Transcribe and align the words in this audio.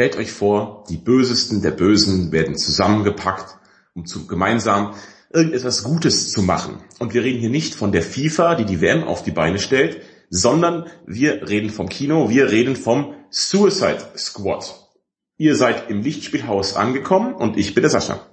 Stellt 0.00 0.16
euch 0.16 0.32
vor, 0.32 0.84
die 0.88 0.96
Bösesten 0.96 1.60
der 1.60 1.72
Bösen 1.72 2.32
werden 2.32 2.56
zusammengepackt, 2.56 3.58
um 3.92 4.06
zu, 4.06 4.26
gemeinsam 4.26 4.94
irgendetwas 5.30 5.84
Gutes 5.84 6.32
zu 6.32 6.40
machen. 6.40 6.78
Und 6.98 7.12
wir 7.12 7.22
reden 7.22 7.38
hier 7.38 7.50
nicht 7.50 7.74
von 7.74 7.92
der 7.92 8.00
FIFA, 8.00 8.54
die 8.54 8.64
die 8.64 8.80
WM 8.80 9.04
auf 9.04 9.22
die 9.24 9.30
Beine 9.30 9.58
stellt, 9.58 10.00
sondern 10.30 10.86
wir 11.04 11.46
reden 11.50 11.68
vom 11.68 11.90
Kino, 11.90 12.30
wir 12.30 12.50
reden 12.50 12.76
vom 12.76 13.12
Suicide 13.28 14.12
Squad. 14.16 14.88
Ihr 15.36 15.54
seid 15.54 15.90
im 15.90 16.00
Lichtspielhaus 16.00 16.76
angekommen 16.76 17.34
und 17.34 17.58
ich 17.58 17.74
bin 17.74 17.82
der 17.82 17.90
Sascha. 17.90 18.26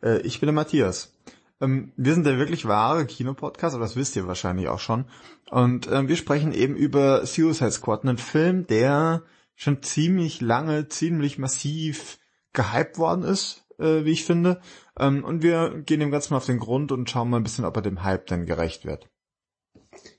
Äh, 0.00 0.20
ich 0.20 0.38
bin 0.38 0.46
der 0.46 0.54
Matthias. 0.54 1.12
Ähm, 1.60 1.90
wir 1.96 2.14
sind 2.14 2.26
der 2.26 2.38
wirklich 2.38 2.68
wahre 2.68 3.06
Kinopodcast, 3.06 3.74
aber 3.74 3.86
das 3.86 3.96
wisst 3.96 4.14
ihr 4.14 4.28
wahrscheinlich 4.28 4.68
auch 4.68 4.78
schon. 4.78 5.06
Und 5.50 5.88
äh, 5.88 6.06
wir 6.06 6.14
sprechen 6.14 6.52
eben 6.52 6.76
über 6.76 7.26
Suicide 7.26 7.72
Squad, 7.72 8.04
einen 8.04 8.18
Film, 8.18 8.68
der 8.68 9.24
schon 9.58 9.82
ziemlich 9.82 10.40
lange, 10.40 10.88
ziemlich 10.88 11.36
massiv 11.36 12.18
gehypt 12.52 12.96
worden 12.96 13.24
ist, 13.24 13.66
äh, 13.78 14.04
wie 14.04 14.12
ich 14.12 14.24
finde. 14.24 14.60
Ähm, 14.98 15.24
und 15.24 15.42
wir 15.42 15.82
gehen 15.84 15.98
dem 15.98 16.12
Ganzen 16.12 16.32
mal 16.32 16.38
auf 16.38 16.46
den 16.46 16.60
Grund 16.60 16.92
und 16.92 17.10
schauen 17.10 17.28
mal 17.28 17.38
ein 17.38 17.42
bisschen, 17.42 17.64
ob 17.64 17.74
er 17.74 17.82
dem 17.82 18.04
Hype 18.04 18.28
denn 18.28 18.46
gerecht 18.46 18.86
wird. 18.86 19.10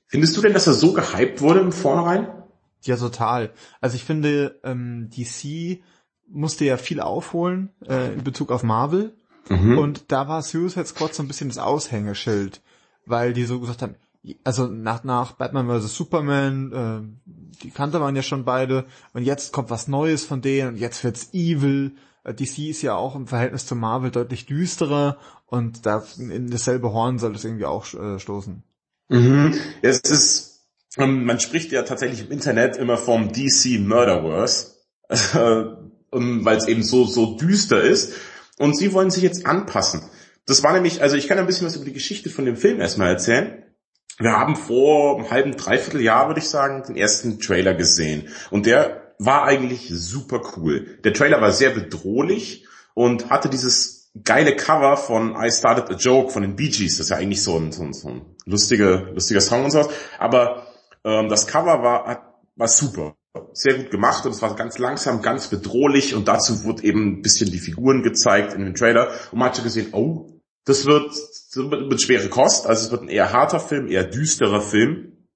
Findest 0.06 0.36
du 0.36 0.42
denn, 0.42 0.52
dass 0.52 0.66
er 0.66 0.74
so 0.74 0.92
gehypt 0.92 1.40
wurde 1.40 1.60
im 1.60 1.72
Vornherein? 1.72 2.28
Ja, 2.82 2.96
total. 2.96 3.52
Also 3.80 3.96
ich 3.96 4.04
finde, 4.04 4.60
ähm, 4.62 5.08
DC 5.08 5.82
musste 6.28 6.66
ja 6.66 6.76
viel 6.76 7.00
aufholen 7.00 7.70
äh, 7.88 8.12
in 8.12 8.22
Bezug 8.22 8.52
auf 8.52 8.62
Marvel. 8.62 9.16
Mhm. 9.48 9.78
Und 9.78 10.12
da 10.12 10.28
war 10.28 10.42
Suicide 10.42 10.84
Squad 10.84 11.14
so 11.14 11.22
ein 11.22 11.28
bisschen 11.28 11.48
das 11.48 11.58
Aushängeschild, 11.58 12.60
weil 13.06 13.32
die 13.32 13.44
so 13.44 13.58
gesagt 13.58 13.80
haben, 13.80 13.96
also 14.44 14.66
nach, 14.66 15.04
nach 15.04 15.32
Batman 15.32 15.68
vs. 15.68 15.94
Superman, 15.94 16.72
äh, 16.72 17.62
die 17.62 17.70
kannte 17.70 17.98
man 17.98 18.16
ja 18.16 18.22
schon 18.22 18.44
beide, 18.44 18.86
und 19.12 19.22
jetzt 19.22 19.52
kommt 19.52 19.70
was 19.70 19.88
Neues 19.88 20.24
von 20.24 20.42
denen, 20.42 20.70
und 20.70 20.76
jetzt 20.76 21.02
wird's 21.04 21.30
evil. 21.32 21.96
Äh, 22.24 22.34
DC 22.34 22.70
ist 22.70 22.82
ja 22.82 22.94
auch 22.94 23.16
im 23.16 23.26
Verhältnis 23.26 23.66
zu 23.66 23.74
Marvel 23.74 24.10
deutlich 24.10 24.46
düsterer, 24.46 25.16
und 25.46 25.86
da 25.86 26.04
in 26.18 26.50
dasselbe 26.50 26.92
Horn 26.92 27.18
soll 27.18 27.34
es 27.34 27.44
irgendwie 27.44 27.64
auch 27.64 27.92
äh, 27.94 28.18
stoßen. 28.18 28.62
Mhm. 29.08 29.54
Es 29.82 30.00
ist, 30.00 30.66
ähm, 30.96 31.24
man 31.24 31.40
spricht 31.40 31.72
ja 31.72 31.82
tatsächlich 31.82 32.26
im 32.26 32.30
Internet 32.30 32.76
immer 32.76 32.96
vom 32.96 33.32
DC 33.32 33.80
Murderverse, 33.80 34.76
äh, 35.08 35.64
weil 36.12 36.56
es 36.56 36.68
eben 36.68 36.82
so, 36.82 37.04
so 37.04 37.36
düster 37.36 37.80
ist. 37.80 38.14
Und 38.58 38.76
sie 38.76 38.92
wollen 38.92 39.10
sich 39.10 39.22
jetzt 39.22 39.46
anpassen. 39.46 40.02
Das 40.46 40.62
war 40.62 40.72
nämlich, 40.72 41.00
also 41.02 41.16
ich 41.16 41.28
kann 41.28 41.38
ein 41.38 41.46
bisschen 41.46 41.66
was 41.66 41.76
über 41.76 41.84
die 41.84 41.92
Geschichte 41.92 42.28
von 42.28 42.44
dem 42.44 42.56
Film 42.56 42.80
erstmal 42.80 43.08
erzählen. 43.08 43.64
Wir 44.18 44.32
haben 44.32 44.56
vor 44.56 45.16
einem 45.16 45.30
halben, 45.30 45.56
dreiviertel 45.56 46.00
Jahr, 46.02 46.28
würde 46.28 46.40
ich 46.40 46.48
sagen, 46.48 46.82
den 46.86 46.96
ersten 46.96 47.40
Trailer 47.40 47.74
gesehen. 47.74 48.28
Und 48.50 48.66
der 48.66 49.14
war 49.18 49.44
eigentlich 49.44 49.88
super 49.90 50.42
cool. 50.56 50.98
Der 51.04 51.12
Trailer 51.12 51.40
war 51.40 51.52
sehr 51.52 51.70
bedrohlich 51.70 52.66
und 52.94 53.30
hatte 53.30 53.48
dieses 53.48 54.10
geile 54.24 54.56
Cover 54.56 54.96
von 54.96 55.36
I 55.40 55.50
Started 55.50 55.90
a 55.90 55.94
Joke 55.94 56.30
von 56.30 56.42
den 56.42 56.56
Bee 56.56 56.68
Gees. 56.68 56.96
Das 56.96 57.06
ist 57.06 57.10
ja 57.10 57.16
eigentlich 57.16 57.42
so 57.42 57.56
ein, 57.56 57.72
so 57.72 57.82
ein, 57.82 57.92
so 57.92 58.08
ein 58.08 58.22
lustiger, 58.44 59.12
lustiger 59.12 59.40
Song 59.40 59.64
und 59.64 59.70
sowas. 59.70 59.88
Aber 60.18 60.66
ähm, 61.04 61.28
das 61.28 61.46
Cover 61.46 61.82
war, 61.82 62.40
war 62.56 62.68
super. 62.68 63.14
Sehr 63.52 63.74
gut 63.74 63.90
gemacht 63.92 64.26
und 64.26 64.32
es 64.32 64.42
war 64.42 64.56
ganz 64.56 64.78
langsam, 64.78 65.22
ganz 65.22 65.46
bedrohlich 65.46 66.16
und 66.16 66.26
dazu 66.26 66.64
wurde 66.64 66.82
eben 66.82 67.06
ein 67.06 67.22
bisschen 67.22 67.50
die 67.50 67.60
Figuren 67.60 68.02
gezeigt 68.02 68.54
in 68.54 68.64
dem 68.64 68.74
Trailer 68.74 69.08
und 69.30 69.38
man 69.38 69.48
hat 69.48 69.56
schon 69.56 69.64
gesehen, 69.64 69.88
oh, 69.92 70.40
das 70.64 70.84
wird, 70.84 71.12
wird 71.56 71.88
mit 71.88 72.02
schwere 72.02 72.28
Kost, 72.28 72.66
also 72.66 72.86
es 72.86 72.90
wird 72.90 73.02
ein 73.02 73.08
eher 73.08 73.32
harter 73.32 73.60
Film, 73.60 73.88
eher 73.88 74.04
düsterer 74.04 74.60
Film, 74.60 75.26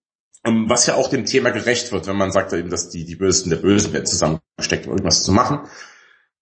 ähm, 0.45 0.67
was 0.69 0.87
ja 0.87 0.95
auch 0.95 1.09
dem 1.09 1.25
Thema 1.25 1.51
gerecht 1.51 1.93
wird, 1.93 2.07
wenn 2.07 2.17
man 2.17 2.31
sagt 2.31 2.53
eben, 2.53 2.71
dass 2.71 2.91
die, 2.91 3.05
die 3.05 3.17
Bösen 3.17 3.51
der 3.51 3.57
Bösen 3.57 3.93
werden 3.93 4.07
zusammengesteckt, 4.07 4.87
um 4.87 4.93
irgendwas 4.93 5.25
zu 5.25 5.33
machen. 5.33 5.61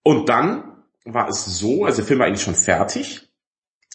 Und 0.03 0.29
dann 0.29 0.85
war 1.05 1.29
es 1.29 1.45
so, 1.59 1.85
also 1.85 1.99
der 1.99 2.07
Film 2.07 2.19
war 2.21 2.27
eigentlich 2.27 2.43
schon 2.43 2.55
fertig. 2.55 3.29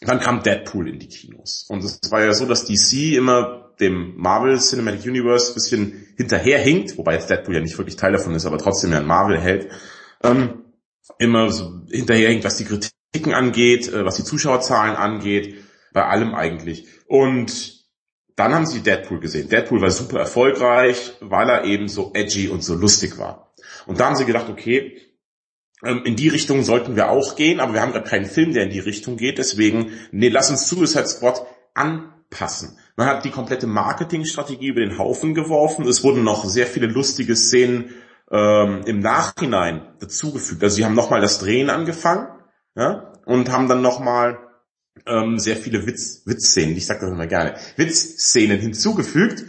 Dann 0.02 0.20
kam 0.20 0.44
Deadpool 0.44 0.88
in 0.88 1.00
die 1.00 1.08
Kinos. 1.08 1.66
Und 1.70 1.84
es 1.84 2.00
war 2.12 2.24
ja 2.24 2.34
so, 2.34 2.46
dass 2.46 2.66
DC 2.66 3.16
immer 3.16 3.74
dem 3.80 4.16
Marvel 4.16 4.60
Cinematic 4.60 5.06
Universe 5.06 5.54
bisschen 5.54 6.08
hinterherhinkt, 6.18 6.98
wobei 6.98 7.14
jetzt 7.14 7.30
Deadpool 7.30 7.56
ja 7.56 7.62
nicht 7.62 7.78
wirklich 7.78 7.96
Teil 7.96 8.12
davon 8.12 8.34
ist, 8.36 8.46
aber 8.46 8.58
trotzdem 8.58 8.92
ja 8.92 9.00
ein 9.00 9.06
Marvel 9.06 9.40
hält, 9.40 9.72
ähm, 10.24 10.66
immer 11.20 11.52
so 11.52 11.82
hinterherhinkt, 11.90 12.44
was 12.44 12.58
die 12.58 12.66
Kritiken 12.66 13.34
angeht, 13.34 13.92
äh, 13.92 14.06
was 14.06 14.16
die 14.16 14.24
Zuschauerzahlen 14.24 14.96
angeht, 14.96 15.64
bei 15.98 16.06
allem 16.06 16.36
eigentlich. 16.36 16.86
Und 17.08 17.84
dann 18.36 18.54
haben 18.54 18.68
sie 18.68 18.84
Deadpool 18.84 19.20
gesehen. 19.20 19.50
Deadpool 19.50 19.82
war 19.82 19.90
super 19.90 20.20
erfolgreich, 20.20 21.14
weil 21.22 21.50
er 21.50 21.64
eben 21.64 21.88
so 21.88 22.12
edgy 22.14 22.50
und 22.50 22.64
so 22.64 22.76
lustig 22.76 23.18
war. 23.18 23.56
Und 23.88 24.00
da 24.00 24.06
haben 24.06 24.16
sie 24.16 24.26
gedacht, 24.26 24.48
okay, 24.48 25.02
ähm, 25.84 26.04
in 26.06 26.16
die 26.16 26.28
Richtung 26.28 26.62
sollten 26.62 26.96
wir 26.96 27.10
auch 27.10 27.36
gehen, 27.36 27.60
aber 27.60 27.74
wir 27.74 27.82
haben 27.82 27.94
gerade 27.94 28.08
keinen 28.08 28.28
Film, 28.28 28.54
der 28.54 28.66
in 28.66 28.70
die 28.70 28.80
Richtung 28.80 29.18
geht. 29.18 29.40
Deswegen, 29.40 29.92
nee, 30.12 30.30
lass 30.30 30.52
uns 30.52 30.70
Suicide 30.70 31.08
Squad 31.08 31.42
anpassen. 31.74 32.78
Man 32.96 33.08
hat 33.08 33.26
die 33.26 33.32
komplette 33.32 33.66
Marketingstrategie 33.66 34.68
über 34.68 34.82
den 34.82 35.00
Haufen 35.00 35.34
geworfen. 35.34 35.88
Es 35.88 36.04
wurden 36.04 36.24
noch 36.24 36.46
sehr 36.46 36.68
viele 36.68 36.86
lustige 36.86 37.36
Szenen 37.36 37.96
ähm, 38.30 38.82
im 38.86 39.00
Nachhinein 39.00 39.82
dazugefügt. 40.00 40.62
Also 40.62 40.76
sie 40.76 40.86
haben 40.86 40.94
nochmal 40.94 41.22
das 41.22 41.40
Drehen 41.40 41.72
angefangen 41.72 42.28
ja, 42.76 43.14
und 43.26 43.52
haben 43.52 43.68
dann 43.68 43.82
nochmal 43.82 44.47
ähm, 45.06 45.40
sehr 45.40 45.56
viele 45.56 45.86
Witz, 45.86 46.24
Witzszenen, 46.26 46.76
ich 46.76 46.86
sag 46.86 47.00
das 47.00 47.12
immer 47.12 47.28
gerne, 47.28 47.56
Witzszenen 47.76 48.60
hinzugefügt, 48.60 49.46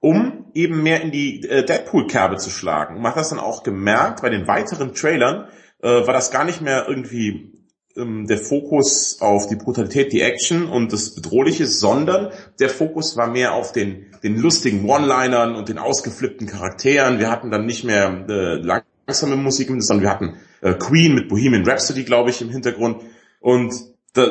um 0.00 0.46
eben 0.54 0.82
mehr 0.82 1.02
in 1.02 1.10
die 1.10 1.42
äh, 1.48 1.64
Deadpool-Kerbe 1.64 2.36
zu 2.36 2.50
schlagen. 2.50 2.96
Und 2.96 3.02
man 3.02 3.12
hat 3.12 3.20
das 3.20 3.30
dann 3.30 3.38
auch 3.38 3.62
gemerkt 3.62 4.22
bei 4.22 4.30
den 4.30 4.46
weiteren 4.46 4.94
Trailern, 4.94 5.48
äh, 5.82 5.88
war 5.88 6.12
das 6.12 6.30
gar 6.30 6.44
nicht 6.44 6.60
mehr 6.60 6.86
irgendwie 6.88 7.52
ähm, 7.96 8.26
der 8.26 8.38
Fokus 8.38 9.20
auf 9.20 9.48
die 9.48 9.56
Brutalität, 9.56 10.12
die 10.12 10.22
Action 10.22 10.66
und 10.66 10.92
das 10.92 11.14
Bedrohliche, 11.14 11.66
sondern 11.66 12.30
der 12.58 12.70
Fokus 12.70 13.16
war 13.16 13.28
mehr 13.28 13.54
auf 13.54 13.72
den, 13.72 14.06
den 14.22 14.36
lustigen 14.38 14.88
One-Linern 14.88 15.54
und 15.54 15.68
den 15.68 15.78
ausgeflippten 15.78 16.46
Charakteren. 16.46 17.18
Wir 17.18 17.30
hatten 17.30 17.50
dann 17.50 17.66
nicht 17.66 17.84
mehr 17.84 18.24
äh, 18.28 18.54
langsame 18.56 19.36
Musik, 19.36 19.68
sondern 19.78 20.02
wir 20.02 20.10
hatten 20.10 20.36
äh, 20.62 20.74
Queen 20.74 21.14
mit 21.14 21.28
Bohemian 21.28 21.66
Rhapsody, 21.66 22.04
glaube 22.04 22.30
ich, 22.30 22.40
im 22.40 22.50
Hintergrund. 22.50 23.02
Und 23.40 23.74
da 24.14 24.26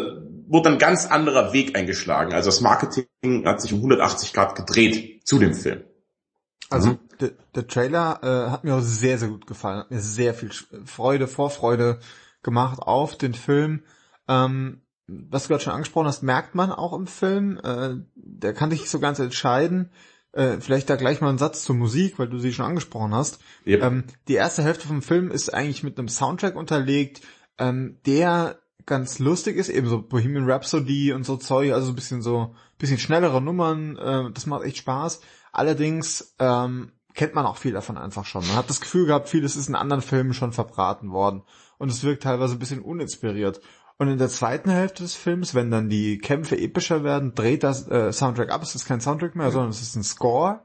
wurde 0.52 0.70
ein 0.70 0.78
ganz 0.78 1.06
anderer 1.06 1.54
Weg 1.54 1.78
eingeschlagen. 1.78 2.34
Also 2.34 2.50
das 2.50 2.60
Marketing 2.60 3.08
hat 3.46 3.62
sich 3.62 3.72
um 3.72 3.80
180 3.80 4.34
Grad 4.34 4.56
gedreht 4.56 5.26
zu 5.26 5.40
dem 5.40 5.54
Film. 5.54 5.84
Also 6.70 6.92
mhm. 6.92 7.00
der, 7.22 7.32
der 7.56 7.68
Trailer 7.68 8.20
äh, 8.22 8.52
hat 8.52 8.64
mir 8.64 8.76
auch 8.76 8.82
sehr, 8.82 9.18
sehr 9.18 9.30
gut 9.30 9.48
gefallen. 9.48 9.80
Hat 9.80 9.92
mir 9.92 10.02
sehr 10.02 10.34
viel 10.34 10.52
Freude, 10.86 11.28
Vorfreude 11.28 12.00
gemacht 12.44 12.80
auf 12.82 13.18
den 13.18 13.34
Film. 13.34 13.84
Ähm, 14.28 14.82
was 15.08 15.44
du 15.44 15.50
gerade 15.50 15.64
schon 15.64 15.74
angesprochen 15.74 16.08
hast, 16.08 16.22
merkt 16.22 16.54
man 16.54 16.72
auch 16.72 16.94
im 16.94 17.08
Film. 17.08 17.60
Äh, 17.64 17.96
der 18.16 18.54
kann 18.54 18.72
sich 18.72 18.90
so 18.90 19.00
ganz 19.00 19.20
entscheiden. 19.20 19.90
Äh, 20.34 20.58
vielleicht 20.60 20.90
da 20.90 20.98
gleich 20.98 21.22
mal 21.22 21.30
ein 21.30 21.38
Satz 21.38 21.64
zur 21.64 21.76
Musik, 21.76 22.20
weil 22.20 22.28
du 22.28 22.40
sie 22.40 22.54
schon 22.54 22.66
angesprochen 22.66 23.14
hast. 23.14 23.40
Yep. 23.66 23.84
Ähm, 23.84 24.04
die 24.28 24.36
erste 24.36 24.64
Hälfte 24.64 24.88
vom 24.88 25.02
Film 25.02 25.32
ist 25.32 25.54
eigentlich 25.54 25.84
mit 25.84 25.98
einem 25.98 26.10
Soundtrack 26.10 26.56
unterlegt, 26.56 27.22
ähm, 27.58 28.00
der 28.06 28.61
ganz 28.86 29.20
lustig 29.20 29.58
ist, 29.58 29.70
eben 29.70 29.88
so 29.88 30.02
Bohemian 30.02 30.50
Rhapsody 30.50 31.14
und 31.14 31.26
so 31.26 31.38
Zeug, 31.38 31.72
also 31.74 31.92
ein 31.92 31.96
bisschen 31.96 32.22
so, 32.22 32.56
bisschen 32.78 32.98
schnellere 33.00 33.42
Nummern, 33.42 33.98
äh, 33.98 34.32
das 34.32 34.46
macht 34.46 34.64
echt 34.64 34.78
Spaß. 34.78 35.22
Allerdings 35.52 36.36
ähm, 36.40 36.92
kennt 37.14 37.36
man 37.36 37.46
auch 37.46 37.58
viel 37.58 37.74
davon 37.74 37.98
einfach 37.98 38.26
schon. 38.26 38.46
Man 38.48 38.56
hat 38.56 38.70
das 38.70 38.82
Gefühl 38.82 39.06
gehabt, 39.06 39.30
vieles 39.30 39.56
ist 39.56 39.70
in 39.70 39.76
anderen 39.76 40.02
Filmen 40.02 40.34
schon 40.34 40.54
verbraten 40.54 41.12
worden. 41.12 41.44
Und 41.78 41.90
es 41.90 42.04
wirkt 42.04 42.24
teilweise 42.24 42.56
ein 42.56 42.60
bisschen 42.60 42.82
uninspiriert. 42.82 43.62
Und 43.98 44.08
in 44.08 44.18
der 44.18 44.30
zweiten 44.30 44.70
Hälfte 44.70 45.04
des 45.04 45.16
Films, 45.16 45.54
wenn 45.54 45.70
dann 45.70 45.90
die 45.90 46.18
Kämpfe 46.18 46.58
epischer 46.58 47.04
werden, 47.04 47.36
dreht 47.36 47.64
das 47.64 47.88
äh, 47.88 48.12
Soundtrack 48.12 48.50
ab. 48.50 48.64
Es 48.64 48.76
ist 48.76 48.88
kein 48.88 49.02
Soundtrack 49.02 49.36
mehr, 49.36 49.52
sondern 49.52 49.70
es 49.70 49.82
ist 49.82 49.96
ein 49.96 50.04
Score. 50.04 50.62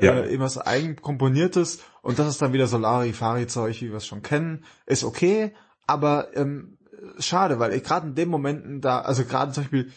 Ja. 0.00 0.12
Äh, 0.12 0.32
eben 0.32 0.42
was 0.42 0.58
eigen 0.58 0.96
komponiertes. 0.96 1.80
Und 2.02 2.18
das 2.18 2.28
ist 2.28 2.42
dann 2.42 2.52
wieder 2.52 2.66
Solari-Fari-Zeug, 2.66 3.80
wie 3.80 3.90
wir 3.90 3.96
es 3.96 4.06
schon 4.06 4.22
kennen. 4.22 4.64
Ist 4.84 5.04
okay, 5.04 5.52
aber 5.86 6.36
ähm, 6.36 6.75
schade, 7.18 7.58
weil 7.58 7.78
gerade 7.80 8.08
in 8.08 8.14
den 8.14 8.28
Momenten 8.28 8.80
da, 8.80 9.00
also 9.00 9.24
gerade 9.24 9.52
zum 9.52 9.64
Beispiel 9.64 9.90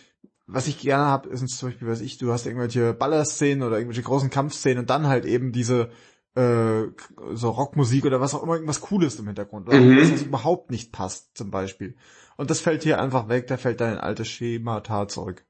was 0.51 0.67
ich 0.67 0.79
gerne 0.79 1.05
habe, 1.05 1.29
ist 1.29 1.47
zum 1.47 1.69
Beispiel, 1.69 1.87
was 1.87 2.01
ich, 2.01 2.17
du 2.17 2.31
hast 2.31 2.45
irgendwelche 2.45 2.93
Ballerszenen 2.93 3.63
oder 3.63 3.77
irgendwelche 3.77 4.01
großen 4.01 4.29
Kampfszenen 4.29 4.79
und 4.79 4.89
dann 4.89 5.07
halt 5.07 5.25
eben 5.25 5.51
diese 5.51 5.91
äh, 6.35 6.83
so 7.33 7.49
Rockmusik 7.49 8.05
oder 8.05 8.19
was 8.19 8.33
auch 8.33 8.43
immer, 8.43 8.53
irgendwas 8.53 8.81
Cooles 8.81 9.19
im 9.19 9.27
Hintergrund, 9.27 9.67
oder 9.67 9.79
mhm. 9.79 10.11
was 10.11 10.21
überhaupt 10.21 10.71
nicht 10.71 10.91
passt, 10.91 11.37
zum 11.37 11.51
Beispiel. 11.51 11.95
Und 12.37 12.49
das 12.49 12.61
fällt 12.61 12.83
hier 12.83 12.99
einfach 12.99 13.29
weg, 13.29 13.47
da 13.47 13.57
fällt 13.57 13.81
dein 13.81 13.97
altes 13.97 14.27
Schemata 14.27 15.07
zurück. 15.07 15.43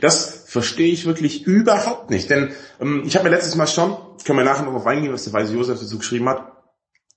Das 0.00 0.44
verstehe 0.46 0.92
ich 0.92 1.06
wirklich 1.06 1.44
überhaupt 1.44 2.10
nicht, 2.10 2.30
denn 2.30 2.52
ähm, 2.80 3.02
ich 3.04 3.16
habe 3.16 3.24
mir 3.24 3.34
letztes 3.34 3.56
Mal 3.56 3.66
schon, 3.66 3.96
können 4.24 4.38
wir 4.38 4.44
nachher 4.44 4.64
noch 4.64 4.74
auf 4.74 4.86
eingehen, 4.86 5.12
was 5.12 5.24
der 5.24 5.32
Weise 5.32 5.54
Josef 5.54 5.80
dazu 5.80 5.98
geschrieben 5.98 6.28
hat, 6.28 6.51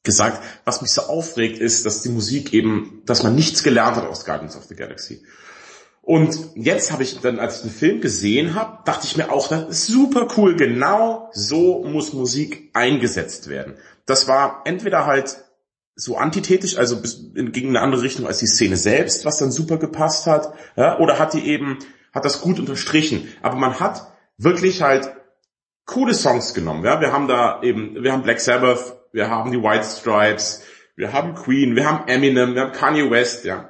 gesagt, 0.06 0.42
was 0.64 0.82
mich 0.82 0.92
so 0.92 1.04
aufregt, 1.04 1.60
ist, 1.60 1.86
dass 1.86 2.02
die 2.02 2.10
Musik 2.10 2.54
eben, 2.54 3.02
dass 3.06 3.24
man 3.24 3.36
nichts 3.36 3.64
gelernt 3.64 3.98
hat 3.98 4.06
aus 4.06 4.26
Guardians 4.26 4.56
of 4.56 4.66
the 4.66 4.76
Galaxy. 4.76 5.24
Und 6.06 6.38
jetzt 6.54 6.92
habe 6.92 7.02
ich 7.02 7.20
dann, 7.20 7.40
als 7.40 7.58
ich 7.58 7.62
den 7.64 7.72
Film 7.72 8.00
gesehen 8.00 8.54
habe, 8.54 8.78
dachte 8.86 9.08
ich 9.08 9.18
mir 9.18 9.32
auch, 9.32 9.48
das 9.48 9.68
ist 9.70 9.88
super 9.88 10.28
cool. 10.38 10.56
Genau 10.56 11.30
so 11.34 11.84
muss 11.84 12.14
Musik 12.14 12.70
eingesetzt 12.74 13.50
werden. 13.50 13.74
Das 14.06 14.28
war 14.28 14.62
entweder 14.66 15.08
halt 15.08 15.38
so 15.96 16.18
antithetisch, 16.18 16.78
also 16.78 17.02
gegen 17.34 17.70
eine 17.70 17.82
andere 17.82 18.04
Richtung 18.04 18.28
als 18.28 18.38
die 18.38 18.48
Szene 18.48 18.78
selbst, 18.78 19.26
was 19.26 19.38
dann 19.38 19.52
super 19.52 19.78
gepasst 19.78 20.28
hat, 20.28 20.54
ja, 20.76 21.00
oder 21.00 21.18
hat 21.18 21.34
die 21.34 21.48
eben, 21.48 21.80
hat 22.14 22.26
das 22.26 22.42
gut 22.42 22.60
unterstrichen. 22.60 23.28
Aber 23.42 23.56
man 23.56 23.80
hat 23.80 24.12
wirklich 24.38 24.82
halt 24.82 25.10
coole 25.86 26.14
Songs 26.14 26.54
genommen, 26.54 26.84
ja. 26.86 27.02
Wir 27.02 27.14
haben 27.14 27.28
da 27.28 27.64
eben, 27.64 28.04
wir 28.04 28.12
haben 28.12 28.24
Black 28.24 28.42
Sabbath, 28.42 28.95
wir 29.16 29.30
haben 29.30 29.52
die 29.52 29.64
White 29.64 29.86
Stripes, 29.86 30.62
wir 30.98 31.14
haben 31.14 31.36
Queen, 31.36 31.76
wir 31.76 31.90
haben 31.90 32.08
Eminem, 32.10 32.54
wir 32.54 32.64
haben 32.64 32.72
Kanye 32.74 33.10
West, 33.10 33.46
ja. 33.46 33.70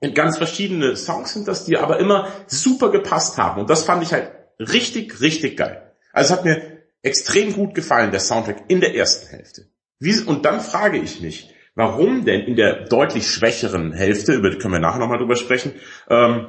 Und 0.00 0.14
ganz 0.14 0.36
verschiedene 0.36 0.96
Songs 0.96 1.32
sind 1.32 1.48
das, 1.48 1.64
die 1.64 1.78
aber 1.78 1.98
immer 1.98 2.28
super 2.46 2.90
gepasst 2.90 3.38
haben. 3.38 3.62
Und 3.62 3.70
das 3.70 3.84
fand 3.84 4.02
ich 4.02 4.12
halt 4.12 4.32
richtig, 4.58 5.20
richtig 5.22 5.56
geil. 5.56 5.94
Also 6.12 6.32
es 6.34 6.38
hat 6.38 6.44
mir 6.44 6.82
extrem 7.00 7.54
gut 7.54 7.74
gefallen, 7.74 8.10
der 8.10 8.20
Soundtrack 8.20 8.64
in 8.68 8.80
der 8.80 8.94
ersten 8.94 9.28
Hälfte. 9.28 9.66
Und 10.26 10.44
dann 10.44 10.60
frage 10.60 10.98
ich 10.98 11.22
mich, 11.22 11.54
warum 11.74 12.26
denn 12.26 12.42
in 12.42 12.56
der 12.56 12.84
deutlich 12.84 13.30
schwächeren 13.30 13.92
Hälfte, 13.92 14.34
über 14.34 14.50
die 14.50 14.58
können 14.58 14.74
wir 14.74 14.80
nachher 14.80 14.98
nochmal 14.98 15.18
drüber 15.18 15.36
sprechen, 15.36 15.72
ähm, 16.10 16.48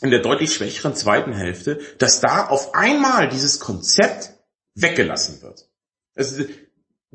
in 0.00 0.10
der 0.10 0.22
deutlich 0.22 0.52
schwächeren 0.52 0.94
zweiten 0.96 1.34
Hälfte, 1.34 1.78
dass 1.98 2.20
da 2.20 2.48
auf 2.48 2.74
einmal 2.74 3.28
dieses 3.28 3.60
Konzept 3.60 4.32
weggelassen 4.74 5.40
wird. 5.42 5.68
Es 6.14 6.40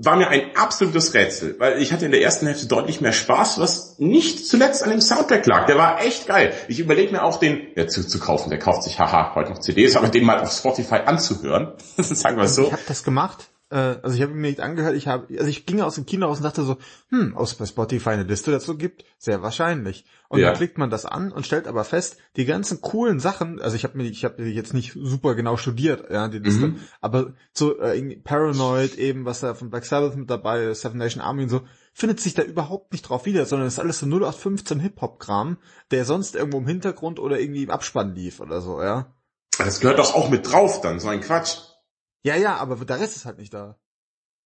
war 0.04 0.16
mir 0.16 0.30
ein 0.30 0.56
absolutes 0.56 1.14
Rätsel, 1.14 1.56
weil 1.60 1.82
ich 1.82 1.94
hatte 1.94 2.06
in 2.06 2.12
der 2.12 2.22
ersten 2.22 2.48
Hälfte 2.48 2.68
deutlich 2.68 3.02
mehr 3.02 3.14
Spaß, 3.14 3.60
was 3.60 4.00
nicht 4.00 4.48
zuletzt 4.48 4.84
an 4.84 4.90
dem 4.90 5.02
Soundtrack 5.02 5.46
lag. 5.46 5.66
Der 5.66 5.78
war 5.78 6.02
echt 6.02 6.28
geil. 6.28 6.54
Ich 6.68 6.80
überlege 6.80 7.12
mir 7.12 7.24
auch 7.24 7.38
den, 7.38 7.68
ja, 7.76 7.88
zu, 7.88 8.08
zu 8.08 8.20
kaufen, 8.20 8.50
der 8.50 8.60
kauft 8.60 8.84
sich, 8.84 9.00
haha, 9.00 9.36
heute 9.36 9.52
noch 9.52 9.60
CDs, 9.60 9.96
aber 9.96 10.08
den 10.08 10.26
mal 10.26 10.40
auf 10.40 10.52
Spotify 10.52 11.02
anzuhören. 11.06 11.74
Sagen 11.98 12.38
wir 12.38 12.48
so. 12.48 12.66
Ich 12.66 12.72
habe 12.72 12.82
das 12.88 13.04
gemacht 13.04 13.50
äh, 13.72 13.98
also 14.04 14.16
ich 14.16 14.22
habe 14.22 14.34
mir 14.34 14.50
nicht 14.50 14.60
angehört, 14.60 14.96
ich 14.96 15.08
habe, 15.08 15.28
also 15.38 15.48
ich 15.48 15.66
ging 15.66 15.82
aus 15.82 15.96
dem 15.96 16.06
Kino 16.06 16.28
raus 16.28 16.38
und 16.38 16.44
dachte 16.44 16.64
so, 16.64 16.78
hm, 17.10 17.36
aus 17.36 17.56
bei 17.56 17.66
Spotify 17.66 18.10
eine 18.10 18.24
Liste 18.24 18.52
dazu 18.52 18.78
gibt, 18.78 19.06
sehr 19.18 19.42
wahrscheinlich. 19.42 20.06
Und 20.28 20.40
ja. 20.40 20.48
dann 20.48 20.58
klickt 20.58 20.78
man 20.78 20.90
das 20.90 21.06
an 21.06 21.32
und 21.32 21.46
stellt 21.46 21.68
aber 21.68 21.84
fest, 21.84 22.18
die 22.36 22.46
ganzen 22.46 22.82
coolen 22.82 23.20
Sachen, 23.20 23.62
also 23.62 23.76
ich 23.76 23.84
habe 23.84 23.98
mir, 23.98 24.04
ich 24.04 24.26
habe 24.26 24.44
jetzt 24.44 24.74
nicht 24.74 24.94
super 24.94 25.36
genau 25.36 25.58
studiert, 25.58 26.12
ja, 26.12 26.28
die 26.28 26.40
Liste, 26.40 26.68
mhm. 26.68 26.80
aber 27.00 27.34
so 27.54 27.80
äh, 27.80 28.16
Paranoid 28.18 28.96
eben, 28.96 29.26
was 29.26 29.40
da 29.40 29.54
von 29.54 29.70
Black 29.70 29.86
Sabbath 29.86 30.16
mit 30.16 30.30
dabei 30.30 30.66
ist, 30.66 30.82
Seven 30.82 30.98
Nation 30.98 31.22
Army 31.22 31.44
und 31.44 31.50
so, 31.50 31.62
findet 31.94 32.20
sich 32.20 32.34
da 32.34 32.44
überhaupt 32.44 32.92
nicht 32.92 33.04
drauf 33.04 33.26
wieder, 33.26 33.46
sondern 33.46 33.68
es 33.68 33.74
ist 33.76 33.80
alles 33.80 34.00
so 34.00 34.06
0815 34.06 34.80
Hip-Hop-Kram, 34.80 35.58
der 35.92 36.06
sonst 36.06 36.36
irgendwo 36.36 36.58
im 36.58 36.68
Hintergrund 36.68 37.20
oder 37.20 37.40
irgendwie 37.40 37.64
im 37.64 37.72
Abspann 37.72 38.16
lief 38.16 38.42
oder 38.42 38.62
so, 38.62 38.82
ja. 38.82 39.14
Das 39.58 39.80
gehört 39.80 40.00
doch 40.00 40.14
auch 40.14 40.30
mit 40.30 40.50
drauf 40.50 40.82
dann, 40.82 41.00
so 41.00 41.08
ein 41.08 41.22
Quatsch. 41.22 41.58
Ja, 42.24 42.36
ja, 42.36 42.58
aber 42.58 42.76
der 42.86 43.00
Rest 43.00 43.16
ist 43.16 43.26
halt 43.26 43.38
nicht 43.38 43.54
da. 43.54 43.78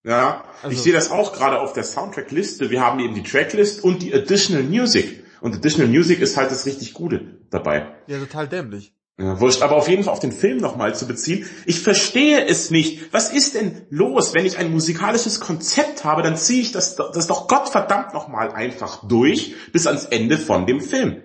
Ja, 0.03 0.43
also, 0.61 0.75
ich 0.75 0.81
sehe 0.81 0.93
das 0.93 1.11
auch 1.11 1.33
gerade 1.33 1.59
auf 1.59 1.73
der 1.73 1.83
Soundtrack-Liste. 1.83 2.69
Wir 2.69 2.81
haben 2.81 2.99
eben 2.99 3.15
die 3.15 3.23
Tracklist 3.23 3.83
und 3.83 4.01
die 4.01 4.13
Additional 4.13 4.63
Music. 4.63 5.23
Und 5.41 5.55
Additional 5.55 5.89
Music 5.89 6.19
ist 6.19 6.37
halt 6.37 6.51
das 6.51 6.65
richtig 6.65 6.93
Gute 6.93 7.39
dabei. 7.49 7.95
Ja, 8.07 8.19
total 8.19 8.47
dämlich. 8.47 8.93
Ja, 9.17 9.39
wurscht, 9.39 9.61
aber 9.61 9.75
auf 9.75 9.87
jeden 9.87 10.03
Fall 10.03 10.13
auf 10.13 10.19
den 10.19 10.31
Film 10.31 10.57
nochmal 10.57 10.95
zu 10.95 11.07
beziehen. 11.07 11.45
Ich 11.65 11.81
verstehe 11.81 12.45
es 12.47 12.71
nicht. 12.71 13.13
Was 13.13 13.31
ist 13.31 13.53
denn 13.53 13.85
los, 13.89 14.33
wenn 14.33 14.45
ich 14.45 14.57
ein 14.57 14.71
musikalisches 14.71 15.39
Konzept 15.39 16.03
habe, 16.03 16.23
dann 16.23 16.35
ziehe 16.35 16.61
ich 16.61 16.71
das, 16.71 16.95
das 16.95 17.27
doch 17.27 17.47
Gottverdammt 17.47 18.13
nochmal 18.13 18.51
einfach 18.51 19.07
durch 19.07 19.55
bis 19.71 19.85
ans 19.85 20.05
Ende 20.05 20.39
von 20.39 20.65
dem 20.65 20.81
Film. 20.81 21.21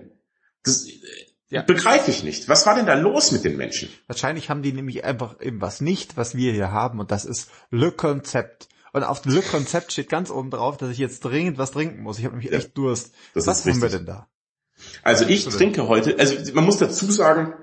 Das, 0.65 0.87
ja. 1.51 1.63
Begreife 1.63 2.11
ich 2.11 2.23
nicht. 2.23 2.49
Was 2.49 2.67
war 2.67 2.75
denn 2.75 2.87
da 2.87 2.95
los 2.95 3.33
mit 3.33 3.45
den 3.45 3.57
Menschen? 3.57 3.89
Wahrscheinlich 4.07 4.51
haben 4.51 4.63
die 4.63 4.73
nämlich 4.73 5.05
einfach 5.05 5.41
eben 5.41 5.61
was 5.61 5.81
nicht, 5.81 6.17
was 6.17 6.37
wir 6.37 6.53
hier 6.53 6.73
haben, 6.73 7.01
und 7.01 7.11
das 7.11 7.25
ist 7.25 7.51
Le 7.71 7.91
Konzept. 7.91 8.69
Und 8.93 9.03
auf 9.03 9.25
Le 9.25 9.41
Konzept 9.43 9.93
steht 9.93 10.09
ganz 10.09 10.31
oben 10.31 10.51
drauf, 10.51 10.77
dass 10.77 10.91
ich 10.91 10.99
jetzt 10.99 11.25
dringend 11.25 11.59
was 11.59 11.71
trinken 11.71 12.03
muss. 12.03 12.19
Ich 12.19 12.25
habe 12.25 12.37
nämlich 12.37 12.53
ja. 12.53 12.59
echt 12.59 12.77
Durst. 12.77 13.15
Das 13.35 13.47
was 13.47 13.65
haben 13.65 13.81
wir 13.81 13.89
denn 13.89 14.07
da? 14.07 14.29
Also 15.03 15.25
ich 15.27 15.45
trinke 15.47 15.89
heute, 15.89 16.19
also 16.19 16.37
man 16.55 16.65
muss 16.65 16.79
dazu 16.79 17.11
sagen, 17.11 17.55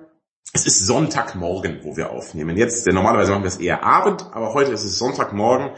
es 0.53 0.65
ist 0.65 0.85
Sonntagmorgen, 0.85 1.79
wo 1.83 1.95
wir 1.95 2.09
aufnehmen. 2.09 2.57
Jetzt, 2.57 2.85
normalerweise 2.87 3.31
machen 3.31 3.43
wir 3.43 3.49
es 3.49 3.57
eher 3.57 3.83
Abend, 3.83 4.25
aber 4.31 4.53
heute 4.53 4.71
ist 4.71 4.83
es 4.83 4.97
Sonntagmorgen. 4.97 5.71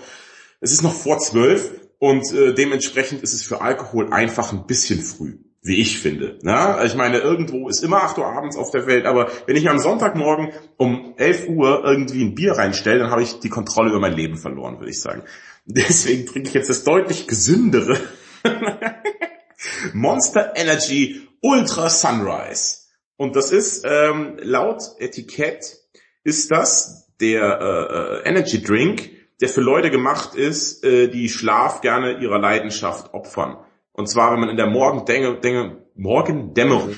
Es 0.60 0.72
ist 0.72 0.82
noch 0.82 0.94
vor 0.94 1.20
zwölf 1.20 1.72
und 2.00 2.32
äh, 2.34 2.54
dementsprechend 2.54 3.22
ist 3.22 3.34
es 3.34 3.44
für 3.44 3.62
Alkohol 3.62 4.12
einfach 4.12 4.52
ein 4.54 4.66
bisschen 4.66 5.02
früh 5.02 5.40
wie 5.62 5.82
ich 5.82 6.00
finde. 6.00 6.40
Na? 6.42 6.84
Ich 6.84 6.96
meine, 6.96 7.20
irgendwo 7.20 7.68
ist 7.68 7.84
immer 7.84 8.04
8 8.04 8.18
Uhr 8.18 8.26
abends 8.26 8.58
auf 8.58 8.72
der 8.72 8.88
Welt, 8.88 9.06
aber 9.06 9.30
wenn 9.46 9.56
ich 9.56 9.70
am 9.70 9.80
Sonntagmorgen 9.80 10.54
um 10.78 11.14
11 11.18 11.50
Uhr 11.50 11.84
irgendwie 11.84 12.24
ein 12.24 12.36
Bier 12.36 12.54
reinstelle, 12.54 13.00
dann 13.00 13.12
habe 13.12 13.24
ich 13.24 13.40
die 13.40 13.50
Kontrolle 13.50 13.90
über 13.90 14.00
mein 14.00 14.14
Leben 14.14 14.38
verloren, 14.38 14.80
würde 14.80 14.92
ich 14.92 15.02
sagen. 15.02 15.24
Deswegen 15.66 16.26
trinke 16.26 16.48
ich 16.48 16.54
jetzt 16.54 16.70
das 16.70 16.84
deutlich 16.84 17.28
gesündere 17.28 18.00
Monster 19.94 20.54
Energy 20.56 21.28
Ultra 21.42 21.90
Sunrise. 21.90 22.88
Und 23.18 23.36
das 23.36 23.52
ist 23.52 23.84
ähm, 23.86 24.38
laut 24.42 24.82
Etikett 25.00 25.78
ist 26.24 26.52
das 26.52 27.10
der 27.20 27.60
äh, 27.60 28.26
äh 28.26 28.30
Energy 28.30 28.62
Drink, 28.62 29.10
der 29.42 29.50
für 29.50 29.62
Leute 29.62 29.90
gemacht 29.90 30.36
ist, 30.36 30.84
äh, 30.84 31.08
die 31.08 31.30
Schlaf 31.30 31.82
gerne 31.82 32.20
ihrer 32.20 32.40
Leidenschaft 32.40 33.14
opfern. 33.14 33.58
Und 33.98 34.08
zwar, 34.08 34.32
wenn 34.32 34.40
man 34.40 34.50
in 34.50 34.58
der 34.58 34.68
Morgendämmerung, 34.68 35.78
Morgendämmerung 35.96 36.96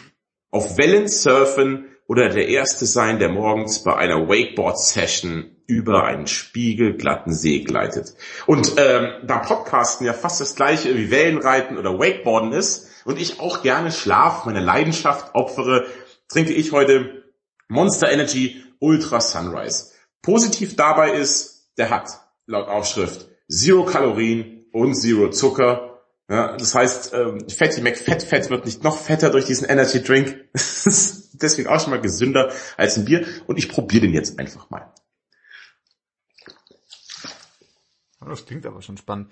auf 0.52 0.78
Wellen 0.78 1.08
surfen 1.08 1.86
oder 2.08 2.28
der 2.28 2.50
Erste 2.50 2.86
sein, 2.86 3.20
der 3.20 3.30
morgens 3.30 3.84
bei 3.84 3.96
einer 3.96 4.28
Wakeboard-Session 4.28 5.56
über 5.66 6.04
einen 6.04 6.28
spiegelglatten 6.28 7.34
See 7.34 7.60
gleitet. 7.60 8.16
Und 8.48 8.74
ähm, 8.78 9.14
da 9.26 9.38
Podcasten 9.38 10.06
ja 10.06 10.14
fast 10.14 10.42
das 10.42 10.56
gleiche 10.56 10.94
wie 10.98 11.10
Wellenreiten 11.10 11.78
oder 11.78 11.98
Wakeboarden 11.98 12.52
ist 12.52 12.90
und 13.06 13.18
ich 13.18 13.40
auch 13.40 13.62
gerne 13.62 13.92
Schlaf, 13.92 14.46
meine 14.46 14.60
Leidenschaft 14.60 15.36
opfere, 15.36 15.86
trinke 16.28 16.52
ich 16.52 16.74
heute 16.74 17.24
Monster 17.70 18.12
Energy 18.12 18.62
Ultra 18.80 19.22
Sunrise. 19.22 19.92
Positiv 20.22 20.76
dabei 20.76 21.14
ist, 21.14 21.72
der 21.78 21.92
hat 21.92 22.10
laut 22.46 22.68
Aufschrift 22.68 23.30
Zero 23.48 23.86
Kalorien 23.86 24.66
und 24.74 24.96
Zero 24.96 25.30
Zucker 25.30 25.89
ja, 26.30 26.56
das 26.56 26.76
heißt, 26.76 27.14
ähm, 27.16 27.50
Fatty 27.50 27.82
McFett 27.82 28.22
Fett 28.22 28.52
wird 28.52 28.66
nicht 28.66 28.84
noch 28.84 29.00
fetter 29.00 29.32
durch 29.32 29.46
diesen 29.46 29.68
Energy 29.68 30.04
Drink. 30.04 30.46
deswegen 31.34 31.68
auch 31.68 31.80
schon 31.80 31.90
mal 31.90 32.02
gesünder 32.02 32.52
als 32.78 32.98
ein 32.98 33.06
Bier. 33.06 33.26
Und 33.48 33.58
ich 33.58 33.68
probiere 33.68 34.06
den 34.06 34.14
jetzt 34.14 34.38
einfach 34.38 34.70
mal. 34.70 34.94
Das 38.20 38.46
klingt 38.46 38.68
aber 38.68 38.84
schon 38.84 38.98
spannend. 38.98 39.32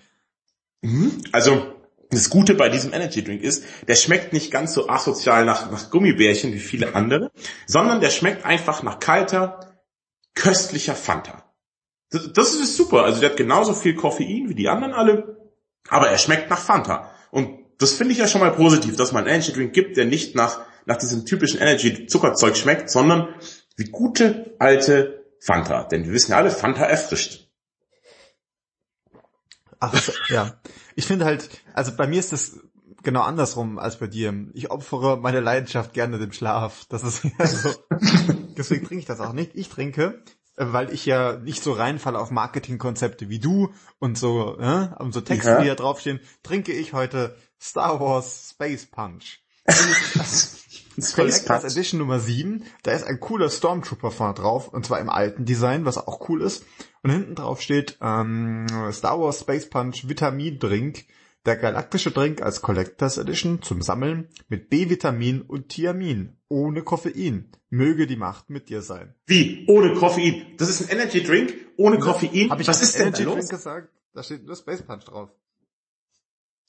Mhm. 0.81 1.21
Also, 1.31 1.75
das 2.09 2.31
Gute 2.31 2.55
bei 2.55 2.69
diesem 2.69 2.93
Energy 2.93 3.23
Drink 3.23 3.43
ist, 3.43 3.63
der 3.87 3.95
schmeckt 3.95 4.33
nicht 4.33 4.49
ganz 4.49 4.73
so 4.73 4.89
asozial 4.89 5.45
nach, 5.45 5.69
nach 5.69 5.91
Gummibärchen 5.91 6.51
wie 6.53 6.59
viele 6.59 6.95
andere, 6.95 7.31
sondern 7.67 8.01
der 8.01 8.09
schmeckt 8.09 8.43
einfach 8.43 8.81
nach 8.81 8.99
kalter, 8.99 9.83
köstlicher 10.33 10.95
Fanta. 10.95 11.43
Das, 12.09 12.33
das 12.33 12.55
ist 12.55 12.75
super. 12.75 13.03
Also 13.03 13.19
der 13.19 13.31
hat 13.31 13.37
genauso 13.37 13.73
viel 13.73 13.93
Koffein 13.93 14.49
wie 14.49 14.55
die 14.55 14.69
anderen 14.69 14.93
alle 14.93 15.46
aber 15.89 16.10
er 16.10 16.17
schmeckt 16.17 16.50
nach 16.50 16.60
Fanta. 16.60 17.12
Und 17.32 17.60
das 17.77 17.94
finde 17.94 18.13
ich 18.13 18.20
ja 18.20 18.27
schon 18.27 18.41
mal 18.41 18.51
positiv, 18.51 18.96
dass 18.96 19.12
man 19.12 19.24
einen 19.24 19.36
Energy 19.36 19.53
Drink 19.53 19.74
gibt, 19.74 19.98
der 19.98 20.06
nicht 20.06 20.36
nach, 20.36 20.62
nach 20.86 20.98
diesem 20.98 21.25
typischen 21.25 21.60
Energy 21.60 22.08
Zuckerzeug 22.08 22.58
schmeckt, 22.58 22.89
sondern 22.89 23.27
wie 23.75 23.86
gute 23.86 24.56
alte 24.60 25.25
Fanta. 25.39 25.84
Denn 25.84 26.06
wir 26.06 26.13
wissen 26.13 26.32
ja 26.32 26.38
alle, 26.38 26.50
Fanta 26.51 26.84
erfrischt. 26.84 27.48
Ach, 29.79 29.94
ja. 30.29 30.60
Ich 30.96 31.06
finde 31.06 31.25
halt, 31.25 31.50
also 31.74 31.96
bei 31.96 32.08
mir 32.08 32.20
ist 32.20 32.34
das 32.34 32.60
genau 33.03 33.22
andersrum 33.22 33.77
als 33.77 33.98
bei 33.98 34.08
dir. 34.08 34.34
Ich 34.53 34.72
opfere 34.72 35.17
meine 35.17 35.39
Leidenschaft 35.39 35.94
gerne 35.94 36.17
dem 36.17 36.32
Schlaf. 36.32 36.86
Das 36.89 37.03
ist 37.03 37.24
ja 37.24 37.46
so. 37.46 37.70
Deswegen 38.58 38.86
trinke 38.86 39.01
ich 39.01 39.06
das 39.06 39.20
auch 39.20 39.34
nicht. 39.34 39.51
Ich 39.53 39.70
trinke 39.70 40.24
weil 40.57 40.91
ich 40.91 41.05
ja 41.05 41.37
nicht 41.37 41.63
so 41.63 41.71
reinfalle 41.71 42.19
auf 42.19 42.31
Marketingkonzepte 42.31 43.29
wie 43.29 43.39
du 43.39 43.71
und 43.99 44.17
so, 44.17 44.57
äh, 44.59 44.89
und 44.99 45.13
so 45.13 45.21
Texte, 45.21 45.51
ja. 45.51 45.61
die 45.61 45.67
da 45.67 45.75
draufstehen, 45.75 46.19
trinke 46.43 46.73
ich 46.73 46.93
heute 46.93 47.35
Star 47.61 47.99
Wars 47.99 48.49
Space 48.51 48.87
Punch. 48.87 49.39
Collectors 51.13 51.63
Edition 51.63 51.99
Nummer 51.99 52.19
7, 52.19 52.63
da 52.81 52.91
ist 52.91 53.05
ein 53.05 53.19
cooler 53.19 53.51
Stormtrooper 53.51 54.09
vorne 54.09 54.33
drauf, 54.33 54.67
und 54.67 54.85
zwar 54.85 54.99
im 54.99 55.11
alten 55.11 55.45
Design, 55.45 55.85
was 55.85 55.97
auch 55.99 56.27
cool 56.27 56.41
ist. 56.41 56.65
Und 57.03 57.11
hinten 57.11 57.35
drauf 57.35 57.61
steht 57.61 57.97
ähm, 58.01 58.65
Star 58.91 59.19
Wars 59.19 59.41
Space 59.41 59.69
Punch 59.69 60.07
Vitamin 60.07 60.57
Drink 60.57 61.05
der 61.47 61.55
galaktische 61.55 62.11
Drink 62.11 62.41
als 62.41 62.61
Collectors 62.61 63.17
Edition 63.17 63.61
zum 63.61 63.81
Sammeln 63.81 64.27
mit 64.49 64.69
B-Vitamin 64.69 65.41
und 65.41 65.69
Thiamin. 65.69 66.37
Ohne 66.49 66.83
Koffein. 66.83 67.49
Möge 67.69 68.05
die 68.05 68.17
Macht 68.17 68.49
mit 68.49 68.69
dir 68.69 68.81
sein. 68.81 69.15
Wie? 69.25 69.65
Ohne 69.67 69.93
Koffein? 69.93 70.45
Das 70.57 70.69
ist 70.69 70.81
ein 70.81 70.97
Energy 70.97 71.23
Drink 71.23 71.53
ohne 71.77 71.99
Koffein? 71.99 72.49
Hab 72.49 72.59
ich 72.59 72.67
was 72.67 72.81
ist 72.81 72.99
Energy 72.99 73.23
denn 73.23 73.33
Drink 73.33 73.49
gesagt? 73.49 73.89
Da 74.13 74.23
steht 74.23 74.45
nur 74.45 74.55
Space 74.55 74.81
Punch 74.81 75.05
drauf. 75.05 75.29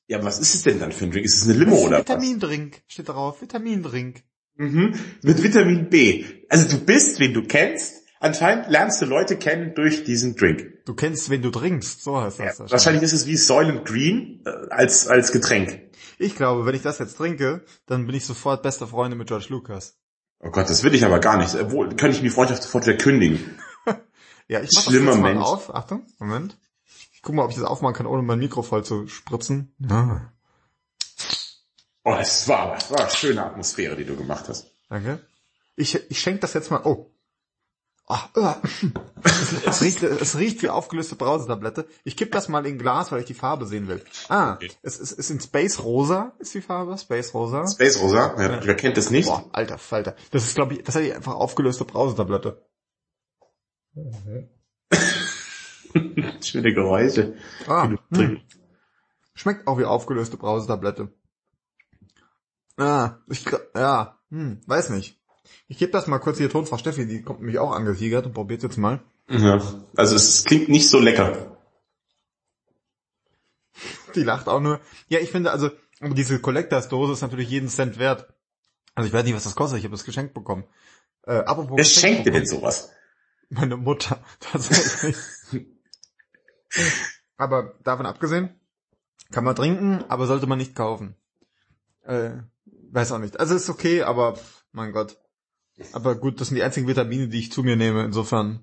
Ja, 0.07 0.25
was 0.25 0.39
ist 0.39 0.55
es 0.55 0.63
denn 0.63 0.79
dann 0.79 0.93
für 0.93 1.05
ein 1.05 1.11
Drink? 1.11 1.27
Ist 1.27 1.37
es 1.37 1.49
eine 1.49 1.59
Limo 1.59 1.77
oder 1.77 1.99
Vitamindrink 1.99 2.83
steht 2.87 3.09
drauf. 3.09 3.43
Vitamindrink. 3.43 4.23
Mhm. 4.57 4.95
Mit 5.23 5.43
Vitamin 5.43 5.89
B. 5.89 6.25
Also 6.49 6.69
du 6.69 6.85
bist, 6.85 7.21
wen 7.21 7.35
du 7.35 7.43
kennst, 7.43 8.08
Anscheinend 8.21 8.69
lernst 8.69 9.01
du 9.01 9.07
Leute 9.07 9.37
kennen 9.37 9.75
durch 9.75 10.05
diesen 10.05 10.35
Drink. 10.35 10.85
Du 10.85 10.95
kennst, 10.95 11.31
wen 11.31 11.43
du 11.43 11.51
trinkst, 11.51 12.03
so 12.03 12.21
heißt 12.21 12.41
das. 12.41 12.59
Ja, 12.59 12.71
wahrscheinlich 12.71 13.03
ist 13.03 13.13
es 13.13 13.27
wie 13.27 13.37
Soylent 13.37 13.85
Green 13.85 14.43
äh, 14.45 14.51
als, 14.71 15.07
als 15.07 15.31
Getränk. 15.31 15.81
Ich 16.19 16.35
glaube, 16.35 16.67
wenn 16.67 16.75
ich 16.75 16.83
das 16.83 16.99
jetzt 16.99 17.17
trinke, 17.17 17.65
dann 17.87 18.07
bin 18.07 18.17
ich 18.17 18.27
sofort 18.27 18.63
beste 18.63 18.87
Freunde 18.87 19.17
mit 19.17 19.29
George 19.29 19.47
Lucas. 19.51 19.97
Oh 20.41 20.51
Gott, 20.51 20.69
das 20.69 20.83
will 20.83 20.95
ich 20.95 21.05
aber 21.05 21.21
gar 21.21 21.37
nicht. 21.37 21.55
Obwohl, 21.55 21.95
kann 21.95 22.11
ich 22.11 22.19
mir 22.19 22.25
die 22.25 22.35
Freundschaft 22.35 22.63
sofort 22.63 22.87
wieder 22.87 22.97
kündigen. 22.97 23.59
ja, 24.49 24.61
ich 24.61 24.71
mach 24.75 24.83
Schlimmer 24.83 25.07
das 25.07 25.17
jetzt 25.17 25.23
Mensch. 25.23 25.41
mal 25.41 25.47
auf. 25.47 25.75
Achtung, 25.75 26.07
Moment. 26.19 26.59
Ich 27.13 27.23
guck 27.23 27.35
mal, 27.35 27.45
ob 27.45 27.51
ich 27.51 27.57
das 27.57 27.65
aufmachen 27.65 27.95
kann, 27.95 28.07
ohne 28.07 28.23
mein 28.23 28.39
Mikro 28.39 28.63
voll 28.63 28.85
zu 28.85 29.07
spritzen. 29.07 29.75
Ja. 29.79 30.33
Oh, 32.05 32.15
es 32.15 32.49
war, 32.49 32.77
es 32.77 32.91
war 32.91 33.01
eine 33.01 33.11
schöne 33.11 33.45
Atmosphäre, 33.45 33.97
die 33.97 34.05
du 34.05 34.17
gemacht 34.17 34.49
hast. 34.49 34.73
Danke. 34.89 35.21
Ich, 35.77 36.11
ich 36.11 36.21
schenke 36.21 36.41
das 36.41 36.55
jetzt 36.55 36.71
mal. 36.71 36.81
Oh. 36.85 37.11
Ach, 38.11 38.31
äh. 38.37 38.55
es, 39.23 39.53
es, 39.67 39.83
riecht, 39.83 40.03
es 40.03 40.39
riecht 40.39 40.63
wie 40.63 40.71
aufgelöste 40.71 41.15
Brausetablette. 41.15 41.87
Ich 42.05 42.17
kipp 42.17 42.33
das 42.33 42.49
mal 42.49 42.65
in 42.65 42.79
Glas, 42.79 43.13
weil 43.13 43.21
ich 43.21 43.27
die 43.27 43.35
Farbe 43.35 43.67
sehen 43.67 43.87
will. 43.87 44.03
Ah, 44.29 44.55
Okay. 44.55 44.71
es, 44.83 44.99
es 44.99 45.13
ist 45.13 45.31
in 45.31 45.41
Space 45.41 45.83
Rosa, 45.85 46.33
ist 46.39 46.55
die 46.55 46.63
Farbe? 46.63 46.97
Space 46.97 47.35
Rosa. 47.35 47.67
Space 47.67 48.01
Rosa, 48.01 48.35
ja, 48.41 48.65
wer 48.65 48.77
kennt 48.77 48.97
das 48.97 49.11
nicht? 49.11 49.29
Boah, 49.29 49.45
alter 49.53 49.77
Falter. 49.77 50.17
Das 50.31 50.45
ist, 50.45 50.55
glaube 50.55 50.75
ich, 50.75 50.83
das 50.85 50.97
ist 50.97 51.15
einfach 51.15 51.35
aufgelöste 51.35 51.85
Brausetablette. 51.85 52.65
Schöne 56.43 56.73
Geräusche. 56.73 57.35
Ah, 57.67 57.91
hm. 58.11 58.41
Schmeckt 59.35 59.67
auch 59.67 59.79
wie 59.79 59.85
aufgelöste 59.85 60.39
Brausetablette. 60.39 61.13
Ah, 62.79 63.19
ich, 63.29 63.45
ja, 63.75 64.19
hm, 64.31 64.61
weiß 64.67 64.91
nicht. 64.91 65.18
Ich 65.69 65.79
gebe 65.79 65.93
das 65.93 66.07
mal 66.07 66.19
kurz 66.19 66.39
hier 66.39 66.51
Tonfrau 66.51 66.79
Steffi, 66.79 67.07
die 67.07 67.23
kommt 67.23 67.41
nämlich 67.41 67.59
auch 67.59 67.73
angesiegert 67.73 68.27
und 68.27 68.33
probiert 68.33 68.63
jetzt 68.63 68.79
mal. 68.79 69.01
Ja. 69.29 69.61
Also 69.97 70.17
es 70.17 70.45
klingt 70.45 70.69
nicht 70.69 70.89
so 70.89 70.99
lecker. 70.99 71.59
Die 74.15 74.23
lacht 74.23 74.49
auch 74.49 74.61
nur. 74.61 74.81
Ja, 75.09 75.19
ich 75.21 75.31
finde 75.31 75.51
also, 75.51 75.71
aber 76.01 76.15
diese 76.15 76.41
Collectors-Dose 76.41 77.13
ist 77.13 77.23
natürlich 77.23 77.51
jeden 77.51 77.69
Cent 77.69 77.99
wert. 77.99 78.33
Also 78.95 79.07
ich 79.07 79.13
weiß 79.13 79.25
nicht, 79.25 79.35
was 79.35 79.45
das 79.45 79.55
kostet, 79.55 79.79
ich 79.79 79.85
habe 79.85 79.95
das 79.95 80.05
geschenkt 80.05 80.35
bekommen. 80.35 80.65
Äh, 81.25 81.37
apropos 81.37 81.77
Wer 81.77 81.85
geschenkt 81.85 82.01
schenkt 82.01 82.27
dir 82.27 82.33
denn 82.33 82.47
sowas? 82.47 82.91
Meine 83.51 83.77
Mutter, 83.77 84.23
tatsächlich. 84.41 85.17
aber 87.37 87.75
davon 87.85 88.07
abgesehen, 88.07 88.59
kann 89.31 89.45
man 89.45 89.55
trinken, 89.57 90.05
aber 90.09 90.27
sollte 90.27 90.47
man 90.47 90.59
nicht 90.59 90.75
kaufen. 90.75 91.15
Äh, 92.03 92.31
weiß 92.91 93.13
auch 93.13 93.19
nicht. 93.19 93.39
Also 93.39 93.55
ist 93.55 93.69
okay, 93.69 94.03
aber 94.03 94.39
mein 94.73 94.93
Gott. 94.93 95.19
Aber 95.93 96.17
gut, 96.17 96.41
das 96.41 96.49
sind 96.49 96.57
die 96.57 96.63
einzigen 96.63 96.87
Vitamine, 96.89 97.29
die 97.29 97.39
ich 97.39 97.53
zu 97.53 97.63
mir 97.63 97.77
nehme. 97.77 98.05
Insofern 98.05 98.61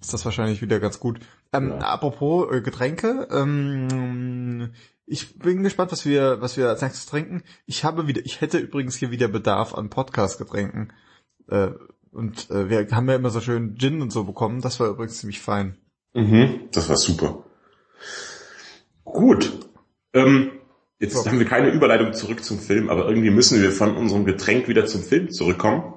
ist 0.00 0.12
das 0.12 0.24
wahrscheinlich 0.24 0.62
wieder 0.62 0.80
ganz 0.80 0.98
gut. 1.00 1.20
Ähm, 1.52 1.70
Ja. 1.70 1.78
Apropos 1.78 2.52
äh, 2.52 2.60
Getränke, 2.60 3.28
ähm, 3.30 4.70
ich 5.06 5.38
bin 5.38 5.62
gespannt, 5.62 5.90
was 5.92 6.04
wir, 6.04 6.40
was 6.40 6.56
wir 6.56 6.68
als 6.68 6.82
nächstes 6.82 7.06
trinken. 7.06 7.42
Ich 7.66 7.84
habe 7.84 8.06
wieder, 8.06 8.20
ich 8.24 8.40
hätte 8.40 8.58
übrigens 8.58 8.96
hier 8.96 9.10
wieder 9.10 9.28
Bedarf 9.28 9.74
an 9.74 9.88
Podcast-Getränken. 9.90 10.92
Äh, 11.48 11.70
und 12.12 12.50
äh, 12.50 12.68
wir 12.68 12.86
haben 12.90 13.08
ja 13.08 13.16
immer 13.16 13.30
so 13.30 13.40
schön 13.40 13.76
Gin 13.76 14.02
und 14.02 14.12
so 14.12 14.24
bekommen. 14.24 14.60
Das 14.60 14.78
war 14.80 14.88
übrigens 14.88 15.18
ziemlich 15.18 15.40
fein. 15.40 15.76
Mhm, 16.14 16.68
das 16.72 16.88
war 16.88 16.96
super. 16.96 17.44
Gut. 19.04 19.58
Ähm, 20.12 20.50
jetzt 20.98 21.14
So. 21.14 21.24
haben 21.26 21.38
wir 21.38 21.46
keine 21.46 21.70
Überleitung 21.70 22.12
zurück 22.12 22.42
zum 22.44 22.58
Film, 22.58 22.88
aber 22.90 23.08
irgendwie 23.08 23.30
müssen 23.30 23.62
wir 23.62 23.70
von 23.72 23.96
unserem 23.96 24.24
Getränk 24.24 24.68
wieder 24.68 24.86
zum 24.86 25.02
Film 25.02 25.30
zurückkommen. 25.30 25.94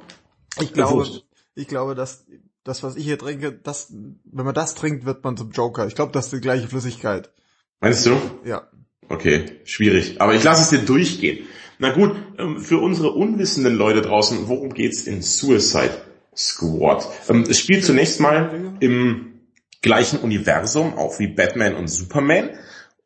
Ich 0.59 0.73
glaube, 0.73 1.07
ich 1.55 1.67
glaube, 1.67 1.95
dass 1.95 2.25
das, 2.63 2.83
was 2.83 2.95
ich 2.95 3.03
hier 3.03 3.17
trinke, 3.17 3.51
das, 3.51 3.91
wenn 3.91 4.45
man 4.45 4.53
das 4.53 4.75
trinkt, 4.75 5.05
wird 5.05 5.23
man 5.23 5.37
zum 5.37 5.51
Joker. 5.51 5.87
Ich 5.87 5.95
glaube, 5.95 6.11
das 6.11 6.25
ist 6.25 6.33
die 6.33 6.41
gleiche 6.41 6.67
Flüssigkeit. 6.67 7.31
Meinst 7.79 8.05
du? 8.05 8.15
Ja. 8.45 8.67
Okay, 9.09 9.59
schwierig. 9.65 10.21
Aber 10.21 10.35
ich 10.35 10.43
lasse 10.43 10.61
es 10.61 10.69
dir 10.69 10.85
durchgehen. 10.85 11.47
Na 11.79 11.91
gut, 11.91 12.15
ähm, 12.37 12.59
für 12.59 12.77
unsere 12.77 13.11
unwissenden 13.11 13.75
Leute 13.75 14.01
draußen, 14.01 14.47
worum 14.47 14.73
geht's 14.73 15.07
in 15.07 15.21
Suicide 15.21 15.97
Squad? 16.35 17.07
Ähm, 17.27 17.45
Es 17.49 17.59
spielt 17.59 17.83
zunächst 17.83 18.19
mal 18.19 18.75
im 18.79 19.41
gleichen 19.81 20.19
Universum, 20.19 20.93
auch 20.93 21.17
wie 21.19 21.27
Batman 21.27 21.75
und 21.75 21.87
Superman. 21.87 22.51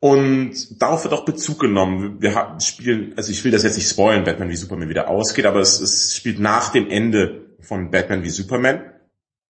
Und 0.06 0.80
darauf 0.80 1.02
wird 1.02 1.12
auch 1.12 1.24
Bezug 1.24 1.58
genommen. 1.58 2.22
Wir 2.22 2.58
spielen, 2.60 3.14
also 3.16 3.32
ich 3.32 3.42
will 3.42 3.50
das 3.50 3.64
jetzt 3.64 3.74
nicht 3.74 3.88
spoilen, 3.88 4.22
Batman 4.22 4.48
wie 4.48 4.54
Superman 4.54 4.88
wieder 4.88 5.08
ausgeht, 5.08 5.46
aber 5.46 5.58
es, 5.58 5.80
es 5.80 6.14
spielt 6.14 6.38
nach 6.38 6.70
dem 6.70 6.88
Ende 6.88 7.56
von 7.58 7.90
Batman 7.90 8.22
wie 8.22 8.30
Superman. 8.30 8.84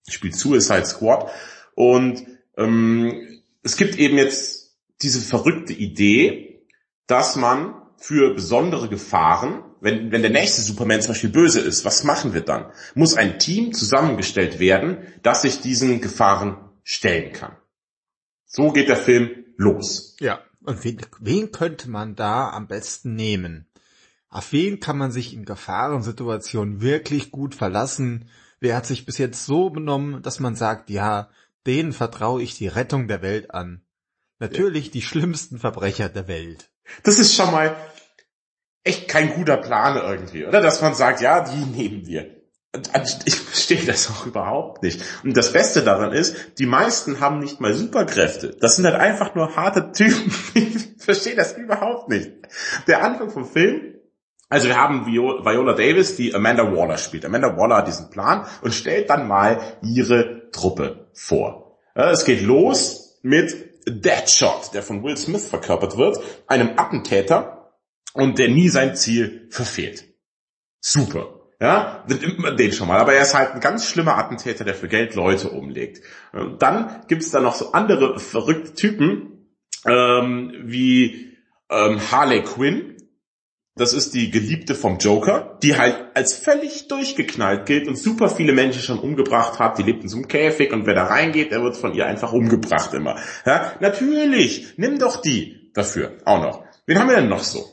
Spielt 0.09 0.35
Suicide 0.35 0.87
Squad. 0.87 1.31
Und 1.75 2.25
ähm, 2.57 3.43
es 3.65 3.77
gibt 3.77 3.99
eben 3.99 4.17
jetzt 4.17 4.79
diese 5.03 5.21
verrückte 5.21 5.75
Idee, 5.75 6.65
dass 7.07 7.37
man 7.37 7.75
für 7.99 8.33
besondere 8.33 8.89
Gefahren, 8.89 9.63
wenn, 9.83 10.11
wenn 10.11 10.23
der 10.23 10.31
nächste 10.31 10.63
Superman 10.63 11.03
zum 11.03 11.13
Beispiel 11.13 11.29
böse 11.29 11.61
ist, 11.61 11.85
was 11.85 12.03
machen 12.03 12.33
wir 12.33 12.41
dann? 12.41 12.73
Muss 12.95 13.15
ein 13.15 13.39
Team 13.39 13.75
zusammengestellt 13.75 14.59
werden, 14.59 15.01
das 15.23 15.43
sich 15.43 15.61
diesen 15.61 16.01
Gefahren 16.01 16.57
stellen 16.83 17.35
kann. 17.35 17.57
So 18.47 18.73
geht 18.73 18.89
der 18.89 18.97
Film 18.97 19.45
los. 19.59 20.17
Ja. 20.19 20.46
Und 20.67 20.85
wen, 20.85 21.01
wen 21.21 21.53
könnte 21.53 21.89
man 21.89 22.17
da 22.17 22.51
am 22.51 22.67
besten 22.67 23.15
nehmen? 23.15 23.69
Auf 24.29 24.53
wen 24.53 24.81
kann 24.81 24.99
man 24.99 25.13
sich 25.13 25.33
in 25.33 25.45
Gefahrensituationen 25.45 26.81
wirklich 26.81 27.31
gut 27.31 27.55
verlassen? 27.55 28.29
Wer 28.59 28.77
hat 28.77 28.85
sich 28.85 29.07
bis 29.07 29.17
jetzt 29.17 29.47
so 29.47 29.71
benommen, 29.71 30.23
dass 30.23 30.41
man 30.41 30.57
sagt, 30.57 30.91
ja, 30.91 31.31
denen 31.67 31.93
vertraue 31.93 32.43
ich 32.43 32.59
die 32.59 32.67
Rettung 32.67 33.07
der 33.07 33.23
Welt 33.23 33.53
an? 33.53 33.83
Natürlich 34.41 34.91
die 34.91 35.03
schlimmsten 35.03 35.59
Verbrecher 35.59 36.09
der 36.09 36.27
Welt. 36.27 36.71
Das 37.05 37.19
ist 37.21 37.35
schon 37.35 37.53
mal 37.53 37.77
echt 38.83 39.09
kein 39.09 39.35
guter 39.35 39.57
Plan 39.57 39.97
irgendwie, 39.97 40.47
oder? 40.47 40.61
Dass 40.61 40.83
man 40.83 40.95
sagt, 40.95 41.21
ja, 41.21 41.41
die 41.41 41.65
nehmen 41.65 42.07
wir. 42.07 42.36
Ich 43.25 43.37
verstehe 43.41 43.85
das 43.85 44.11
auch 44.11 44.27
überhaupt 44.27 44.83
nicht. 44.83 45.03
Und 45.25 45.37
das 45.37 45.53
Beste 45.53 45.83
daran 45.83 46.13
ist, 46.13 46.37
die 46.59 46.67
meisten 46.67 47.21
haben 47.21 47.39
nicht 47.39 47.61
mal 47.61 47.75
Superkräfte. 47.75 48.57
Das 48.61 48.77
sind 48.77 48.85
halt 48.85 48.97
einfach 48.97 49.35
nur 49.35 49.55
harte 49.57 49.93
Typen. 49.93 50.33
Ich 50.55 51.03
verstehe 51.05 51.37
das 51.37 51.53
überhaupt 51.57 52.09
nicht. 52.09 52.31
Der 52.89 53.05
Anfang 53.05 53.31
vom 53.31 53.45
Film, 53.47 53.95
also 54.49 54.67
wir 54.67 54.77
haben 54.77 55.05
Vio- 55.07 55.45
Viola 55.45 55.75
Davis, 55.75 56.17
die 56.17 56.35
Amanda 56.35 56.65
Waller 56.75 56.99
spielt. 56.99 57.25
Amanda 57.25 57.57
Waller 57.57 57.77
hat 57.77 57.87
diesen 57.87 58.11
Plan 58.11 58.47
und 58.63 58.75
stellt 58.75 59.09
dann 59.11 59.29
mal 59.29 59.61
ihre 59.83 60.51
Truppe 60.51 61.09
vor. 61.15 61.79
Ja, 61.95 62.11
Es 62.11 62.25
geht 62.25 62.43
los 62.43 63.19
mit 63.23 63.55
Deadshot, 63.89 64.71
der 64.75 64.83
von 64.83 65.05
Will 65.05 65.17
Smith 65.17 65.47
verkörpert 65.49 65.97
wird, 65.97 66.19
einem 66.49 66.71
Attentäter 66.77 67.73
und 68.15 68.39
der 68.41 68.49
nie 68.49 68.69
sein 68.69 68.97
Ziel 68.97 69.47
verfehlt. 69.51 70.05
Super. 70.81 71.36
Ja, 71.61 72.05
den 72.07 72.73
schon 72.73 72.89
mal. 72.89 72.99
Aber 72.99 73.15
er 73.15 73.23
ist 73.23 73.35
halt 73.35 73.53
ein 73.53 73.61
ganz 73.61 73.89
schlimmer 73.89 74.19
Attentäter, 74.19 74.65
der 74.65 74.75
für 74.75 74.89
Geld 74.89 75.15
Leute 75.15 75.51
umlegt. 75.51 76.03
Und 76.33 76.61
dann 76.61 77.03
gibt's 77.09 77.31
da 77.31 77.41
noch 77.41 77.55
so 77.55 77.73
andere 77.73 78.19
verrückte 78.19 78.75
Typen, 78.75 79.55
ähm, 79.87 80.53
wie 80.65 81.37
ähm, 81.71 82.01
Harley 82.11 82.43
Quinn. 82.43 82.97
Das 83.75 83.93
ist 83.93 84.15
die 84.15 84.31
Geliebte 84.31 84.75
vom 84.75 84.99
Joker, 84.99 85.59
die 85.63 85.77
halt 85.77 85.97
als 86.15 86.35
völlig 86.35 86.89
durchgeknallt 86.89 87.67
gilt 87.67 87.89
und 87.89 87.97
super 87.97 88.31
viele 88.31 88.53
Menschen 88.53 88.83
schon 88.83 88.99
umgebracht 88.99 89.59
hat. 89.59 89.79
Die 89.79 89.83
lebt 89.83 90.03
in 90.03 90.09
so 90.09 90.17
einem 90.17 90.29
Käfig 90.29 90.73
und 90.73 90.87
wer 90.87 90.95
da 90.95 91.05
reingeht, 91.05 91.53
der 91.53 91.63
wird 91.63 91.77
von 91.77 91.93
ihr 91.93 92.07
einfach 92.07 92.33
umgebracht 92.33 92.95
immer. 92.95 93.19
Ja, 93.45 93.73
natürlich, 93.81 94.75
nimm 94.79 94.99
doch 94.99 95.21
die 95.21 95.71
dafür 95.75 96.17
auch 96.25 96.41
noch. 96.41 96.65
Wen 96.87 96.99
haben 96.99 97.11
wir 97.11 97.17
denn 97.17 97.29
noch 97.29 97.43
so? 97.43 97.67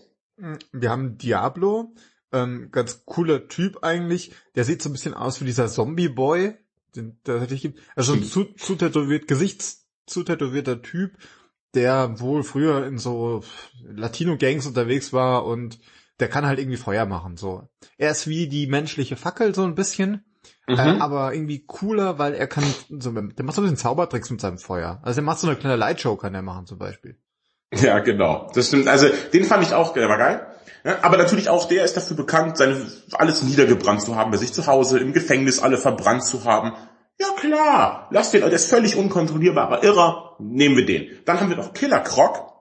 Wir 0.74 0.90
haben 0.90 1.18
Diablo, 1.18 1.94
ähm, 2.34 2.70
ganz 2.72 3.06
cooler 3.06 3.48
Typ 3.48 3.84
eigentlich. 3.84 4.34
Der 4.56 4.66
sieht 4.66 4.82
so 4.82 4.90
ein 4.90 4.94
bisschen 4.94 5.14
aus 5.14 5.40
wie 5.42 5.46
dieser 5.46 5.68
Zombie-Boy, 5.68 6.56
den 6.96 7.20
tatsächlich 7.24 7.62
gibt. 7.62 7.80
Also 7.96 8.14
ein 8.14 8.24
zu, 8.24 8.46
zu 8.56 8.76
tätowiert, 8.76 9.28
gesichtstätowierter 9.28 10.82
Typ, 10.82 11.18
der 11.74 12.20
wohl 12.20 12.44
früher 12.44 12.86
in 12.86 12.98
so 12.98 13.44
Latino-Gangs 13.84 14.66
unterwegs 14.66 15.14
war 15.14 15.46
und 15.46 15.80
der 16.20 16.28
kann 16.28 16.46
halt 16.46 16.60
irgendwie 16.60 16.78
Feuer 16.78 17.06
machen, 17.06 17.38
so. 17.38 17.68
Er 17.98 18.12
ist 18.12 18.28
wie 18.28 18.48
die 18.48 18.68
menschliche 18.68 19.16
Fackel 19.16 19.56
so 19.56 19.64
ein 19.64 19.76
bisschen, 19.76 20.26
Mhm. 20.68 20.76
äh, 20.78 21.00
aber 21.00 21.34
irgendwie 21.34 21.64
cooler, 21.66 22.20
weil 22.20 22.34
er 22.34 22.48
kann, 22.48 22.64
so, 22.90 23.12
der 23.12 23.46
macht 23.46 23.56
so 23.56 23.62
ein 23.62 23.66
bisschen 23.66 23.78
Zaubertricks 23.78 24.30
mit 24.30 24.42
seinem 24.42 24.58
Feuer. 24.58 25.00
Also 25.04 25.22
er 25.22 25.24
macht 25.24 25.40
so 25.40 25.48
eine 25.48 25.58
kleine 25.58 25.76
Lightshow, 25.76 26.16
kann 26.16 26.36
er 26.36 26.42
machen 26.42 26.66
zum 26.66 26.78
Beispiel. 26.78 27.18
Ja, 27.82 28.00
genau. 28.00 28.52
Das 28.54 28.68
stimmt. 28.68 28.88
Also 28.88 29.08
den 29.34 29.44
fand 29.46 29.64
ich 29.64 29.74
auch, 29.74 29.94
der 29.94 30.10
war 30.10 30.18
geil. 30.18 30.48
Ja, 30.84 30.98
aber 31.02 31.18
natürlich 31.18 31.50
auch 31.50 31.68
der 31.68 31.86
ist 31.86 31.96
dafür 31.96 32.18
bekannt, 32.18 32.58
seine 32.58 32.86
alles 33.14 33.42
niedergebrannt 33.42 34.02
zu 34.02 34.16
haben, 34.16 34.32
bei 34.32 34.38
sich 34.38 34.52
zu 34.52 34.68
Hause, 34.68 35.00
im 35.00 35.14
Gefängnis 35.14 35.60
alle 35.60 35.78
verbrannt 35.78 36.26
zu 36.26 36.44
haben. 36.44 36.74
Ja 37.20 37.28
klar, 37.40 38.08
lass 38.12 38.32
den, 38.32 38.42
der 38.42 38.52
ist 38.52 38.70
völlig 38.70 38.96
unkontrollierbarer 38.98 39.84
Irrer, 39.84 40.36
nehmen 40.40 40.76
wir 40.76 40.86
den. 40.86 41.08
Dann 41.26 41.40
haben 41.40 41.50
wir 41.50 41.56
noch 41.56 41.74
Killer 41.74 42.02
Croc. 42.02 42.52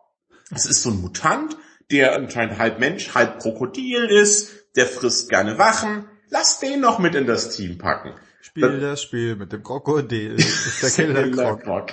Das 0.51 0.67
ist 0.67 0.83
so 0.83 0.91
ein 0.91 1.01
Mutant, 1.01 1.57
der 1.91 2.15
anscheinend 2.15 2.59
halb 2.59 2.79
Mensch, 2.79 3.15
halb 3.15 3.41
Krokodil 3.41 4.05
ist, 4.05 4.53
der 4.77 4.87
frisst 4.87 5.29
gerne 5.29 5.59
Wachen. 5.59 6.05
Lass 6.29 6.61
den 6.61 6.81
noch 6.81 6.99
mit 6.99 7.15
in 7.15 7.27
das 7.27 7.51
Team 7.51 7.79
packen. 7.79 8.15
Spiel 8.41 8.81
das 8.81 9.03
Spiel 9.03 9.37
mit 9.37 9.53
dem 9.53 9.63
Krokodil. 9.63 10.37
Das 10.37 10.83
ist 10.85 10.99
der 10.99 11.07
Killer 11.07 11.87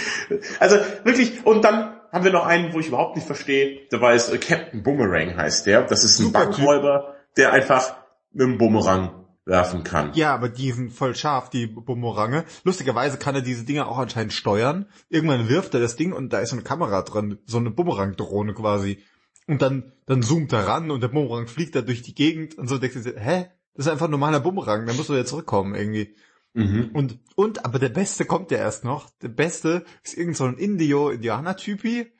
Also 0.60 0.76
wirklich, 1.04 1.44
und 1.44 1.62
dann 1.62 1.95
haben 2.12 2.24
wir 2.24 2.32
noch 2.32 2.46
einen, 2.46 2.72
wo 2.72 2.80
ich 2.80 2.88
überhaupt 2.88 3.16
nicht 3.16 3.26
verstehe. 3.26 3.80
Da 3.90 4.00
war 4.00 4.12
es 4.12 4.28
äh, 4.28 4.38
Captain 4.38 4.82
Boomerang 4.82 5.36
heißt 5.36 5.66
der. 5.66 5.82
Das 5.82 6.04
ist 6.04 6.18
ein 6.18 6.26
Super 6.26 6.46
Bankräuber, 6.46 7.14
der 7.36 7.52
einfach 7.52 7.96
mit 8.32 8.46
einem 8.46 8.58
Bumerang 8.58 9.26
werfen 9.46 9.84
kann. 9.84 10.12
Ja, 10.14 10.34
aber 10.34 10.48
die 10.48 10.72
sind 10.72 10.92
voll 10.92 11.14
scharf, 11.14 11.50
die 11.50 11.66
Bumerange. 11.66 12.44
Lustigerweise 12.64 13.16
kann 13.16 13.34
er 13.34 13.42
diese 13.42 13.64
Dinger 13.64 13.88
auch 13.88 13.98
anscheinend 13.98 14.32
steuern. 14.32 14.86
Irgendwann 15.08 15.48
wirft 15.48 15.72
er 15.74 15.80
das 15.80 15.96
Ding 15.96 16.12
und 16.12 16.32
da 16.32 16.40
ist 16.40 16.52
eine 16.52 16.62
Kamera 16.62 17.02
dran, 17.02 17.38
so 17.46 17.58
eine 17.58 17.70
Bumerang-Drohne 17.70 18.54
quasi. 18.54 18.98
Und 19.46 19.62
dann, 19.62 19.92
dann 20.06 20.22
zoomt 20.22 20.52
er 20.52 20.66
ran 20.66 20.90
und 20.90 21.00
der 21.00 21.08
Bumerang 21.08 21.46
fliegt 21.46 21.76
da 21.76 21.80
durch 21.80 22.02
die 22.02 22.14
Gegend 22.14 22.58
und 22.58 22.68
so 22.68 22.78
denkst 22.78 23.04
du, 23.04 23.10
hä? 23.18 23.46
Das 23.74 23.86
ist 23.86 23.92
einfach 23.92 24.06
ein 24.06 24.10
normaler 24.10 24.40
Bumerang, 24.40 24.86
da 24.86 24.94
musst 24.94 25.10
du 25.10 25.14
ja 25.14 25.24
zurückkommen 25.24 25.74
irgendwie. 25.74 26.16
Mhm. 26.56 26.90
Und, 26.94 27.18
und, 27.34 27.66
aber 27.66 27.78
der 27.78 27.90
Beste 27.90 28.24
kommt 28.24 28.50
ja 28.50 28.56
erst 28.56 28.82
noch. 28.82 29.10
Der 29.20 29.28
Beste 29.28 29.84
ist 30.02 30.16
irgend 30.16 30.38
so 30.38 30.44
ein 30.44 30.56
Indio-Indianer-Typi, 30.56 32.10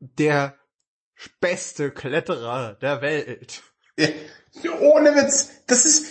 der 0.00 0.54
beste 1.38 1.90
Kletterer 1.90 2.78
der 2.80 3.02
Welt. 3.02 3.62
Ja, 3.98 4.08
ohne 4.80 5.10
Witz. 5.10 5.50
Das 5.66 5.84
ist, 5.84 6.06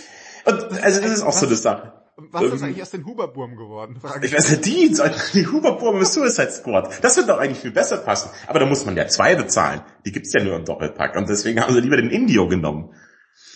also 0.46 1.02
das 1.02 1.12
ist 1.12 1.24
auch 1.24 1.30
was, 1.30 1.40
so 1.40 1.48
eine 1.48 1.56
Sache. 1.56 1.94
Was 2.18 2.44
ist 2.44 2.62
ähm, 2.62 2.64
eigentlich 2.64 2.82
aus 2.84 2.92
den 2.92 3.06
Huberburm 3.08 3.56
geworden? 3.56 4.00
Frage 4.00 4.28
ich 4.28 4.34
weiß 4.34 4.52
nicht, 4.52 4.66
die, 4.66 4.96
die 5.34 5.48
Huberburm 5.48 5.98
im 5.98 6.06
Suicide 6.06 6.52
Squad. 6.52 7.04
Das 7.04 7.18
wird 7.18 7.28
doch 7.28 7.40
eigentlich 7.40 7.60
viel 7.60 7.72
besser 7.72 7.98
passen. 7.98 8.30
Aber 8.46 8.60
da 8.60 8.68
muss 8.68 8.86
man 8.86 8.96
ja 8.96 9.08
zwei 9.08 9.34
bezahlen. 9.34 9.82
Die 10.06 10.12
gibt's 10.12 10.32
ja 10.32 10.44
nur 10.44 10.56
im 10.56 10.66
Doppelpack. 10.66 11.16
Und 11.16 11.28
deswegen 11.28 11.60
haben 11.60 11.74
sie 11.74 11.82
lieber 11.82 11.98
den 11.98 12.12
Indio 12.12 12.48
genommen. 12.48 12.94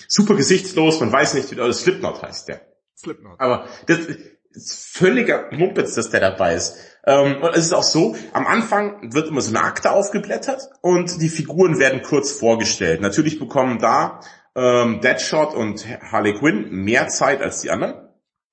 Super 0.07 0.35
gesichtslos, 0.35 0.99
man 0.99 1.11
weiß 1.11 1.35
nicht, 1.35 1.51
wie 1.51 1.55
das 1.55 1.81
Slipknot 1.81 2.23
heißt 2.23 2.47
der. 2.47 2.70
Slipknot. 3.01 3.39
Aber 3.39 3.67
das 3.87 3.99
ist 4.53 4.97
völliger 4.97 5.49
Mumpitz, 5.51 5.95
dass 5.95 6.09
der 6.09 6.19
dabei 6.19 6.55
ist. 6.55 6.77
Ähm, 7.05 7.41
und 7.41 7.55
es 7.55 7.65
ist 7.65 7.73
auch 7.73 7.83
so, 7.83 8.15
am 8.33 8.45
Anfang 8.45 9.13
wird 9.13 9.29
immer 9.29 9.41
so 9.41 9.55
eine 9.55 9.65
Akte 9.65 9.91
aufgeblättert 9.91 10.69
und 10.81 11.21
die 11.21 11.29
Figuren 11.29 11.79
werden 11.79 12.01
kurz 12.01 12.31
vorgestellt. 12.31 13.01
Natürlich 13.01 13.39
bekommen 13.39 13.79
da 13.79 14.19
ähm, 14.55 15.01
Deadshot 15.01 15.53
und 15.53 15.85
Harley 16.11 16.33
Quinn 16.33 16.69
mehr 16.71 17.07
Zeit 17.07 17.41
als 17.41 17.61
die 17.61 17.71
anderen. 17.71 18.09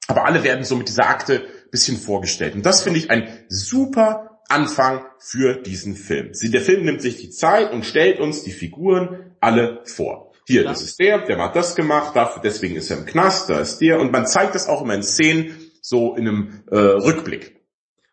Aber 0.06 0.24
alle 0.24 0.42
werden 0.42 0.64
so 0.64 0.76
mit 0.76 0.88
dieser 0.88 1.08
Akte 1.08 1.44
bisschen 1.70 1.98
vorgestellt. 1.98 2.54
Und 2.54 2.64
das 2.64 2.82
finde 2.82 2.98
ich 2.98 3.10
ein 3.10 3.28
super 3.48 4.40
Anfang 4.48 5.04
für 5.18 5.60
diesen 5.60 5.94
Film. 5.94 6.32
Der 6.42 6.62
Film 6.62 6.84
nimmt 6.84 7.02
sich 7.02 7.18
die 7.18 7.28
Zeit 7.28 7.72
und 7.72 7.84
stellt 7.84 8.18
uns 8.18 8.42
die 8.42 8.52
Figuren 8.52 9.36
alle 9.40 9.82
vor. 9.84 10.27
Hier, 10.48 10.64
das 10.64 10.80
ist 10.80 10.98
der, 10.98 11.26
der 11.26 11.36
hat 11.36 11.56
das 11.56 11.76
gemacht, 11.76 12.16
dafür, 12.16 12.40
deswegen 12.40 12.74
ist 12.74 12.90
er 12.90 12.96
im 12.96 13.04
Knast, 13.04 13.50
da 13.50 13.60
ist 13.60 13.82
der. 13.82 14.00
Und 14.00 14.12
man 14.12 14.26
zeigt 14.26 14.54
das 14.54 14.66
auch 14.66 14.80
immer 14.80 14.94
in 14.94 15.02
Szenen, 15.02 15.54
so 15.82 16.16
in 16.16 16.26
einem 16.26 16.64
äh, 16.70 16.78
Rückblick. 16.78 17.60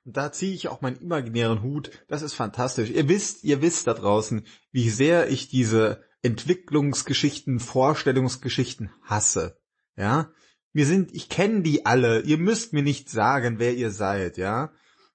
Da 0.03 0.33
ziehe 0.33 0.53
ich 0.53 0.67
auch 0.67 0.81
meinen 0.81 0.97
imaginären 0.97 1.63
Hut. 1.63 1.91
Das 2.09 2.21
ist 2.21 2.33
fantastisch. 2.33 2.89
Ihr 2.89 3.07
wisst, 3.07 3.45
ihr 3.45 3.61
wisst 3.61 3.87
da 3.87 3.93
draußen, 3.93 4.45
wie 4.73 4.89
sehr 4.89 5.29
ich 5.29 5.47
diese 5.47 6.03
Entwicklungsgeschichten, 6.23 7.61
Vorstellungsgeschichten 7.61 8.91
hasse. 9.01 9.57
Ja, 9.95 10.29
wir 10.73 10.85
sind, 10.85 11.15
ich 11.15 11.29
kenne 11.29 11.61
die 11.61 11.85
alle. 11.85 12.19
Ihr 12.19 12.37
müsst 12.37 12.73
mir 12.73 12.83
nicht 12.83 13.09
sagen, 13.09 13.59
wer 13.59 13.75
ihr 13.75 13.91
seid. 13.91 14.35
Ja, 14.35 14.73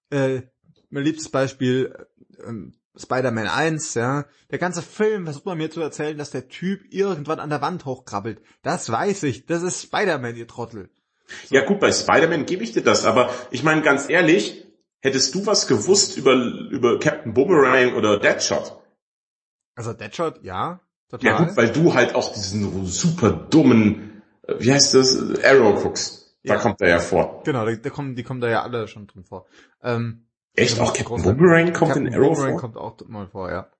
äh, 0.08 0.40
mein 0.88 1.04
liebstes 1.04 1.28
Beispiel 1.28 1.94
äh, 2.38 2.50
Spider-Man 2.96 3.46
1, 3.46 3.94
ja. 3.94 4.26
Der 4.50 4.58
ganze 4.58 4.82
Film 4.82 5.24
versucht 5.24 5.46
man 5.46 5.58
mir 5.58 5.70
zu 5.70 5.80
erzählen, 5.80 6.18
dass 6.18 6.30
der 6.30 6.48
Typ 6.48 6.92
irgendwann 6.92 7.40
an 7.40 7.50
der 7.50 7.60
Wand 7.60 7.84
hochkrabbelt. 7.84 8.42
Das 8.62 8.90
weiß 8.90 9.22
ich. 9.24 9.46
Das 9.46 9.62
ist 9.62 9.82
Spider-Man, 9.82 10.36
ihr 10.36 10.48
Trottel. 10.48 10.90
So. 11.46 11.54
Ja 11.54 11.64
gut, 11.64 11.78
bei 11.78 11.92
Spider-Man 11.92 12.46
gebe 12.46 12.64
ich 12.64 12.72
dir 12.72 12.82
das, 12.82 13.04
aber 13.04 13.30
ich 13.50 13.62
meine 13.62 13.82
ganz 13.82 14.08
ehrlich, 14.08 14.66
hättest 15.00 15.34
du 15.34 15.46
was 15.46 15.68
gewusst 15.68 16.16
über, 16.16 16.34
über 16.34 16.98
Captain 16.98 17.32
Boomerang 17.32 17.94
oder 17.94 18.18
Deadshot? 18.18 18.76
Also 19.76 19.92
Deadshot, 19.92 20.42
ja. 20.42 20.80
Total. 21.08 21.26
Ja 21.26 21.44
gut, 21.44 21.56
weil 21.56 21.70
du 21.70 21.94
halt 21.94 22.14
auch 22.14 22.32
diesen 22.32 22.86
super 22.86 23.30
dummen, 23.32 24.22
äh, 24.42 24.54
wie 24.58 24.72
heißt 24.72 24.94
das, 24.94 25.42
Arrow 25.42 25.82
guckst. 25.82 26.36
Da 26.44 26.54
ja. 26.54 26.60
kommt 26.60 26.80
er 26.80 26.88
ja 26.88 26.98
vor. 27.00 27.42
Genau, 27.44 27.66
die, 27.66 27.80
die, 27.80 27.90
kommen, 27.90 28.14
die 28.14 28.22
kommen 28.22 28.40
da 28.40 28.48
ja 28.48 28.62
alle 28.62 28.88
schon 28.88 29.06
drin 29.06 29.24
vor. 29.24 29.46
Ähm, 29.82 30.26
Echt? 30.54 30.78
Auch 30.80 30.92
Captain 30.92 31.22
Boomerang 31.22 31.72
kommt 31.72 31.92
Captain 31.92 32.06
in 32.06 32.14
Arrow 32.14 32.34
Boomerang 32.34 32.52
vor? 32.52 32.60
kommt 32.60 32.76
auch 32.76 33.08
mal 33.08 33.28
vor, 33.28 33.50
ja. 33.50 33.70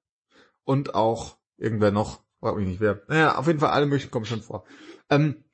Und 0.64 0.94
auch 0.94 1.36
irgendwer 1.56 1.90
noch, 1.90 2.20
frag 2.40 2.56
mich 2.56 2.68
nicht 2.68 2.80
wer. 2.80 3.02
Naja, 3.08 3.36
auf 3.36 3.46
jeden 3.46 3.60
Fall 3.60 3.70
alle 3.70 3.86
möglichen 3.86 4.10
kommen 4.10 4.26
schon 4.26 4.42
vor. 4.42 4.64
Ähm, 5.08 5.44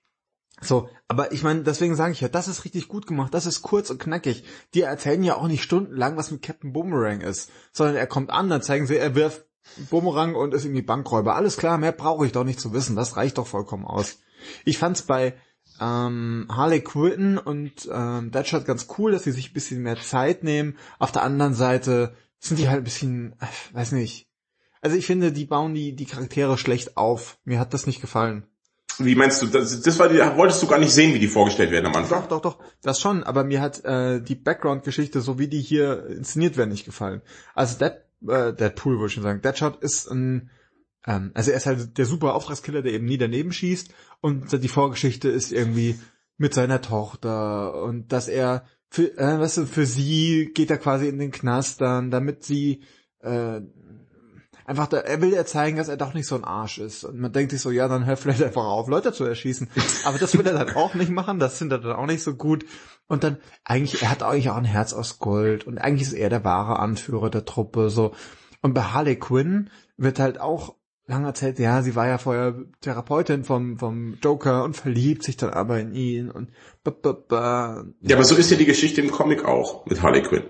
so, 0.61 0.88
aber 1.09 1.33
ich 1.33 1.42
meine, 1.42 1.62
deswegen 1.62 1.96
sage 1.96 2.12
ich 2.12 2.20
ja, 2.20 2.29
das 2.29 2.48
ist 2.48 2.64
richtig 2.64 2.88
gut 2.88 3.07
gemacht, 3.07 3.35
das 3.35 3.46
ist 3.46 3.62
kurz 3.62 3.90
und 3.90 4.00
knackig. 4.00 4.44
Die 4.74 4.83
erzählen 4.83 5.22
ja 5.22 5.37
auch 5.37 5.48
nicht 5.48 5.62
stundenlang, 5.62 6.16
was 6.16 6.31
mit 6.31 6.42
Captain 6.42 6.72
Boomerang 6.72 7.20
ist, 7.20 7.50
sondern 7.72 7.96
er 7.96 8.07
kommt 8.07 8.31
an, 8.31 8.48
dann 8.48 8.62
zeigen 8.62 8.87
sie, 8.87 8.96
er 8.96 9.14
wirft 9.14 9.46
Bumerang 9.90 10.35
und 10.35 10.55
ist 10.55 10.64
irgendwie 10.64 10.83
Bankräuber. 10.83 11.35
Alles 11.35 11.57
klar, 11.57 11.79
mehr 11.79 11.92
brauche 11.92 12.24
ich 12.24 12.33
doch 12.33 12.44
nicht 12.44 12.61
zu 12.61 12.72
wissen. 12.72 12.96
Das 12.96 13.16
reicht 13.16 13.38
doch 13.38 13.46
vollkommen 13.46 13.85
aus. 13.85 14.18
Ich 14.64 14.79
fand's 14.79 15.02
bei 15.02 15.35
ähm, 15.81 16.47
Harley 16.51 16.81
Quinn 16.81 17.39
und 17.39 17.89
ähm, 17.93 18.31
Deadshot 18.31 18.65
ganz 18.65 18.87
cool, 18.99 19.12
dass 19.12 19.25
sie 19.25 19.33
sich 19.33 19.51
ein 19.51 19.55
bisschen 19.55 19.83
mehr 19.83 20.01
Zeit 20.01 20.45
nehmen. 20.45 20.77
Auf 20.99 21.12
der 21.12 21.23
anderen 21.23 21.55
Seite 21.55 22.15
sind 22.39 22.59
die 22.59 22.69
halt 22.69 22.79
ein 22.79 22.85
bisschen, 22.85 23.35
äh, 23.41 23.77
weiß 23.77 23.93
nicht. 23.93 24.27
Also 24.81 24.97
ich 24.97 25.07
finde, 25.07 25.33
die 25.33 25.47
bauen 25.47 25.75
die, 25.75 25.95
die 25.95 26.07
Charaktere 26.07 26.59
schlecht 26.59 26.97
auf. 26.97 27.39
Mir 27.45 27.59
hat 27.59 27.75
das 27.75 27.87
nicht 27.87 28.01
gefallen. 28.01 28.47
Wie 28.99 29.15
meinst 29.15 29.43
du, 29.43 29.47
das, 29.47 29.83
das 29.83 29.99
war 29.99 30.09
die, 30.09 30.19
wolltest 30.19 30.62
du 30.62 30.67
gar 30.67 30.79
nicht 30.79 30.93
sehen, 30.93 31.12
wie 31.12 31.19
die 31.19 31.29
vorgestellt 31.29 31.71
werden 31.71 31.87
am 31.87 31.95
Anfang? 31.95 32.23
Doch, 32.23 32.29
doch, 32.29 32.41
doch, 32.41 32.59
das 32.83 33.01
schon, 33.01 33.25
aber 33.25 33.45
mir 33.45 33.61
hat 33.61 33.85
äh, 33.85 34.23
die 34.23 34.35
Background-Geschichte, 34.35 35.21
so 35.21 35.39
wie 35.39 35.49
die 35.49 35.61
hier 35.61 36.07
inszeniert 36.07 36.57
werden, 36.57 36.71
nicht 36.71 36.87
gefallen. 36.87 37.21
Also 37.55 37.79
Dead, 37.79 37.93
äh, 38.27 38.55
Deadpool 38.55 38.95
würde 38.95 39.09
ich 39.09 39.12
schon 39.12 39.23
sagen. 39.23 39.43
Deadshot 39.43 39.83
ist 39.83 40.11
ein, 40.11 40.51
ähm, 41.07 41.31
also 41.35 41.51
er 41.51 41.57
ist 41.57 41.66
halt 41.66 41.99
der 41.99 42.07
super 42.07 42.35
Auftragskiller, 42.35 42.83
der 42.83 42.92
eben 42.92 43.07
nie 43.07 43.19
daneben 43.19 43.53
schießt 43.53 43.92
und 44.21 44.53
die 44.53 44.69
Vorgeschichte 44.69 45.29
ist 45.29 45.53
irgendwie 45.53 45.99
mit 46.38 46.55
seiner 46.55 46.83
Tochter 46.83 47.83
und 47.83 48.12
dass 48.12 48.29
er 48.29 48.64
für, 48.88 49.16
äh, 49.19 49.40
weißt 49.40 49.59
du, 49.59 49.66
für 49.66 49.87
sie 49.87 50.53
geht 50.55 50.71
er 50.71 50.79
quasi 50.79 51.09
in 51.09 51.19
den 51.19 51.31
Knast 51.31 51.81
dann, 51.81 52.11
damit 52.11 52.45
sie 52.45 52.83
äh, 53.21 53.61
einfach, 54.66 54.87
da, 54.88 54.99
er 54.99 55.21
will 55.21 55.33
ja 55.33 55.45
zeigen, 55.45 55.77
dass 55.77 55.88
er 55.88 55.97
doch 55.97 56.14
nicht 56.14 56.27
so 56.27 56.35
ein 56.35 56.45
Arsch 56.45 56.79
ist. 56.79 57.05
Und 57.05 57.19
man 57.19 57.33
denkt 57.33 57.53
sich 57.53 57.61
so, 57.61 57.71
ja, 57.71 57.88
dann 57.88 58.05
hör 58.05 58.16
vielleicht 58.16 58.42
einfach 58.42 58.64
auf, 58.64 58.88
Leute 58.88 59.12
zu 59.12 59.25
erschießen. 59.25 59.69
Aber 60.05 60.19
das 60.19 60.37
will 60.37 60.47
er 60.47 60.55
dann 60.55 60.77
auch 60.77 60.95
nicht 60.95 61.11
machen, 61.11 61.38
das 61.38 61.59
sind 61.59 61.73
er 61.73 61.79
dann 61.79 61.97
auch 61.97 62.07
nicht 62.07 62.23
so 62.23 62.35
gut. 62.35 62.64
Und 63.07 63.25
dann, 63.25 63.38
eigentlich, 63.64 64.03
er 64.03 64.11
hat 64.11 64.23
eigentlich 64.23 64.51
auch 64.51 64.57
ein 64.57 64.64
Herz 64.64 64.92
aus 64.92 65.19
Gold 65.19 65.66
und 65.66 65.79
eigentlich 65.79 66.09
ist 66.09 66.14
er 66.14 66.29
der 66.29 66.45
wahre 66.45 66.79
Anführer 66.79 67.31
der 67.31 67.45
Truppe, 67.45 67.90
so. 67.90 68.12
Und 68.62 68.75
bei 68.75 68.83
Harley 68.83 69.16
Quinn 69.16 69.71
wird 69.97 70.19
halt 70.19 70.40
auch 70.40 70.75
lange 71.07 71.27
erzählt, 71.27 71.59
ja, 71.59 71.83
sie 71.83 71.95
war 71.95 72.09
ja 72.09 72.19
vorher 72.19 72.55
Therapeutin 72.81 73.45
vom, 73.45 73.79
vom 73.79 74.19
Joker 74.23 74.64
und 74.64 74.77
verliebt 74.77 75.23
sich 75.23 75.37
dann 75.37 75.51
aber 75.51 75.79
in 75.81 75.95
ihn 75.95 76.31
und 76.31 76.51
ba, 76.83 76.90
ba, 76.90 77.12
ba. 77.12 77.85
Ja, 78.01 78.16
aber 78.16 78.25
so 78.25 78.35
ist 78.35 78.51
ja 78.51 78.57
die 78.57 78.64
Geschichte 78.64 79.01
im 79.01 79.11
Comic 79.11 79.45
auch 79.45 79.87
mit 79.87 80.03
Harley 80.03 80.23
Quinn. 80.23 80.45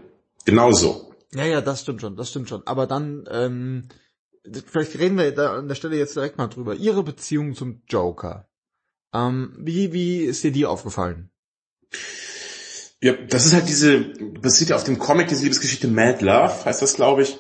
Genauso. 0.45 1.13
Ja, 1.35 1.45
ja, 1.45 1.61
das 1.61 1.83
stimmt 1.83 2.01
schon, 2.01 2.17
das 2.17 2.31
stimmt 2.31 2.49
schon. 2.49 2.67
Aber 2.67 2.87
dann, 2.87 3.29
ähm, 3.31 3.89
vielleicht 4.67 4.99
reden 4.99 5.19
wir 5.19 5.31
da 5.33 5.57
an 5.57 5.69
der 5.69 5.75
Stelle 5.75 5.97
jetzt 5.97 6.17
direkt 6.17 6.39
mal 6.39 6.47
drüber. 6.47 6.75
Ihre 6.75 7.03
Beziehung 7.03 7.55
zum 7.55 7.83
Joker. 7.89 8.49
Ähm, 9.13 9.55
wie, 9.59 9.93
wie 9.93 10.21
ist 10.21 10.45
dir 10.45 10.53
die 10.53 10.67
aufgefallen? 10.67 11.31
Ja, 13.03 13.13
das 13.13 13.45
ist 13.45 13.53
halt 13.53 13.69
diese, 13.69 14.01
basiert 14.41 14.71
ja 14.71 14.77
auf 14.77 14.85
dem 14.85 14.99
Comic, 14.99 15.29
diese 15.29 15.43
Liebesgeschichte 15.43 15.89
Mad 15.89 16.25
Love, 16.25 16.65
heißt 16.65 16.81
das, 16.81 16.95
glaube 16.95 17.23
ich. 17.23 17.39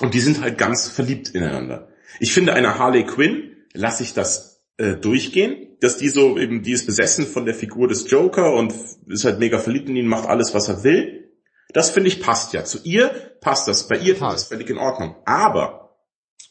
Und 0.00 0.12
die 0.12 0.20
sind 0.20 0.42
halt 0.42 0.58
ganz 0.58 0.88
verliebt 0.88 1.30
ineinander. 1.30 1.88
Ich 2.20 2.32
finde, 2.32 2.54
einer 2.54 2.78
Harley 2.78 3.04
Quinn 3.04 3.56
lasse 3.72 4.02
ich 4.02 4.14
das 4.14 4.62
äh, 4.76 4.96
durchgehen, 4.96 5.76
dass 5.80 5.96
die 5.96 6.08
so 6.08 6.38
eben, 6.38 6.62
die 6.62 6.72
ist 6.72 6.86
besessen 6.86 7.26
von 7.26 7.44
der 7.44 7.54
Figur 7.54 7.88
des 7.88 8.10
Joker 8.10 8.54
und 8.54 8.74
ist 9.06 9.24
halt 9.24 9.38
mega 9.38 9.58
verliebt 9.58 9.88
in 9.88 9.96
ihn, 9.96 10.06
macht 10.06 10.28
alles, 10.28 10.54
was 10.54 10.68
er 10.68 10.84
will. 10.84 11.30
Das 11.72 11.90
finde 11.90 12.08
ich 12.08 12.20
passt 12.20 12.52
ja. 12.52 12.64
Zu 12.64 12.78
ihr 12.84 13.08
passt 13.40 13.68
das, 13.68 13.88
bei 13.88 13.98
ihr 13.98 14.14
passt 14.14 14.36
das 14.36 14.48
völlig 14.48 14.70
in 14.70 14.78
Ordnung. 14.78 15.16
Aber 15.24 15.96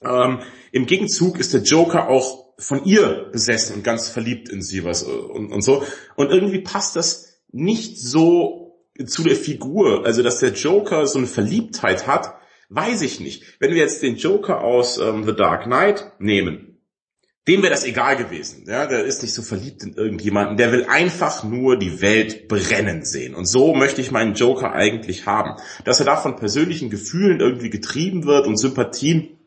ähm, 0.02 0.40
im 0.72 0.86
Gegenzug 0.86 1.40
ist 1.40 1.54
der 1.54 1.62
Joker 1.62 2.10
auch 2.10 2.54
von 2.60 2.86
ihr 2.86 3.30
besessen 3.32 3.78
und 3.78 3.84
ganz 3.84 4.10
verliebt 4.10 4.50
in 4.50 4.62
sie 4.62 4.84
was 4.84 5.04
und, 5.04 5.52
und 5.52 5.62
so. 5.62 5.84
Und 6.16 6.32
irgendwie 6.32 6.60
passt 6.60 6.96
das 6.96 7.42
nicht 7.52 8.00
so 8.00 8.86
zu 9.06 9.24
der 9.24 9.36
Figur, 9.36 10.06
also 10.06 10.22
dass 10.22 10.40
der 10.40 10.54
Joker 10.54 11.08
so 11.08 11.18
eine 11.18 11.28
Verliebtheit 11.28 12.06
hat, 12.06 12.36
weiß 12.74 13.02
ich 13.02 13.20
nicht. 13.20 13.44
Wenn 13.60 13.72
wir 13.72 13.78
jetzt 13.78 14.02
den 14.02 14.16
Joker 14.16 14.62
aus 14.62 14.98
ähm, 14.98 15.24
The 15.26 15.36
Dark 15.36 15.64
Knight 15.66 16.14
nehmen, 16.20 16.74
dem 17.48 17.62
wäre 17.62 17.74
das 17.74 17.84
egal 17.84 18.16
gewesen. 18.16 18.64
Ja, 18.68 18.86
der 18.86 19.04
ist 19.04 19.22
nicht 19.22 19.34
so 19.34 19.42
verliebt 19.42 19.84
in 19.84 19.96
irgendjemanden. 19.96 20.56
Der 20.56 20.72
will 20.72 20.86
einfach 20.86 21.44
nur 21.44 21.78
die 21.78 22.02
Welt 22.02 22.48
brennen 22.48 23.04
sehen. 23.04 23.36
Und 23.36 23.46
so 23.46 23.74
möchte 23.74 24.00
ich 24.00 24.12
meinen 24.12 24.34
Joker 24.34 24.72
eigentlich 24.72 25.26
haben. 25.26 25.58
Dass 25.84 26.00
er 26.00 26.06
da 26.06 26.16
von 26.16 26.38
persönlichen 26.38 26.90
Gefühlen 26.90 27.42
irgendwie 27.42 27.70
getrieben 27.70 28.24
wird 28.24 28.48
und 28.48 28.58
Sympathien, 28.58 29.38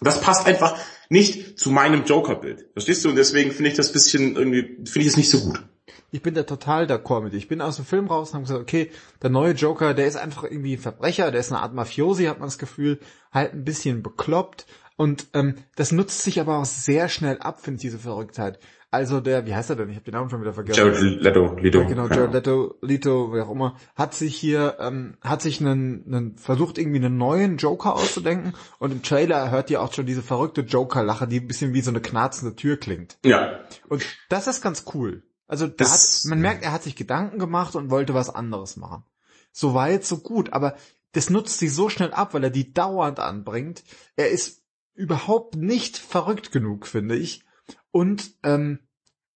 das 0.00 0.20
passt 0.20 0.46
einfach 0.46 0.76
nicht 1.08 1.58
zu 1.58 1.70
meinem 1.70 2.04
Joker-Bild. 2.04 2.66
Verstehst 2.72 3.04
du? 3.04 3.10
Und 3.10 3.16
deswegen 3.16 3.52
finde 3.52 3.70
ich 3.70 3.76
das 3.76 3.92
bisschen 3.92 4.34
irgendwie, 4.34 4.62
finde 4.84 5.00
ich 5.00 5.06
es 5.06 5.16
nicht 5.16 5.30
so 5.30 5.40
gut. 5.40 5.62
Ich 6.10 6.22
bin 6.22 6.34
da 6.34 6.44
total 6.44 6.86
d'accord 6.86 7.22
mit 7.22 7.32
dir. 7.32 7.38
Ich 7.38 7.48
bin 7.48 7.60
aus 7.60 7.76
dem 7.76 7.84
Film 7.84 8.06
raus 8.06 8.30
und 8.30 8.34
habe 8.34 8.44
gesagt, 8.44 8.60
okay, 8.60 8.90
der 9.22 9.30
neue 9.30 9.52
Joker, 9.52 9.94
der 9.94 10.06
ist 10.06 10.16
einfach 10.16 10.44
irgendwie 10.44 10.74
ein 10.74 10.80
Verbrecher, 10.80 11.30
der 11.30 11.40
ist 11.40 11.52
eine 11.52 11.62
Art 11.62 11.74
Mafiosi, 11.74 12.24
hat 12.24 12.38
man 12.38 12.48
das 12.48 12.58
Gefühl, 12.58 12.98
halt 13.32 13.52
ein 13.52 13.64
bisschen 13.64 14.02
bekloppt. 14.02 14.66
Und 14.96 15.26
ähm, 15.34 15.56
das 15.76 15.92
nutzt 15.92 16.22
sich 16.22 16.40
aber 16.40 16.58
auch 16.58 16.64
sehr 16.64 17.08
schnell 17.08 17.38
ab, 17.38 17.60
finde 17.60 17.76
ich, 17.76 17.82
diese 17.82 17.98
Verrücktheit. 17.98 18.58
Also 18.90 19.20
der, 19.20 19.44
wie 19.46 19.54
heißt 19.54 19.68
er 19.68 19.76
denn? 19.76 19.90
Ich 19.90 19.96
habe 19.96 20.04
den 20.04 20.14
Namen 20.14 20.30
schon 20.30 20.40
wieder 20.40 20.54
vergessen. 20.54 20.78
Jared 20.78 21.20
Leto, 21.20 21.54
Leto. 21.58 21.80
Ja, 21.80 21.86
genau, 21.86 22.08
Jared 22.08 22.32
Leto, 22.32 22.76
Leto, 22.80 23.34
wie 23.34 23.40
auch 23.40 23.50
immer, 23.50 23.76
hat 23.94 24.14
sich 24.14 24.36
hier, 24.36 24.76
ähm, 24.80 25.18
hat 25.20 25.42
sich 25.42 25.60
einen, 25.60 26.04
einen, 26.06 26.38
versucht 26.38 26.78
irgendwie 26.78 27.04
einen 27.04 27.18
neuen 27.18 27.58
Joker 27.58 27.94
auszudenken 27.94 28.54
und 28.78 28.92
im 28.92 29.02
Trailer 29.02 29.50
hört 29.50 29.70
ihr 29.70 29.82
auch 29.82 29.92
schon 29.92 30.06
diese 30.06 30.22
verrückte 30.22 30.62
Joker-Lache, 30.62 31.26
die 31.26 31.40
ein 31.40 31.48
bisschen 31.48 31.74
wie 31.74 31.82
so 31.82 31.90
eine 31.90 32.00
knarzende 32.00 32.56
Tür 32.56 32.78
klingt. 32.78 33.18
Ja. 33.24 33.60
Und 33.88 34.02
das 34.30 34.46
ist 34.46 34.62
ganz 34.62 34.84
cool. 34.94 35.24
Also 35.48 35.66
da 35.66 35.74
Das- 35.78 36.24
hat, 36.24 36.30
man 36.30 36.40
merkt, 36.40 36.64
er 36.64 36.72
hat 36.72 36.82
sich 36.82 36.96
Gedanken 36.96 37.38
gemacht 37.38 37.74
und 37.76 37.90
wollte 37.90 38.14
was 38.14 38.30
anderes 38.30 38.76
machen. 38.76 39.04
So 39.52 39.74
weit, 39.74 40.04
so 40.04 40.18
gut, 40.18 40.52
aber 40.52 40.76
das 41.12 41.30
nutzt 41.30 41.58
sich 41.58 41.72
so 41.72 41.88
schnell 41.88 42.12
ab, 42.12 42.34
weil 42.34 42.44
er 42.44 42.50
die 42.50 42.72
dauernd 42.74 43.20
anbringt. 43.20 43.82
Er 44.16 44.30
ist 44.30 44.62
überhaupt 44.94 45.56
nicht 45.56 45.96
verrückt 45.98 46.52
genug, 46.52 46.86
finde 46.86 47.16
ich. 47.16 47.44
Und 47.90 48.32
ähm, 48.42 48.80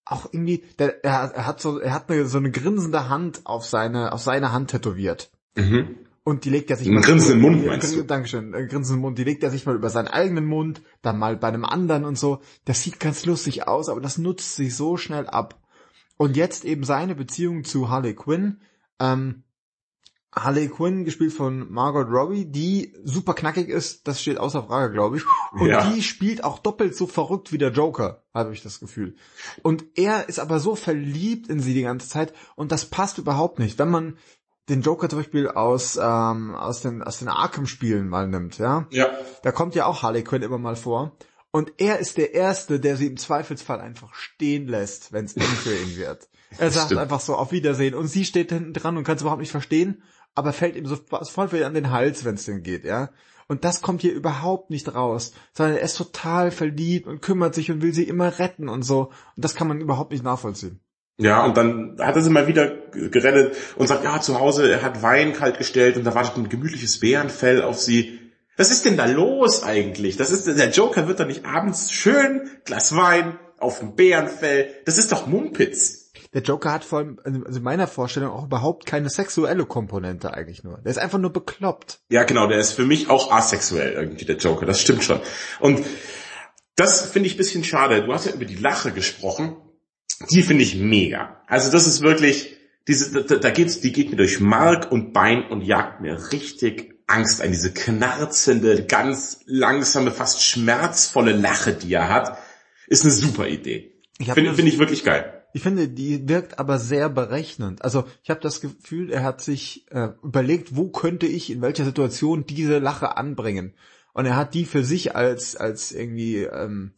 auch 0.05 0.25
irgendwie, 0.31 0.63
der, 0.77 1.03
er, 1.03 1.31
er 1.33 1.45
hat 1.47 1.61
so, 1.61 1.79
er 1.79 1.93
hat 1.93 2.09
eine, 2.11 2.25
so 2.25 2.37
eine 2.37 2.51
grinsende 2.51 3.09
Hand 3.09 3.41
auf 3.45 3.65
seine, 3.65 4.11
auf 4.11 4.21
seine 4.21 4.51
Hand 4.51 4.71
tätowiert. 4.71 5.31
Mhm. 5.55 5.95
Und 6.23 6.45
die 6.45 6.51
legt 6.51 6.69
er 6.69 6.77
sich 6.77 6.87
mal 6.87 7.01
grinsenden 7.01 7.41
Mund, 7.41 7.65
meinst 7.65 7.95
du? 7.95 8.03
Dankeschön, 8.03 8.51
grinsenden 8.51 8.99
Mund. 9.01 9.17
Die 9.17 9.23
legt 9.23 9.41
er 9.41 9.49
sich 9.49 9.65
mal 9.65 9.75
über 9.75 9.89
seinen 9.89 10.07
eigenen 10.07 10.45
Mund, 10.45 10.81
dann 11.01 11.17
mal 11.17 11.35
bei 11.35 11.47
einem 11.47 11.65
anderen 11.65 12.05
und 12.05 12.17
so. 12.17 12.41
Das 12.65 12.83
sieht 12.83 12.99
ganz 12.99 13.25
lustig 13.25 13.67
aus, 13.67 13.89
aber 13.89 14.01
das 14.01 14.19
nutzt 14.19 14.55
sich 14.55 14.75
so 14.75 14.97
schnell 14.97 15.25
ab. 15.27 15.59
Und 16.21 16.37
jetzt 16.37 16.65
eben 16.65 16.83
seine 16.83 17.15
Beziehung 17.15 17.63
zu 17.63 17.89
Harley 17.89 18.13
Quinn. 18.13 18.61
Ähm, 18.99 19.43
Harley 20.33 20.69
Quinn, 20.69 21.03
gespielt 21.03 21.33
von 21.33 21.69
Margot 21.71 22.07
Robbie, 22.09 22.45
die 22.45 22.93
super 23.03 23.33
knackig 23.33 23.67
ist, 23.67 24.07
das 24.07 24.21
steht 24.21 24.37
außer 24.37 24.63
Frage, 24.63 24.93
glaube 24.93 25.17
ich. 25.17 25.23
Und 25.53 25.67
Ja. 25.67 25.89
die 25.89 26.01
spielt 26.03 26.43
auch 26.43 26.59
doppelt 26.59 26.95
so 26.95 27.05
verrückt 27.07 27.51
wie 27.51 27.57
der 27.57 27.71
Joker, 27.71 28.23
habe 28.33 28.53
ich 28.53 28.61
das 28.61 28.79
Gefühl. 28.79 29.15
Und 29.63 29.83
er 29.95 30.29
ist 30.29 30.39
aber 30.39 30.59
so 30.59 30.75
verliebt 30.75 31.47
in 31.49 31.59
sie 31.59 31.73
die 31.73 31.81
ganze 31.81 32.07
Zeit 32.07 32.33
und 32.55 32.71
das 32.71 32.85
passt 32.85 33.17
überhaupt 33.17 33.59
nicht. 33.59 33.77
Wenn 33.79 33.89
man 33.89 34.17
den 34.69 34.81
Joker 34.83 35.09
zum 35.09 35.19
Beispiel 35.19 35.49
aus, 35.49 35.97
ähm, 36.01 36.55
aus 36.55 36.81
den, 36.81 37.01
aus 37.03 37.19
den 37.19 37.27
Arkham-Spielen 37.27 38.07
mal 38.07 38.27
nimmt, 38.27 38.57
ja, 38.57 38.85
Ja. 38.91 39.07
da 39.43 39.51
kommt 39.51 39.75
ja 39.75 39.85
auch 39.85 40.01
Harley 40.03 40.23
Quinn 40.23 40.43
immer 40.43 40.59
mal 40.59 40.75
vor. 40.77 41.17
Und 41.51 41.73
er 41.77 41.99
ist 41.99 42.17
der 42.17 42.33
Erste, 42.33 42.79
der 42.79 42.95
sie 42.95 43.07
im 43.07 43.17
Zweifelsfall 43.17 43.81
einfach 43.81 44.13
stehen 44.13 44.67
lässt, 44.67 45.11
wenn 45.11 45.25
es 45.25 45.35
eng 45.35 45.43
für 45.43 45.75
ihn 45.75 45.97
wird. 45.97 46.29
Er 46.57 46.71
sagt 46.71 46.87
Stimmt. 46.87 47.01
einfach 47.01 47.19
so, 47.19 47.35
auf 47.35 47.51
Wiedersehen. 47.51 47.93
Und 47.93 48.07
sie 48.07 48.25
steht 48.25 48.51
hinten 48.51 48.73
dran 48.73 48.97
und 48.97 49.03
kann 49.03 49.15
es 49.15 49.21
überhaupt 49.21 49.41
nicht 49.41 49.51
verstehen, 49.51 50.03
aber 50.33 50.53
fällt 50.53 50.75
ihm 50.75 50.85
so 50.85 50.95
voll 50.95 51.51
wieder 51.51 51.67
an 51.67 51.73
den 51.73 51.91
Hals, 51.91 52.23
wenn 52.23 52.35
es 52.35 52.45
denn 52.45 52.63
geht, 52.63 52.85
ja. 52.85 53.09
Und 53.47 53.65
das 53.65 53.81
kommt 53.81 54.01
hier 54.01 54.13
überhaupt 54.13 54.69
nicht 54.69 54.95
raus, 54.95 55.33
sondern 55.51 55.75
er 55.75 55.83
ist 55.83 55.97
total 55.97 56.51
verliebt 56.51 57.05
und 57.05 57.21
kümmert 57.21 57.53
sich 57.53 57.69
und 57.69 57.81
will 57.81 57.93
sie 57.93 58.05
immer 58.05 58.39
retten 58.39 58.69
und 58.69 58.83
so. 58.83 59.11
Und 59.35 59.43
das 59.43 59.55
kann 59.55 59.67
man 59.67 59.81
überhaupt 59.81 60.13
nicht 60.13 60.23
nachvollziehen. 60.23 60.79
Ja, 61.17 61.43
und 61.45 61.57
dann 61.57 61.97
hat 61.99 62.15
er 62.15 62.21
sie 62.21 62.29
mal 62.29 62.47
wieder 62.47 62.69
gerettet 62.91 63.55
und 63.75 63.87
sagt, 63.87 64.05
ja, 64.05 64.21
zu 64.21 64.39
Hause, 64.39 64.71
er 64.71 64.81
hat 64.81 65.03
Wein 65.03 65.33
kalt 65.33 65.57
gestellt 65.57 65.97
und 65.97 66.05
da 66.05 66.15
wartet 66.15 66.37
ein 66.37 66.49
gemütliches 66.49 66.99
Bärenfell 66.99 67.61
auf 67.61 67.77
sie. 67.77 68.19
Was 68.61 68.69
ist 68.69 68.85
denn 68.85 68.95
da 68.95 69.05
los 69.05 69.63
eigentlich? 69.63 70.17
Das 70.17 70.29
ist, 70.29 70.45
der 70.45 70.69
Joker 70.69 71.07
wird 71.07 71.19
doch 71.19 71.25
nicht 71.25 71.45
abends 71.45 71.91
schön, 71.91 72.47
Glas 72.63 72.95
Wein, 72.95 73.39
auf 73.57 73.79
dem 73.79 73.95
Bärenfell. 73.95 74.69
Das 74.85 74.99
ist 74.99 75.11
doch 75.11 75.25
Mumpitz. 75.25 76.11
Der 76.35 76.43
Joker 76.43 76.71
hat 76.71 76.83
vor 76.83 76.99
allem, 76.99 77.17
also 77.23 77.57
in 77.57 77.63
meiner 77.63 77.87
Vorstellung, 77.87 78.29
auch 78.29 78.45
überhaupt 78.45 78.85
keine 78.85 79.09
sexuelle 79.09 79.65
Komponente 79.65 80.31
eigentlich 80.35 80.63
nur. 80.63 80.77
Der 80.77 80.91
ist 80.91 80.99
einfach 80.99 81.17
nur 81.17 81.33
bekloppt. 81.33 82.01
Ja, 82.09 82.21
genau, 82.23 82.45
der 82.45 82.59
ist 82.59 82.73
für 82.73 82.85
mich 82.85 83.09
auch 83.09 83.31
asexuell 83.31 83.93
irgendwie, 83.93 84.25
der 84.25 84.37
Joker. 84.37 84.67
Das 84.67 84.79
stimmt 84.79 85.03
schon. 85.03 85.21
Und 85.59 85.83
das 86.75 87.01
finde 87.01 87.29
ich 87.29 87.33
ein 87.33 87.39
bisschen 87.39 87.63
schade. 87.63 88.05
Du 88.05 88.13
hast 88.13 88.27
ja 88.27 88.33
über 88.33 88.45
die 88.45 88.57
Lache 88.57 88.91
gesprochen. 88.91 89.57
Die 90.29 90.43
finde 90.43 90.61
ich 90.61 90.75
mega. 90.75 91.41
Also 91.47 91.71
das 91.71 91.87
ist 91.87 92.01
wirklich, 92.01 92.55
diese, 92.87 93.23
da, 93.23 93.37
da 93.37 93.49
geht's, 93.49 93.81
die 93.81 93.91
geht 93.91 94.11
mir 94.11 94.17
durch 94.17 94.39
Mark 94.39 94.91
und 94.91 95.13
Bein 95.13 95.47
und 95.47 95.61
jagt 95.61 96.01
mir 96.01 96.31
richtig 96.31 97.00
Angst 97.11 97.41
ein. 97.41 97.51
Diese 97.51 97.71
knarzende, 97.71 98.85
ganz 98.85 99.41
langsame, 99.45 100.11
fast 100.11 100.43
schmerzvolle 100.43 101.33
Lache, 101.33 101.73
die 101.73 101.93
er 101.93 102.09
hat, 102.09 102.37
ist 102.87 103.03
eine 103.03 103.13
super 103.13 103.47
Idee. 103.47 103.93
Finde 104.19 104.53
finde 104.53 104.71
ich 104.71 104.79
wirklich 104.79 105.03
geil. 105.03 105.41
Ich 105.53 105.63
finde, 105.63 105.89
die 105.89 106.29
wirkt 106.29 106.59
aber 106.59 106.79
sehr 106.79 107.09
berechnend. 107.09 107.83
Also 107.83 108.05
ich 108.23 108.29
habe 108.29 108.39
das 108.39 108.61
Gefühl, 108.61 109.11
er 109.11 109.23
hat 109.23 109.41
sich 109.41 109.85
äh, 109.91 110.09
überlegt, 110.23 110.75
wo 110.75 110.89
könnte 110.89 111.25
ich 111.25 111.49
in 111.49 111.61
welcher 111.61 111.83
Situation 111.83 112.45
diese 112.45 112.79
Lache 112.79 113.17
anbringen. 113.17 113.73
Und 114.13 114.25
er 114.25 114.35
hat 114.35 114.53
die 114.53 114.65
für 114.65 114.83
sich 114.83 115.15
als 115.15 115.55
als 115.55 115.91
irgendwie 115.91 116.43
ähm, 116.43 116.93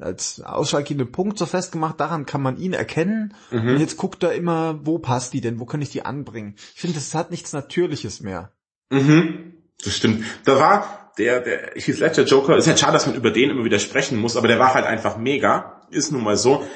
als 0.00 0.40
ausschlaggebenden 0.40 1.12
Punkt 1.12 1.38
so 1.38 1.46
festgemacht. 1.46 2.00
Daran 2.00 2.26
kann 2.26 2.42
man 2.42 2.58
ihn 2.58 2.72
erkennen. 2.72 3.34
Mhm. 3.50 3.68
Und 3.68 3.80
jetzt 3.80 3.96
guckt 3.96 4.22
er 4.22 4.34
immer, 4.34 4.80
wo 4.86 4.98
passt 4.98 5.32
die 5.32 5.40
denn? 5.40 5.58
Wo 5.58 5.66
kann 5.66 5.82
ich 5.82 5.90
die 5.90 6.04
anbringen? 6.04 6.56
Ich 6.74 6.80
finde, 6.80 6.96
das 6.96 7.14
hat 7.14 7.30
nichts 7.30 7.52
Natürliches 7.52 8.20
mehr. 8.20 8.52
Mhm. 8.90 9.53
Das 9.82 9.96
stimmt. 9.96 10.24
Da 10.44 10.58
war 10.58 11.12
der, 11.18 11.40
der 11.40 11.72
Heath 11.74 11.98
Ledger 11.98 12.24
Joker, 12.24 12.56
ist 12.56 12.66
halt 12.66 12.78
schade, 12.78 12.92
dass 12.92 13.06
man 13.06 13.16
über 13.16 13.30
den 13.30 13.50
immer 13.50 13.64
wieder 13.64 13.78
sprechen 13.78 14.18
muss, 14.18 14.36
aber 14.36 14.48
der 14.48 14.58
war 14.58 14.74
halt 14.74 14.86
einfach 14.86 15.16
mega. 15.16 15.82
Ist 15.90 16.12
nun 16.12 16.24
mal 16.24 16.36
so. 16.36 16.66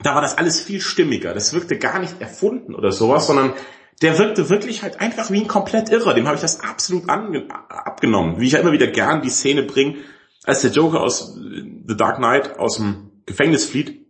Da 0.00 0.14
war 0.14 0.22
das 0.22 0.38
alles 0.38 0.60
viel 0.60 0.80
stimmiger. 0.80 1.34
Das 1.34 1.52
wirkte 1.52 1.76
gar 1.76 1.98
nicht 1.98 2.20
erfunden 2.20 2.74
oder 2.74 2.92
sowas, 2.92 3.26
sondern 3.26 3.54
der 4.00 4.16
wirkte 4.18 4.48
wirklich 4.48 4.82
halt 4.82 5.00
einfach 5.00 5.30
wie 5.30 5.40
ein 5.40 5.48
komplett 5.48 5.88
Irrer. 5.88 6.14
Dem 6.14 6.26
habe 6.26 6.36
ich 6.36 6.40
das 6.40 6.60
absolut 6.60 7.08
abgenommen. 7.08 8.38
Wie 8.40 8.46
ich 8.46 8.52
ja 8.52 8.60
immer 8.60 8.72
wieder 8.72 8.86
gern 8.86 9.22
die 9.22 9.30
Szene 9.30 9.64
bringe, 9.64 9.96
als 10.44 10.62
der 10.62 10.70
Joker 10.70 11.00
aus 11.00 11.34
The 11.34 11.96
Dark 11.96 12.18
Knight 12.18 12.58
aus 12.58 12.76
dem 12.76 13.22
Gefängnis 13.26 13.64
flieht 13.64 14.06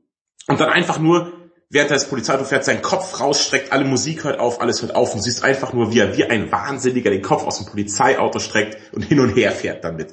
und 0.46 0.60
dann 0.60 0.68
einfach 0.68 0.98
nur, 0.98 1.32
während 1.70 1.90
das 1.90 2.08
Polizeiauto 2.08 2.44
fährt, 2.44 2.64
seinen 2.64 2.82
Kopf 2.82 3.20
rausstreckt, 3.20 3.72
alle 3.72 3.84
Musik 3.84 4.24
hört 4.24 4.40
auf, 4.40 4.60
alles 4.60 4.82
hört 4.82 4.94
auf 4.94 5.14
und 5.14 5.22
siehst 5.22 5.44
einfach 5.44 5.72
nur, 5.72 5.92
wie 5.92 6.00
er 6.00 6.16
wie 6.16 6.24
ein 6.24 6.50
Wahnsinniger 6.50 7.10
den 7.10 7.22
Kopf 7.22 7.44
aus 7.44 7.58
dem 7.58 7.66
Polizeiauto 7.66 8.38
streckt 8.38 8.94
und 8.94 9.02
hin 9.02 9.20
und 9.20 9.36
her 9.36 9.52
fährt 9.52 9.84
damit. 9.84 10.12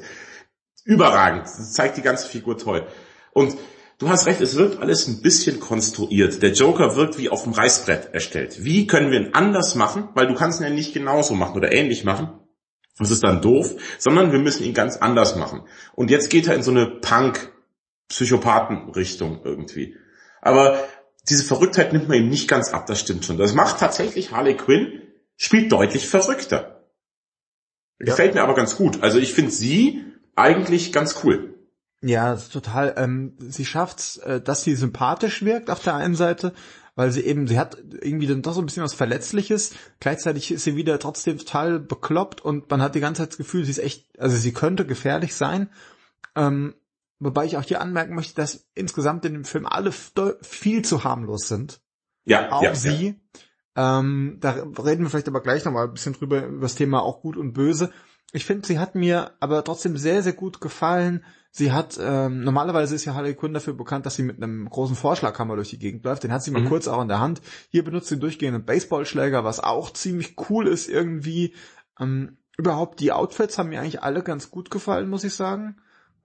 Überragend. 0.83 1.45
Das 1.45 1.73
zeigt 1.73 1.97
die 1.97 2.01
ganze 2.01 2.27
Figur 2.27 2.57
toll. 2.57 2.85
Und 3.31 3.57
du 3.97 4.09
hast 4.09 4.27
recht, 4.27 4.41
es 4.41 4.55
wirkt 4.55 4.81
alles 4.81 5.07
ein 5.07 5.21
bisschen 5.21 5.59
konstruiert. 5.59 6.43
Der 6.43 6.51
Joker 6.51 6.95
wirkt 6.95 7.17
wie 7.17 7.29
auf 7.29 7.43
dem 7.43 7.53
Reißbrett 7.53 8.13
erstellt. 8.13 8.63
Wie 8.63 8.85
können 8.85 9.11
wir 9.11 9.19
ihn 9.19 9.33
anders 9.33 9.75
machen? 9.75 10.09
Weil 10.13 10.27
du 10.27 10.35
kannst 10.35 10.59
ihn 10.59 10.65
ja 10.65 10.69
nicht 10.69 10.93
genauso 10.93 11.33
machen 11.33 11.55
oder 11.55 11.73
ähnlich 11.73 12.03
machen. 12.03 12.39
Das 12.97 13.11
ist 13.11 13.23
dann 13.23 13.41
doof, 13.41 13.75
sondern 13.97 14.31
wir 14.31 14.39
müssen 14.39 14.63
ihn 14.63 14.73
ganz 14.73 14.95
anders 14.97 15.35
machen. 15.35 15.63
Und 15.93 16.09
jetzt 16.11 16.29
geht 16.29 16.47
er 16.47 16.55
in 16.55 16.63
so 16.63 16.71
eine 16.71 16.85
Punk-Psychopathen-Richtung 16.85 19.41
irgendwie. 19.43 19.97
Aber 20.41 20.79
diese 21.29 21.43
Verrücktheit 21.43 21.93
nimmt 21.93 22.07
man 22.07 22.17
ihm 22.17 22.29
nicht 22.29 22.47
ganz 22.47 22.73
ab, 22.73 22.85
das 22.85 22.99
stimmt 22.99 23.25
schon. 23.25 23.37
Das 23.37 23.53
macht 23.53 23.79
tatsächlich 23.79 24.31
Harley 24.31 24.55
Quinn, 24.55 25.01
spielt 25.37 25.71
deutlich 25.71 26.07
verrückter. 26.07 26.83
Gefällt 27.99 28.35
mir 28.35 28.43
aber 28.43 28.55
ganz 28.55 28.75
gut. 28.75 29.01
Also 29.03 29.19
ich 29.19 29.33
finde 29.33 29.51
sie 29.51 30.03
eigentlich 30.35 30.91
ganz 30.91 31.23
cool. 31.23 31.55
Ja, 32.01 32.35
total. 32.35 32.93
Ähm, 32.97 33.35
sie 33.39 33.65
schafft's, 33.65 34.17
äh, 34.17 34.41
dass 34.41 34.63
sie 34.63 34.75
sympathisch 34.75 35.43
wirkt 35.43 35.69
auf 35.69 35.81
der 35.81 35.95
einen 35.95 36.15
Seite, 36.15 36.53
weil 36.95 37.11
sie 37.11 37.21
eben, 37.21 37.47
sie 37.47 37.57
hat 37.57 37.77
irgendwie 38.01 38.27
dann 38.27 38.41
doch 38.41 38.53
so 38.53 38.61
ein 38.61 38.65
bisschen 38.65 38.83
was 38.83 38.93
Verletzliches. 38.93 39.73
Gleichzeitig 39.99 40.51
ist 40.51 40.65
sie 40.65 40.75
wieder 40.75 40.99
trotzdem 40.99 41.37
total 41.37 41.79
bekloppt 41.79 42.41
und 42.41 42.69
man 42.69 42.81
hat 42.81 42.95
die 42.95 42.99
ganze 42.99 43.23
Zeit 43.23 43.29
das 43.29 43.37
Gefühl, 43.37 43.63
sie 43.65 43.71
ist 43.71 43.79
echt, 43.79 44.19
also 44.19 44.35
sie 44.35 44.53
könnte 44.53 44.85
gefährlich 44.85 45.33
sein. 45.33 45.69
Ähm, 46.35 46.75
wobei 47.19 47.45
ich 47.45 47.57
auch 47.57 47.63
hier 47.63 47.81
anmerken 47.81 48.15
möchte, 48.15 48.35
dass 48.35 48.67
insgesamt 48.73 49.25
in 49.25 49.33
dem 49.33 49.45
Film 49.45 49.65
alle 49.65 49.91
viel 49.91 50.83
zu 50.83 51.03
harmlos 51.03 51.47
sind. 51.47 51.81
Ja, 52.25 52.51
Auch 52.51 52.61
ja, 52.63 52.69
ja. 52.69 52.75
sie. 52.75 53.21
Ähm, 53.75 54.37
da 54.39 54.51
reden 54.51 55.03
wir 55.03 55.09
vielleicht 55.09 55.27
aber 55.27 55.41
gleich 55.41 55.65
nochmal 55.65 55.87
ein 55.87 55.93
bisschen 55.93 56.13
drüber, 56.13 56.45
über 56.45 56.61
das 56.61 56.75
Thema 56.75 57.01
auch 57.03 57.21
gut 57.21 57.37
und 57.37 57.53
böse. 57.53 57.91
Ich 58.31 58.45
finde, 58.45 58.67
sie 58.67 58.79
hat 58.79 58.95
mir 58.95 59.31
aber 59.39 59.63
trotzdem 59.63 59.97
sehr, 59.97 60.23
sehr 60.23 60.33
gut 60.33 60.59
gefallen. 60.61 61.23
Sie 61.51 61.71
hat, 61.71 61.97
ähm, 62.01 62.43
normalerweise 62.43 62.95
ist 62.95 63.05
ja 63.05 63.13
Harley 63.13 63.33
Quinn 63.35 63.53
dafür 63.53 63.73
bekannt, 63.73 64.05
dass 64.05 64.15
sie 64.15 64.23
mit 64.23 64.41
einem 64.41 64.67
großen 64.69 64.95
Vorschlaghammer 64.95 65.55
durch 65.55 65.69
die 65.69 65.79
Gegend 65.79 66.03
läuft. 66.03 66.23
Den 66.23 66.33
hat 66.33 66.43
sie 66.43 66.51
mal 66.51 66.61
Mhm. 66.63 66.67
kurz 66.69 66.87
auch 66.87 67.01
in 67.01 67.07
der 67.07 67.19
Hand. 67.19 67.41
Hier 67.69 67.83
benutzt 67.83 68.07
sie 68.07 68.19
durchgehend 68.19 68.55
einen 68.55 68.65
Baseballschläger, 68.65 69.43
was 69.43 69.59
auch 69.61 69.91
ziemlich 69.93 70.35
cool 70.49 70.67
ist 70.67 70.89
irgendwie. 70.89 71.53
Ähm, 71.99 72.37
überhaupt 72.57 72.99
die 72.99 73.11
Outfits 73.13 73.57
haben 73.57 73.69
mir 73.69 73.79
eigentlich 73.79 74.03
alle 74.03 74.21
ganz 74.23 74.49
gut 74.49 74.69
gefallen, 74.71 75.09
muss 75.09 75.23
ich 75.23 75.33
sagen. 75.33 75.77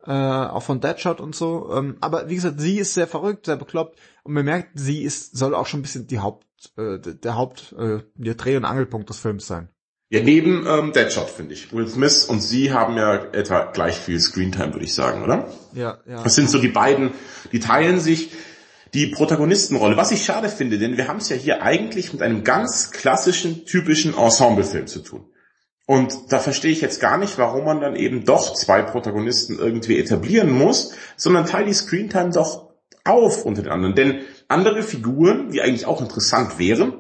Äh, 0.07 0.13
auch 0.13 0.63
von 0.63 0.81
Deadshot 0.81 1.21
und 1.21 1.35
so. 1.35 1.71
Ähm, 1.75 1.97
aber 2.01 2.29
wie 2.31 2.35
gesagt, 2.35 2.61
sie 2.61 2.79
ist 2.79 2.95
sehr 2.95 3.07
verrückt, 3.07 3.47
sehr 3.47 3.57
bekloppt 3.57 3.99
und 4.23 4.33
man 4.33 4.47
merkt, 4.47 4.71
sie 4.75 5.03
ist, 5.03 5.37
soll 5.37 5.55
auch 5.55 5.67
schon 5.67 5.81
ein 5.81 5.83
bisschen 5.83 6.07
die 6.07 6.21
Haupt, 6.21 6.47
äh, 6.79 6.99
der 6.99 7.37
Haupt, 7.37 7.75
äh, 7.79 7.99
der 8.15 8.35
Dreh- 8.35 8.57
und 8.57 8.65
Angelpunkt 8.65 9.11
des 9.11 9.19
Films 9.19 9.47
sein. 9.47 9.69
Ja, 10.09 10.23
neben 10.23 10.67
ähm, 10.67 10.93
Deadshot, 10.93 11.29
finde 11.29 11.55
ich. 11.55 11.73
Will 11.73 11.87
Smith 11.87 12.25
und 12.25 12.41
sie 12.41 12.73
haben 12.73 12.97
ja 12.97 13.15
etwa 13.33 13.67
gleich 13.67 13.97
viel 13.97 14.19
Screentime, 14.19 14.73
würde 14.73 14.85
ich 14.85 14.95
sagen, 14.95 15.23
oder? 15.23 15.53
Ja, 15.73 15.99
ja. 16.07 16.23
Das 16.23 16.35
sind 16.35 16.51
so 16.51 16.59
die 16.59 16.69
beiden, 16.69 17.13
die 17.53 17.61
teilen 17.61 18.01
sich 18.01 18.33
die 18.93 19.07
Protagonistenrolle, 19.07 19.97
was 19.97 20.11
ich 20.11 20.25
schade 20.25 20.49
finde, 20.49 20.79
denn 20.79 20.97
wir 20.97 21.07
haben 21.07 21.19
es 21.19 21.29
ja 21.29 21.37
hier 21.37 21.63
eigentlich 21.63 22.13
mit 22.13 22.23
einem 22.23 22.43
ganz 22.43 22.91
klassischen, 22.91 23.65
typischen 23.67 24.17
Ensemblefilm 24.17 24.87
zu 24.87 25.01
tun. 25.01 25.30
Und 25.91 26.31
da 26.33 26.39
verstehe 26.39 26.71
ich 26.71 26.81
jetzt 26.83 27.01
gar 27.01 27.19
nicht, 27.19 27.37
warum 27.37 27.65
man 27.65 27.81
dann 27.81 27.97
eben 27.97 28.25
doch 28.25 28.55
zwei 28.55 28.81
Protagonisten 28.81 29.59
irgendwie 29.59 29.99
etablieren 29.99 30.53
muss, 30.53 30.95
sondern 31.17 31.47
teilt 31.47 31.67
die 31.67 31.73
Screentime 31.73 32.31
doch 32.31 32.71
auf 33.03 33.45
unter 33.45 33.63
den 33.63 33.73
anderen. 33.73 33.97
Denn 33.97 34.21
andere 34.47 34.85
Figuren, 34.85 35.51
die 35.51 35.63
eigentlich 35.63 35.87
auch 35.87 36.01
interessant 36.01 36.61
wären, 36.61 36.93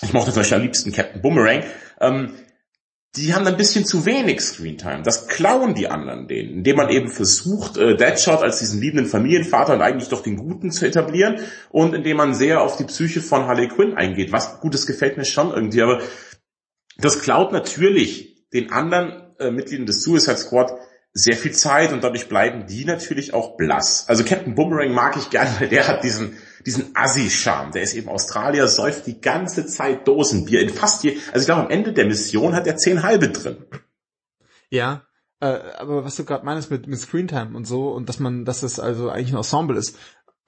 ich 0.00 0.14
mochte 0.14 0.32
zum 0.32 0.40
Beispiel 0.40 0.56
am 0.56 0.62
liebsten 0.62 0.92
Captain 0.92 1.20
Boomerang, 1.20 1.64
ähm, 2.00 2.30
die 3.16 3.34
haben 3.34 3.46
ein 3.46 3.58
bisschen 3.58 3.84
zu 3.84 4.06
wenig 4.06 4.40
Screentime. 4.40 5.02
Das 5.02 5.28
klauen 5.28 5.74
die 5.74 5.88
anderen 5.88 6.26
denen, 6.26 6.54
indem 6.54 6.76
man 6.76 6.88
eben 6.88 7.10
versucht, 7.10 7.76
äh, 7.76 7.98
Deadshot 7.98 8.42
als 8.42 8.60
diesen 8.60 8.80
liebenden 8.80 9.04
Familienvater 9.04 9.74
und 9.74 9.82
eigentlich 9.82 10.08
doch 10.08 10.22
den 10.22 10.38
Guten 10.38 10.70
zu 10.70 10.86
etablieren 10.86 11.40
und 11.68 11.94
indem 11.94 12.16
man 12.16 12.32
sehr 12.32 12.62
auf 12.62 12.78
die 12.78 12.84
Psyche 12.84 13.20
von 13.20 13.46
Harley 13.46 13.68
Quinn 13.68 13.94
eingeht. 13.94 14.32
Was 14.32 14.60
Gutes 14.60 14.86
gefällt 14.86 15.18
mir 15.18 15.26
schon 15.26 15.50
irgendwie, 15.50 15.82
aber 15.82 16.00
das 16.98 17.20
klaut 17.20 17.52
natürlich 17.52 18.48
den 18.52 18.72
anderen 18.72 19.34
äh, 19.38 19.50
Mitgliedern 19.50 19.86
des 19.86 20.02
Suicide 20.02 20.36
Squad 20.36 20.72
sehr 21.14 21.36
viel 21.36 21.52
Zeit 21.52 21.92
und 21.92 22.02
dadurch 22.02 22.28
bleiben 22.28 22.66
die 22.66 22.84
natürlich 22.84 23.34
auch 23.34 23.56
blass. 23.56 24.08
Also 24.08 24.24
Captain 24.24 24.54
Boomerang 24.54 24.92
mag 24.92 25.16
ich 25.16 25.30
gerne, 25.30 25.50
weil 25.58 25.68
der 25.68 25.86
hat 25.86 26.04
diesen, 26.04 26.38
diesen 26.64 26.96
Assi-Charme. 26.96 27.72
Der 27.72 27.82
ist 27.82 27.94
eben 27.94 28.08
Australier, 28.08 28.66
säuft 28.66 29.06
die 29.06 29.20
ganze 29.20 29.66
Zeit 29.66 30.08
Dosenbier 30.08 30.60
in 30.60 30.70
fast 30.70 31.04
je, 31.04 31.18
also 31.32 31.40
ich 31.40 31.46
glaube 31.46 31.62
am 31.62 31.70
Ende 31.70 31.92
der 31.92 32.06
Mission 32.06 32.54
hat 32.54 32.66
er 32.66 32.76
zehn 32.76 33.02
halbe 33.02 33.28
drin. 33.28 33.64
Ja, 34.70 35.06
äh, 35.40 35.58
aber 35.76 36.04
was 36.04 36.16
du 36.16 36.24
gerade 36.24 36.46
meinst 36.46 36.70
mit, 36.70 36.86
mit 36.86 36.98
Screentime 36.98 37.56
und 37.56 37.66
so 37.66 37.90
und 37.90 38.08
dass 38.08 38.18
man, 38.18 38.46
dass 38.46 38.62
es 38.62 38.80
also 38.80 39.10
eigentlich 39.10 39.32
ein 39.32 39.36
Ensemble 39.36 39.76
ist, 39.76 39.98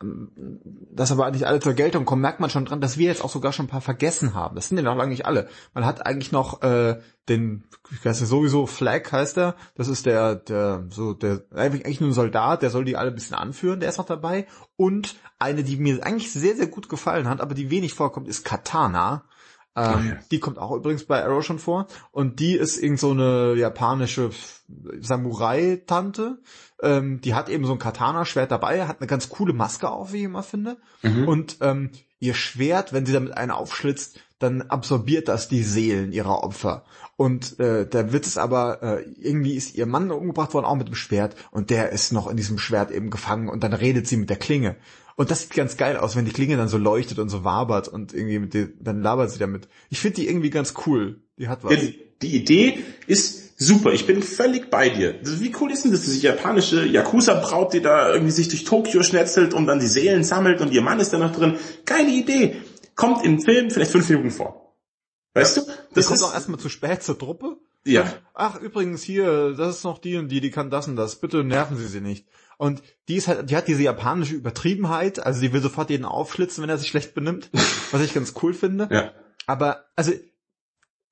dass 0.01 1.13
aber 1.13 1.31
nicht 1.31 1.47
alle 1.47 1.61
zur 1.61 1.75
Geltung 1.75 2.05
kommen, 2.05 2.23
merkt 2.23 2.41
man 2.41 2.51
schon 2.51 2.65
dran, 2.65 2.81
dass 2.81 2.99
wir 2.99 3.07
jetzt 3.07 3.25
auch 3.25 3.31
sogar 3.31 3.53
schon 3.53 3.67
ein 3.67 3.71
paar 3.71 3.81
vergessen 3.81 4.35
haben. 4.35 4.57
Das 4.57 4.69
sind 4.69 4.77
ja 4.77 4.83
noch 4.83 4.97
lange 4.97 5.11
nicht 5.11 5.27
alle. 5.27 5.49
Man 5.73 5.87
hat 5.87 6.05
eigentlich 6.05 6.33
noch 6.33 6.63
äh, 6.63 7.01
den, 7.29 7.65
ich 7.91 8.05
weiß 8.05 8.21
nicht, 8.21 8.29
sowieso 8.29 8.67
Flag 8.67 9.11
heißt 9.11 9.39
er. 9.39 9.55
Das 9.77 9.89
ist 9.89 10.07
der, 10.07 10.35
der, 10.35 10.87
so 10.91 11.15
der, 11.15 11.45
eigentlich 11.55 12.01
nur 12.01 12.11
ein 12.11 12.15
Soldat, 12.15 12.63
der 12.63 12.71
soll 12.71 12.85
die 12.85 12.97
alle 12.97 13.11
ein 13.11 13.15
bisschen 13.15 13.37
anführen, 13.37 13.81
der 13.81 13.89
ist 13.89 13.99
noch 13.99 14.07
dabei. 14.07 14.47
Und 14.77 15.17
eine, 15.39 15.63
die 15.63 15.77
mir 15.77 16.05
eigentlich 16.05 16.33
sehr, 16.33 16.57
sehr 16.57 16.67
gut 16.67 16.89
gefallen 16.89 17.29
hat, 17.29 17.41
aber 17.41 17.55
die 17.55 17.71
wenig 17.71 17.95
vorkommt, 17.95 18.29
ist 18.29 18.45
Katana. 18.45 19.25
Ähm, 19.77 20.09
ja. 20.09 20.17
Die 20.31 20.39
kommt 20.39 20.59
auch 20.59 20.73
übrigens 20.73 21.05
bei 21.05 21.25
Arrow 21.25 21.45
schon 21.45 21.59
vor. 21.59 21.87
Und 22.13 22.41
die 22.41 22.55
ist 22.55 22.81
irgend 22.81 23.01
so 23.01 23.11
eine 23.11 23.55
japanische 23.55 24.31
Samurai-Tante. 25.01 26.39
Ähm, 26.85 27.21
die 27.21 27.35
hat 27.35 27.49
eben 27.49 27.65
so 27.65 27.73
ein 27.73 27.79
Katana-Schwert 27.79 28.51
dabei, 28.51 28.87
hat 28.87 29.01
eine 29.01 29.07
ganz 29.07 29.29
coole 29.29 29.53
Maske 29.53 29.91
auf, 29.91 30.13
wie 30.13 30.19
ich 30.19 30.25
immer 30.25 30.43
finde. 30.43 30.77
Mhm. 31.03 31.27
Und 31.27 31.57
ähm, 31.61 31.91
ihr 32.21 32.35
Schwert, 32.35 32.93
wenn 32.93 33.07
sie 33.07 33.13
damit 33.13 33.37
eine 33.37 33.57
aufschlitzt, 33.57 34.21
dann 34.39 34.63
absorbiert 34.63 35.29
das 35.29 35.49
die 35.49 35.63
Seelen 35.63 36.13
ihrer 36.13 36.45
Opfer. 36.45 36.85
Und 37.17 37.59
äh, 37.61 37.87
der 37.89 38.13
Witz 38.13 38.27
ist 38.27 38.39
aber, 38.39 38.83
äh, 38.83 39.03
irgendwie 39.19 39.55
ist 39.55 39.75
ihr 39.75 39.87
Mann 39.87 40.11
umgebracht 40.11 40.53
worden, 40.55 40.67
auch 40.67 40.77
mit 40.77 40.89
dem 40.89 40.95
Schwert. 40.95 41.37
Und 41.51 41.71
der 41.71 41.91
ist 41.91 42.13
noch 42.13 42.29
in 42.29 42.37
diesem 42.37 42.59
Schwert 42.59 42.91
eben 42.91 43.11
gefangen. 43.11 43.49
Und 43.49 43.63
dann 43.63 43.73
redet 43.73 44.07
sie 44.07 44.17
mit 44.17 44.31
der 44.31 44.37
Klinge. 44.37 44.77
Und 45.17 45.31
das 45.31 45.43
sieht 45.43 45.55
ganz 45.55 45.77
geil 45.77 45.97
aus, 45.97 46.17
wenn 46.17 46.25
die 46.25 46.33
Klinge 46.33 46.57
dann 46.57 46.69
so 46.69 46.77
leuchtet 46.77 47.21
und 47.21 47.29
so 47.29 47.45
wabert 47.45 47.87
und 47.87 48.13
irgendwie 48.13 48.39
mit 48.41 48.55
die, 48.55 48.69
dann 48.81 49.01
labert 49.01 49.31
sie 49.31 49.39
damit. 49.39 49.69
Ich 49.91 50.01
finde 50.01 50.17
die 50.17 50.29
irgendwie 50.29 50.51
ganz 50.51 50.75
cool. 50.87 51.23
Die 51.39 51.49
hat 51.49 51.63
was. 51.63 51.75
Die, 52.23 52.37
Idee 52.37 52.79
ist 53.07 53.44
super. 53.57 53.93
Ich 53.93 54.07
bin 54.07 54.23
völlig 54.23 54.71
bei 54.71 54.89
dir. 54.89 55.19
Wie 55.23 55.55
cool 55.61 55.73
ist 55.73 55.85
denn 55.85 55.93
das, 55.93 56.03
diese 56.03 56.19
japanische 56.19 56.85
Yakuza-Braut, 56.85 57.73
die 57.73 57.81
da 57.81 58.13
irgendwie 58.13 58.33
sich 58.33 58.49
durch 58.49 58.65
Tokio 58.65 59.03
schnetzelt 59.03 59.55
und 59.55 59.67
dann 59.67 59.81
die 59.81 59.87
Seelen 59.87 60.25
sammelt 60.25 60.61
und 60.61 60.73
ihr 60.73 60.83
Mann 60.83 61.01
ist 61.01 61.13
da 61.13 61.19
noch 61.19 61.33
drin. 61.33 61.57
Geile 61.85 62.11
Idee. 62.11 62.57
Kommt 62.95 63.25
im 63.25 63.41
Film 63.41 63.71
vielleicht 63.71 63.91
fünf 63.93 64.09
Minuten 64.09 64.31
vor. 64.31 64.77
Weißt 65.35 65.57
ja. 65.57 65.63
du? 65.63 65.73
Das 65.95 66.07
kommt 66.07 66.23
auch 66.23 66.35
erstmal 66.35 66.61
zu 66.61 66.69
spät 66.69 67.03
zur 67.03 67.19
Truppe. 67.19 67.57
Ja. 67.85 68.13
Ach, 68.35 68.61
übrigens 68.61 69.03
hier, 69.03 69.55
das 69.57 69.79
ist 69.79 69.85
noch 69.85 69.99
die 69.99 70.17
und 70.17 70.29
die, 70.29 70.41
die 70.41 70.51
kann 70.51 70.71
das 70.71 70.89
und 70.89 70.97
das. 70.97 71.17
Bitte 71.17 71.45
nerven 71.45 71.77
Sie 71.77 71.87
sie 71.87 72.01
nicht. 72.01 72.27
Und 72.57 72.83
die 73.09 73.17
ist 73.17 73.29
halt, 73.29 73.51
die 73.51 73.57
hat 73.57 73.69
diese 73.69 73.83
japanische 73.83 74.35
Übertriebenheit, 74.35 75.19
also 75.19 75.41
die 75.41 75.53
will 75.53 75.61
sofort 75.61 75.91
jeden 75.91 76.05
aufschlitzen, 76.05 76.63
wenn 76.63 76.71
er 76.71 76.79
sich 76.79 76.89
schlecht 76.89 77.15
benimmt, 77.15 77.51
was 77.91 78.01
ich 78.01 78.15
ganz 78.15 78.35
cool 78.43 78.55
finde. 78.55 78.89
Ja. 78.91 79.13
Aber, 79.47 79.85
also, 79.97 80.13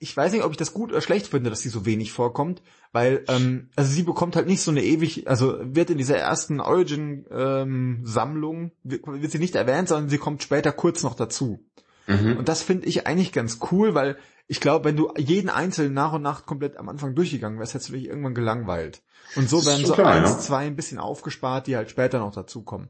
ich 0.03 0.17
weiß 0.17 0.33
nicht, 0.33 0.43
ob 0.43 0.51
ich 0.51 0.57
das 0.57 0.73
gut 0.75 0.91
oder 0.91 1.01
schlecht 1.01 1.29
finde, 1.29 1.49
dass 1.49 1.61
sie 1.61 1.69
so 1.69 1.87
wenig 1.87 2.11
vorkommt, 2.11 2.61
weil, 2.91 3.25
ähm, 3.29 3.71
also 3.77 3.93
sie 3.93 4.03
bekommt 4.03 4.35
halt 4.35 4.49
nicht 4.49 4.61
so 4.61 4.73
eine 4.73 4.83
ewig, 4.83 5.29
also 5.29 5.59
wird 5.63 5.91
in 5.91 5.99
dieser 5.99 6.17
ersten 6.17 6.59
Origin-Sammlung, 6.61 8.57
ähm, 8.63 8.73
wird, 8.83 9.07
wird 9.07 9.31
sie 9.31 9.39
nicht 9.39 9.55
erwähnt, 9.55 9.89
sondern 9.89 10.09
sie 10.11 10.19
kommt 10.19 10.43
später 10.43 10.73
kurz 10.73 11.05
noch 11.05 11.15
dazu. 11.15 11.65
Mhm. 12.09 12.37
Und 12.37 12.49
das 12.49 12.63
finde 12.63 12.89
ich 12.89 13.07
eigentlich 13.07 13.31
ganz 13.31 13.61
cool, 13.71 13.95
weil 13.95 14.17
ich 14.49 14.59
glaube, 14.61 14.87
wenn 14.87 14.97
du 14.97 15.13
jeden 15.17 15.49
einzelnen 15.49 15.95
nach 15.95 16.15
und 16.15 16.23
nach 16.23 16.47
komplett 16.47 16.79
am 16.79 16.89
Anfang 16.89 17.15
durchgegangen 17.15 17.61
wärst, 17.61 17.75
hättest 17.75 17.91
du 17.91 17.95
dich 17.95 18.07
irgendwann 18.07 18.35
gelangweilt. 18.35 19.03
Und 19.37 19.49
so 19.49 19.65
werden 19.65 19.87
so 19.87 19.95
klar, 19.95 20.15
eins, 20.15 20.31
ja. 20.31 20.39
zwei 20.41 20.67
ein 20.67 20.75
bisschen 20.75 20.99
aufgespart, 20.99 21.69
die 21.69 21.77
halt 21.77 21.91
später 21.91 22.19
noch 22.19 22.35
dazukommen. 22.35 22.89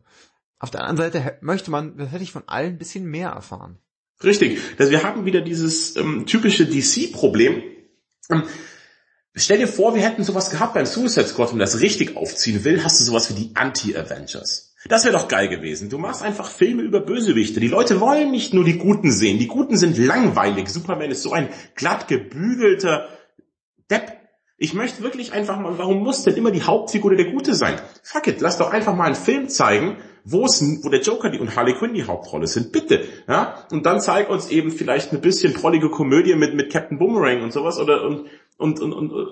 Auf 0.58 0.70
der 0.70 0.80
anderen 0.80 1.12
Seite 1.12 1.36
möchte 1.42 1.70
man, 1.70 1.98
das 1.98 2.10
hätte 2.10 2.24
ich 2.24 2.32
von 2.32 2.44
allen 2.46 2.72
ein 2.72 2.78
bisschen 2.78 3.04
mehr 3.04 3.28
erfahren. 3.28 3.81
Richtig. 4.24 4.58
Also 4.78 4.90
wir 4.90 5.02
haben 5.02 5.24
wieder 5.24 5.40
dieses 5.40 5.96
ähm, 5.96 6.26
typische 6.26 6.66
DC-Problem. 6.66 7.62
Ähm, 8.30 8.42
stell 9.34 9.58
dir 9.58 9.68
vor, 9.68 9.94
wir 9.94 10.02
hätten 10.02 10.24
sowas 10.24 10.50
gehabt 10.50 10.74
beim 10.74 10.86
Suicide 10.86 11.26
Squad, 11.26 11.52
wenn 11.52 11.58
das 11.58 11.80
richtig 11.80 12.16
aufziehen 12.16 12.64
will, 12.64 12.84
hast 12.84 13.00
du 13.00 13.04
sowas 13.04 13.30
wie 13.30 13.34
die 13.34 13.50
Anti-Avengers. 13.54 14.74
Das 14.88 15.04
wäre 15.04 15.16
doch 15.16 15.28
geil 15.28 15.48
gewesen. 15.48 15.90
Du 15.90 15.98
machst 15.98 16.22
einfach 16.22 16.50
Filme 16.50 16.82
über 16.82 17.00
Bösewichte. 17.00 17.60
Die 17.60 17.68
Leute 17.68 18.00
wollen 18.00 18.32
nicht 18.32 18.52
nur 18.52 18.64
die 18.64 18.78
Guten 18.78 19.12
sehen. 19.12 19.38
Die 19.38 19.46
Guten 19.46 19.76
sind 19.76 19.96
langweilig. 19.96 20.68
Superman 20.68 21.10
ist 21.10 21.22
so 21.22 21.32
ein 21.32 21.48
glatt 21.76 22.08
gebügelter 22.08 23.08
Depp. 23.90 24.12
Ich 24.56 24.74
möchte 24.74 25.02
wirklich 25.02 25.32
einfach 25.32 25.58
mal, 25.58 25.78
warum 25.78 26.02
muss 26.02 26.24
denn 26.24 26.36
immer 26.36 26.50
die 26.50 26.62
Hauptfigur 26.62 27.14
der 27.14 27.30
Gute 27.30 27.54
sein? 27.54 27.80
Fuck 28.02 28.28
it, 28.28 28.40
lass 28.40 28.58
doch 28.58 28.72
einfach 28.72 28.94
mal 28.94 29.06
einen 29.06 29.16
Film 29.16 29.48
zeigen, 29.48 29.96
wo 30.24 30.46
es, 30.46 30.62
wo 30.82 30.88
der 30.88 31.00
Joker 31.00 31.30
die 31.30 31.38
und 31.38 31.56
Harley 31.56 31.74
Quinn 31.74 31.94
die 31.94 32.04
Hauptrolle 32.04 32.46
sind. 32.46 32.72
Bitte, 32.72 33.04
ja? 33.28 33.66
Und 33.70 33.86
dann 33.86 34.00
zeig 34.00 34.30
uns 34.30 34.48
eben 34.50 34.70
vielleicht 34.70 35.10
eine 35.10 35.20
bisschen 35.20 35.52
prollige 35.52 35.90
Komödie 35.90 36.34
mit, 36.34 36.54
mit 36.54 36.72
Captain 36.72 36.98
Boomerang 36.98 37.42
und 37.42 37.52
sowas 37.52 37.78
oder, 37.78 38.04
und, 38.04 38.26
und, 38.56 38.80
und, 38.80 38.92
und, 38.92 39.12
und 39.12 39.28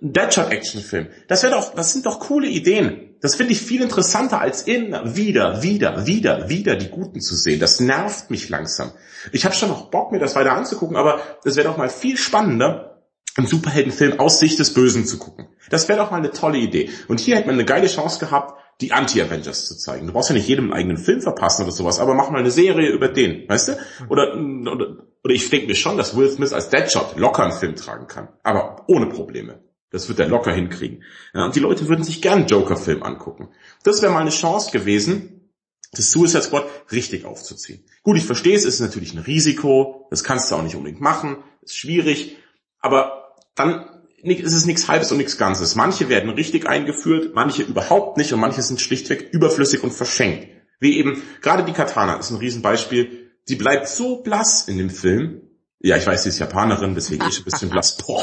Deadshot-Actionfilm. 0.00 1.08
Das 1.28 1.42
wäre 1.42 1.52
doch, 1.52 1.74
das 1.74 1.92
sind 1.92 2.06
doch 2.06 2.18
coole 2.18 2.48
Ideen. 2.48 3.10
Das 3.20 3.36
finde 3.36 3.52
ich 3.52 3.60
viel 3.60 3.82
interessanter 3.82 4.40
als 4.40 4.62
immer 4.62 5.14
wieder, 5.14 5.62
wieder, 5.62 6.06
wieder, 6.06 6.48
wieder 6.48 6.74
die 6.74 6.88
Guten 6.88 7.20
zu 7.20 7.36
sehen. 7.36 7.60
Das 7.60 7.78
nervt 7.78 8.30
mich 8.30 8.48
langsam. 8.48 8.90
Ich 9.30 9.44
habe 9.44 9.54
schon 9.54 9.68
noch 9.68 9.90
Bock, 9.90 10.10
mir 10.10 10.18
das 10.18 10.34
weiter 10.34 10.54
anzugucken, 10.54 10.96
aber 10.96 11.20
das 11.44 11.54
wäre 11.54 11.68
doch 11.68 11.76
mal 11.76 11.88
viel 11.88 12.16
spannender, 12.16 13.00
einen 13.36 13.46
Superheldenfilm 13.46 14.18
aus 14.18 14.40
Sicht 14.40 14.58
des 14.58 14.74
Bösen 14.74 15.06
zu 15.06 15.18
gucken. 15.18 15.46
Das 15.70 15.88
wäre 15.88 16.00
doch 16.00 16.10
mal 16.10 16.16
eine 16.16 16.32
tolle 16.32 16.58
Idee. 16.58 16.90
Und 17.06 17.20
hier 17.20 17.36
hätte 17.36 17.46
man 17.46 17.54
eine 17.54 17.64
geile 17.64 17.86
Chance 17.86 18.18
gehabt, 18.18 18.58
die 18.80 18.92
Anti-Avengers 18.92 19.66
zu 19.66 19.76
zeigen. 19.76 20.06
Du 20.06 20.12
brauchst 20.12 20.30
ja 20.30 20.34
nicht 20.34 20.48
jedem 20.48 20.66
einen 20.66 20.72
eigenen 20.72 20.96
Film 20.98 21.20
verpassen 21.20 21.62
oder 21.62 21.72
sowas, 21.72 22.00
aber 22.00 22.14
mach 22.14 22.30
mal 22.30 22.38
eine 22.38 22.50
Serie 22.50 22.90
über 22.90 23.08
den, 23.08 23.48
weißt 23.48 23.68
du? 23.68 23.72
Oder, 24.08 24.34
oder, 24.34 25.06
oder 25.22 25.34
ich 25.34 25.48
denke 25.50 25.68
mir 25.68 25.74
schon, 25.74 25.96
dass 25.96 26.16
Will 26.16 26.30
Smith 26.30 26.52
als 26.52 26.70
Deadshot 26.70 27.16
locker 27.16 27.44
einen 27.44 27.52
Film 27.52 27.76
tragen 27.76 28.06
kann. 28.06 28.28
Aber 28.42 28.84
ohne 28.88 29.06
Probleme. 29.06 29.60
Das 29.90 30.08
wird 30.08 30.18
er 30.18 30.26
locker 30.26 30.52
hinkriegen. 30.52 31.04
Ja, 31.34 31.44
und 31.44 31.54
die 31.54 31.60
Leute 31.60 31.86
würden 31.86 32.02
sich 32.02 32.22
gern 32.22 32.46
Joker-Film 32.46 33.02
angucken. 33.02 33.50
Das 33.84 34.00
wäre 34.00 34.10
mal 34.10 34.20
eine 34.20 34.30
Chance 34.30 34.70
gewesen, 34.72 35.50
das 35.92 36.10
Suicide 36.10 36.42
Squad 36.42 36.66
richtig 36.90 37.26
aufzuziehen. 37.26 37.84
Gut, 38.02 38.16
ich 38.16 38.24
verstehe 38.24 38.56
es, 38.56 38.64
ist 38.64 38.80
natürlich 38.80 39.12
ein 39.12 39.18
Risiko, 39.18 40.06
das 40.10 40.24
kannst 40.24 40.50
du 40.50 40.54
auch 40.54 40.62
nicht 40.62 40.74
unbedingt 40.74 41.02
machen, 41.02 41.36
ist 41.60 41.76
schwierig, 41.76 42.38
aber 42.80 43.34
dann 43.54 43.91
ist 44.22 44.52
es 44.52 44.66
nichts 44.66 44.88
Halbes 44.88 45.10
und 45.10 45.18
nichts 45.18 45.36
Ganzes. 45.36 45.74
Manche 45.74 46.08
werden 46.08 46.30
richtig 46.30 46.68
eingeführt, 46.68 47.34
manche 47.34 47.62
überhaupt 47.62 48.16
nicht 48.16 48.32
und 48.32 48.40
manche 48.40 48.62
sind 48.62 48.80
schlichtweg 48.80 49.28
überflüssig 49.32 49.82
und 49.82 49.92
verschenkt. 49.92 50.48
Wie 50.78 50.96
eben, 50.98 51.22
gerade 51.40 51.64
die 51.64 51.72
Katana 51.72 52.16
ist 52.16 52.30
ein 52.30 52.36
Riesenbeispiel, 52.36 53.30
die 53.48 53.56
bleibt 53.56 53.88
so 53.88 54.22
blass 54.22 54.68
in 54.68 54.78
dem 54.78 54.90
Film. 54.90 55.42
Ja, 55.80 55.96
ich 55.96 56.06
weiß, 56.06 56.22
sie 56.22 56.28
ist 56.28 56.38
Japanerin, 56.38 56.94
deswegen 56.94 57.26
ist 57.26 57.34
sie 57.34 57.40
ein 57.42 57.44
bisschen 57.44 57.70
blass. 57.70 57.96
Boah. 58.06 58.22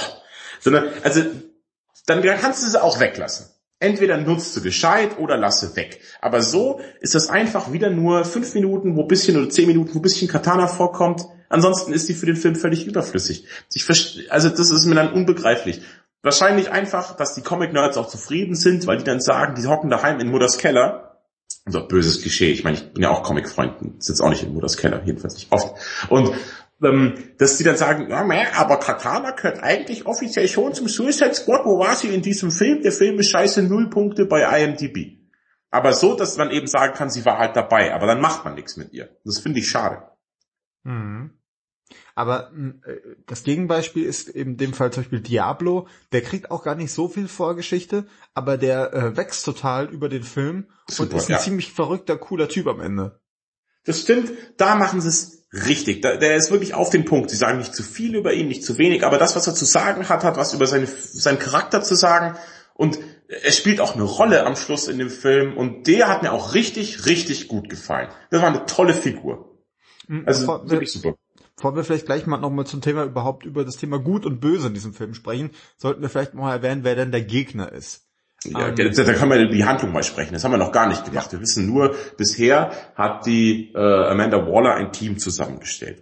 Sondern, 0.62 0.90
also 1.04 1.22
dann 2.06 2.22
kannst 2.22 2.64
du 2.64 2.70
sie 2.70 2.82
auch 2.82 3.00
weglassen. 3.00 3.48
Entweder 3.80 4.18
nutzt 4.18 4.56
du 4.58 4.62
gescheit 4.62 5.18
oder 5.20 5.38
lasse 5.38 5.76
weg. 5.76 6.02
Aber 6.20 6.42
so 6.42 6.82
ist 7.00 7.16
das 7.16 7.30
einfach 7.30 7.72
wieder 7.72 7.90
nur 7.90 8.26
fünf 8.26 8.54
Minuten, 8.54 8.98
wo 8.98 9.04
bisschen 9.04 9.38
oder 9.38 9.50
zehn 9.50 9.68
Minuten, 9.68 9.96
wo 9.96 10.00
bisschen 10.00 10.28
Katana 10.28 10.68
vorkommt. 10.68 11.26
Ansonsten 11.50 11.94
ist 11.94 12.08
die 12.08 12.14
für 12.14 12.28
den 12.28 12.36
Film 12.36 12.56
völlig 12.56 12.86
überflüssig. 12.86 13.46
Also 14.30 14.50
das 14.50 14.72
ist 14.72 14.86
mir 14.86 14.96
dann 14.96 15.12
unbegreiflich. 15.12 15.82
Wahrscheinlich 16.22 16.70
einfach, 16.72 17.16
dass 17.16 17.34
die 17.34 17.42
Comic-Nerds 17.42 17.98
auch 17.98 18.08
zufrieden 18.08 18.56
sind, 18.56 18.86
weil 18.88 18.98
die 18.98 19.04
dann 19.04 19.20
sagen, 19.22 19.56
die 19.56 19.68
hocken 19.68 19.90
daheim 19.90 20.20
in 20.20 20.30
Mutters 20.30 20.58
Keller. 20.58 21.22
Also 21.66 21.88
böses 21.88 22.22
Klischee. 22.22 22.52
Ich 22.52 22.64
meine, 22.64 22.78
ich 22.78 22.94
bin 22.94 23.04
ja 23.04 23.10
auch 23.10 23.24
Comic-Freund, 23.24 24.04
sitze 24.04 24.24
auch 24.24 24.30
nicht 24.30 24.44
in 24.44 24.54
Mutters 24.54 24.78
Keller, 24.78 25.02
jedenfalls 25.06 25.36
nicht 25.36 25.52
oft. 25.52 25.76
Und 26.10 26.32
ähm, 26.84 27.16
dass 27.38 27.58
die 27.58 27.64
dann 27.64 27.78
sagen, 27.78 28.10
ja, 28.10 28.26
aber 28.56 28.78
Katana 28.78 29.32
gehört 29.32 29.62
eigentlich 29.64 30.06
offiziell 30.06 30.48
schon 30.48 30.74
zum 30.74 30.88
Suicide 30.88 31.34
Squad. 31.34 31.66
Wo 31.66 31.80
war 31.80 31.96
sie 31.96 32.08
in 32.14 32.22
diesem 32.22 32.52
Film? 32.52 32.82
Der 32.84 32.92
Film 32.92 33.20
ist 33.20 33.30
scheiße 33.32 33.64
null 33.64 33.90
Punkte 33.90 34.26
bei 34.26 34.42
IMDb. 34.62 35.18
aber 35.72 35.94
so, 35.94 36.16
dass 36.16 36.38
man 36.38 36.52
eben 36.52 36.68
sagen 36.68 36.94
kann, 36.94 37.10
sie 37.10 37.26
war 37.26 37.38
halt 37.38 37.56
dabei, 37.56 37.94
aber 37.94 38.08
dann 38.08 38.22
macht 38.22 38.44
man 38.46 38.56
nichts 38.56 38.78
mit 38.78 38.94
ihr. 38.94 39.10
Das 39.24 39.40
finde 39.40 39.60
ich 39.60 39.70
schade. 39.70 40.04
Mhm. 40.84 41.32
Aber 42.20 42.52
äh, 42.86 42.98
das 43.28 43.44
Gegenbeispiel 43.44 44.04
ist 44.04 44.28
eben 44.28 44.52
in 44.52 44.58
dem 44.58 44.74
Fall 44.74 44.92
zum 44.92 45.04
Beispiel 45.04 45.22
Diablo. 45.22 45.88
Der 46.12 46.22
kriegt 46.22 46.52
auch 46.52 46.66
gar 46.66 46.76
nicht 46.76 46.92
so 46.92 47.08
viel 47.08 47.30
Vorgeschichte, 47.30 48.08
aber 48.34 48.58
der 48.58 48.94
äh, 48.94 49.16
wächst 49.16 49.46
total 49.46 49.88
über 49.88 50.10
den 50.10 50.24
Film 50.24 50.68
Super, 50.90 51.14
und 51.14 51.18
ist 51.18 51.30
ein 51.30 51.34
ja. 51.36 51.40
ziemlich 51.40 51.72
verrückter, 51.72 52.18
cooler 52.18 52.50
Typ 52.50 52.68
am 52.68 52.82
Ende. 52.82 53.22
Das 53.86 54.02
stimmt, 54.02 54.34
da 54.58 54.76
machen 54.76 55.00
sie 55.00 55.08
es 55.08 55.48
richtig. 55.54 56.02
Da, 56.02 56.18
der 56.18 56.36
ist 56.36 56.52
wirklich 56.52 56.74
auf 56.74 56.90
den 56.90 57.06
Punkt. 57.06 57.30
Sie 57.30 57.38
sagen 57.38 57.58
nicht 57.58 57.74
zu 57.74 57.84
viel 57.84 58.14
über 58.16 58.34
ihn, 58.34 58.50
nicht 58.50 58.66
zu 58.66 58.78
wenig, 58.78 59.06
aber 59.06 59.18
das, 59.18 59.38
was 59.38 59.48
er 59.48 59.56
zu 59.56 59.64
sagen 59.64 60.10
hat, 60.10 60.26
hat 60.26 60.36
was 60.36 60.54
über 60.54 60.68
seine, 60.68 60.88
seinen 60.88 61.40
Charakter 61.40 61.82
zu 61.82 61.96
sagen. 61.96 62.38
Und 62.74 63.00
er 63.30 63.54
spielt 63.54 63.80
auch 63.80 63.96
eine 63.96 64.04
Rolle 64.04 64.46
am 64.46 64.58
Schluss 64.58 64.90
in 64.90 64.98
dem 64.98 65.10
Film 65.10 65.56
und 65.56 65.88
der 65.88 66.10
hat 66.10 66.22
mir 66.22 66.34
auch 66.34 66.54
richtig, 66.54 67.06
richtig 67.06 67.48
gut 67.48 67.70
gefallen. 67.70 68.10
Das 68.30 68.42
war 68.42 68.50
eine 68.50 68.66
tolle 68.66 68.94
Figur. 68.94 69.58
Mhm, 70.10 70.24
also 70.26 70.70
wirklich 70.70 70.92
super. 70.92 71.16
Bevor 71.60 71.76
wir 71.76 71.84
vielleicht 71.84 72.06
gleich 72.06 72.26
mal 72.26 72.38
nochmal 72.38 72.66
zum 72.66 72.80
Thema 72.80 73.04
überhaupt 73.04 73.46
über 73.46 73.66
das 73.66 73.76
Thema 73.76 74.00
Gut 74.00 74.26
und 74.26 74.40
Böse 74.40 74.68
in 74.68 74.74
diesem 74.74 74.94
Film 74.94 75.14
sprechen, 75.14 75.50
sollten 75.76 76.02
wir 76.02 76.08
vielleicht 76.08 76.34
mal 76.34 76.54
erwähnen, 76.54 76.86
wer 76.86 76.96
denn 76.96 77.12
der 77.12 77.22
Gegner 77.22 77.70
ist. 77.74 78.06
Ja, 78.46 78.70
ähm, 78.70 78.94
da 78.96 79.14
kann 79.14 79.28
man 79.28 79.52
die 79.52 79.66
Handlung 79.66 79.92
mal 79.92 80.04
sprechen. 80.04 80.32
Das 80.32 80.46
haben 80.46 80.54
wir 80.54 80.58
noch 80.58 80.72
gar 80.72 80.88
nicht 80.88 81.04
gemacht. 81.04 81.34
Wir 81.34 81.42
wissen 81.42 81.68
nur, 81.68 81.96
bisher 82.16 82.72
hat 82.96 83.26
die 83.26 83.74
äh, 83.74 83.78
Amanda 83.78 84.38
Waller 84.38 84.76
ein 84.76 84.94
Team 84.94 85.20
zusammengestellt. 85.20 86.02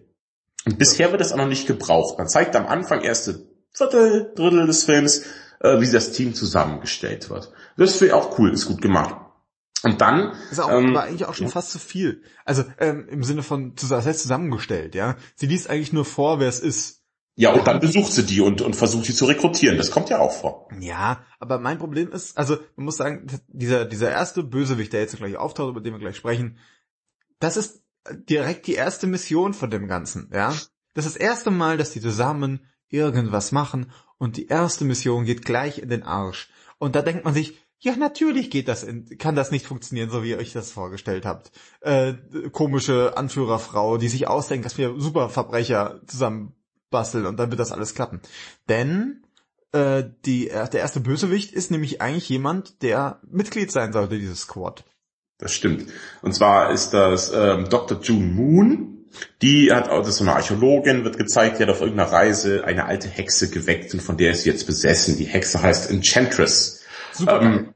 Und 0.68 0.78
bisher 0.78 1.10
wird 1.10 1.22
das 1.22 1.34
auch 1.34 1.38
noch 1.38 1.48
nicht 1.48 1.66
gebraucht. 1.66 2.20
Man 2.20 2.28
zeigt 2.28 2.56
am 2.56 2.68
Anfang 2.68 3.02
erste 3.02 3.48
Viertel, 3.72 4.32
Drittel 4.36 4.68
des 4.68 4.84
Films, 4.84 5.24
äh, 5.60 5.82
wie 5.82 5.90
das 5.90 6.12
Team 6.12 6.36
zusammengestellt 6.36 7.32
wird. 7.32 7.52
Das 7.78 7.94
finde 7.94 8.06
ich 8.06 8.14
auch 8.14 8.38
cool, 8.38 8.54
ist 8.54 8.68
gut 8.68 8.84
gemacht. 8.84 9.16
Und 9.84 10.02
dann 10.02 10.34
ist 10.52 10.60
auch 10.60 10.72
ähm, 10.72 10.90
aber 10.90 11.04
eigentlich 11.04 11.26
auch 11.26 11.36
schon 11.36 11.48
ja. 11.48 11.52
fast 11.52 11.72
zu 11.72 11.80
viel. 11.80 12.24
Also 12.46 12.64
ähm, 12.80 13.08
im 13.10 13.24
Sinne 13.24 13.44
von 13.44 13.76
das 13.76 14.06
heißt 14.06 14.22
zusammengestellt, 14.22 14.96
ja. 14.96 15.18
Sie 15.36 15.46
liest 15.46 15.70
eigentlich 15.70 15.94
nur 15.94 16.06
vor, 16.06 16.40
wer 16.40 16.48
es 16.48 16.60
ist. 16.60 17.04
Ja, 17.36 17.54
und 17.54 17.68
dann 17.68 17.80
besucht 17.80 18.12
sie 18.12 18.26
die 18.26 18.42
und, 18.42 18.62
und 18.62 18.76
versucht 18.76 19.06
sie 19.06 19.14
zu 19.14 19.26
rekrutieren. 19.26 19.78
Das 19.78 19.92
kommt 19.92 20.10
ja 20.10 20.18
auch 20.18 20.32
vor. 20.32 20.68
Ja, 20.80 21.24
aber 21.40 21.60
mein 21.60 21.78
Problem 21.78 22.12
ist, 22.12 22.36
also 22.36 22.58
man 22.76 22.86
muss 22.86 22.98
sagen, 22.98 23.28
dieser, 23.48 23.86
dieser 23.86 24.10
erste 24.10 24.44
Bösewicht, 24.44 24.92
der 24.92 25.02
jetzt 25.02 25.18
gleich 25.18 25.38
auftaucht, 25.38 25.70
über 25.70 25.82
den 25.82 25.94
wir 25.94 26.00
gleich 26.00 26.16
sprechen, 26.16 26.58
das 27.40 27.56
ist 27.56 27.84
direkt 28.12 28.66
die 28.66 28.74
erste 28.74 29.06
Mission 29.06 29.54
von 29.54 29.70
dem 29.70 29.88
Ganzen, 29.88 30.32
ja. 30.34 30.52
Das 30.96 31.06
ist 31.06 31.16
das 31.16 31.22
erste 31.22 31.52
Mal, 31.52 31.78
dass 31.78 31.92
die 31.92 32.02
zusammen 32.02 32.66
irgendwas 32.90 33.52
machen 33.52 33.92
und 34.18 34.38
die 34.38 34.48
erste 34.48 34.84
Mission 34.84 35.26
geht 35.26 35.46
gleich 35.46 35.78
in 35.78 35.90
den 35.90 36.02
Arsch. 36.02 36.50
Und 36.80 36.96
da 36.96 37.04
denkt 37.04 37.24
man 37.24 37.36
sich, 37.36 37.60
ja, 37.80 37.96
natürlich 37.96 38.50
geht 38.50 38.68
das, 38.68 38.84
in, 38.84 39.18
kann 39.18 39.36
das 39.36 39.52
nicht 39.52 39.66
funktionieren, 39.66 40.10
so 40.10 40.24
wie 40.24 40.32
ihr 40.32 40.38
euch 40.38 40.54
das 40.54 40.72
vorgestellt 40.72 41.26
habt. 41.26 41.52
Äh, 41.82 42.14
komische 42.52 43.16
Anführerfrau, 43.18 43.98
die 43.98 44.08
sich 44.08 44.28
ausdenkt, 44.28 44.66
dass 44.66 44.78
wir 44.78 44.96
Superverbrecher 44.98 46.02
zusammen 46.08 46.54
basteln 46.90 47.26
und 47.26 47.38
dann 47.38 47.52
wird 47.52 47.60
das 47.60 47.72
alles 47.72 47.94
klappen. 47.94 48.22
Denn 48.68 49.24
äh, 49.74 50.04
die, 50.26 50.46
der 50.48 50.74
erste 50.74 51.02
Bösewicht 51.02 51.54
ist 51.54 51.70
nämlich 51.70 52.02
eigentlich 52.02 52.30
jemand, 52.30 52.82
der 52.82 53.20
Mitglied 53.30 53.72
sein 53.72 53.94
sollte, 53.94 54.18
dieses 54.18 54.42
Squad. 54.42 54.84
Das 55.38 55.54
stimmt. 55.54 55.86
Und 56.22 56.34
zwar 56.34 56.72
ist 56.72 56.92
das 56.92 57.32
ähm, 57.34 57.70
Dr. 57.70 58.02
June 58.02 58.26
Moon. 58.26 58.94
Die 59.42 59.72
hat, 59.72 59.88
das 59.88 60.10
ist 60.10 60.18
so 60.18 60.24
eine 60.24 60.36
Archäologin, 60.36 61.04
wird 61.04 61.18
gezeigt, 61.18 61.60
die 61.60 61.64
hat 61.64 61.70
auf 61.70 61.82
irgendeiner 61.82 62.12
Reise 62.12 62.64
eine 62.66 62.86
alte 62.86 63.08
Hexe 63.08 63.50
geweckt 63.50 63.94
und 63.94 64.02
von 64.02 64.18
der 64.18 64.32
ist 64.32 64.44
sie 64.44 64.50
jetzt 64.50 64.68
besessen. 64.68 65.18
Die 65.18 65.26
Hexe 65.26 65.62
heißt 65.62 65.90
Enchantress. 65.90 66.77
Super. 67.18 67.42
Ähm, 67.42 67.74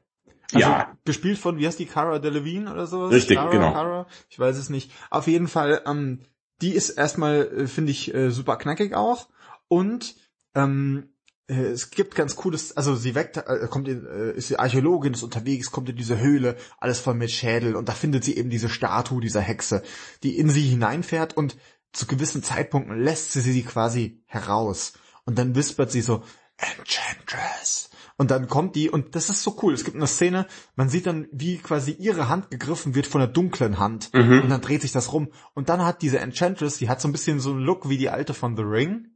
also, 0.52 0.68
ja. 0.68 0.96
Gespielt 1.04 1.38
von, 1.38 1.58
wie 1.58 1.66
heißt 1.66 1.78
die, 1.78 1.86
Cara 1.86 2.18
Delevingne 2.18 2.72
oder 2.72 2.86
sowas? 2.86 3.12
Richtig, 3.12 3.36
Cara, 3.36 3.50
genau. 3.50 3.72
Cara? 3.72 4.06
Ich 4.28 4.38
weiß 4.38 4.56
es 4.56 4.70
nicht. 4.70 4.92
Auf 5.10 5.26
jeden 5.26 5.48
Fall, 5.48 5.82
ähm, 5.86 6.20
die 6.60 6.72
ist 6.72 6.90
erstmal, 6.90 7.46
äh, 7.46 7.66
finde 7.66 7.92
ich, 7.92 8.14
äh, 8.14 8.30
super 8.30 8.56
knackig 8.56 8.94
auch. 8.94 9.28
Und 9.68 10.14
ähm, 10.54 11.12
äh, 11.48 11.54
es 11.54 11.90
gibt 11.90 12.14
ganz 12.14 12.36
cooles, 12.36 12.76
also 12.76 12.94
sie 12.94 13.14
weckt, 13.14 13.36
äh, 13.36 13.66
kommt 13.68 13.88
in, 13.88 14.06
äh, 14.06 14.32
ist 14.32 14.50
die 14.50 14.58
Archäologin, 14.58 15.14
ist 15.14 15.22
unterwegs, 15.22 15.70
kommt 15.70 15.88
in 15.88 15.96
diese 15.96 16.18
Höhle, 16.18 16.56
alles 16.78 17.00
voll 17.00 17.14
mit 17.14 17.30
Schädel 17.30 17.76
und 17.76 17.88
da 17.88 17.92
findet 17.92 18.24
sie 18.24 18.36
eben 18.36 18.50
diese 18.50 18.68
Statue 18.68 19.20
dieser 19.20 19.40
Hexe, 19.40 19.82
die 20.22 20.38
in 20.38 20.48
sie 20.50 20.62
hineinfährt 20.62 21.36
und 21.36 21.56
zu 21.92 22.06
gewissen 22.06 22.42
Zeitpunkten 22.42 23.02
lässt 23.02 23.32
sie 23.32 23.40
sie 23.40 23.62
quasi 23.62 24.22
heraus. 24.26 24.94
Und 25.24 25.38
dann 25.38 25.54
wispert 25.54 25.90
sie 25.90 26.00
so, 26.00 26.22
Enchantress. 26.56 27.90
Und 28.16 28.30
dann 28.30 28.48
kommt 28.48 28.76
die, 28.76 28.90
und 28.90 29.14
das 29.14 29.30
ist 29.30 29.42
so 29.42 29.58
cool. 29.62 29.74
Es 29.74 29.84
gibt 29.84 29.96
eine 29.96 30.06
Szene, 30.06 30.46
man 30.76 30.88
sieht 30.88 31.06
dann, 31.06 31.26
wie 31.32 31.58
quasi 31.58 31.92
ihre 31.92 32.28
Hand 32.28 32.50
gegriffen 32.50 32.94
wird 32.94 33.06
von 33.06 33.20
der 33.20 33.28
dunklen 33.28 33.78
Hand. 33.78 34.10
Mhm. 34.12 34.42
Und 34.42 34.48
dann 34.50 34.60
dreht 34.60 34.82
sich 34.82 34.92
das 34.92 35.12
rum. 35.12 35.32
Und 35.54 35.68
dann 35.68 35.84
hat 35.84 36.02
diese 36.02 36.18
Enchantress, 36.18 36.78
die 36.78 36.88
hat 36.88 37.00
so 37.00 37.08
ein 37.08 37.12
bisschen 37.12 37.40
so 37.40 37.50
einen 37.50 37.60
Look 37.60 37.88
wie 37.88 37.98
die 37.98 38.10
alte 38.10 38.34
von 38.34 38.56
The 38.56 38.62
Ring. 38.62 39.08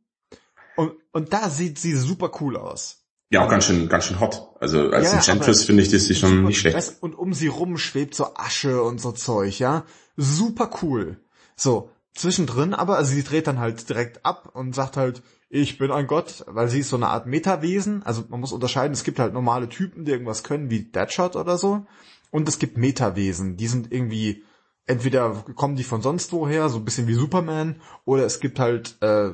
Und, 0.77 0.93
und 1.13 1.33
da 1.33 1.49
sieht 1.51 1.79
sie 1.79 1.95
super 1.95 2.31
cool 2.41 2.57
aus. 2.57 3.07
Ja, 3.31 3.45
auch 3.45 3.49
ganz 3.49 3.65
schön, 3.65 3.89
ganz 3.89 4.05
schön 4.05 4.21
hot. 4.21 4.51
Also 4.61 4.91
als 4.91 5.11
ja, 5.11 5.19
Enchantress 5.19 5.65
finde 5.65 5.83
ich, 5.83 5.91
sie 5.91 6.15
schon 6.15 6.45
nicht 6.45 6.61
schlecht. 6.61 6.97
Und 7.01 7.15
um 7.15 7.35
sie 7.35 7.49
rum 7.49 7.77
schwebt 7.77 8.15
so 8.15 8.35
Asche 8.37 8.83
und 8.83 9.01
so 9.01 9.13
Zeug, 9.13 9.59
ja. 9.59 9.85
Super 10.17 10.71
cool. 10.83 11.21
So, 11.57 11.91
zwischendrin 12.15 12.73
aber, 12.73 12.97
also 12.97 13.13
sie 13.13 13.25
dreht 13.25 13.49
dann 13.49 13.59
halt 13.59 13.89
direkt 13.89 14.25
ab 14.25 14.51
und 14.55 14.75
sagt 14.75 14.97
halt, 14.97 15.23
ich 15.49 15.79
bin 15.79 15.91
ein 15.91 16.07
Gott, 16.07 16.45
weil 16.49 16.69
sie 16.69 16.81
ist 16.81 16.89
so 16.89 16.97
eine 16.97 17.09
Art 17.09 17.27
Metawesen. 17.27 18.03
Also 18.03 18.25
man 18.29 18.41
muss 18.41 18.53
unterscheiden, 18.53 18.93
es 18.93 19.05
gibt 19.05 19.19
halt 19.19 19.33
normale 19.33 19.69
Typen, 19.69 20.05
die 20.05 20.13
irgendwas 20.13 20.43
können, 20.43 20.71
wie 20.71 20.85
Deadshot 20.85 21.37
oder 21.37 21.57
so. 21.57 21.87
Und 22.31 22.49
es 22.49 22.59
gibt 22.59 22.77
Metawesen, 22.77 23.57
die 23.57 23.69
sind 23.69 23.93
irgendwie, 23.93 24.45
entweder 24.87 25.45
kommen 25.55 25.77
die 25.77 25.85
von 25.85 26.03
sonst 26.03 26.33
woher, 26.33 26.69
so 26.69 26.79
ein 26.79 26.85
bisschen 26.85 27.07
wie 27.07 27.15
Superman, 27.15 27.81
oder 28.05 28.25
es 28.25 28.41
gibt 28.41 28.59
halt 28.59 28.97
äh, 29.01 29.31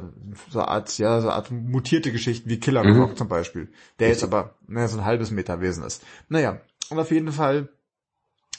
so 0.50 0.58
eine 0.58 0.68
Art, 0.68 0.98
ja, 0.98 1.20
so 1.20 1.28
eine 1.28 1.36
Art 1.36 1.50
mutierte 1.50 2.12
Geschichten 2.12 2.50
wie 2.50 2.60
Killer 2.60 2.84
mhm. 2.84 2.94
Croc 2.94 3.18
zum 3.18 3.28
Beispiel, 3.28 3.72
der 3.98 4.08
jetzt 4.08 4.22
aber 4.22 4.56
naja, 4.66 4.88
so 4.88 4.98
ein 4.98 5.04
halbes 5.04 5.30
Metawesen 5.30 5.84
ist. 5.84 6.02
Naja, 6.28 6.60
und 6.90 6.98
auf 6.98 7.10
jeden 7.10 7.32
Fall, 7.32 7.70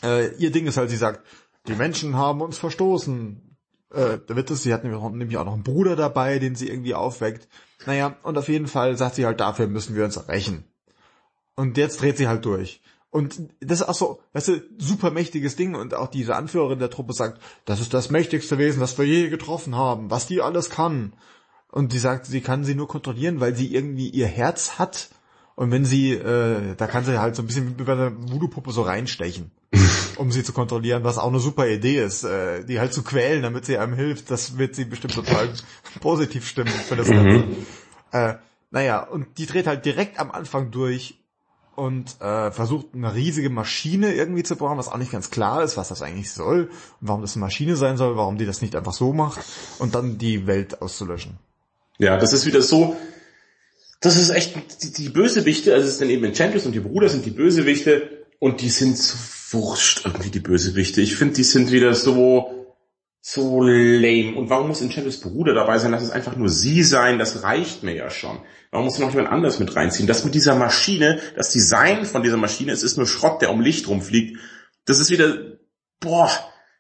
äh, 0.01 0.35
ihr 0.37 0.51
Ding 0.51 0.65
ist 0.65 0.77
halt, 0.77 0.89
sie 0.89 0.97
sagt, 0.97 1.23
die 1.67 1.75
Menschen 1.75 2.17
haben 2.17 2.41
uns 2.41 2.57
verstoßen, 2.57 3.52
äh, 3.93 4.19
wird 4.27 4.51
es, 4.51 4.63
sie 4.63 4.73
hat 4.73 4.83
nämlich 4.83 5.37
auch 5.37 5.45
noch 5.45 5.53
einen 5.53 5.63
Bruder 5.63 5.95
dabei, 5.95 6.39
den 6.39 6.55
sie 6.55 6.69
irgendwie 6.69 6.95
aufweckt. 6.95 7.47
Naja, 7.85 8.15
und 8.23 8.37
auf 8.37 8.49
jeden 8.49 8.67
Fall 8.67 8.97
sagt 8.97 9.15
sie 9.15 9.25
halt, 9.25 9.39
dafür 9.39 9.67
müssen 9.67 9.95
wir 9.95 10.05
uns 10.05 10.27
rächen. 10.27 10.65
Und 11.55 11.77
jetzt 11.77 12.01
dreht 12.01 12.17
sie 12.17 12.27
halt 12.27 12.45
durch. 12.45 12.81
Und 13.11 13.39
das 13.59 13.81
ist 13.81 13.87
auch 13.87 13.93
so, 13.93 14.19
weißt 14.33 14.47
du, 14.47 14.61
super 14.79 15.11
mächtiges 15.11 15.55
Ding 15.55 15.75
und 15.75 15.93
auch 15.93 16.07
diese 16.07 16.35
Anführerin 16.35 16.79
der 16.79 16.89
Truppe 16.89 17.13
sagt, 17.13 17.39
das 17.65 17.79
ist 17.79 17.93
das 17.93 18.09
mächtigste 18.09 18.57
Wesen, 18.57 18.79
das 18.79 18.97
wir 18.97 19.05
je 19.05 19.29
getroffen 19.29 19.75
haben, 19.75 20.09
was 20.09 20.25
die 20.25 20.41
alles 20.41 20.71
kann. 20.71 21.13
Und 21.71 21.93
die 21.93 21.99
sagt, 21.99 22.25
sie 22.25 22.41
kann 22.41 22.63
sie 22.63 22.73
nur 22.73 22.87
kontrollieren, 22.87 23.39
weil 23.39 23.55
sie 23.55 23.73
irgendwie 23.73 24.09
ihr 24.09 24.27
Herz 24.27 24.79
hat. 24.79 25.09
Und 25.55 25.69
wenn 25.69 25.85
sie, 25.85 26.13
äh, 26.13 26.75
da 26.75 26.87
kann 26.87 27.05
sie 27.05 27.19
halt 27.19 27.35
so 27.35 27.43
ein 27.43 27.47
bisschen 27.47 27.77
wie 27.77 27.83
bei 27.83 27.93
einer 27.93 28.11
Voodoo-Puppe 28.11 28.71
so 28.71 28.81
reinstechen 28.81 29.51
um 30.17 30.31
sie 30.31 30.43
zu 30.43 30.53
kontrollieren, 30.53 31.03
was 31.03 31.17
auch 31.17 31.27
eine 31.27 31.39
super 31.39 31.67
Idee 31.67 32.03
ist, 32.03 32.23
äh, 32.23 32.63
die 32.63 32.79
halt 32.79 32.93
zu 32.93 33.03
quälen, 33.03 33.41
damit 33.41 33.65
sie 33.65 33.77
einem 33.77 33.93
hilft. 33.93 34.29
Das 34.31 34.57
wird 34.57 34.75
sie 34.75 34.85
bestimmt 34.85 35.15
total 35.15 35.49
positiv 35.99 36.47
stimmen 36.47 36.71
für 36.71 36.95
das 36.95 37.09
Ganze. 37.09 37.39
Mhm. 37.39 37.55
Äh, 38.11 38.35
naja, 38.71 39.01
und 39.01 39.37
die 39.37 39.45
dreht 39.45 39.67
halt 39.67 39.85
direkt 39.85 40.19
am 40.19 40.31
Anfang 40.31 40.71
durch 40.71 41.19
und 41.75 42.21
äh, 42.21 42.51
versucht 42.51 42.87
eine 42.93 43.15
riesige 43.15 43.49
Maschine 43.49 44.13
irgendwie 44.13 44.43
zu 44.43 44.55
bauen, 44.55 44.77
was 44.77 44.89
auch 44.89 44.97
nicht 44.97 45.11
ganz 45.11 45.31
klar 45.31 45.63
ist, 45.63 45.75
was 45.75 45.89
das 45.89 46.01
eigentlich 46.01 46.31
soll 46.31 46.69
und 47.01 47.07
warum 47.07 47.21
das 47.21 47.35
eine 47.35 47.41
Maschine 47.41 47.75
sein 47.75 47.97
soll, 47.97 48.15
warum 48.15 48.37
die 48.37 48.45
das 48.45 48.61
nicht 48.61 48.75
einfach 48.75 48.93
so 48.93 49.13
macht 49.13 49.43
und 49.79 49.95
dann 49.95 50.17
die 50.17 50.45
Welt 50.45 50.81
auszulöschen. 50.81 51.39
Ja, 51.97 52.17
das 52.17 52.33
ist 52.33 52.45
wieder 52.45 52.61
so, 52.61 52.95
das 54.01 54.17
ist 54.17 54.29
echt, 54.29 54.83
die, 54.83 54.91
die 54.91 55.09
Bösewichte, 55.09 55.73
also 55.73 55.87
es 55.87 55.97
sind 55.97 56.09
eben 56.09 56.23
Enchantress 56.25 56.65
und 56.65 56.73
die 56.73 56.79
Bruder 56.79 57.09
sind 57.09 57.25
die 57.25 57.31
Bösewichte 57.31 58.25
und 58.39 58.61
die 58.61 58.69
sind 58.69 58.97
so 58.97 59.15
wurscht 59.53 60.05
irgendwie 60.05 60.29
die 60.29 60.39
Bösewichte. 60.39 61.01
Ich 61.01 61.15
finde, 61.15 61.35
die 61.35 61.43
sind 61.43 61.71
wieder 61.71 61.93
so, 61.93 62.77
so 63.21 63.61
lame. 63.61 64.35
Und 64.35 64.49
warum 64.49 64.67
muss 64.67 64.81
Enchantress 64.81 65.21
Bruder 65.21 65.53
dabei 65.53 65.77
sein? 65.77 65.91
Lass 65.91 66.03
es 66.03 66.11
einfach 66.11 66.35
nur 66.35 66.49
sie 66.49 66.83
sein. 66.83 67.19
Das 67.19 67.43
reicht 67.43 67.83
mir 67.83 67.95
ja 67.95 68.09
schon. 68.09 68.39
Warum 68.71 68.85
muss 68.85 68.99
noch 68.99 69.11
jemand 69.11 69.29
anders 69.29 69.59
mit 69.59 69.75
reinziehen? 69.75 70.07
Das 70.07 70.25
mit 70.25 70.35
dieser 70.35 70.55
Maschine, 70.55 71.19
das 71.35 71.51
Design 71.51 72.05
von 72.05 72.23
dieser 72.23 72.37
Maschine, 72.37 72.71
es 72.71 72.83
ist 72.83 72.97
nur 72.97 73.07
Schrott, 73.07 73.41
der 73.41 73.51
um 73.51 73.61
Licht 73.61 73.87
rumfliegt. 73.87 74.39
Das 74.85 74.99
ist 74.99 75.11
wieder, 75.11 75.57
boah, 75.99 76.29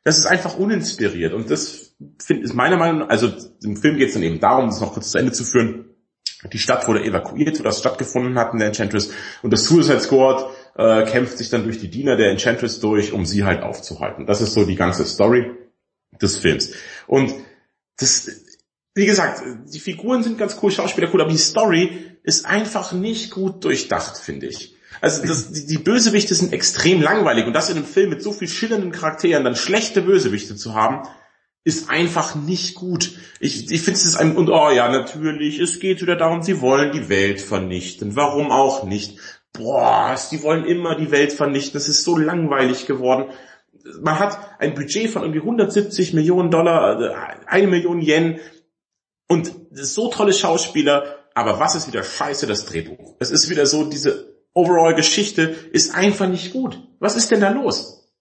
das 0.03 0.17
ist 0.17 0.25
einfach 0.25 0.57
uninspiriert. 0.57 1.33
Und 1.33 1.49
das 1.49 1.95
find, 2.19 2.43
ist 2.43 2.53
meiner 2.53 2.77
Meinung 2.77 2.99
nach, 2.99 3.09
also 3.09 3.31
im 3.63 3.77
Film 3.77 3.97
geht 3.97 4.09
es 4.09 4.15
dann 4.15 4.23
eben 4.23 4.39
darum, 4.39 4.65
das 4.65 4.81
noch 4.81 4.93
kurz 4.93 5.11
zu 5.11 5.17
Ende 5.17 5.31
zu 5.31 5.43
führen. 5.43 5.85
Die 6.51 6.59
Stadt 6.59 6.87
wurde 6.87 7.03
evakuiert, 7.03 7.59
wo 7.59 7.63
das 7.63 7.79
stattgefunden 7.79 8.37
hat 8.37 8.51
in 8.51 8.59
der 8.59 8.67
Enchantress. 8.67 9.11
Und 9.43 9.51
das 9.53 9.65
Suicide 9.65 10.01
Squad 10.01 10.49
äh, 10.75 11.03
kämpft 11.05 11.37
sich 11.37 11.49
dann 11.49 11.63
durch 11.63 11.79
die 11.79 11.89
Diener 11.89 12.15
der 12.15 12.31
Enchantress 12.31 12.79
durch, 12.79 13.13
um 13.13 13.25
sie 13.25 13.43
halt 13.43 13.61
aufzuhalten. 13.61 14.25
Das 14.25 14.41
ist 14.41 14.53
so 14.53 14.65
die 14.65 14.75
ganze 14.75 15.05
Story 15.05 15.51
des 16.21 16.37
Films. 16.37 16.71
Und 17.07 17.33
das, 17.97 18.29
wie 18.95 19.05
gesagt, 19.05 19.43
die 19.71 19.79
Figuren 19.79 20.23
sind 20.23 20.37
ganz 20.37 20.57
cool, 20.61 20.71
Schauspieler 20.71 21.09
cool, 21.13 21.21
aber 21.21 21.31
die 21.31 21.37
Story 21.37 22.17
ist 22.23 22.45
einfach 22.45 22.91
nicht 22.91 23.31
gut 23.31 23.63
durchdacht, 23.63 24.17
finde 24.17 24.47
ich. 24.47 24.75
Also 25.01 25.25
das, 25.25 25.51
die, 25.51 25.65
die 25.65 25.77
Bösewichte 25.77 26.35
sind 26.35 26.53
extrem 26.53 27.01
langweilig 27.01 27.45
und 27.45 27.53
das 27.53 27.69
in 27.69 27.77
einem 27.77 27.85
Film 27.85 28.09
mit 28.09 28.21
so 28.21 28.31
viel 28.31 28.47
schillernden 28.47 28.91
Charakteren 28.91 29.43
dann 29.43 29.55
schlechte 29.55 30.01
Bösewichte 30.01 30.55
zu 30.55 30.75
haben, 30.75 31.07
ist 31.65 31.89
einfach 31.89 32.35
nicht 32.35 32.75
gut. 32.75 33.17
Ich, 33.39 33.71
ich 33.71 33.81
finde 33.81 33.99
es 33.99 34.15
ein, 34.15 34.35
und 34.35 34.49
oh 34.49 34.69
ja, 34.69 34.89
natürlich, 34.89 35.59
es 35.59 35.79
geht 35.79 36.01
wieder 36.01 36.15
darum, 36.15 36.41
sie 36.41 36.61
wollen 36.61 36.91
die 36.91 37.09
Welt 37.09 37.41
vernichten. 37.41 38.15
Warum 38.15 38.51
auch 38.51 38.83
nicht? 38.83 39.17
Boah, 39.53 40.17
sie 40.17 40.41
wollen 40.41 40.65
immer 40.65 40.95
die 40.95 41.11
Welt 41.11 41.31
vernichten. 41.31 41.73
Das 41.73 41.87
ist 41.87 42.03
so 42.03 42.17
langweilig 42.17 42.87
geworden. 42.87 43.31
Man 44.01 44.17
hat 44.17 44.59
ein 44.59 44.73
Budget 44.73 45.09
von 45.09 45.21
irgendwie 45.21 45.41
170 45.41 46.13
Millionen 46.13 46.49
Dollar, 46.49 46.99
äh, 46.99 47.13
eine 47.45 47.67
Million 47.67 48.01
Yen 48.01 48.39
und 49.27 49.53
so 49.71 50.09
tolle 50.09 50.33
Schauspieler, 50.33 51.17
aber 51.33 51.59
was 51.59 51.75
ist 51.75 51.87
wieder 51.87 52.03
scheiße, 52.03 52.47
das 52.47 52.65
Drehbuch. 52.65 53.15
Es 53.19 53.31
ist 53.31 53.49
wieder 53.49 53.65
so, 53.65 53.85
diese 53.85 54.33
Overall-Geschichte 54.53 55.43
ist 55.43 55.93
einfach 55.93 56.27
nicht 56.27 56.53
gut. 56.53 56.79
Was 56.99 57.15
ist 57.15 57.31
denn 57.31 57.41
da 57.41 57.49
los? 57.49 58.11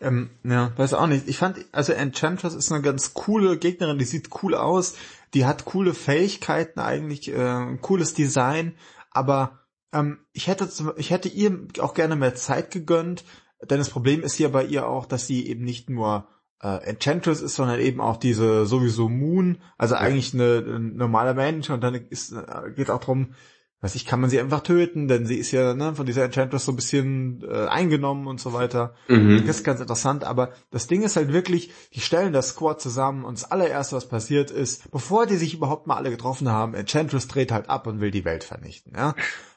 Ähm, 0.00 0.30
ja, 0.42 0.72
weiß 0.76 0.94
auch 0.94 1.06
nicht. 1.06 1.28
Ich 1.28 1.36
fand, 1.36 1.64
also 1.72 1.92
Enchantress 1.92 2.54
ist 2.54 2.72
eine 2.72 2.82
ganz 2.82 3.14
coole 3.14 3.58
Gegnerin, 3.58 3.98
die 3.98 4.04
sieht 4.04 4.30
cool 4.42 4.54
aus, 4.54 4.94
die 5.34 5.44
hat 5.44 5.64
coole 5.64 5.94
Fähigkeiten 5.94 6.80
eigentlich, 6.80 7.28
äh, 7.28 7.76
cooles 7.80 8.14
Design, 8.14 8.74
aber 9.10 9.65
ähm, 9.92 10.18
ich 10.32 10.46
hätte 10.46 10.68
ich 10.96 11.10
hätte 11.10 11.28
ihr 11.28 11.68
auch 11.80 11.94
gerne 11.94 12.16
mehr 12.16 12.34
Zeit 12.34 12.70
gegönnt, 12.70 13.24
denn 13.62 13.78
das 13.78 13.90
Problem 13.90 14.22
ist 14.22 14.34
hier 14.34 14.50
bei 14.50 14.64
ihr 14.64 14.86
auch, 14.86 15.06
dass 15.06 15.26
sie 15.26 15.46
eben 15.46 15.64
nicht 15.64 15.88
nur 15.88 16.28
äh, 16.62 16.82
Enchantress 16.84 17.42
ist, 17.42 17.56
sondern 17.56 17.80
eben 17.80 18.00
auch 18.00 18.16
diese 18.16 18.66
sowieso 18.66 19.08
Moon, 19.08 19.58
also 19.78 19.94
eigentlich 19.94 20.34
eine, 20.34 20.58
ein 20.58 20.96
normaler 20.96 21.34
Mensch 21.34 21.70
und 21.70 21.82
dann 21.82 21.94
ist, 21.94 22.32
äh, 22.32 22.70
geht 22.74 22.90
auch 22.90 23.00
darum, 23.00 23.34
weiß 23.80 23.94
ich, 23.94 24.06
kann 24.06 24.20
man 24.20 24.30
sie 24.30 24.40
einfach 24.40 24.62
töten, 24.62 25.06
denn 25.06 25.26
sie 25.26 25.36
ist 25.36 25.50
ja 25.50 25.74
ne, 25.74 25.94
von 25.94 26.06
dieser 26.06 26.24
Enchantress 26.24 26.64
so 26.64 26.72
ein 26.72 26.76
bisschen 26.76 27.44
äh, 27.46 27.66
eingenommen 27.66 28.26
und 28.26 28.40
so 28.40 28.52
weiter. 28.52 28.94
Mhm. 29.08 29.44
Das 29.46 29.58
ist 29.58 29.64
ganz 29.64 29.80
interessant, 29.80 30.24
aber 30.24 30.52
das 30.70 30.86
Ding 30.86 31.02
ist 31.02 31.16
halt 31.16 31.32
wirklich, 31.32 31.70
die 31.92 32.00
stellen 32.00 32.32
das 32.32 32.48
Squad 32.48 32.80
zusammen 32.80 33.24
und 33.24 33.38
das 33.38 33.50
allererste, 33.50 33.96
was 33.96 34.08
passiert 34.08 34.50
ist, 34.50 34.90
bevor 34.90 35.26
die 35.26 35.36
sich 35.36 35.54
überhaupt 35.54 35.86
mal 35.86 35.96
alle 35.96 36.10
getroffen 36.10 36.48
haben, 36.48 36.74
Enchantress 36.74 37.28
dreht 37.28 37.52
halt 37.52 37.68
ab 37.68 37.86
und 37.86 38.00
will 38.00 38.10
die 38.10 38.24
Welt 38.24 38.44
vernichten, 38.44 38.92
ja. 38.96 39.14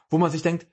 Wo 0.09 0.17
man 0.17 0.31
sich 0.31 0.41
denkt, 0.41 0.67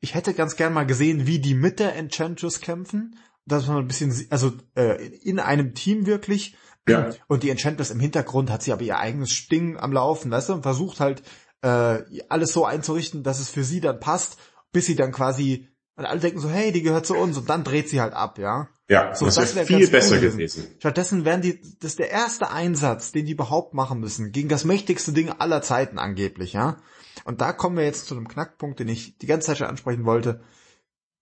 ich 0.00 0.14
hätte 0.14 0.34
ganz 0.34 0.56
gern 0.56 0.72
mal 0.72 0.86
gesehen, 0.86 1.26
wie 1.26 1.38
die 1.38 1.54
mit 1.54 1.78
der 1.78 1.94
Enchantress 1.96 2.60
kämpfen, 2.60 3.16
dass 3.46 3.66
man 3.66 3.78
ein 3.78 3.88
bisschen, 3.88 4.26
also 4.30 4.52
äh, 4.74 5.06
in 5.18 5.38
einem 5.38 5.74
Team 5.74 6.06
wirklich. 6.06 6.56
Ja. 6.88 7.10
Und 7.28 7.42
die 7.42 7.50
Enchantress 7.50 7.90
im 7.90 8.00
Hintergrund 8.00 8.50
hat 8.50 8.62
sie 8.62 8.72
aber 8.72 8.82
ihr 8.82 8.98
eigenes 8.98 9.32
Sting 9.32 9.76
am 9.76 9.92
Laufen, 9.92 10.30
weißt 10.30 10.48
du, 10.48 10.54
und 10.54 10.62
versucht 10.62 10.98
halt 10.98 11.22
äh, 11.62 12.02
alles 12.28 12.52
so 12.52 12.64
einzurichten, 12.64 13.22
dass 13.22 13.38
es 13.38 13.50
für 13.50 13.64
sie 13.64 13.80
dann 13.80 14.00
passt, 14.00 14.38
bis 14.72 14.86
sie 14.86 14.96
dann 14.96 15.12
quasi 15.12 15.68
und 16.00 16.06
alle 16.06 16.20
denken 16.20 16.40
so, 16.40 16.48
hey, 16.48 16.72
die 16.72 16.80
gehört 16.80 17.04
zu 17.04 17.14
uns 17.14 17.36
und 17.36 17.50
dann 17.50 17.62
dreht 17.62 17.90
sie 17.90 18.00
halt 18.00 18.14
ab, 18.14 18.38
ja. 18.38 18.70
Ja, 18.88 19.14
so, 19.14 19.26
das, 19.26 19.34
das 19.34 19.54
wäre 19.54 19.66
viel 19.66 19.86
besser 19.86 20.14
cool 20.14 20.20
gewesen. 20.20 20.66
Stattdessen 20.78 21.26
wären 21.26 21.42
die, 21.42 21.60
das 21.78 21.92
ist 21.92 21.98
der 21.98 22.10
erste 22.10 22.50
Einsatz, 22.50 23.12
den 23.12 23.26
die 23.26 23.32
überhaupt 23.32 23.74
machen 23.74 24.00
müssen, 24.00 24.32
gegen 24.32 24.48
das 24.48 24.64
mächtigste 24.64 25.12
Ding 25.12 25.30
aller 25.30 25.60
Zeiten 25.60 25.98
angeblich, 25.98 26.54
ja. 26.54 26.78
Und 27.24 27.40
da 27.40 27.52
kommen 27.52 27.76
wir 27.76 27.84
jetzt 27.84 28.06
zu 28.06 28.16
einem 28.16 28.28
Knackpunkt, 28.28 28.80
den 28.80 28.88
ich 28.88 29.18
die 29.18 29.26
ganze 29.26 29.48
Zeit 29.48 29.58
schon 29.58 29.66
ansprechen 29.66 30.04
wollte. 30.04 30.40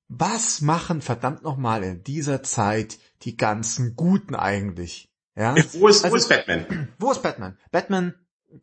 Was 0.08 0.62
machen 0.62 1.02
verdammt 1.02 1.42
nochmal 1.42 1.82
in 1.84 2.02
dieser 2.02 2.42
Zeit 2.42 2.98
die 3.22 3.36
ganzen 3.36 3.94
Guten 3.94 4.34
eigentlich? 4.34 5.10
Ja? 5.36 5.54
Wo 5.74 5.88
ist, 5.88 6.04
also, 6.04 6.14
wo 6.14 6.16
ist 6.16 6.28
Batman? 6.28 6.88
Wo 6.98 7.10
ist 7.10 7.22
Batman? 7.22 7.58
Batman 7.70 8.14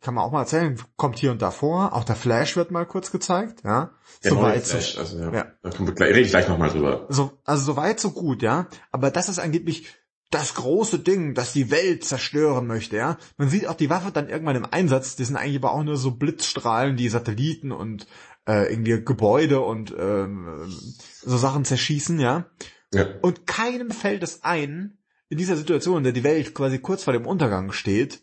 kann 0.01 0.15
man 0.15 0.23
auch 0.23 0.31
mal 0.31 0.41
erzählen, 0.41 0.81
kommt 0.95 1.19
hier 1.19 1.31
und 1.31 1.41
da 1.41 1.51
vor. 1.51 1.93
Auch 1.93 2.03
der 2.03 2.15
Flash 2.15 2.55
wird 2.55 2.71
mal 2.71 2.85
kurz 2.85 3.11
gezeigt, 3.11 3.63
ja. 3.63 3.91
Der 4.23 4.31
so 4.31 4.41
weit 4.41 4.63
Flash, 4.63 4.95
so, 4.95 4.99
also 4.99 5.19
ja, 5.19 5.33
ja. 5.33 5.45
da 5.61 5.69
kommen 5.69 5.87
wir 5.87 5.93
gleich, 5.93 6.09
rede 6.09 6.21
ich 6.21 6.29
gleich 6.29 6.47
nochmal 6.47 6.69
drüber. 6.69 7.05
So, 7.09 7.31
also 7.43 7.63
so 7.63 7.77
weit, 7.77 7.99
so 7.99 8.11
gut, 8.11 8.41
ja. 8.41 8.67
Aber 8.91 9.11
das 9.11 9.29
ist 9.29 9.37
angeblich 9.37 9.87
das 10.31 10.55
große 10.55 10.99
Ding, 10.99 11.33
das 11.33 11.53
die 11.53 11.71
Welt 11.71 12.03
zerstören 12.03 12.67
möchte, 12.67 12.97
ja. 12.97 13.17
Man 13.37 13.49
sieht 13.49 13.67
auch 13.67 13.75
die 13.75 13.89
Waffe 13.89 14.11
dann 14.11 14.29
irgendwann 14.29 14.55
im 14.55 14.65
Einsatz, 14.65 15.15
die 15.15 15.23
sind 15.23 15.37
eigentlich 15.37 15.57
aber 15.57 15.73
auch 15.73 15.83
nur 15.83 15.97
so 15.97 16.11
Blitzstrahlen, 16.11 16.97
die 16.97 17.09
Satelliten 17.09 17.71
und 17.71 18.07
äh, 18.47 18.71
irgendwie 18.71 19.03
Gebäude 19.03 19.61
und 19.61 19.93
ähm, 19.97 20.73
so 21.21 21.37
Sachen 21.37 21.65
zerschießen, 21.65 22.19
ja. 22.19 22.45
ja. 22.93 23.07
Und 23.21 23.47
keinem 23.47 23.91
fällt 23.91 24.23
es 24.23 24.43
ein, 24.43 24.97
in 25.29 25.37
dieser 25.37 25.55
Situation, 25.55 25.99
in 25.99 26.03
der 26.03 26.13
die 26.13 26.23
Welt 26.23 26.53
quasi 26.53 26.79
kurz 26.79 27.03
vor 27.03 27.13
dem 27.13 27.25
Untergang 27.25 27.71
steht, 27.71 28.21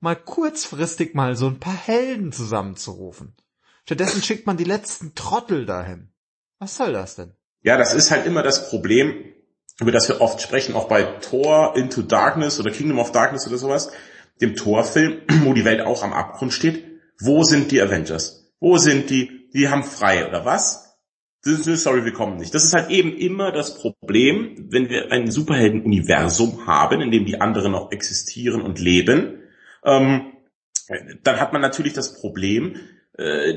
mal 0.00 0.16
kurzfristig 0.16 1.14
mal 1.14 1.36
so 1.36 1.46
ein 1.46 1.60
paar 1.60 1.76
Helden 1.76 2.32
zusammenzurufen. 2.32 3.36
Stattdessen 3.84 4.22
schickt 4.22 4.46
man 4.46 4.56
die 4.56 4.64
letzten 4.64 5.14
Trottel 5.14 5.66
dahin. 5.66 6.12
Was 6.58 6.76
soll 6.76 6.92
das 6.92 7.16
denn? 7.16 7.34
Ja, 7.62 7.76
das 7.76 7.94
ist 7.94 8.10
halt 8.10 8.26
immer 8.26 8.42
das 8.42 8.70
Problem, 8.70 9.24
über 9.80 9.92
das 9.92 10.08
wir 10.08 10.20
oft 10.20 10.40
sprechen, 10.40 10.74
auch 10.74 10.88
bei 10.88 11.02
Thor 11.02 11.74
Into 11.76 12.02
Darkness 12.02 12.60
oder 12.60 12.70
Kingdom 12.70 12.98
of 12.98 13.12
Darkness 13.12 13.46
oder 13.46 13.58
sowas, 13.58 13.90
dem 14.40 14.56
Thor-Film, 14.56 15.22
wo 15.44 15.52
die 15.52 15.64
Welt 15.64 15.80
auch 15.80 16.02
am 16.02 16.12
Abgrund 16.12 16.52
steht. 16.52 16.84
Wo 17.18 17.42
sind 17.42 17.70
die 17.70 17.80
Avengers? 17.80 18.52
Wo 18.60 18.78
sind 18.78 19.10
die? 19.10 19.48
Die 19.52 19.68
haben 19.68 19.82
frei 19.82 20.28
oder 20.28 20.44
was? 20.44 20.96
Sorry, 21.42 22.04
wir 22.04 22.12
kommen 22.12 22.36
nicht. 22.36 22.54
Das 22.54 22.64
ist 22.64 22.74
halt 22.74 22.90
eben 22.90 23.16
immer 23.16 23.50
das 23.50 23.74
Problem, 23.74 24.66
wenn 24.68 24.90
wir 24.90 25.10
ein 25.10 25.30
Superhelden-Universum 25.30 26.66
haben, 26.66 27.00
in 27.00 27.10
dem 27.10 27.24
die 27.24 27.40
anderen 27.40 27.72
noch 27.72 27.90
existieren 27.90 28.60
und 28.60 28.78
leben 28.78 29.40
ähm, 29.84 30.32
dann 31.22 31.40
hat 31.40 31.52
man 31.52 31.62
natürlich 31.62 31.92
das 31.92 32.20
Problem, 32.20 32.76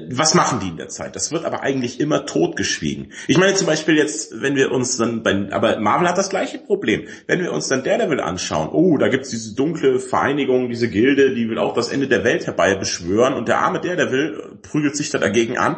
was 0.09 0.34
machen 0.34 0.59
die 0.59 0.68
in 0.68 0.78
der 0.78 0.89
Zeit? 0.89 1.16
Das 1.16 1.32
wird 1.32 1.45
aber 1.45 1.61
eigentlich 1.61 2.01
immer 2.01 2.26
totgeschwiegen. 2.26 3.14
Ich 3.28 3.38
meine 3.38 3.53
zum 3.53 3.68
Beispiel 3.68 3.95
jetzt, 3.95 4.41
wenn 4.41 4.55
wir 4.55 4.72
uns 4.72 4.97
dann 4.97 5.24
bei, 5.24 5.47
aber 5.51 5.80
Marvel 5.80 6.09
hat 6.09 6.18
das 6.18 6.30
gleiche 6.30 6.57
Problem. 6.57 7.07
Wenn 7.28 7.41
wir 7.41 7.53
uns 7.53 7.70
dann 7.70 7.84
Daredevil 7.84 8.20
anschauen, 8.20 8.70
oh, 8.74 8.97
da 8.97 9.07
gibt's 9.07 9.30
diese 9.30 9.55
dunkle 9.55 9.99
Vereinigung, 9.99 10.68
diese 10.68 10.89
Gilde, 10.89 11.34
die 11.34 11.49
will 11.49 11.59
auch 11.59 11.74
das 11.74 11.88
Ende 11.88 12.09
der 12.09 12.26
Welt 12.26 12.45
herbei 12.45 12.76
beschwören 12.76 13.34
und 13.34 13.47
der 13.47 13.59
arme 13.59 13.80
Daredevil 13.80 14.59
prügelt 14.64 14.97
sich 14.97 15.11
da 15.11 15.18
dagegen 15.18 15.57
an. 15.57 15.78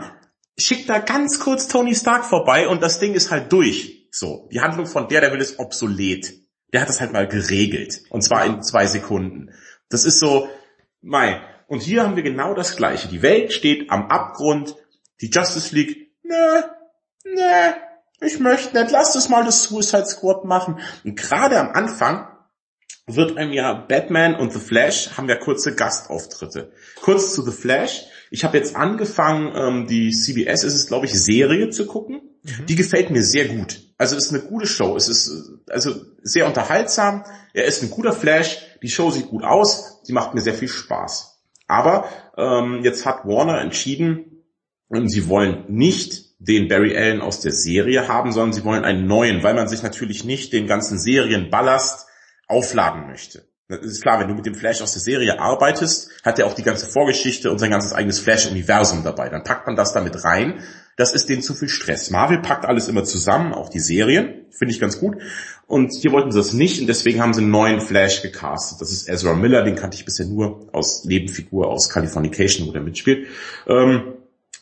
Schickt 0.58 0.90
da 0.90 0.98
ganz 0.98 1.40
kurz 1.40 1.68
Tony 1.68 1.94
Stark 1.94 2.26
vorbei 2.26 2.68
und 2.68 2.82
das 2.82 3.00
Ding 3.00 3.14
ist 3.14 3.30
halt 3.30 3.52
durch. 3.52 4.08
So, 4.10 4.50
die 4.52 4.62
Handlung 4.62 4.88
von 4.88 5.08
Daredevil 5.08 5.42
ist 5.42 5.60
obsolet. 5.60 6.34
Der 6.74 6.82
hat 6.82 6.90
das 6.90 7.02
halt 7.02 7.14
mal 7.14 7.28
geregelt. 7.28 8.02
Und 8.10 8.24
zwar 8.24 8.46
in 8.46 8.64
zwei 8.64 8.88
Sekunden. 8.88 9.52
Das 9.90 10.06
ist 10.06 10.20
so, 10.20 10.50
mei. 11.02 11.40
Und 11.68 11.82
hier 11.82 12.04
haben 12.04 12.16
wir 12.16 12.24
genau 12.24 12.54
das 12.54 12.76
Gleiche. 12.76 13.08
Die 13.08 13.22
Welt 13.22 13.54
steht 13.54 13.90
am 13.90 14.08
Abgrund. 14.10 14.76
Die 15.22 15.30
Justice 15.30 15.74
League, 15.74 16.12
ne, 16.24 16.66
ne, 17.24 17.76
ich 18.22 18.40
möchte 18.40 18.78
nicht, 18.78 18.92
lass 18.92 19.14
das 19.14 19.30
mal 19.30 19.46
das 19.46 19.64
Suicide 19.64 20.06
Squad 20.06 20.46
machen. 20.46 20.80
Und 21.04 21.16
gerade 21.16 21.60
am 21.60 21.70
Anfang 21.70 22.28
wird 23.08 23.38
einem 23.38 23.54
ja 23.54 23.74
Batman 23.74 24.36
und 24.36 24.52
The 24.52 24.60
Flash 24.60 25.12
haben 25.16 25.30
ja 25.30 25.36
kurze 25.36 25.76
Gastauftritte. 25.76 26.72
Kurz 27.02 27.34
zu 27.36 27.44
The 27.44 27.52
Flash. 27.52 28.06
Ich 28.32 28.44
habe 28.44 28.58
jetzt 28.58 28.76
angefangen, 28.76 29.54
ähm, 29.56 29.88
die 29.88 30.12
CBS 30.12 30.64
ist 30.64 30.74
es, 30.74 30.88
glaube 30.88 31.06
ich, 31.06 31.14
Serie 31.14 31.70
zu 31.70 31.86
gucken. 31.86 32.22
Mhm. 32.44 32.66
Die 32.66 32.76
gefällt 32.76 33.12
mir 33.12 33.24
sehr 33.24 33.46
gut. 33.46 33.82
Also 33.98 34.16
es 34.16 34.26
ist 34.26 34.34
eine 34.34 34.44
gute 34.44 34.66
Show. 34.66 34.96
Es 34.96 35.08
ist 35.08 35.52
also 35.70 35.94
sehr 36.24 36.48
unterhaltsam. 36.48 37.24
Er 37.54 37.66
ist 37.66 37.84
ein 37.84 37.92
guter 37.92 38.14
Flash. 38.14 38.58
Die 38.82 38.90
Show 38.90 39.12
sieht 39.12 39.28
gut 39.28 39.44
aus. 39.44 40.00
Sie 40.04 40.14
macht 40.14 40.34
mir 40.34 40.42
sehr 40.42 40.56
viel 40.56 40.68
Spaß. 40.68 41.35
Aber 41.68 42.10
ähm, 42.38 42.82
jetzt 42.84 43.06
hat 43.06 43.26
Warner 43.26 43.62
entschieden, 43.62 44.44
ähm, 44.94 45.08
sie 45.08 45.28
wollen 45.28 45.66
nicht 45.68 46.26
den 46.40 46.68
Barry 46.68 46.96
Allen 46.96 47.22
aus 47.22 47.40
der 47.40 47.52
Serie 47.52 48.08
haben, 48.08 48.32
sondern 48.32 48.54
sie 48.54 48.64
wollen 48.64 48.84
einen 48.84 49.08
neuen, 49.08 49.42
weil 49.44 49.56
man 49.56 49.68
sich 49.68 49.84
natürlich 49.84 50.26
nicht 50.26 50.54
den 50.54 50.68
ganzen 50.68 51.00
Serienballast 51.00 52.08
aufladen 52.48 53.08
möchte. 53.08 53.48
Das 53.68 53.80
ist 53.80 54.04
klar, 54.04 54.20
wenn 54.20 54.28
du 54.28 54.36
mit 54.36 54.46
dem 54.46 54.54
Flash 54.54 54.82
aus 54.82 54.94
der 54.94 55.02
Serie 55.02 55.40
arbeitest, 55.40 56.12
hat 56.24 56.38
er 56.38 56.46
auch 56.46 56.54
die 56.54 56.62
ganze 56.62 56.86
Vorgeschichte 56.86 57.50
und 57.50 57.58
sein 57.58 57.72
ganzes 57.72 57.94
eigenes 57.94 58.20
Flash-Universum 58.20 59.04
dabei. 59.04 59.30
Dann 59.30 59.44
packt 59.44 59.66
man 59.66 59.76
das 59.76 59.92
damit 59.92 60.24
rein. 60.24 60.62
Das 60.98 61.14
ist 61.14 61.30
denen 61.30 61.42
zu 61.42 61.56
viel 61.56 61.68
Stress. 61.68 62.12
Marvel 62.12 62.42
packt 62.42 62.66
alles 62.66 62.88
immer 62.88 63.04
zusammen, 63.06 63.54
auch 63.54 63.70
die 63.70 63.80
Serien. 63.80 64.46
Finde 64.52 64.72
ich 64.72 64.80
ganz 64.80 65.00
gut. 65.00 65.18
Und 65.68 65.94
hier 65.94 66.12
wollten 66.12 66.32
sie 66.32 66.38
das 66.38 66.54
nicht 66.54 66.80
und 66.80 66.88
deswegen 66.88 67.22
haben 67.22 67.34
sie 67.34 67.42
einen 67.42 67.50
neuen 67.50 67.82
Flash 67.82 68.22
gecastet. 68.22 68.80
Das 68.82 68.92
ist 68.92 69.10
Ezra 69.10 69.34
Miller, 69.34 69.64
den 69.64 69.76
kannte 69.76 69.98
ich 69.98 70.06
bisher 70.06 70.28
nur 70.28 70.68
aus 70.74 71.06
Nebenfigur 71.06 71.68
aus 71.68 71.90
Californication, 71.90 72.68
wo 72.68 72.72
der 72.72 72.82
mitspielt. 72.82 73.28
Ähm, 73.68 74.14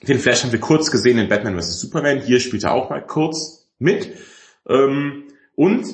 den 0.07 0.19
Flash 0.19 0.43
haben 0.43 0.51
wir 0.51 0.59
kurz 0.59 0.91
gesehen 0.91 1.17
in 1.17 1.27
Batman 1.27 1.59
vs. 1.59 1.79
Superman. 1.79 2.21
Hier 2.21 2.39
spielt 2.39 2.63
er 2.63 2.73
auch 2.73 2.89
mal 2.89 3.05
kurz 3.05 3.67
mit. 3.79 4.09
Ähm, 4.67 5.25
und 5.55 5.85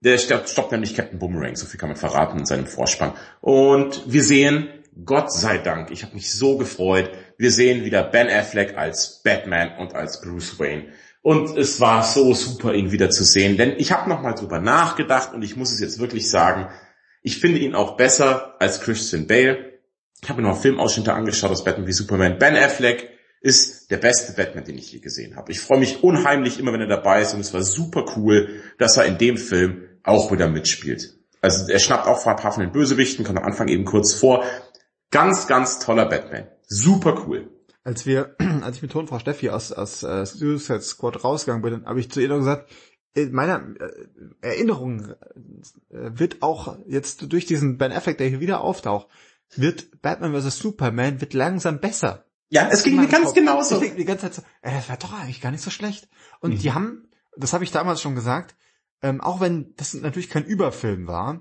der 0.00 0.16
stoppt 0.18 0.72
nämlich 0.72 0.94
Captain 0.94 1.18
Boomerang, 1.18 1.56
so 1.56 1.66
viel 1.66 1.78
kann 1.78 1.88
man 1.88 1.96
verraten 1.96 2.38
in 2.38 2.46
seinem 2.46 2.66
Vorspann. 2.66 3.14
Und 3.40 4.04
wir 4.06 4.22
sehen, 4.22 4.68
Gott 5.04 5.32
sei 5.32 5.58
Dank, 5.58 5.90
ich 5.90 6.04
habe 6.04 6.14
mich 6.14 6.32
so 6.32 6.56
gefreut, 6.56 7.10
wir 7.36 7.50
sehen 7.50 7.84
wieder 7.84 8.02
Ben 8.02 8.28
Affleck 8.28 8.76
als 8.76 9.22
Batman 9.22 9.76
und 9.78 9.94
als 9.94 10.20
Bruce 10.20 10.58
Wayne. 10.58 10.86
Und 11.28 11.58
es 11.58 11.78
war 11.78 12.04
so 12.04 12.32
super, 12.32 12.72
ihn 12.72 12.90
wieder 12.90 13.10
zu 13.10 13.22
sehen, 13.22 13.58
denn 13.58 13.74
ich 13.76 13.92
habe 13.92 14.08
nochmal 14.08 14.34
drüber 14.34 14.60
nachgedacht 14.60 15.34
und 15.34 15.42
ich 15.42 15.56
muss 15.56 15.70
es 15.70 15.78
jetzt 15.78 15.98
wirklich 15.98 16.30
sagen, 16.30 16.70
ich 17.22 17.38
finde 17.38 17.58
ihn 17.58 17.74
auch 17.74 17.98
besser 17.98 18.54
als 18.60 18.80
Christian 18.80 19.26
Bale. 19.26 19.78
Ich 20.22 20.30
habe 20.30 20.40
mir 20.40 20.48
noch 20.48 20.58
Filmausschnitte 20.58 21.12
angeschaut 21.12 21.50
aus 21.50 21.64
Batman 21.64 21.86
wie 21.86 21.92
Superman. 21.92 22.38
Ben 22.38 22.56
Affleck 22.56 23.10
ist 23.42 23.90
der 23.90 23.98
beste 23.98 24.32
Batman, 24.32 24.64
den 24.64 24.78
ich 24.78 24.90
je 24.90 25.00
gesehen 25.00 25.36
habe. 25.36 25.52
Ich 25.52 25.60
freue 25.60 25.80
mich 25.80 26.02
unheimlich 26.02 26.58
immer, 26.58 26.72
wenn 26.72 26.80
er 26.80 26.86
dabei 26.86 27.20
ist 27.20 27.34
und 27.34 27.40
es 27.40 27.52
war 27.52 27.62
super 27.62 28.06
cool, 28.16 28.62
dass 28.78 28.96
er 28.96 29.04
in 29.04 29.18
dem 29.18 29.36
Film 29.36 29.82
auch 30.04 30.32
wieder 30.32 30.48
mitspielt. 30.48 31.14
Also 31.42 31.70
er 31.70 31.78
schnappt 31.78 32.06
auch 32.06 32.24
ein 32.24 32.36
paar 32.36 32.52
von 32.52 32.62
den 32.62 32.72
Bösewichten, 32.72 33.26
kommt 33.26 33.36
am 33.36 33.44
Anfang 33.44 33.68
eben 33.68 33.84
kurz 33.84 34.14
vor. 34.14 34.44
Ganz, 35.10 35.46
ganz 35.46 35.78
toller 35.78 36.06
Batman. 36.06 36.48
Super 36.66 37.22
cool. 37.26 37.50
Als 37.88 38.04
wir, 38.04 38.36
als 38.62 38.76
ich 38.76 38.82
mit 38.82 38.92
Tonfrau 38.92 39.18
Steffi 39.18 39.48
aus, 39.48 39.72
aus 39.72 40.02
äh, 40.02 40.26
Suicide 40.26 40.82
Squad 40.82 41.24
rausgegangen 41.24 41.62
bin, 41.62 41.86
habe 41.86 41.98
ich 41.98 42.10
zu 42.10 42.20
ihr 42.20 42.28
noch 42.28 42.36
gesagt, 42.36 42.70
in 43.14 43.32
meiner 43.32 43.62
äh, 43.80 44.06
Erinnerung 44.42 45.14
äh, 45.88 46.10
wird 46.12 46.42
auch 46.42 46.76
jetzt 46.86 47.32
durch 47.32 47.46
diesen 47.46 47.78
Ben 47.78 47.90
Affleck, 47.90 48.18
der 48.18 48.28
hier 48.28 48.40
wieder 48.40 48.60
auftaucht, 48.60 49.08
wird 49.56 50.02
Batman 50.02 50.38
vs. 50.38 50.58
Superman 50.58 51.22
wird 51.22 51.32
langsam 51.32 51.80
besser. 51.80 52.26
Ja, 52.50 52.68
es 52.70 52.82
ging 52.82 52.96
mir 52.96 53.08
ganz 53.08 53.32
genauso. 53.32 53.80
Die 53.80 54.04
ganze 54.04 54.24
Zeit 54.24 54.34
so, 54.34 54.42
äh, 54.60 54.70
das 54.70 54.90
war 54.90 54.98
doch 54.98 55.18
eigentlich 55.18 55.40
gar 55.40 55.50
nicht 55.50 55.64
so 55.64 55.70
schlecht. 55.70 56.10
Und 56.40 56.56
mhm. 56.56 56.58
die 56.58 56.72
haben, 56.72 57.08
das 57.38 57.54
habe 57.54 57.64
ich 57.64 57.70
damals 57.70 58.02
schon 58.02 58.14
gesagt, 58.14 58.54
ähm, 59.00 59.22
auch 59.22 59.40
wenn 59.40 59.72
das 59.76 59.94
natürlich 59.94 60.28
kein 60.28 60.44
Überfilm 60.44 61.06
war, 61.06 61.40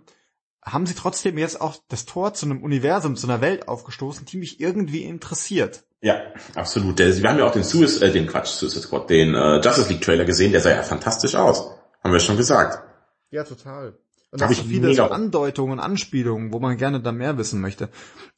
haben 0.74 0.86
sie 0.86 0.94
trotzdem 0.94 1.38
jetzt 1.38 1.62
auch 1.62 1.76
das 1.88 2.06
Tor 2.06 2.34
zu 2.34 2.46
einem 2.46 2.62
Universum, 2.62 3.16
zu 3.16 3.28
einer 3.28 3.42
Welt 3.42 3.68
aufgestoßen, 3.68 4.26
die 4.26 4.38
mich 4.38 4.60
irgendwie 4.60 5.04
interessiert. 5.04 5.84
Ja, 6.02 6.22
absolut. 6.54 7.00
wir 7.00 7.30
haben 7.30 7.40
ja 7.40 7.46
auch 7.46 7.52
den 7.52 7.64
Suicide, 7.64 8.06
äh, 8.06 8.12
den 8.12 8.28
Quatsch, 8.28 8.50
Suicide 8.50 8.82
Squad, 8.82 9.10
den 9.10 9.34
äh, 9.34 9.62
Justice 9.62 9.90
League 9.90 10.02
Trailer 10.02 10.26
gesehen, 10.26 10.52
der 10.52 10.62
sah 10.62 10.70
ja 10.70 10.84
fantastisch 10.84 11.36
aus. 11.36 11.72
Haben 12.04 12.14
wir 12.14 12.20
schon 12.20 12.38
gesagt. 12.38 12.84
Ja, 13.32 13.44
total. 13.44 13.98
Und 14.32 14.42
da 14.42 14.48
so 14.50 14.64
viele 14.64 14.94
so 14.94 15.04
Andeutungen, 15.04 15.80
Anspielungen, 15.80 16.54
wo 16.54 16.60
man 16.60 16.78
gerne 16.78 17.02
da 17.02 17.12
mehr 17.12 17.38
wissen 17.38 17.62
möchte. 17.62 17.90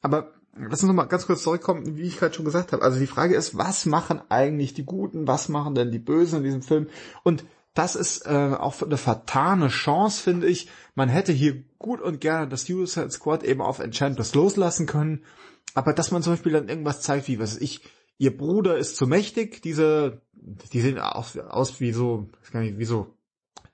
Aber 0.02 0.32
lass 0.56 0.82
uns 0.82 0.88
noch 0.88 0.94
mal 0.94 1.06
ganz 1.06 1.26
kurz 1.26 1.44
zurückkommen, 1.44 1.98
wie 1.98 2.04
ich 2.04 2.20
gerade 2.20 2.34
schon 2.34 2.46
gesagt 2.46 2.72
habe. 2.72 2.84
Also 2.84 3.00
die 3.00 3.08
Frage 3.08 3.36
ist, 3.36 3.58
was 3.58 3.86
machen 3.86 4.22
eigentlich 4.30 4.74
die 4.74 4.86
Guten, 4.86 5.28
was 5.28 5.50
machen 5.50 5.76
denn 5.76 5.92
die 5.92 6.00
Bösen 6.00 6.38
in 6.38 6.44
diesem 6.44 6.62
Film? 6.62 6.88
Und 7.24 7.44
das 7.80 7.96
ist 7.96 8.26
äh, 8.26 8.56
auch 8.60 8.82
eine 8.82 8.98
vertane 8.98 9.70
Chance, 9.70 10.22
finde 10.22 10.48
ich. 10.48 10.68
Man 10.96 11.08
hätte 11.08 11.32
hier 11.32 11.64
gut 11.78 12.02
und 12.02 12.20
gerne 12.20 12.50
das 12.50 12.66
Suicide 12.66 13.10
Squad 13.10 13.42
eben 13.42 13.62
auf 13.62 13.80
Enchantress 13.80 14.36
loslassen 14.36 14.86
können. 14.86 15.24
Aber 15.76 15.94
dass 15.94 16.12
man 16.12 16.22
zum 16.22 16.34
Beispiel 16.34 16.52
dann 16.52 16.68
irgendwas 16.68 17.00
zeigt, 17.00 17.30
wie, 17.30 17.40
was 17.40 17.56
ich, 17.56 17.80
ihr 18.18 18.36
Bruder 18.36 18.78
ist 18.78 18.98
zu 18.98 19.08
mächtig, 19.08 19.62
diese, 19.62 20.22
die 20.34 20.82
sehen 20.82 21.00
aus, 21.00 21.38
aus 21.38 21.80
wie 21.80 21.94
so, 21.94 22.28
gar 22.52 22.60
nicht, 22.60 22.80
wie 22.80 22.86
so 22.86 23.16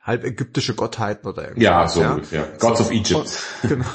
halb 0.02 0.24
ägyptische 0.24 0.76
Gottheiten 0.76 1.28
oder 1.28 1.48
irgendwas. 1.48 1.64
Ja, 1.64 1.88
so, 1.88 2.02
ja. 2.02 2.22
ja. 2.30 2.46
Gods 2.60 2.78
so, 2.78 2.86
of 2.86 2.92
Egypt. 2.92 3.42
Und, 3.64 3.70
genau. 3.70 3.86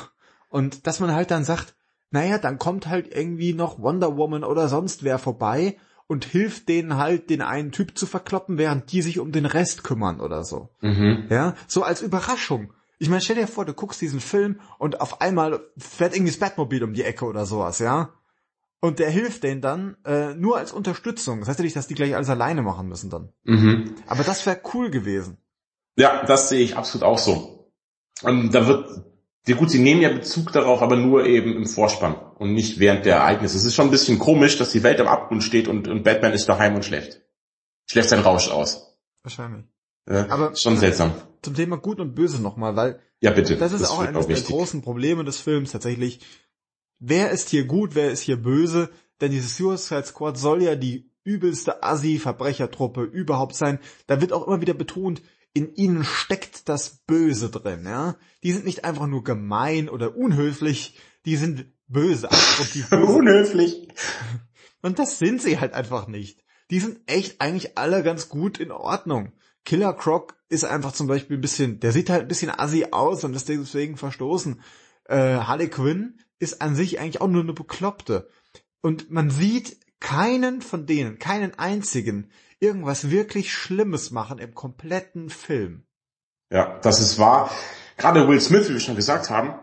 Und 0.48 0.88
dass 0.88 0.98
man 0.98 1.14
halt 1.14 1.30
dann 1.30 1.44
sagt, 1.44 1.76
naja, 2.10 2.38
dann 2.38 2.58
kommt 2.58 2.88
halt 2.88 3.14
irgendwie 3.14 3.52
noch 3.52 3.80
Wonder 3.80 4.16
Woman 4.16 4.42
oder 4.42 4.66
sonst 4.66 5.04
wer 5.04 5.20
vorbei 5.20 5.76
und 6.10 6.24
hilft 6.24 6.68
denen 6.68 6.96
halt, 6.96 7.30
den 7.30 7.40
einen 7.40 7.70
Typ 7.70 7.96
zu 7.96 8.04
verkloppen, 8.04 8.58
während 8.58 8.90
die 8.90 9.00
sich 9.00 9.20
um 9.20 9.30
den 9.30 9.46
Rest 9.46 9.84
kümmern 9.84 10.20
oder 10.20 10.42
so. 10.42 10.70
Mhm. 10.80 11.28
Ja, 11.30 11.54
so 11.68 11.84
als 11.84 12.02
Überraschung. 12.02 12.72
Ich 12.98 13.08
meine, 13.08 13.20
stell 13.20 13.36
dir 13.36 13.46
vor, 13.46 13.64
du 13.64 13.74
guckst 13.74 14.00
diesen 14.00 14.18
Film 14.18 14.58
und 14.78 15.00
auf 15.00 15.20
einmal 15.20 15.60
fährt 15.78 16.16
irgendwie 16.16 16.32
das 16.32 16.40
Batmobil 16.40 16.82
um 16.82 16.94
die 16.94 17.04
Ecke 17.04 17.26
oder 17.26 17.46
sowas, 17.46 17.78
ja? 17.78 18.12
Und 18.80 18.98
der 18.98 19.08
hilft 19.08 19.44
denen 19.44 19.60
dann 19.60 19.98
äh, 20.04 20.34
nur 20.34 20.56
als 20.56 20.72
Unterstützung. 20.72 21.38
Das 21.38 21.48
heißt 21.48 21.60
ja 21.60 21.64
nicht, 21.64 21.76
dass 21.76 21.86
die 21.86 21.94
gleich 21.94 22.16
alles 22.16 22.28
alleine 22.28 22.62
machen 22.62 22.88
müssen 22.88 23.08
dann. 23.08 23.28
Mhm. 23.44 23.94
Aber 24.08 24.24
das 24.24 24.44
wäre 24.46 24.60
cool 24.74 24.90
gewesen. 24.90 25.36
Ja, 25.94 26.24
das 26.24 26.48
sehe 26.48 26.60
ich 26.60 26.76
absolut 26.76 27.04
auch 27.04 27.18
so. 27.18 27.72
Und 28.22 28.52
da 28.52 28.66
wird, 28.66 29.04
ja 29.46 29.56
gut, 29.56 29.70
sie 29.70 29.78
nehmen 29.78 30.02
ja 30.02 30.12
Bezug 30.12 30.52
darauf, 30.52 30.82
aber 30.82 30.96
nur 30.96 31.24
eben 31.26 31.56
im 31.56 31.66
Vorspann 31.66 32.14
und 32.38 32.52
nicht 32.52 32.78
während 32.78 33.06
der 33.06 33.16
Ereignisse. 33.16 33.56
Es 33.56 33.64
ist 33.64 33.74
schon 33.74 33.86
ein 33.86 33.90
bisschen 33.90 34.18
komisch, 34.18 34.58
dass 34.58 34.70
die 34.70 34.82
Welt 34.82 35.00
am 35.00 35.06
Abgrund 35.06 35.42
steht 35.42 35.68
und, 35.68 35.88
und 35.88 36.02
Batman 36.02 36.32
ist 36.32 36.48
daheim 36.48 36.74
und 36.74 36.84
schläft. 36.84 37.22
Schläft 37.86 38.10
sein 38.10 38.20
Rausch 38.20 38.48
aus. 38.50 38.98
Wahrscheinlich. 39.22 39.64
Ja, 40.08 40.28
aber 40.28 40.54
schon 40.56 40.76
seltsam. 40.76 41.12
Zum 41.42 41.54
Thema 41.54 41.76
Gut 41.76 42.00
und 42.00 42.14
Böse 42.14 42.40
nochmal, 42.40 42.76
weil 42.76 43.00
ja 43.20 43.30
bitte. 43.30 43.56
Das 43.56 43.72
ist 43.72 43.82
das 43.82 43.90
auch 43.90 44.00
eines 44.00 44.26
der 44.26 44.40
großen 44.40 44.82
Probleme 44.82 45.24
des 45.24 45.40
Films 45.40 45.72
tatsächlich. 45.72 46.20
Wer 46.98 47.30
ist 47.30 47.48
hier 47.48 47.64
gut, 47.64 47.94
wer 47.94 48.10
ist 48.10 48.20
hier 48.20 48.36
böse? 48.36 48.90
Denn 49.20 49.30
diese 49.30 49.48
Suicide 49.48 50.04
Squad 50.04 50.38
soll 50.38 50.62
ja 50.62 50.76
die 50.76 51.10
übelste 51.24 51.82
Assi-Verbrechertruppe 51.82 53.02
überhaupt 53.02 53.54
sein. 53.54 53.78
Da 54.06 54.20
wird 54.20 54.32
auch 54.32 54.46
immer 54.46 54.60
wieder 54.60 54.74
betont, 54.74 55.22
in 55.52 55.74
ihnen 55.74 56.04
steckt 56.04 56.68
das 56.68 57.00
Böse 57.06 57.50
drin, 57.50 57.84
ja. 57.84 58.16
Die 58.42 58.52
sind 58.52 58.64
nicht 58.64 58.84
einfach 58.84 59.06
nur 59.06 59.24
gemein 59.24 59.88
oder 59.88 60.16
unhöflich, 60.16 60.98
die 61.24 61.36
sind 61.36 61.66
böse. 61.88 62.28
Und 62.28 62.74
die 62.74 62.82
böse. 62.90 63.04
unhöflich. 63.04 63.88
Und 64.82 64.98
das 64.98 65.18
sind 65.18 65.42
sie 65.42 65.58
halt 65.58 65.74
einfach 65.74 66.06
nicht. 66.06 66.44
Die 66.70 66.80
sind 66.80 67.00
echt 67.06 67.40
eigentlich 67.40 67.76
alle 67.76 68.02
ganz 68.02 68.28
gut 68.28 68.58
in 68.58 68.70
Ordnung. 68.70 69.32
Killer 69.64 69.92
Croc 69.92 70.36
ist 70.48 70.64
einfach 70.64 70.92
zum 70.92 71.06
Beispiel 71.06 71.36
ein 71.36 71.42
bisschen, 71.42 71.80
der 71.80 71.92
sieht 71.92 72.10
halt 72.10 72.22
ein 72.22 72.28
bisschen 72.28 72.50
assi 72.50 72.86
aus 72.92 73.24
und 73.24 73.34
ist 73.34 73.48
deswegen 73.48 73.96
verstoßen. 73.96 74.60
Äh, 75.04 75.16
Harley 75.16 75.68
Quinn 75.68 76.20
ist 76.38 76.62
an 76.62 76.74
sich 76.74 76.98
eigentlich 76.98 77.20
auch 77.20 77.28
nur 77.28 77.42
eine 77.42 77.52
Bekloppte. 77.52 78.28
Und 78.80 79.10
man 79.10 79.30
sieht 79.30 79.78
keinen 80.00 80.62
von 80.62 80.86
denen, 80.86 81.18
keinen 81.18 81.58
einzigen, 81.58 82.30
irgendwas 82.58 83.10
wirklich 83.10 83.52
Schlimmes 83.52 84.10
machen 84.10 84.38
im 84.38 84.54
kompletten 84.54 85.30
Film. 85.30 85.84
Ja, 86.50 86.78
das 86.80 87.00
ist 87.00 87.18
wahr. 87.18 87.50
Gerade 87.96 88.26
Will 88.26 88.40
Smith, 88.40 88.68
wie 88.68 88.74
wir 88.74 88.80
schon 88.80 88.96
gesagt 88.96 89.30
haben, 89.30 89.54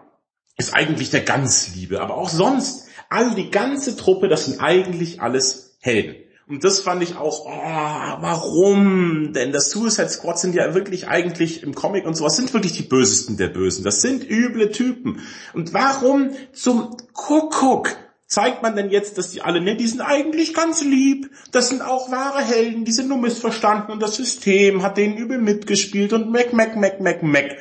ist 0.57 0.73
eigentlich 0.73 1.09
der 1.09 1.21
ganz 1.21 1.75
Liebe. 1.75 2.01
Aber 2.01 2.15
auch 2.15 2.29
sonst, 2.29 2.87
all 3.09 3.35
die 3.35 3.51
ganze 3.51 3.97
Truppe, 3.97 4.27
das 4.27 4.45
sind 4.45 4.59
eigentlich 4.59 5.21
alles 5.21 5.77
Helden. 5.79 6.23
Und 6.47 6.63
das 6.63 6.79
fand 6.79 7.03
ich 7.03 7.17
auch, 7.17 7.45
oh, 7.45 8.21
warum? 8.21 9.33
Denn 9.33 9.51
das 9.51 9.69
Suicide 9.69 10.07
Squad 10.07 10.39
sind 10.39 10.55
ja 10.55 10.73
wirklich 10.73 11.09
eigentlich 11.09 11.61
im 11.61 11.75
Comic 11.75 12.05
und 12.05 12.15
sowas 12.15 12.37
sind 12.37 12.53
wirklich 12.53 12.71
die 12.71 12.83
Bösesten 12.83 13.35
der 13.35 13.49
Bösen. 13.49 13.83
Das 13.83 14.01
sind 14.01 14.23
üble 14.29 14.71
Typen. 14.71 15.19
Und 15.53 15.73
warum 15.73 16.31
zum 16.53 16.95
Kuckuck 17.11 17.89
zeigt 18.27 18.61
man 18.61 18.75
denn 18.75 18.91
jetzt, 18.91 19.17
dass 19.17 19.31
die 19.31 19.41
alle, 19.41 19.61
ne, 19.61 19.75
die 19.75 19.87
sind 19.87 20.01
eigentlich 20.01 20.53
ganz 20.53 20.83
lieb, 20.83 21.31
das 21.51 21.69
sind 21.69 21.81
auch 21.81 22.11
wahre 22.11 22.43
Helden, 22.43 22.85
die 22.85 22.91
sind 22.91 23.07
nur 23.07 23.17
missverstanden 23.17 23.91
und 23.91 24.01
das 24.01 24.17
System 24.17 24.83
hat 24.83 24.97
denen 24.97 25.17
übel 25.17 25.39
mitgespielt 25.39 26.13
und 26.13 26.31
meck, 26.31 26.53
meck, 26.53 26.75
meck, 26.75 26.99
meck, 26.99 27.23
meck. 27.23 27.57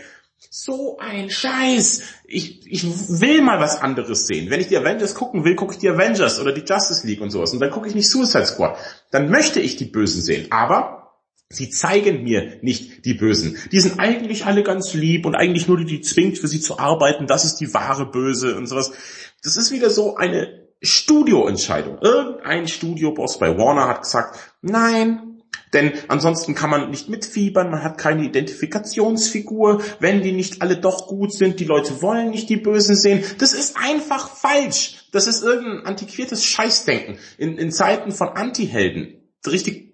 So 0.50 0.98
ein 0.98 1.30
Scheiß. 1.30 2.02
Ich, 2.24 2.66
ich 2.70 2.84
will 2.84 3.42
mal 3.42 3.60
was 3.60 3.80
anderes 3.80 4.26
sehen. 4.26 4.50
Wenn 4.50 4.60
ich 4.60 4.68
die 4.68 4.76
Avengers 4.76 5.14
gucken 5.14 5.44
will, 5.44 5.54
gucke 5.54 5.74
ich 5.74 5.78
die 5.78 5.88
Avengers 5.88 6.40
oder 6.40 6.52
die 6.52 6.62
Justice 6.62 7.06
League 7.06 7.20
und 7.20 7.30
sowas. 7.30 7.52
Und 7.52 7.60
dann 7.60 7.70
gucke 7.70 7.88
ich 7.88 7.94
nicht 7.94 8.10
Suicide 8.10 8.46
Squad. 8.46 8.76
Dann 9.10 9.30
möchte 9.30 9.60
ich 9.60 9.76
die 9.76 9.86
Bösen 9.86 10.22
sehen. 10.22 10.46
Aber 10.50 10.95
sie 11.48 11.70
zeigen 11.70 12.24
mir 12.24 12.58
nicht 12.62 13.04
die 13.04 13.14
Bösen. 13.14 13.56
Die 13.72 13.80
sind 13.80 13.98
eigentlich 13.98 14.46
alle 14.46 14.62
ganz 14.62 14.94
lieb 14.94 15.26
und 15.26 15.34
eigentlich 15.34 15.68
nur 15.68 15.78
die, 15.78 15.84
die 15.84 16.00
zwingt, 16.00 16.38
für 16.38 16.48
sie 16.48 16.60
zu 16.60 16.78
arbeiten. 16.78 17.26
Das 17.26 17.44
ist 17.44 17.56
die 17.56 17.72
wahre 17.72 18.06
Böse 18.06 18.56
und 18.56 18.66
sowas. 18.66 18.92
Das 19.42 19.56
ist 19.56 19.70
wieder 19.70 19.90
so 19.90 20.16
eine 20.16 20.66
Studioentscheidung. 20.82 21.98
Irgendein 22.00 22.68
Studioboss 22.68 23.38
bei 23.38 23.56
Warner 23.56 23.88
hat 23.88 24.02
gesagt, 24.02 24.38
nein, 24.60 25.36
denn 25.72 25.92
ansonsten 26.08 26.54
kann 26.54 26.70
man 26.70 26.90
nicht 26.90 27.08
mitfiebern, 27.08 27.70
man 27.70 27.82
hat 27.82 27.98
keine 27.98 28.24
Identifikationsfigur, 28.24 29.82
wenn 30.00 30.22
die 30.22 30.32
nicht 30.32 30.62
alle 30.62 30.76
doch 30.76 31.06
gut 31.06 31.32
sind, 31.32 31.60
die 31.60 31.64
Leute 31.64 32.02
wollen 32.02 32.30
nicht 32.30 32.48
die 32.48 32.56
Bösen 32.56 32.96
sehen. 32.96 33.24
Das 33.38 33.52
ist 33.52 33.76
einfach 33.76 34.30
falsch. 34.30 35.08
Das 35.12 35.26
ist 35.26 35.42
irgendein 35.42 35.86
antiquiertes 35.86 36.44
Scheißdenken. 36.44 37.18
In, 37.38 37.58
in 37.58 37.72
Zeiten 37.72 38.12
von 38.12 38.28
Antihelden, 38.28 39.30
richtig 39.46 39.85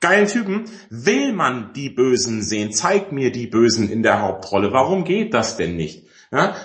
geilen 0.00 0.28
Typen, 0.28 0.64
will 0.90 1.32
man 1.32 1.72
die 1.74 1.90
Bösen 1.90 2.42
sehen. 2.42 2.72
Zeig 2.72 3.12
mir 3.12 3.32
die 3.32 3.46
Bösen 3.46 3.88
in 3.88 4.02
der 4.02 4.22
Hauptrolle. 4.22 4.72
Warum 4.72 5.04
geht 5.04 5.34
das 5.34 5.56
denn 5.56 5.76
nicht? 5.76 6.06
Ja? 6.30 6.56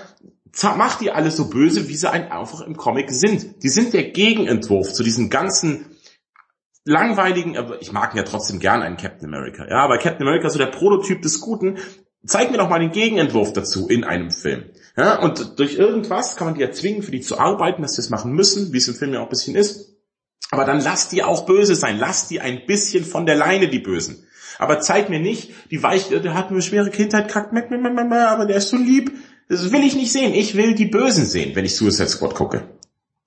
macht 0.75 1.01
die 1.01 1.11
alle 1.11 1.31
so 1.31 1.49
böse, 1.49 1.87
wie 1.87 1.95
sie 1.95 2.11
einfach 2.11 2.61
im 2.61 2.75
Comic 2.75 3.09
sind. 3.11 3.63
Die 3.63 3.69
sind 3.69 3.93
der 3.93 4.11
Gegenentwurf 4.11 4.91
zu 4.91 5.03
diesen 5.03 5.29
ganzen 5.29 5.85
langweiligen, 6.83 7.57
aber 7.57 7.81
ich 7.81 7.91
mag 7.91 8.15
ja 8.15 8.23
trotzdem 8.23 8.59
gern 8.59 8.81
einen 8.81 8.97
Captain 8.97 9.27
America. 9.27 9.67
Ja, 9.69 9.83
aber 9.83 9.97
Captain 9.97 10.27
America 10.27 10.47
ist 10.47 10.53
so 10.53 10.59
der 10.59 10.65
Prototyp 10.65 11.21
des 11.21 11.39
Guten. 11.39 11.77
Zeig 12.25 12.51
mir 12.51 12.57
doch 12.57 12.69
mal 12.69 12.79
den 12.79 12.91
Gegenentwurf 12.91 13.53
dazu 13.53 13.87
in 13.87 14.03
einem 14.03 14.29
Film. 14.29 14.65
Ja, 14.95 15.19
und 15.19 15.57
durch 15.57 15.75
irgendwas 15.75 16.35
kann 16.35 16.47
man 16.47 16.55
die 16.55 16.61
ja 16.61 16.71
zwingen, 16.71 17.01
für 17.01 17.11
die 17.11 17.21
zu 17.21 17.39
arbeiten, 17.39 17.81
dass 17.81 17.95
sie 17.95 18.01
das 18.01 18.09
machen 18.09 18.33
müssen, 18.33 18.73
wie 18.73 18.77
es 18.77 18.87
im 18.87 18.95
Film 18.95 19.13
ja 19.13 19.21
auch 19.21 19.25
ein 19.25 19.29
bisschen 19.29 19.55
ist. 19.55 19.90
Aber 20.49 20.65
dann 20.65 20.81
lass 20.81 21.09
die 21.09 21.23
auch 21.23 21.45
böse 21.45 21.75
sein. 21.75 21.97
Lass 21.99 22.27
die 22.27 22.41
ein 22.41 22.65
bisschen 22.65 23.05
von 23.05 23.25
der 23.25 23.35
Leine, 23.35 23.69
die 23.69 23.79
Bösen. 23.79 24.27
Aber 24.59 24.79
zeig 24.79 25.09
mir 25.09 25.19
nicht, 25.19 25.51
die 25.71 25.81
Weich, 25.81 26.09
der 26.09 26.33
hat 26.33 26.49
eine 26.49 26.61
schwere 26.61 26.89
Kindheit, 26.89 27.29
kackt, 27.29 27.53
aber 27.53 28.45
der 28.45 28.57
ist 28.57 28.69
so 28.69 28.77
lieb. 28.77 29.11
Das 29.49 29.71
will 29.71 29.83
ich 29.83 29.95
nicht 29.95 30.11
sehen. 30.11 30.33
Ich 30.33 30.55
will 30.55 30.75
die 30.75 30.85
Bösen 30.85 31.25
sehen, 31.25 31.55
wenn 31.55 31.65
ich 31.65 31.75
Suicide 31.75 32.09
Squad 32.09 32.35
gucke. 32.35 32.69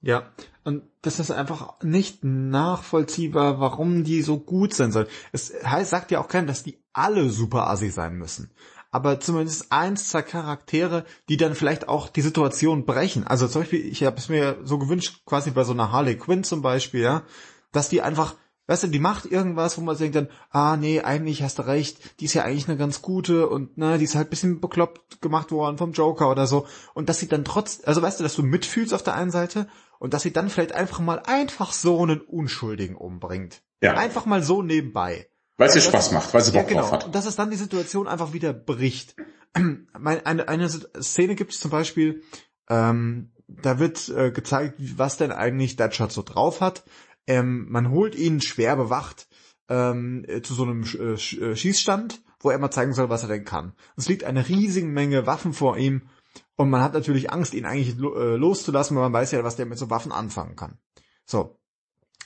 Ja, 0.01 0.31
und 0.65 0.83
das 1.03 1.21
ist 1.21 1.31
einfach 1.31 1.75
nicht 1.83 2.25
nachvollziehbar, 2.25 3.61
warum 3.61 4.05
die 4.05 4.23
so 4.23 4.39
gut 4.39 4.75
sein 4.75 4.93
sollen. 4.93 5.09
Es 5.33 5.53
heißt, 5.65 5.91
sagt 5.91 6.11
ja 6.11 6.21
auch 6.21 6.29
keiner, 6.29 6.47
dass 6.47 6.63
die 6.63 6.79
alle 6.93 7.29
super 7.31 7.69
assi 7.69 7.91
sein 7.91 8.17
müssen. 8.17 8.51
Aber 8.95 9.19
zumindest 9.19 9.73
eins, 9.73 10.09
zwei 10.09 10.23
Charaktere, 10.23 11.05
die 11.29 11.37
dann 11.37 11.57
vielleicht 11.57 11.89
auch 11.89 12.09
die 12.09 12.21
Situation 12.21 12.87
brechen. 12.87 13.27
Also 13.27 13.49
zum 13.49 13.63
Beispiel, 13.63 13.85
ich 13.85 14.05
habe 14.05 14.19
es 14.19 14.29
mir 14.29 14.59
so 14.63 14.79
gewünscht, 14.79 15.23
quasi 15.27 15.51
bei 15.51 15.65
so 15.65 15.73
einer 15.73 15.91
Harley 15.91 16.17
Quinn 16.17 16.45
zum 16.45 16.63
Beispiel, 16.63 17.01
ja, 17.01 17.25
dass 17.73 17.89
die 17.89 18.03
einfach 18.03 18.37
Weißt 18.67 18.85
du, 18.85 18.89
die 18.89 18.99
macht 18.99 19.27
irgendwas, 19.27 19.77
wo 19.77 19.83
man 19.83 19.99
denkt 19.99 20.17
dann, 20.17 20.29
ah 20.49 20.79
nee, 20.79 21.03
eigentlich 21.03 21.43
hast 21.43 21.59
du 21.59 21.67
recht, 21.67 22.19
die 22.19 22.25
ist 22.25 22.33
ja 22.33 22.45
eigentlich 22.45 22.67
eine 22.67 22.79
ganz 22.79 23.03
gute 23.03 23.47
und 23.51 23.77
ne, 23.77 23.99
die 23.99 24.05
ist 24.05 24.15
halt 24.15 24.31
bisschen 24.31 24.59
bekloppt 24.59 25.21
gemacht 25.21 25.51
worden 25.51 25.77
vom 25.77 25.93
Joker 25.93 26.31
oder 26.31 26.47
so. 26.47 26.67
Und 26.95 27.11
dass 27.11 27.19
sie 27.19 27.29
dann 27.29 27.45
trotz, 27.45 27.83
also 27.85 28.01
weißt 28.01 28.21
du, 28.21 28.23
dass 28.23 28.37
du 28.37 28.43
mitfühlst 28.43 28.95
auf 28.95 29.03
der 29.03 29.17
einen 29.17 29.31
Seite 29.31 29.69
und 29.99 30.15
dass 30.15 30.23
sie 30.23 30.33
dann 30.33 30.49
vielleicht 30.49 30.73
einfach 30.73 31.01
mal 31.01 31.21
einfach 31.27 31.73
so 31.73 32.01
einen 32.01 32.23
Unschuldigen 32.23 32.97
umbringt. 32.97 33.61
Ja. 33.83 33.99
Einfach 33.99 34.25
mal 34.25 34.43
so 34.43 34.63
nebenbei. 34.63 35.29
Weil 35.57 35.69
es 35.69 35.77
ihr 35.77 35.83
Spaß 35.83 36.13
macht, 36.13 36.35
weil 36.35 36.43
sie 36.43 36.53
Bock 36.53 36.63
Ja, 36.63 36.69
genau. 36.69 36.81
drauf 36.83 36.93
hat. 36.93 37.05
Und 37.07 37.15
dass 37.15 37.27
es 37.27 37.37
dann 37.37 37.51
die 37.51 37.57
Situation 37.57 38.09
einfach 38.09 38.33
wieder 38.33 38.53
bricht. 38.53 39.17
Eine, 39.93 40.49
eine 40.49 40.69
Szene 40.69 41.37
gibt 41.37 41.53
es 41.53 41.61
zum 41.61 41.71
Beispiel, 41.71 42.23
ähm, 42.69 43.31
da 43.47 43.79
wird 43.79 44.09
äh, 44.09 44.33
gezeigt, 44.33 44.75
was 44.99 45.17
denn 45.17 45.31
eigentlich 45.31 45.77
Deadshot 45.77 46.11
so 46.11 46.23
drauf 46.23 46.61
hat. 46.61 46.83
Ähm, 47.29 47.67
man 47.71 47.91
holt 47.91 48.17
ihn 48.17 48.41
schwer 48.41 48.75
bewacht 48.75 49.29
ähm, 49.69 50.25
äh, 50.27 50.43
zu 50.43 50.55
so 50.55 50.65
einem 50.65 50.83
äh, 50.83 51.13
äh, 51.13 51.57
Schießstand, 51.57 52.23
wo 52.41 52.51
er 52.51 52.59
mal 52.59 52.71
zeigen 52.71 52.93
soll, 52.93 53.09
was 53.09 53.23
er 53.23 53.29
denn 53.29 53.45
kann. 53.45 53.75
Es 53.97 54.09
liegt 54.09 54.25
eine 54.25 54.49
riesige 54.49 54.87
Menge 54.87 55.27
Waffen 55.27 55.53
vor 55.53 55.77
ihm 55.77 56.09
und 56.57 56.71
man 56.71 56.83
hat 56.83 56.95
natürlich 56.95 57.33
Angst, 57.33 57.55
ihn 57.55 57.65
eigentlich 57.65 57.97
lo 57.97 58.15
äh, 58.15 58.37
loszulassen, 58.37 58.97
weil 58.97 59.05
man 59.05 59.13
weiß 59.13 59.33
ja, 59.33 59.45
was 59.45 59.57
der 59.57 59.67
mit 59.67 59.79
so 59.79 59.91
Waffen 59.91 60.13
anfangen 60.13 60.57
kann. 60.57 60.79
So, 61.25 61.59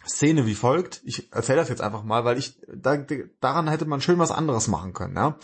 Szene 0.09 0.47
wie 0.47 0.55
folgt. 0.55 1.03
Ich 1.05 1.33
erzähle 1.33 1.59
das 1.59 1.69
jetzt 1.69 1.83
einfach 1.83 2.03
mal, 2.03 2.25
weil 2.25 2.39
ich 2.39 2.59
da, 2.67 2.97
daran 3.41 3.69
hätte 3.69 3.85
man 3.85 4.01
schön 4.01 4.19
was 4.19 4.31
anderes 4.31 4.69
machen 4.69 4.93
können. 4.93 5.17
Ja? 5.17 5.39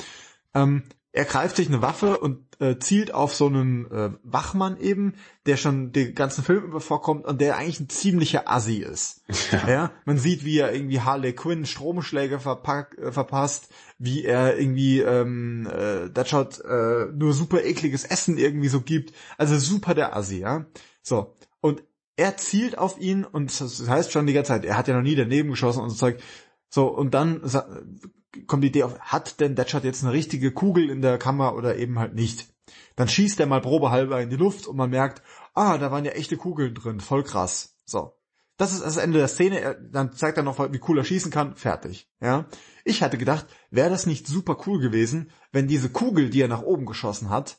Ähm, 0.54 0.84
er 1.14 1.24
greift 1.24 1.54
sich 1.54 1.68
eine 1.68 1.80
Waffe 1.80 2.18
und 2.18 2.60
äh, 2.60 2.76
zielt 2.78 3.14
auf 3.14 3.36
so 3.36 3.46
einen 3.46 3.88
äh, 3.88 4.10
Wachmann 4.24 4.76
eben, 4.78 5.14
der 5.46 5.56
schon 5.56 5.92
den 5.92 6.12
ganzen 6.16 6.42
Film 6.42 6.64
über 6.64 6.80
vorkommt 6.80 7.24
und 7.24 7.40
der 7.40 7.56
eigentlich 7.56 7.78
ein 7.78 7.88
ziemlicher 7.88 8.50
Assi 8.50 8.78
ist. 8.78 9.22
Ja. 9.68 9.92
man 10.04 10.18
sieht, 10.18 10.44
wie 10.44 10.58
er 10.58 10.74
irgendwie 10.74 11.00
Harley 11.00 11.32
Quinn 11.32 11.66
Stromschläge 11.66 12.40
verpack, 12.40 12.98
äh, 12.98 13.12
verpasst, 13.12 13.68
wie 13.98 14.24
er 14.24 14.58
irgendwie 14.58 15.00
ähm, 15.00 15.68
äh, 15.70 16.10
Deadshot 16.10 16.60
äh, 16.64 17.06
nur 17.12 17.32
super 17.32 17.62
ekliges 17.62 18.04
Essen 18.04 18.36
irgendwie 18.36 18.68
so 18.68 18.80
gibt. 18.80 19.14
Also 19.38 19.56
super 19.56 19.94
der 19.94 20.16
Assi, 20.16 20.40
ja. 20.40 20.66
So. 21.00 21.36
Er 22.16 22.36
zielt 22.36 22.78
auf 22.78 23.00
ihn 23.00 23.24
und 23.24 23.60
das 23.60 23.88
heißt 23.88 24.12
schon 24.12 24.26
die 24.26 24.32
ganze 24.32 24.48
Zeit, 24.48 24.64
er 24.64 24.76
hat 24.76 24.88
ja 24.88 24.94
noch 24.94 25.02
nie 25.02 25.16
daneben 25.16 25.50
geschossen 25.50 25.82
und 25.82 25.90
so 25.90 25.96
Zeug. 25.96 26.20
So, 26.68 26.88
und 26.88 27.14
dann 27.14 27.42
kommt 28.46 28.64
die 28.64 28.68
Idee 28.68 28.84
auf, 28.84 28.98
hat 29.00 29.40
denn 29.40 29.54
Deadshot 29.54 29.84
jetzt 29.84 30.02
eine 30.02 30.12
richtige 30.12 30.52
Kugel 30.52 30.90
in 30.90 31.02
der 31.02 31.18
Kammer 31.18 31.54
oder 31.54 31.76
eben 31.76 31.98
halt 31.98 32.14
nicht? 32.14 32.48
Dann 32.96 33.08
schießt 33.08 33.40
er 33.40 33.46
mal 33.46 33.60
probehalber 33.60 34.20
in 34.20 34.30
die 34.30 34.36
Luft 34.36 34.66
und 34.66 34.76
man 34.76 34.90
merkt, 34.90 35.22
ah, 35.54 35.78
da 35.78 35.90
waren 35.90 36.04
ja 36.04 36.12
echte 36.12 36.36
Kugeln 36.36 36.74
drin, 36.74 37.00
voll 37.00 37.24
krass. 37.24 37.76
So. 37.84 38.12
Das 38.56 38.72
ist 38.72 38.84
das 38.84 38.96
Ende 38.96 39.18
der 39.18 39.28
Szene, 39.28 39.60
er, 39.60 39.74
dann 39.74 40.12
zeigt 40.12 40.36
er 40.36 40.44
noch, 40.44 40.58
wie 40.72 40.80
cool 40.86 40.98
er 40.98 41.04
schießen 41.04 41.32
kann, 41.32 41.56
fertig. 41.56 42.08
Ja. 42.20 42.46
Ich 42.84 43.02
hatte 43.02 43.18
gedacht, 43.18 43.46
wäre 43.70 43.90
das 43.90 44.06
nicht 44.06 44.28
super 44.28 44.58
cool 44.66 44.78
gewesen, 44.80 45.30
wenn 45.50 45.66
diese 45.66 45.90
Kugel, 45.90 46.30
die 46.30 46.40
er 46.40 46.48
nach 46.48 46.62
oben 46.62 46.86
geschossen 46.86 47.30
hat, 47.30 47.58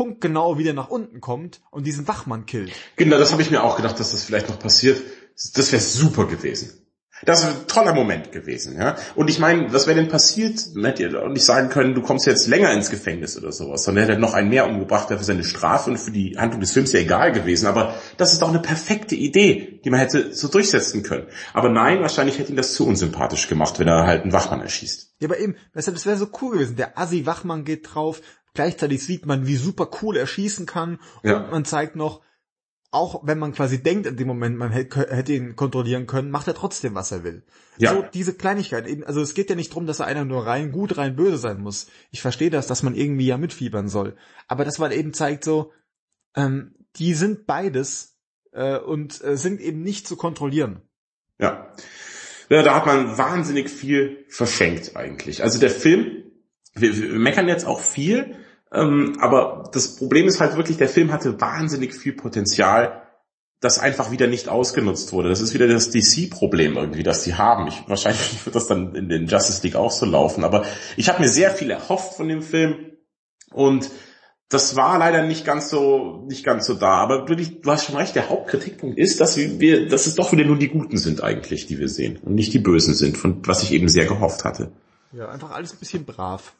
punktgenau 0.00 0.56
wieder 0.56 0.72
nach 0.72 0.88
unten 0.88 1.20
kommt 1.20 1.60
und 1.70 1.86
diesen 1.86 2.08
Wachmann 2.08 2.46
killt. 2.46 2.72
Genau, 2.96 3.18
das 3.18 3.32
habe 3.32 3.42
ich 3.42 3.50
mir 3.50 3.62
auch 3.62 3.76
gedacht, 3.76 4.00
dass 4.00 4.12
das 4.12 4.24
vielleicht 4.24 4.48
noch 4.48 4.58
passiert. 4.58 5.02
Das 5.52 5.72
wäre 5.72 5.82
super 5.82 6.26
gewesen. 6.26 6.72
Das 7.26 7.42
wäre 7.42 7.52
ein 7.52 7.66
toller 7.66 7.92
Moment 7.92 8.32
gewesen, 8.32 8.78
ja. 8.78 8.96
Und 9.14 9.28
ich 9.28 9.38
meine, 9.38 9.70
was 9.74 9.86
wäre 9.86 10.00
denn 10.00 10.08
passiert? 10.08 10.68
Man 10.74 10.86
hätte 10.86 11.22
auch 11.22 11.28
nicht 11.28 11.44
sagen 11.44 11.68
können, 11.68 11.94
du 11.94 12.00
kommst 12.00 12.26
jetzt 12.26 12.46
länger 12.46 12.72
ins 12.72 12.88
Gefängnis 12.88 13.36
oder 13.36 13.52
sowas, 13.52 13.84
sondern 13.84 14.04
er 14.04 14.12
hätte 14.12 14.20
noch 14.22 14.32
einen 14.32 14.48
mehr 14.48 14.66
umgebracht, 14.66 15.10
wäre 15.10 15.18
für 15.18 15.24
seine 15.26 15.44
Strafe 15.44 15.90
und 15.90 15.98
für 15.98 16.12
die 16.12 16.38
Handlung 16.38 16.62
des 16.62 16.72
Films 16.72 16.92
ja 16.92 17.00
egal 17.00 17.32
gewesen. 17.32 17.66
Aber 17.66 17.94
das 18.16 18.32
ist 18.32 18.40
doch 18.40 18.48
eine 18.48 18.60
perfekte 18.60 19.16
Idee, 19.16 19.82
die 19.84 19.90
man 19.90 20.00
hätte 20.00 20.34
so 20.34 20.48
durchsetzen 20.48 21.02
können. 21.02 21.26
Aber 21.52 21.68
nein, 21.68 22.00
wahrscheinlich 22.00 22.38
hätte 22.38 22.52
ihn 22.52 22.56
das 22.56 22.72
zu 22.72 22.86
unsympathisch 22.86 23.48
gemacht, 23.48 23.78
wenn 23.78 23.88
er 23.88 24.06
halt 24.06 24.22
einen 24.22 24.32
Wachmann 24.32 24.62
erschießt. 24.62 25.16
Ja, 25.20 25.28
aber 25.28 25.38
eben, 25.38 25.56
das 25.74 26.06
wäre 26.06 26.16
so 26.16 26.28
cool 26.40 26.52
gewesen. 26.52 26.76
Der 26.76 26.98
Assi-Wachmann 26.98 27.66
geht 27.66 27.94
drauf, 27.94 28.22
gleichzeitig 28.54 29.04
sieht 29.04 29.26
man, 29.26 29.46
wie 29.46 29.56
super 29.56 29.90
cool 30.02 30.16
er 30.16 30.26
schießen 30.26 30.66
kann 30.66 30.98
und 31.22 31.30
Ja. 31.30 31.48
man 31.50 31.64
zeigt 31.64 31.96
noch, 31.96 32.22
auch 32.92 33.24
wenn 33.24 33.38
man 33.38 33.52
quasi 33.52 33.82
denkt 33.82 34.06
in 34.06 34.16
dem 34.16 34.26
Moment, 34.26 34.56
man 34.56 34.72
hätte, 34.72 35.32
ihn 35.32 35.54
kontrollieren 35.54 36.06
können, 36.08 36.30
macht 36.32 36.48
er 36.48 36.54
trotzdem, 36.54 36.94
was 36.96 37.12
er 37.12 37.22
will. 37.22 37.44
Ja. 37.76 37.92
So 37.92 38.02
diese 38.12 38.34
Kleinigkeit. 38.34 38.86
Also 39.06 39.20
es 39.20 39.34
geht 39.34 39.48
ja 39.48 39.54
nicht 39.54 39.72
drum, 39.72 39.86
dass 39.86 40.00
er 40.00 40.06
einer 40.06 40.24
nur 40.24 40.44
rein 40.44 40.72
gut, 40.72 40.98
rein 40.98 41.14
böse 41.14 41.38
sein 41.38 41.60
muss. 41.60 41.86
Ich 42.10 42.20
verstehe 42.20 42.50
das, 42.50 42.66
dass 42.66 42.82
man 42.82 42.96
irgendwie 42.96 43.26
ja 43.26 43.38
mitfiebern 43.38 43.88
soll. 43.88 44.16
Aber 44.48 44.64
dass 44.64 44.78
man 44.78 44.90
eben 44.90 45.12
zeigt 45.12 45.44
so, 45.44 45.72
ähm, 46.34 46.74
die 46.96 47.14
sind 47.14 47.46
beides 47.46 48.16
äh, 48.52 48.78
und 48.78 49.22
äh, 49.22 49.36
sind 49.36 49.60
eben 49.60 49.82
nicht 49.82 50.08
zu 50.08 50.16
kontrollieren. 50.16 50.82
Ja. 51.38 51.72
ja. 52.48 52.62
Da 52.62 52.74
hat 52.74 52.86
man 52.86 53.16
wahnsinnig 53.16 53.70
viel 53.70 54.24
verschenkt 54.28 54.96
eigentlich. 54.96 55.44
Also 55.44 55.60
der 55.60 55.70
Film, 55.70 56.24
wir, 56.74 56.96
wir 56.96 57.18
meckern 57.20 57.46
jetzt 57.46 57.66
auch 57.66 57.80
viel, 57.80 58.34
ähm, 58.72 59.16
aber 59.20 59.64
das 59.72 59.96
Problem 59.96 60.26
ist 60.26 60.40
halt 60.40 60.56
wirklich, 60.56 60.76
der 60.76 60.88
Film 60.88 61.12
hatte 61.12 61.40
wahnsinnig 61.40 61.94
viel 61.94 62.12
Potenzial, 62.12 63.02
das 63.60 63.78
einfach 63.78 64.10
wieder 64.10 64.26
nicht 64.26 64.48
ausgenutzt 64.48 65.12
wurde. 65.12 65.28
Das 65.28 65.40
ist 65.40 65.52
wieder 65.52 65.68
das 65.68 65.90
DC-Problem 65.90 66.76
irgendwie, 66.76 67.02
das 67.02 67.24
die 67.24 67.34
haben. 67.34 67.66
Ich, 67.66 67.82
wahrscheinlich 67.88 68.44
wird 68.46 68.56
das 68.56 68.66
dann 68.66 68.94
in 68.94 69.08
den 69.08 69.26
Justice 69.26 69.62
League 69.62 69.76
auch 69.76 69.90
so 69.90 70.06
laufen. 70.06 70.44
Aber 70.44 70.64
ich 70.96 71.08
habe 71.08 71.20
mir 71.20 71.28
sehr 71.28 71.50
viel 71.50 71.70
erhofft 71.70 72.14
von 72.14 72.28
dem 72.28 72.42
Film 72.42 72.92
und 73.52 73.90
das 74.48 74.74
war 74.74 74.98
leider 74.98 75.22
nicht 75.22 75.44
ganz 75.44 75.70
so 75.70 76.24
nicht 76.26 76.44
ganz 76.44 76.66
so 76.66 76.74
da. 76.74 76.94
Aber 76.94 77.28
wirklich, 77.28 77.60
du 77.60 77.70
hast 77.70 77.84
schon 77.84 77.96
recht. 77.96 78.16
Der 78.16 78.30
Hauptkritikpunkt 78.30 78.98
ist, 78.98 79.20
dass 79.20 79.36
wir, 79.36 79.88
dass 79.88 80.06
es 80.06 80.16
doch 80.16 80.32
wieder 80.32 80.44
nur 80.44 80.58
die 80.58 80.68
Guten 80.68 80.96
sind 80.96 81.22
eigentlich, 81.22 81.66
die 81.66 81.78
wir 81.78 81.88
sehen 81.88 82.18
und 82.22 82.34
nicht 82.34 82.52
die 82.52 82.58
Bösen 82.58 82.94
sind, 82.94 83.16
von 83.16 83.46
was 83.46 83.62
ich 83.62 83.72
eben 83.72 83.88
sehr 83.88 84.06
gehofft 84.06 84.44
hatte. 84.44 84.72
Ja, 85.12 85.28
einfach 85.28 85.50
alles 85.50 85.72
ein 85.72 85.78
bisschen 85.78 86.04
brav. 86.04 86.54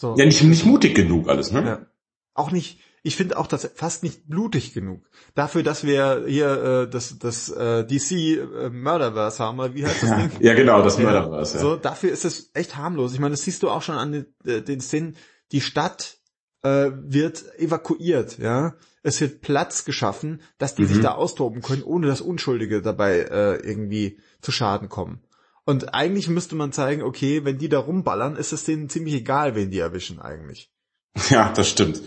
So. 0.00 0.14
Ja, 0.16 0.24
nicht 0.24 0.42
nicht 0.44 0.64
mutig 0.64 0.94
genug 0.94 1.28
alles, 1.28 1.50
ne? 1.50 1.64
Ja. 1.66 1.86
Auch 2.34 2.52
nicht, 2.52 2.78
ich 3.02 3.16
finde 3.16 3.36
auch 3.36 3.48
das 3.48 3.68
fast 3.74 4.04
nicht 4.04 4.28
blutig 4.28 4.72
genug. 4.72 5.10
Dafür, 5.34 5.64
dass 5.64 5.82
wir 5.82 6.24
hier 6.28 6.62
äh, 6.86 6.88
das, 6.88 7.18
das 7.18 7.48
äh, 7.50 7.84
DC 7.84 8.12
äh, 8.12 8.70
Murderverse 8.70 9.42
haben, 9.42 9.58
oder 9.58 9.74
wie 9.74 9.84
heißt 9.84 10.04
das 10.04 10.16
Ding? 10.16 10.30
Ja, 10.40 10.54
genau, 10.54 10.82
das 10.82 10.98
Ja. 10.98 11.02
Mörderverse. 11.02 11.56
Ja. 11.56 11.60
So, 11.62 11.74
dafür 11.76 12.12
ist 12.12 12.24
es 12.24 12.50
echt 12.54 12.76
harmlos. 12.76 13.12
Ich 13.12 13.18
meine, 13.18 13.32
das 13.32 13.42
siehst 13.42 13.64
du 13.64 13.70
auch 13.70 13.82
schon 13.82 13.96
an 13.96 14.12
den, 14.12 14.26
äh, 14.44 14.62
den 14.62 14.80
Szenen. 14.80 15.16
Die 15.50 15.60
Stadt 15.60 16.18
äh, 16.62 16.90
wird 16.94 17.44
evakuiert, 17.58 18.38
ja. 18.38 18.74
Es 19.02 19.20
wird 19.20 19.40
Platz 19.40 19.84
geschaffen, 19.84 20.40
dass 20.58 20.76
die 20.76 20.82
Mhm. 20.82 20.86
sich 20.88 21.00
da 21.00 21.12
austoben 21.12 21.60
können, 21.60 21.82
ohne 21.82 22.06
dass 22.06 22.20
Unschuldige 22.20 22.82
dabei 22.82 23.18
äh, 23.20 23.56
irgendwie 23.68 24.20
zu 24.42 24.52
Schaden 24.52 24.88
kommen. 24.88 25.20
Und 25.68 25.92
eigentlich 25.92 26.30
müsste 26.30 26.54
man 26.54 26.72
zeigen, 26.72 27.02
okay, 27.02 27.44
wenn 27.44 27.58
die 27.58 27.68
da 27.68 27.78
rumballern, 27.78 28.36
ist 28.36 28.54
es 28.54 28.64
denen 28.64 28.88
ziemlich 28.88 29.12
egal, 29.12 29.54
wen 29.54 29.70
die 29.70 29.78
erwischen 29.78 30.18
eigentlich. 30.18 30.70
Ja, 31.28 31.52
das 31.52 31.68
stimmt. 31.68 32.00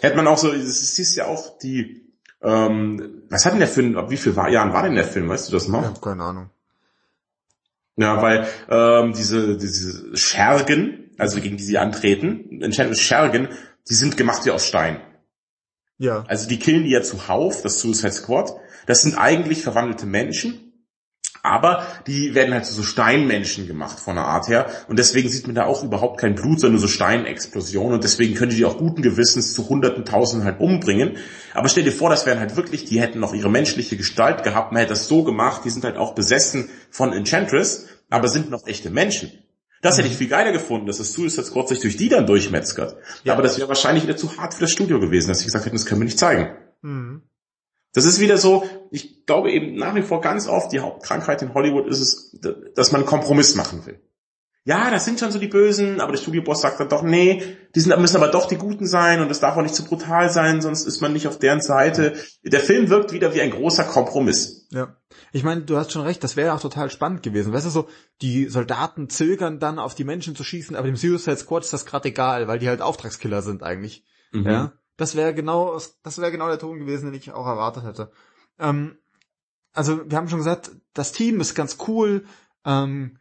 Hätte 0.00 0.16
man 0.16 0.26
auch 0.26 0.38
so, 0.38 0.50
es 0.50 0.98
ist 0.98 1.14
ja 1.14 1.26
auch 1.26 1.58
die, 1.58 2.10
ähm, 2.40 3.22
was 3.28 3.44
hat 3.44 3.52
denn 3.52 3.58
der 3.58 3.68
Film, 3.68 3.98
ab 3.98 4.08
wie 4.08 4.16
viel 4.16 4.34
war, 4.34 4.48
Jahren 4.48 4.72
war 4.72 4.82
denn 4.82 4.94
der 4.94 5.04
Film, 5.04 5.28
weißt 5.28 5.48
du 5.48 5.52
das 5.52 5.68
noch? 5.68 5.82
Ich 5.82 5.88
hab 5.88 6.00
keine 6.00 6.22
Ahnung. 6.22 6.48
Ja, 7.96 8.22
weil 8.22 8.48
ähm, 8.70 9.12
diese, 9.12 9.58
diese 9.58 10.16
Schergen, 10.16 11.10
also 11.18 11.38
gegen 11.42 11.58
die 11.58 11.64
sie 11.64 11.76
antreten, 11.76 12.72
Schergen, 12.72 13.48
die 13.90 13.94
sind 13.94 14.16
gemacht 14.16 14.46
wie 14.46 14.52
aus 14.52 14.66
Stein. 14.66 15.02
Ja. 15.98 16.24
Also 16.28 16.48
die 16.48 16.58
killen 16.58 16.84
die 16.84 16.92
ja 16.92 17.02
zuhauf, 17.02 17.60
das 17.60 17.78
Suicide 17.78 18.12
Squad. 18.12 18.54
Das 18.86 19.02
sind 19.02 19.16
eigentlich 19.18 19.60
verwandelte 19.60 20.06
Menschen, 20.06 20.65
aber 21.46 21.86
die 22.06 22.34
werden 22.34 22.52
halt 22.52 22.66
zu 22.66 22.74
so 22.74 22.82
Steinmenschen 22.82 23.66
gemacht 23.66 24.00
von 24.00 24.16
der 24.16 24.24
Art 24.24 24.48
her. 24.48 24.66
Und 24.88 24.98
deswegen 24.98 25.28
sieht 25.28 25.46
man 25.46 25.54
da 25.54 25.64
auch 25.64 25.84
überhaupt 25.84 26.20
kein 26.20 26.34
Blut, 26.34 26.60
sondern 26.60 26.72
nur 26.72 26.80
so 26.80 26.88
Steinexplosionen. 26.88 27.94
Und 27.94 28.04
deswegen 28.04 28.34
können 28.34 28.50
die 28.50 28.56
die 28.56 28.64
auch 28.64 28.78
guten 28.78 29.02
Gewissens 29.02 29.52
zu 29.52 29.68
hunderten, 29.68 30.04
tausenden 30.04 30.46
halt 30.46 30.60
umbringen. 30.60 31.16
Aber 31.54 31.68
stell 31.68 31.84
dir 31.84 31.92
vor, 31.92 32.10
das 32.10 32.26
wären 32.26 32.40
halt 32.40 32.56
wirklich, 32.56 32.84
die 32.84 33.00
hätten 33.00 33.20
noch 33.20 33.34
ihre 33.34 33.50
menschliche 33.50 33.96
Gestalt 33.96 34.42
gehabt. 34.42 34.72
Man 34.72 34.80
hätte 34.80 34.90
das 34.90 35.08
so 35.08 35.24
gemacht, 35.24 35.62
die 35.64 35.70
sind 35.70 35.84
halt 35.84 35.96
auch 35.96 36.14
besessen 36.14 36.68
von 36.90 37.12
Enchantress, 37.12 37.86
aber 38.10 38.28
sind 38.28 38.50
noch 38.50 38.66
echte 38.66 38.90
Menschen. 38.90 39.30
Das 39.82 39.98
hätte 39.98 40.08
ich 40.08 40.16
viel 40.16 40.28
geiler 40.28 40.52
gefunden, 40.52 40.86
dass 40.86 40.98
das 40.98 41.12
Suicide 41.12 41.44
Squad 41.44 41.68
sich 41.68 41.80
durch 41.80 41.96
die 41.96 42.08
dann 42.08 42.26
durchmetzgert. 42.26 42.96
Ja. 43.24 43.34
Aber 43.34 43.42
das 43.42 43.58
wäre 43.58 43.68
wahrscheinlich 43.68 44.04
wieder 44.04 44.16
zu 44.16 44.36
hart 44.36 44.54
für 44.54 44.62
das 44.62 44.72
Studio 44.72 44.98
gewesen, 44.98 45.28
dass 45.28 45.40
sie 45.40 45.44
gesagt 45.44 45.64
hätten, 45.64 45.76
das 45.76 45.86
können 45.86 46.00
wir 46.00 46.06
nicht 46.06 46.18
zeigen. 46.18 46.56
Mhm. 46.82 47.22
Das 47.96 48.04
ist 48.04 48.20
wieder 48.20 48.36
so, 48.36 48.62
ich 48.90 49.24
glaube 49.24 49.50
eben 49.50 49.74
nach 49.74 49.94
wie 49.94 50.02
vor 50.02 50.20
ganz 50.20 50.48
oft, 50.48 50.70
die 50.70 50.80
Hauptkrankheit 50.80 51.40
in 51.40 51.54
Hollywood 51.54 51.86
ist 51.86 52.00
es, 52.00 52.38
dass 52.74 52.92
man 52.92 53.00
einen 53.00 53.08
Kompromiss 53.08 53.54
machen 53.54 53.86
will. 53.86 54.02
Ja, 54.66 54.90
das 54.90 55.06
sind 55.06 55.18
schon 55.18 55.30
so 55.30 55.38
die 55.38 55.46
Bösen, 55.46 56.02
aber 56.02 56.12
der 56.12 56.18
Studioboss 56.18 56.60
sagt 56.60 56.78
dann 56.78 56.90
doch, 56.90 57.02
nee, 57.02 57.56
die 57.74 57.80
sind, 57.80 57.98
müssen 57.98 58.16
aber 58.16 58.28
doch 58.28 58.48
die 58.48 58.58
Guten 58.58 58.86
sein 58.86 59.22
und 59.22 59.30
es 59.30 59.40
darf 59.40 59.56
auch 59.56 59.62
nicht 59.62 59.74
zu 59.74 59.84
brutal 59.84 60.28
sein, 60.28 60.60
sonst 60.60 60.86
ist 60.86 61.00
man 61.00 61.14
nicht 61.14 61.26
auf 61.26 61.38
deren 61.38 61.62
Seite. 61.62 62.12
Der 62.42 62.60
Film 62.60 62.90
wirkt 62.90 63.14
wieder 63.14 63.34
wie 63.34 63.40
ein 63.40 63.50
großer 63.50 63.84
Kompromiss. 63.84 64.66
Ja. 64.72 64.94
Ich 65.32 65.42
meine, 65.42 65.62
du 65.62 65.78
hast 65.78 65.92
schon 65.92 66.02
recht, 66.02 66.22
das 66.22 66.36
wäre 66.36 66.52
auch 66.52 66.60
total 66.60 66.90
spannend 66.90 67.22
gewesen. 67.22 67.54
Weißt 67.54 67.64
du 67.64 67.70
so, 67.70 67.88
die 68.20 68.50
Soldaten 68.50 69.08
zögern 69.08 69.58
dann 69.58 69.78
auf 69.78 69.94
die 69.94 70.04
Menschen 70.04 70.36
zu 70.36 70.44
schießen, 70.44 70.76
aber 70.76 70.86
dem 70.86 70.96
Suicide 70.96 71.38
Squad 71.38 71.64
ist 71.64 71.72
das 71.72 71.86
gerade 71.86 72.08
egal, 72.08 72.46
weil 72.46 72.58
die 72.58 72.68
halt 72.68 72.82
Auftragskiller 72.82 73.40
sind 73.40 73.62
eigentlich. 73.62 74.04
Mhm. 74.32 74.46
Ja. 74.46 74.72
Das 74.96 75.14
wäre 75.14 75.34
genau, 75.34 75.78
das 76.02 76.18
wäre 76.18 76.32
genau 76.32 76.48
der 76.48 76.58
Ton 76.58 76.78
gewesen, 76.78 77.06
den 77.06 77.14
ich 77.14 77.32
auch 77.32 77.46
erwartet 77.46 77.84
hätte. 77.84 78.10
Ähm, 78.58 78.96
also 79.72 80.10
wir 80.10 80.16
haben 80.16 80.28
schon 80.28 80.38
gesagt, 80.38 80.70
das 80.94 81.12
Team 81.12 81.40
ist 81.40 81.54
ganz 81.54 81.76
cool, 81.86 82.24
ähm, 82.64 83.18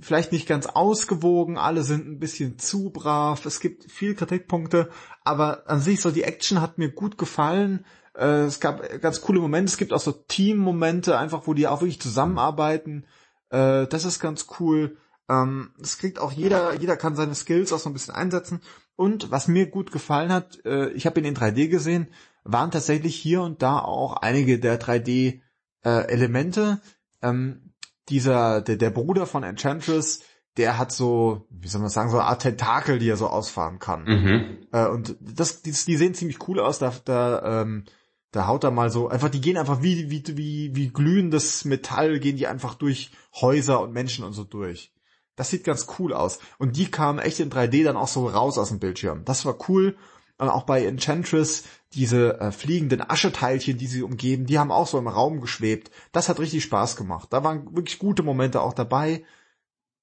vielleicht 0.00 0.32
nicht 0.32 0.46
ganz 0.46 0.66
ausgewogen, 0.66 1.56
alle 1.56 1.82
sind 1.82 2.06
ein 2.06 2.18
bisschen 2.18 2.58
zu 2.58 2.90
brav, 2.90 3.46
es 3.46 3.58
gibt 3.58 3.90
viel 3.90 4.14
Kritikpunkte, 4.14 4.90
aber 5.24 5.68
an 5.68 5.80
sich 5.80 6.02
so 6.02 6.10
die 6.10 6.24
Action 6.24 6.60
hat 6.60 6.76
mir 6.76 6.90
gut 6.90 7.16
gefallen. 7.16 7.86
Äh, 8.14 8.44
es 8.44 8.60
gab 8.60 9.00
ganz 9.00 9.22
coole 9.22 9.40
Momente, 9.40 9.70
es 9.70 9.78
gibt 9.78 9.94
auch 9.94 10.00
so 10.00 10.12
Team-Momente, 10.12 11.18
einfach 11.18 11.46
wo 11.46 11.54
die 11.54 11.66
auch 11.66 11.80
wirklich 11.80 12.00
zusammenarbeiten. 12.00 13.06
Äh, 13.48 13.86
das 13.86 14.04
ist 14.04 14.20
ganz 14.20 14.46
cool. 14.60 14.98
Ähm, 15.28 15.72
kriegt 15.98 16.18
auch 16.18 16.32
jeder, 16.32 16.74
jeder 16.74 16.98
kann 16.98 17.16
seine 17.16 17.34
Skills 17.34 17.72
auch 17.72 17.78
so 17.78 17.88
ein 17.88 17.94
bisschen 17.94 18.14
einsetzen. 18.14 18.60
Und 18.96 19.30
was 19.30 19.48
mir 19.48 19.66
gut 19.66 19.90
gefallen 19.90 20.32
hat, 20.32 20.64
äh, 20.64 20.90
ich 20.90 21.06
habe 21.06 21.20
ihn 21.20 21.26
in 21.26 21.36
3D 21.36 21.68
gesehen, 21.68 22.08
waren 22.44 22.70
tatsächlich 22.70 23.16
hier 23.16 23.42
und 23.42 23.62
da 23.62 23.78
auch 23.78 24.16
einige 24.16 24.58
der 24.58 24.80
3D 24.80 25.40
äh. 25.84 26.76
Ähm, 27.22 27.72
dieser, 28.08 28.60
der, 28.60 28.76
der 28.76 28.90
Bruder 28.90 29.26
von 29.26 29.42
Enchantress, 29.42 30.20
der 30.56 30.78
hat 30.78 30.92
so, 30.92 31.46
wie 31.50 31.68
soll 31.68 31.80
man 31.80 31.90
sagen, 31.90 32.10
so 32.10 32.18
eine 32.18 32.28
Art 32.28 32.42
Tentakel, 32.42 32.98
die 32.98 33.08
er 33.08 33.16
so 33.16 33.26
ausfahren 33.26 33.78
kann. 33.78 34.04
Mhm. 34.04 34.58
Äh, 34.72 34.86
und 34.86 35.16
das, 35.20 35.62
die, 35.62 35.72
die 35.72 35.96
sehen 35.96 36.14
ziemlich 36.14 36.46
cool 36.48 36.60
aus, 36.60 36.78
da, 36.78 36.92
da, 37.04 37.62
ähm, 37.62 37.84
da 38.30 38.46
haut 38.46 38.64
er 38.64 38.70
mal 38.70 38.90
so, 38.90 39.08
einfach, 39.08 39.30
die 39.30 39.40
gehen 39.40 39.56
einfach 39.56 39.82
wie, 39.82 40.10
wie, 40.10 40.22
wie, 40.36 40.76
wie 40.76 40.88
glühendes 40.88 41.64
Metall, 41.64 42.20
gehen 42.20 42.36
die 42.36 42.46
einfach 42.46 42.74
durch 42.74 43.10
Häuser 43.34 43.80
und 43.80 43.92
Menschen 43.92 44.24
und 44.24 44.32
so 44.32 44.44
durch. 44.44 44.92
Das 45.36 45.50
sieht 45.50 45.64
ganz 45.64 45.86
cool 45.98 46.12
aus. 46.12 46.38
Und 46.58 46.76
die 46.76 46.90
kamen 46.90 47.18
echt 47.18 47.40
in 47.40 47.50
3D 47.50 47.84
dann 47.84 47.96
auch 47.96 48.08
so 48.08 48.26
raus 48.26 48.58
aus 48.58 48.68
dem 48.68 48.78
Bildschirm. 48.78 49.24
Das 49.24 49.44
war 49.44 49.56
cool. 49.68 49.96
Und 50.38 50.48
auch 50.48 50.64
bei 50.64 50.84
Enchantress, 50.84 51.64
diese 51.92 52.40
äh, 52.40 52.50
fliegenden 52.50 53.08
Ascheteilchen, 53.08 53.78
die 53.78 53.86
sie 53.86 54.02
umgeben, 54.02 54.46
die 54.46 54.58
haben 54.58 54.72
auch 54.72 54.86
so 54.86 54.98
im 54.98 55.06
Raum 55.06 55.40
geschwebt. 55.40 55.90
Das 56.12 56.28
hat 56.28 56.40
richtig 56.40 56.64
Spaß 56.64 56.96
gemacht. 56.96 57.28
Da 57.32 57.44
waren 57.44 57.74
wirklich 57.76 57.98
gute 57.98 58.22
Momente 58.22 58.60
auch 58.60 58.72
dabei. 58.72 59.24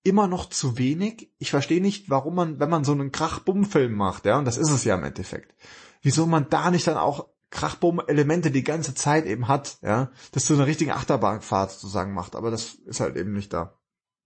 Immer 0.04 0.28
noch 0.28 0.50
zu 0.50 0.78
wenig. 0.78 1.32
Ich 1.38 1.52
verstehe 1.52 1.82
nicht, 1.82 2.10
warum 2.10 2.36
man, 2.36 2.60
wenn 2.60 2.70
man 2.70 2.84
so 2.84 2.94
einen 2.94 3.12
Krach-Bumm-Film 3.12 3.94
macht, 3.94 4.26
ja, 4.26 4.40
und 4.40 4.46
das 4.46 4.58
ist 4.58 4.72
es 4.72 4.84
ja 4.84 4.96
im 4.96 5.04
Endeffekt, 5.04 5.54
wieso 6.02 6.26
man 6.26 6.50
da 6.50 6.72
nicht 6.72 6.88
dann 6.88 6.98
auch 6.98 7.28
Krach-Bumm-Elemente 7.52 8.50
die 8.50 8.64
ganze 8.64 8.96
Zeit 8.96 9.26
eben 9.26 9.48
hat, 9.48 9.78
ja, 9.82 10.12
dass 10.32 10.48
so 10.48 10.56
eine 10.56 10.66
richtige 10.66 10.96
Achterbahnfahrt 10.96 11.72
sozusagen 11.72 12.14
macht, 12.14 12.36
aber 12.36 12.50
das 12.50 12.74
ist 12.74 13.02
halt 13.02 13.16
eben 13.18 13.34
nicht 13.34 13.54
da. 13.54 13.81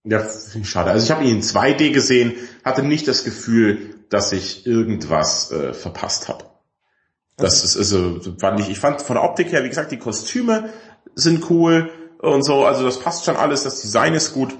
Ja, 0.05 0.19
finde 0.19 0.59
ich 0.61 0.69
schade. 0.69 0.91
Also 0.91 1.03
ich 1.03 1.11
habe 1.11 1.23
ihn 1.23 1.37
in 1.37 1.41
2D 1.41 1.91
gesehen, 1.91 2.35
hatte 2.63 2.83
nicht 2.83 3.07
das 3.07 3.23
Gefühl, 3.23 3.95
dass 4.09 4.31
ich 4.31 4.65
irgendwas 4.67 5.51
äh, 5.51 5.73
verpasst 5.73 6.29
habe. 6.29 6.45
Das 7.37 7.63
ist 7.63 7.75
also 7.75 8.21
fand 8.39 8.59
ich, 8.61 8.69
ich 8.69 8.79
fand 8.79 9.01
von 9.01 9.15
der 9.15 9.23
Optik 9.23 9.51
her, 9.51 9.63
wie 9.63 9.69
gesagt, 9.69 9.91
die 9.91 9.97
Kostüme 9.97 10.69
sind 11.15 11.49
cool 11.49 11.89
und 12.19 12.43
so, 12.43 12.65
also 12.65 12.85
das 12.85 12.99
passt 12.99 13.25
schon 13.25 13.35
alles, 13.35 13.63
das 13.63 13.81
Design 13.81 14.13
ist 14.13 14.33
gut. 14.33 14.55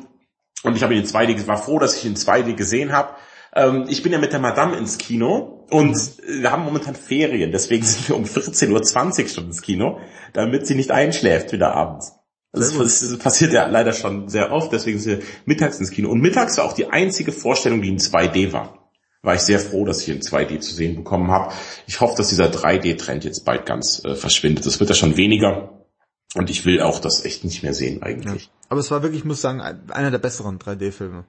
Und 0.64 0.76
ich 0.76 0.84
habe 0.84 0.94
ihn 0.94 1.02
in 1.02 1.08
2D, 1.08 1.48
war 1.48 1.58
froh, 1.58 1.80
dass 1.80 1.96
ich 1.96 2.06
ihn 2.06 2.12
in 2.12 2.18
2D 2.18 2.56
gesehen 2.56 2.92
habe. 2.92 3.14
Ähm, 3.54 3.86
ich 3.88 4.04
bin 4.04 4.12
ja 4.12 4.18
mit 4.18 4.34
der 4.34 4.40
Madame 4.40 4.76
ins 4.76 4.98
Kino 4.98 5.66
und 5.70 5.96
wir 6.28 6.52
haben 6.52 6.64
momentan 6.64 6.96
Ferien, 6.96 7.52
deswegen 7.52 7.86
sind 7.86 8.10
wir 8.10 8.16
um 8.16 8.26
14.20 8.26 9.24
Uhr 9.24 9.30
schon 9.30 9.46
ins 9.46 9.62
Kino, 9.62 10.00
damit 10.34 10.66
sie 10.66 10.76
nicht 10.76 10.92
einschläft 10.92 11.54
wieder 11.54 11.76
abends. 11.76 12.14
Das, 12.56 12.78
das 12.78 13.18
passiert 13.18 13.54
ja 13.54 13.68
leider 13.68 13.94
schon 13.94 14.30
sehr 14.30 14.52
oft, 14.52 14.72
deswegen 14.72 15.00
sind 15.00 15.20
wir 15.20 15.26
mittags 15.46 15.80
ins 15.80 15.92
Kino. 15.92 16.10
Und 16.10 16.22
mittags 16.22 16.58
war 16.58 16.66
auch 16.66 16.74
die 16.74 16.88
einzige 16.88 17.32
Vorstellung, 17.32 17.82
die 17.82 17.90
in 17.90 18.00
2D 18.00 18.54
war 18.54 18.86
war 19.26 19.36
ich 19.36 19.42
sehr 19.42 19.60
froh, 19.60 19.86
dass 19.86 20.02
ich 20.02 20.10
in 20.10 20.22
2D 20.22 20.60
zu 20.60 20.74
sehen 20.74 20.96
bekommen 20.96 21.32
habe. 21.32 21.52
Ich 21.88 22.00
hoffe, 22.00 22.16
dass 22.16 22.30
dieser 22.30 22.46
3D-Trend 22.46 23.24
jetzt 23.24 23.44
bald 23.44 23.66
ganz 23.66 24.04
äh, 24.06 24.16
verschwindet. 24.16 24.66
Das 24.66 24.80
wird 24.80 24.90
ja 24.90 24.96
schon 24.96 25.18
weniger. 25.18 25.86
Und 26.36 26.50
ich 26.50 26.66
will 26.66 26.82
auch 26.82 27.00
das 27.00 27.26
echt 27.26 27.44
nicht 27.44 27.64
mehr 27.64 27.74
sehen 27.74 28.04
eigentlich. 28.04 28.44
Ja. 28.44 28.50
Aber 28.70 28.80
es 28.80 28.92
war 28.92 29.02
wirklich, 29.02 29.22
ich 29.22 29.26
muss 29.26 29.42
sagen, 29.42 29.62
einer 29.62 30.12
der 30.12 30.20
besseren 30.20 30.60
3D-Filme. 30.60 31.26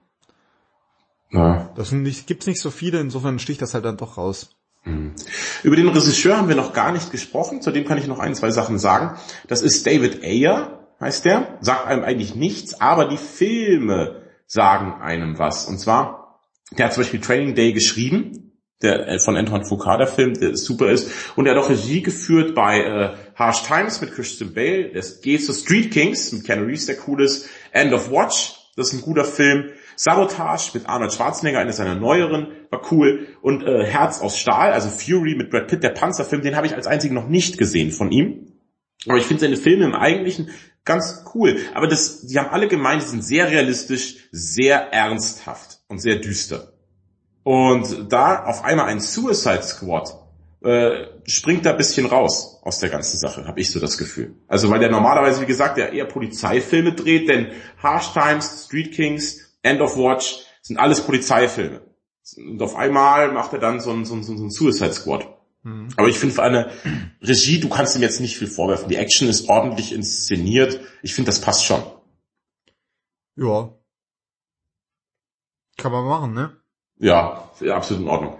Ja. 1.30 1.72
Das 1.76 1.92
nicht, 1.92 2.26
gibt's 2.26 2.46
nicht 2.46 2.60
so 2.60 2.70
viele, 2.70 3.00
insofern 3.00 3.38
sticht 3.38 3.62
das 3.62 3.74
halt 3.74 3.84
dann 3.84 3.96
doch 3.96 4.16
raus. 4.16 4.50
Hm. 4.82 5.14
Über 5.62 5.76
den 5.76 5.88
Regisseur 5.88 6.36
haben 6.36 6.48
wir 6.48 6.56
noch 6.56 6.72
gar 6.72 6.92
nicht 6.92 7.10
gesprochen, 7.10 7.62
zu 7.62 7.70
dem 7.70 7.84
kann 7.84 7.98
ich 7.98 8.06
noch 8.06 8.18
ein, 8.18 8.34
zwei 8.34 8.50
Sachen 8.50 8.78
sagen. 8.78 9.18
Das 9.48 9.62
ist 9.62 9.86
David 9.86 10.22
Ayer, 10.22 10.85
heißt 11.00 11.24
der, 11.24 11.58
sagt 11.60 11.86
einem 11.86 12.04
eigentlich 12.04 12.34
nichts, 12.34 12.80
aber 12.80 13.08
die 13.08 13.16
Filme 13.16 14.22
sagen 14.46 15.00
einem 15.00 15.38
was. 15.38 15.66
Und 15.66 15.78
zwar 15.78 16.26
der 16.72 16.86
hat 16.86 16.94
zum 16.94 17.02
Beispiel 17.02 17.20
Training 17.20 17.54
Day 17.54 17.72
geschrieben, 17.72 18.52
der 18.82 19.08
äh, 19.08 19.18
von 19.18 19.36
Antoine 19.36 19.64
Foucault, 19.64 20.00
der 20.00 20.06
Film, 20.06 20.34
der 20.34 20.56
super 20.56 20.90
ist. 20.90 21.10
Und 21.36 21.46
er 21.46 21.54
hat 21.54 21.62
auch 21.62 21.70
Regie 21.70 22.02
geführt 22.02 22.54
bei 22.54 22.80
äh, 22.80 23.14
Harsh 23.34 23.62
Times 23.62 24.00
mit 24.00 24.12
Christian 24.12 24.52
Bale. 24.52 24.90
Es 24.92 25.20
geht 25.20 25.44
zu 25.44 25.52
Street 25.52 25.92
Kings 25.92 26.32
mit 26.32 26.44
Ken 26.44 26.64
Reeves, 26.64 26.86
der 26.86 26.96
cool 27.06 27.22
ist. 27.22 27.48
End 27.72 27.92
of 27.92 28.10
Watch, 28.10 28.56
das 28.76 28.88
ist 28.88 28.94
ein 28.94 29.02
guter 29.02 29.24
Film. 29.24 29.70
Sabotage 29.98 30.72
mit 30.74 30.88
Arnold 30.88 31.14
Schwarzenegger, 31.14 31.58
einer 31.58 31.72
seiner 31.72 31.94
neueren, 31.94 32.48
war 32.70 32.82
cool. 32.90 33.28
Und 33.40 33.62
äh, 33.62 33.84
Herz 33.84 34.20
aus 34.20 34.38
Stahl, 34.38 34.72
also 34.72 34.90
Fury 34.90 35.36
mit 35.36 35.50
Brad 35.50 35.68
Pitt, 35.68 35.82
der 35.82 35.90
Panzerfilm, 35.90 36.42
den 36.42 36.56
habe 36.56 36.66
ich 36.66 36.74
als 36.74 36.86
einzigen 36.86 37.14
noch 37.14 37.28
nicht 37.28 37.56
gesehen 37.56 37.92
von 37.92 38.10
ihm. 38.10 38.52
Aber 39.08 39.16
ich 39.16 39.24
finde 39.24 39.42
seine 39.42 39.56
Filme 39.56 39.84
im 39.84 39.94
Eigentlichen 39.94 40.50
ganz 40.86 41.24
cool. 41.34 41.58
Aber 41.74 41.86
das, 41.86 42.22
die 42.22 42.38
haben 42.38 42.48
alle 42.48 42.68
gemeint, 42.68 43.02
die 43.02 43.08
sind 43.08 43.22
sehr 43.22 43.50
realistisch, 43.50 44.28
sehr 44.32 44.92
ernsthaft 44.92 45.80
und 45.88 45.98
sehr 45.98 46.16
düster. 46.16 46.72
Und 47.42 48.10
da 48.10 48.44
auf 48.44 48.64
einmal 48.64 48.86
ein 48.86 49.00
Suicide 49.00 49.62
Squad 49.62 50.14
äh, 50.64 51.06
springt 51.26 51.66
da 51.66 51.72
bisschen 51.72 52.06
raus 52.06 52.60
aus 52.62 52.80
der 52.80 52.88
ganzen 52.88 53.18
Sache, 53.18 53.46
habe 53.46 53.60
ich 53.60 53.70
so 53.70 53.78
das 53.78 53.98
Gefühl. 53.98 54.34
Also 54.48 54.70
weil 54.70 54.80
der 54.80 54.90
normalerweise, 54.90 55.42
wie 55.42 55.46
gesagt, 55.46 55.76
der 55.76 55.92
eher 55.92 56.06
Polizeifilme 56.06 56.94
dreht, 56.94 57.28
denn 57.28 57.52
Harsh 57.82 58.12
Times, 58.12 58.64
Street 58.64 58.92
Kings, 58.92 59.58
End 59.62 59.80
of 59.80 59.96
Watch 59.96 60.44
sind 60.62 60.78
alles 60.78 61.02
Polizeifilme. 61.02 61.82
Und 62.36 62.60
auf 62.60 62.74
einmal 62.74 63.30
macht 63.32 63.52
er 63.52 63.60
dann 63.60 63.78
so 63.80 63.92
ein, 63.92 64.04
so 64.04 64.14
ein, 64.14 64.24
so 64.24 64.32
ein 64.32 64.50
Suicide 64.50 64.92
Squad. 64.92 65.35
Mhm. 65.66 65.88
Aber 65.96 66.08
ich 66.08 66.18
finde 66.18 66.34
für 66.34 66.44
eine 66.44 66.70
Regie, 67.20 67.58
du 67.58 67.68
kannst 67.68 67.96
ihm 67.96 68.02
jetzt 68.02 68.20
nicht 68.20 68.38
viel 68.38 68.46
vorwerfen. 68.46 68.88
Die 68.88 68.96
Action 68.96 69.28
ist 69.28 69.48
ordentlich 69.48 69.92
inszeniert. 69.92 70.80
Ich 71.02 71.14
finde, 71.14 71.30
das 71.30 71.40
passt 71.40 71.64
schon. 71.64 71.82
Ja, 73.34 73.76
kann 75.76 75.92
man 75.92 76.06
machen, 76.06 76.34
ne? 76.34 76.56
Ja, 76.98 77.50
absolut 77.70 78.02
in 78.02 78.08
Ordnung. 78.08 78.38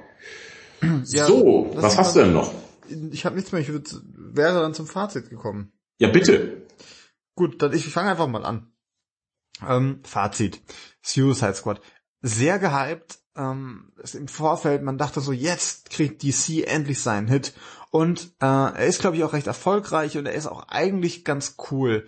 Ja, 1.06 1.26
so, 1.26 1.70
was 1.74 1.98
hast 1.98 2.16
du 2.16 2.20
denn 2.20 2.32
noch? 2.32 2.54
Ich 3.10 3.24
habe 3.26 3.34
nichts 3.34 3.52
mehr, 3.52 3.60
ich 3.60 3.68
würd, 3.68 4.00
wäre 4.14 4.60
dann 4.60 4.74
zum 4.74 4.86
Fazit 4.86 5.28
gekommen. 5.28 5.72
Ja, 5.98 6.08
bitte. 6.08 6.66
Gut, 7.34 7.60
dann 7.60 7.72
ich 7.72 7.86
fange 7.88 8.10
einfach 8.10 8.28
mal 8.28 8.44
an. 8.44 8.72
Ähm, 9.66 10.00
Fazit. 10.04 10.62
Suicide 11.02 11.54
Squad. 11.54 11.80
Sehr 12.22 12.58
gehypt. 12.58 13.18
Ähm, 13.36 13.92
Im 14.14 14.28
Vorfeld, 14.28 14.82
man 14.82 14.98
dachte 14.98 15.20
so, 15.20 15.32
jetzt 15.32 15.90
kriegt 15.90 16.22
DC 16.22 16.66
endlich 16.66 17.00
seinen 17.00 17.28
Hit. 17.28 17.52
Und 17.90 18.32
äh, 18.40 18.46
er 18.46 18.86
ist, 18.86 19.00
glaube 19.00 19.16
ich, 19.16 19.24
auch 19.24 19.32
recht 19.32 19.46
erfolgreich 19.46 20.18
und 20.18 20.26
er 20.26 20.34
ist 20.34 20.46
auch 20.46 20.68
eigentlich 20.68 21.24
ganz 21.24 21.56
cool. 21.70 22.06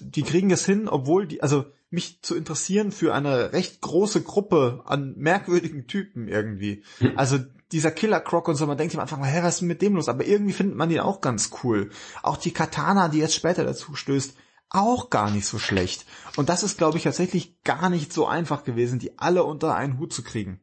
Die 0.00 0.22
kriegen 0.22 0.50
es 0.50 0.64
hin, 0.64 0.88
obwohl 0.88 1.26
die, 1.26 1.42
also 1.42 1.64
mich 1.90 2.20
zu 2.22 2.34
interessieren 2.34 2.92
für 2.92 3.14
eine 3.14 3.52
recht 3.52 3.80
große 3.80 4.22
Gruppe 4.22 4.82
an 4.84 5.14
merkwürdigen 5.16 5.86
Typen 5.86 6.28
irgendwie. 6.28 6.82
Hm. 6.98 7.12
Also 7.16 7.38
dieser 7.72 7.90
Killer 7.90 8.20
Croc 8.20 8.48
und 8.48 8.56
so, 8.56 8.66
man 8.66 8.76
denkt 8.76 8.94
am 8.94 9.00
Anfang, 9.00 9.24
hä, 9.24 9.40
was 9.42 9.56
ist 9.56 9.62
mit 9.62 9.82
dem 9.82 9.94
los? 9.94 10.08
Aber 10.08 10.26
irgendwie 10.26 10.52
findet 10.52 10.76
man 10.76 10.90
ihn 10.90 11.00
auch 11.00 11.20
ganz 11.20 11.50
cool. 11.62 11.90
Auch 12.22 12.36
die 12.36 12.52
Katana, 12.52 13.08
die 13.08 13.18
jetzt 13.18 13.34
später 13.34 13.64
dazu 13.64 13.94
stößt, 13.94 14.36
auch 14.70 15.10
gar 15.10 15.30
nicht 15.30 15.46
so 15.46 15.58
schlecht. 15.58 16.04
Und 16.36 16.48
das 16.48 16.62
ist, 16.62 16.78
glaube 16.78 16.98
ich, 16.98 17.04
tatsächlich 17.04 17.62
gar 17.62 17.90
nicht 17.90 18.12
so 18.12 18.26
einfach 18.26 18.64
gewesen, 18.64 18.98
die 18.98 19.18
alle 19.18 19.44
unter 19.44 19.74
einen 19.74 19.98
Hut 19.98 20.12
zu 20.12 20.22
kriegen. 20.22 20.60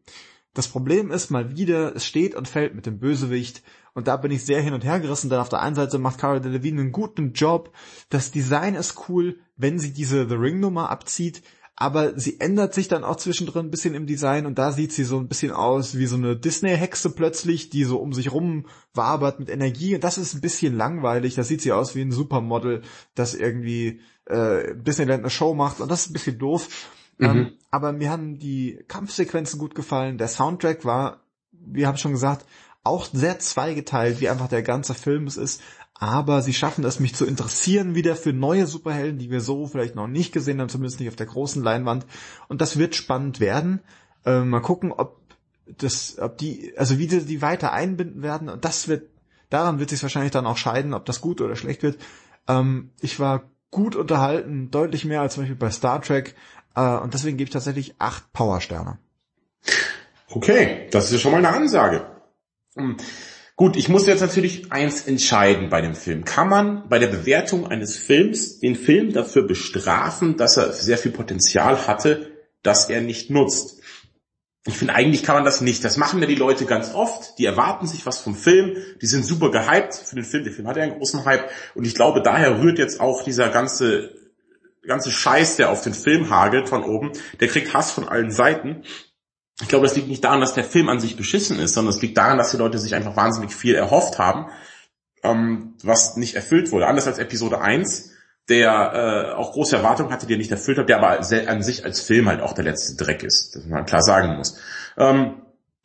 Das 0.54 0.68
Problem 0.68 1.12
ist 1.12 1.30
mal 1.30 1.56
wieder, 1.56 1.96
es 1.96 2.06
steht 2.06 2.36
und 2.36 2.48
fällt 2.48 2.76
mit 2.76 2.86
dem 2.86 3.00
Bösewicht. 3.00 3.64
Und 3.94 4.08
da 4.08 4.18
bin 4.18 4.32
ich 4.32 4.46
sehr 4.46 4.62
hin 4.62 4.74
und 4.74 4.84
her 4.84 5.00
gerissen, 5.00 5.30
denn 5.30 5.40
auf 5.40 5.50
der 5.50 5.62
einen 5.62 5.76
Seite 5.76 5.98
macht 5.98 6.18
Cara 6.18 6.40
Delevingne 6.40 6.82
einen 6.82 6.92
guten 6.92 7.34
Job. 7.34 7.74
Das 8.10 8.32
Design 8.32 8.76
ist 8.76 9.10
cool, 9.10 9.40
wenn 9.56 9.80
sie 9.80 9.94
diese 9.94 10.28
The 10.28 10.36
Ring 10.36 10.60
Nummer 10.60 10.90
abzieht. 10.90 11.42
Aber 11.82 12.20
sie 12.20 12.40
ändert 12.40 12.76
sich 12.76 12.90
dann 12.90 13.04
auch 13.04 13.16
zwischendrin 13.16 13.66
ein 13.66 13.72
bisschen 13.72 13.96
im 13.96 14.06
Design 14.06 14.46
und 14.46 14.60
da 14.60 14.72
sieht 14.72 14.94
sie 14.94 15.04
so 15.04 15.18
ein 15.18 15.28
bisschen 15.28 15.52
aus 15.52 15.98
wie 15.98 16.06
so 16.06 16.16
eine 16.16 16.38
Disney-Hexe 16.38 17.10
plötzlich, 17.10 17.72
die 17.72 17.86
so 17.86 17.98
um 17.98 18.14
sich 18.14 18.32
rum 18.32 18.68
wabert 18.94 19.40
mit 19.40 19.50
Energie 19.50 19.96
und 19.96 20.04
das 20.04 20.20
ist 20.20 20.36
ein 20.36 20.42
bisschen 20.42 20.78
langweilig. 20.78 21.34
Da 21.34 21.42
sieht 21.42 21.64
sie 21.64 21.72
aus 21.72 21.96
wie 21.96 22.02
ein 22.02 22.12
Supermodel, 22.12 22.84
das 23.16 23.34
irgendwie 23.34 24.00
äh, 24.26 24.76
Disneyland 24.76 25.24
eine 25.24 25.32
Show 25.32 25.56
macht 25.56 25.80
und 25.80 25.90
das 25.90 26.02
ist 26.02 26.12
ein 26.12 26.14
bisschen 26.14 26.38
doof. 26.38 26.70
Mhm. 27.18 27.26
Ähm, 27.26 27.52
aber 27.72 27.94
mir 27.94 28.12
haben 28.12 28.38
die 28.38 28.78
Kampfsequenzen 28.88 29.58
gut 29.58 29.74
gefallen. 29.74 30.20
Der 30.20 30.28
Soundtrack 30.28 30.86
war, 30.86 31.24
wir 31.52 31.88
haben 31.88 31.98
schon 31.98 32.12
gesagt, 32.12 32.46
auch 32.84 33.08
sehr 33.12 33.40
zweigeteilt, 33.40 34.22
wie 34.22 34.30
einfach 34.30 34.50
der 34.50 34.62
ganze 34.62 34.94
Film 34.94 35.26
es 35.26 35.38
ist. 35.38 35.62
Aber 36.02 36.42
sie 36.42 36.56
schaffen 36.56 36.84
es, 36.84 37.00
mich 37.00 37.14
zu 37.14 37.28
interessieren 37.28 37.94
wieder 37.94 38.16
für 38.16 38.34
neue 38.34 38.66
Superhelden, 38.66 39.20
die 39.20 39.30
wir 39.30 39.40
so 39.40 39.68
vielleicht 39.68 39.94
noch 39.94 40.08
nicht 40.08 40.34
gesehen 40.34 40.60
haben, 40.60 40.68
zumindest 40.68 41.00
nicht 41.00 41.10
auf 41.10 41.16
der 41.16 41.28
großen 41.28 41.62
Leinwand. 41.62 42.08
Und 42.48 42.60
das 42.60 42.80
wird 42.80 42.96
spannend 42.96 43.40
werden. 43.40 43.82
Ähm, 44.26 44.50
mal 44.50 44.62
gucken, 44.62 44.92
ob 44.92 45.20
das, 45.68 46.18
ob 46.18 46.40
die, 46.40 46.74
also 46.76 46.98
wie 46.98 47.08
sie 47.08 47.24
die 47.24 47.44
weiter 47.44 47.72
einbinden 47.72 48.24
werden. 48.24 48.50
Und 48.50 48.66
das 48.66 48.88
wird, 48.88 49.12
daran 49.52 49.78
wird 49.78 49.92
sich 49.92 50.02
wahrscheinlich 50.02 50.32
dann 50.32 50.48
auch 50.48 50.58
scheiden, 50.58 50.96
ob 50.96 51.06
das 51.06 51.22
gut 51.22 51.40
oder 51.40 51.56
schlecht 51.56 51.84
wird. 51.84 52.00
Ähm, 52.48 52.90
ich 53.00 53.20
war 53.20 53.44
gut 53.70 53.96
unterhalten, 53.96 54.72
deutlich 54.72 55.06
mehr 55.06 55.22
als 55.22 55.36
zum 55.36 55.44
Beispiel 55.44 55.56
bei 55.56 55.70
Star 55.70 56.02
Trek. 56.02 56.34
Äh, 56.76 56.98
und 56.98 57.14
deswegen 57.14 57.38
gebe 57.38 57.48
ich 57.48 57.54
tatsächlich 57.54 57.94
acht 58.00 58.34
Powersterne. 58.34 58.98
Okay, 60.32 60.88
das 60.90 61.06
ist 61.06 61.12
ja 61.12 61.20
schon 61.20 61.32
mal 61.32 61.46
eine 61.46 61.56
Ansage. 61.56 62.08
Hm. 62.76 62.98
Gut, 63.62 63.76
ich 63.76 63.90
muss 63.90 64.08
jetzt 64.08 64.22
natürlich 64.22 64.72
eins 64.72 65.06
entscheiden 65.06 65.70
bei 65.70 65.82
dem 65.82 65.94
Film. 65.94 66.26
Kann 66.26 66.50
man 66.50 66.90
bei 66.90 66.98
der 66.98 67.10
Bewertung 67.10 67.68
eines 67.68 67.96
Films 67.96 68.58
den 68.58 68.76
Film 68.76 69.14
dafür 69.14 69.44
bestrafen, 69.46 70.36
dass 70.36 70.58
er 70.58 70.74
sehr 70.74 70.98
viel 70.98 71.12
Potenzial 71.12 71.86
hatte, 71.86 72.32
das 72.64 72.90
er 72.90 73.02
nicht 73.02 73.30
nutzt? 73.30 73.80
Ich 74.66 74.76
finde, 74.76 74.96
eigentlich 74.96 75.22
kann 75.22 75.36
man 75.36 75.46
das 75.46 75.62
nicht. 75.62 75.84
Das 75.84 75.98
machen 75.98 76.20
ja 76.22 76.28
die 76.28 76.34
Leute 76.34 76.66
ganz 76.66 76.96
oft. 76.96 77.38
Die 77.38 77.46
erwarten 77.46 77.86
sich 77.86 78.04
was 78.08 78.20
vom 78.20 78.34
Film. 78.34 78.78
Die 79.00 79.06
sind 79.06 79.24
super 79.24 79.52
gehypt 79.52 79.94
für 79.94 80.16
den 80.16 80.26
Film. 80.26 80.44
Der 80.44 80.54
Film 80.54 80.68
hat 80.68 80.78
ja 80.78 80.82
einen 80.82 80.98
großen 80.98 81.24
Hype. 81.26 81.48
Und 81.76 81.86
ich 81.86 81.94
glaube, 81.94 82.24
daher 82.24 82.64
rührt 82.64 82.80
jetzt 82.80 83.00
auch 83.00 83.24
dieser 83.24 83.50
ganze, 83.50 84.16
ganze 84.82 85.12
Scheiß, 85.12 85.58
der 85.58 85.70
auf 85.70 85.84
den 85.84 85.94
Film 85.94 86.32
hagelt 86.32 86.68
von 86.68 86.84
oben. 86.84 87.12
Der 87.40 87.48
kriegt 87.48 87.76
Hass 87.76 87.92
von 87.92 88.10
allen 88.10 88.32
Seiten. 88.32 88.86
Ich 89.62 89.68
glaube, 89.68 89.86
das 89.86 89.96
liegt 89.96 90.08
nicht 90.08 90.24
daran, 90.24 90.42
dass 90.42 90.54
der 90.54 90.64
Film 90.64 90.90
an 90.90 91.00
sich 91.00 91.16
beschissen 91.16 91.60
ist, 91.60 91.74
sondern 91.74 91.94
es 91.94 92.02
liegt 92.02 92.18
daran, 92.18 92.38
dass 92.38 92.52
die 92.52 92.58
Leute 92.58 92.80
sich 92.80 92.96
einfach 92.96 93.16
wahnsinnig 93.16 93.54
viel 93.54 93.76
erhofft 93.76 94.18
haben, 94.18 94.48
ähm, 95.24 95.76
was 95.84 96.18
nicht 96.18 96.36
erfüllt 96.36 96.72
wurde. 96.72 96.88
Anders 96.88 97.08
als 97.08 97.20
Episode 97.20 97.62
1, 97.62 98.12
der 98.50 99.32
äh, 99.32 99.36
auch 99.36 99.54
große 99.54 99.76
Erwartungen 99.76 100.12
hatte, 100.12 100.26
die 100.26 100.34
er 100.34 100.38
nicht 100.38 100.52
erfüllt 100.52 100.80
hat, 100.80 100.90
der 100.90 100.98
aber 100.98 101.20
an 101.48 101.64
sich 101.64 101.86
als 101.86 102.02
Film 102.02 102.28
halt 102.28 102.42
auch 102.42 102.54
der 102.54 102.64
letzte 102.64 102.96
Dreck 102.96 103.24
ist, 103.24 103.56
das 103.56 103.66
man 103.66 103.86
klar 103.86 104.02
sagen 104.02 104.36
muss. 104.36 104.58
Ähm, 104.98 105.42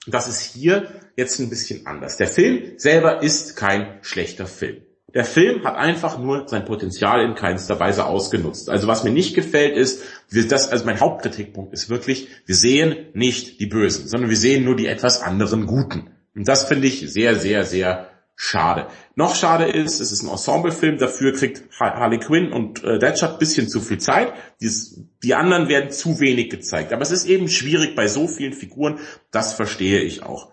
das 0.06 0.28
ist 0.28 0.40
hier 0.40 0.88
jetzt 1.16 1.38
ein 1.40 1.50
bisschen 1.50 1.86
anders. 1.86 2.16
Der 2.16 2.28
Film 2.28 2.78
selber 2.78 3.22
ist 3.22 3.56
kein 3.56 3.98
schlechter 4.02 4.46
Film. 4.46 4.85
Der 5.14 5.24
Film 5.24 5.64
hat 5.64 5.76
einfach 5.76 6.18
nur 6.18 6.48
sein 6.48 6.64
Potenzial 6.64 7.22
in 7.22 7.34
keinster 7.34 7.78
Weise 7.78 8.06
ausgenutzt. 8.06 8.68
Also 8.68 8.86
was 8.88 9.04
mir 9.04 9.12
nicht 9.12 9.34
gefällt 9.34 9.76
ist, 9.76 10.02
das, 10.30 10.68
also 10.68 10.84
mein 10.84 11.00
Hauptkritikpunkt 11.00 11.72
ist 11.72 11.88
wirklich, 11.88 12.28
wir 12.44 12.56
sehen 12.56 13.06
nicht 13.14 13.60
die 13.60 13.66
Bösen, 13.66 14.08
sondern 14.08 14.30
wir 14.30 14.36
sehen 14.36 14.64
nur 14.64 14.76
die 14.76 14.86
etwas 14.86 15.22
anderen 15.22 15.66
Guten. 15.66 16.10
Und 16.34 16.48
das 16.48 16.64
finde 16.64 16.88
ich 16.88 17.00
sehr, 17.12 17.36
sehr, 17.36 17.64
sehr 17.64 18.10
schade. 18.34 18.88
Noch 19.14 19.34
schade 19.34 19.64
ist, 19.64 20.00
es 20.00 20.12
ist 20.12 20.22
ein 20.22 20.28
Ensemblefilm, 20.28 20.98
dafür 20.98 21.32
kriegt 21.32 21.62
Harley 21.80 22.18
Quinn 22.18 22.52
und 22.52 22.84
äh, 22.84 22.98
Deadshot 22.98 23.32
ein 23.32 23.38
bisschen 23.38 23.68
zu 23.68 23.80
viel 23.80 23.98
Zeit. 23.98 24.34
Dies, 24.60 25.00
die 25.22 25.34
anderen 25.34 25.68
werden 25.68 25.90
zu 25.90 26.20
wenig 26.20 26.50
gezeigt. 26.50 26.92
Aber 26.92 27.02
es 27.02 27.10
ist 27.10 27.24
eben 27.24 27.48
schwierig 27.48 27.96
bei 27.96 28.08
so 28.08 28.28
vielen 28.28 28.52
Figuren, 28.52 29.00
das 29.30 29.54
verstehe 29.54 30.00
ich 30.00 30.22
auch. 30.22 30.52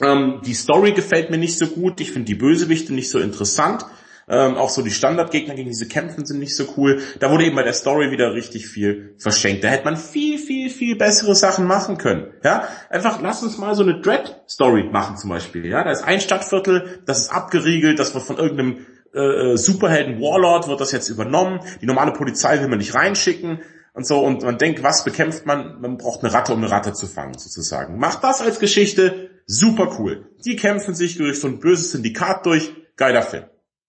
Ähm, 0.00 0.40
die 0.44 0.54
Story 0.54 0.92
gefällt 0.92 1.30
mir 1.30 1.38
nicht 1.38 1.58
so 1.58 1.66
gut. 1.66 2.00
Ich 2.00 2.12
finde 2.12 2.26
die 2.26 2.34
Bösewichte 2.34 2.94
nicht 2.94 3.10
so 3.10 3.18
interessant. 3.18 3.84
Ähm, 4.30 4.56
auch 4.56 4.68
so 4.68 4.82
die 4.82 4.90
Standardgegner 4.90 5.54
gegen 5.54 5.70
diese 5.70 5.88
Kämpfen 5.88 6.26
sind 6.26 6.38
nicht 6.38 6.54
so 6.54 6.66
cool. 6.76 7.00
Da 7.18 7.30
wurde 7.30 7.44
eben 7.46 7.56
bei 7.56 7.62
der 7.62 7.72
Story 7.72 8.10
wieder 8.10 8.34
richtig 8.34 8.68
viel 8.68 9.14
verschenkt. 9.16 9.64
Da 9.64 9.68
hätte 9.68 9.86
man 9.86 9.96
viel, 9.96 10.38
viel, 10.38 10.68
viel 10.68 10.96
bessere 10.96 11.34
Sachen 11.34 11.66
machen 11.66 11.96
können. 11.96 12.26
Ja, 12.44 12.68
einfach 12.90 13.22
lass 13.22 13.42
uns 13.42 13.56
mal 13.56 13.74
so 13.74 13.82
eine 13.82 14.00
Dread-Story 14.00 14.90
machen 14.92 15.16
zum 15.16 15.30
Beispiel. 15.30 15.64
Ja, 15.66 15.82
da 15.82 15.90
ist 15.90 16.02
ein 16.02 16.20
Stadtviertel, 16.20 17.00
das 17.06 17.22
ist 17.22 17.32
abgeriegelt, 17.32 17.98
das 17.98 18.12
wird 18.12 18.24
von 18.24 18.36
irgendeinem 18.36 18.86
äh, 19.14 19.56
Superhelden 19.56 20.20
Warlord 20.20 20.68
wird 20.68 20.80
das 20.82 20.92
jetzt 20.92 21.08
übernommen. 21.08 21.60
Die 21.80 21.86
normale 21.86 22.12
Polizei 22.12 22.60
will 22.60 22.68
man 22.68 22.78
nicht 22.78 22.94
reinschicken 22.94 23.60
und 23.94 24.06
so 24.06 24.20
und 24.20 24.42
man 24.42 24.58
denkt, 24.58 24.82
was 24.82 25.04
bekämpft 25.04 25.46
man? 25.46 25.80
Man 25.80 25.96
braucht 25.96 26.22
eine 26.22 26.32
Ratte, 26.32 26.52
um 26.52 26.58
eine 26.58 26.70
Ratte 26.70 26.92
zu 26.92 27.06
fangen, 27.06 27.38
sozusagen. 27.38 27.98
Macht 27.98 28.22
das 28.22 28.42
als 28.42 28.58
Geschichte, 28.60 29.27
super 29.48 29.96
cool. 29.98 30.30
Die 30.44 30.54
kämpfen 30.54 30.94
sich 30.94 31.16
durch 31.16 31.40
so 31.40 31.48
ein 31.48 31.58
böses 31.58 31.90
Syndikat 31.90 32.46
durch, 32.46 32.70
geiler 32.96 33.22
Film. 33.22 33.46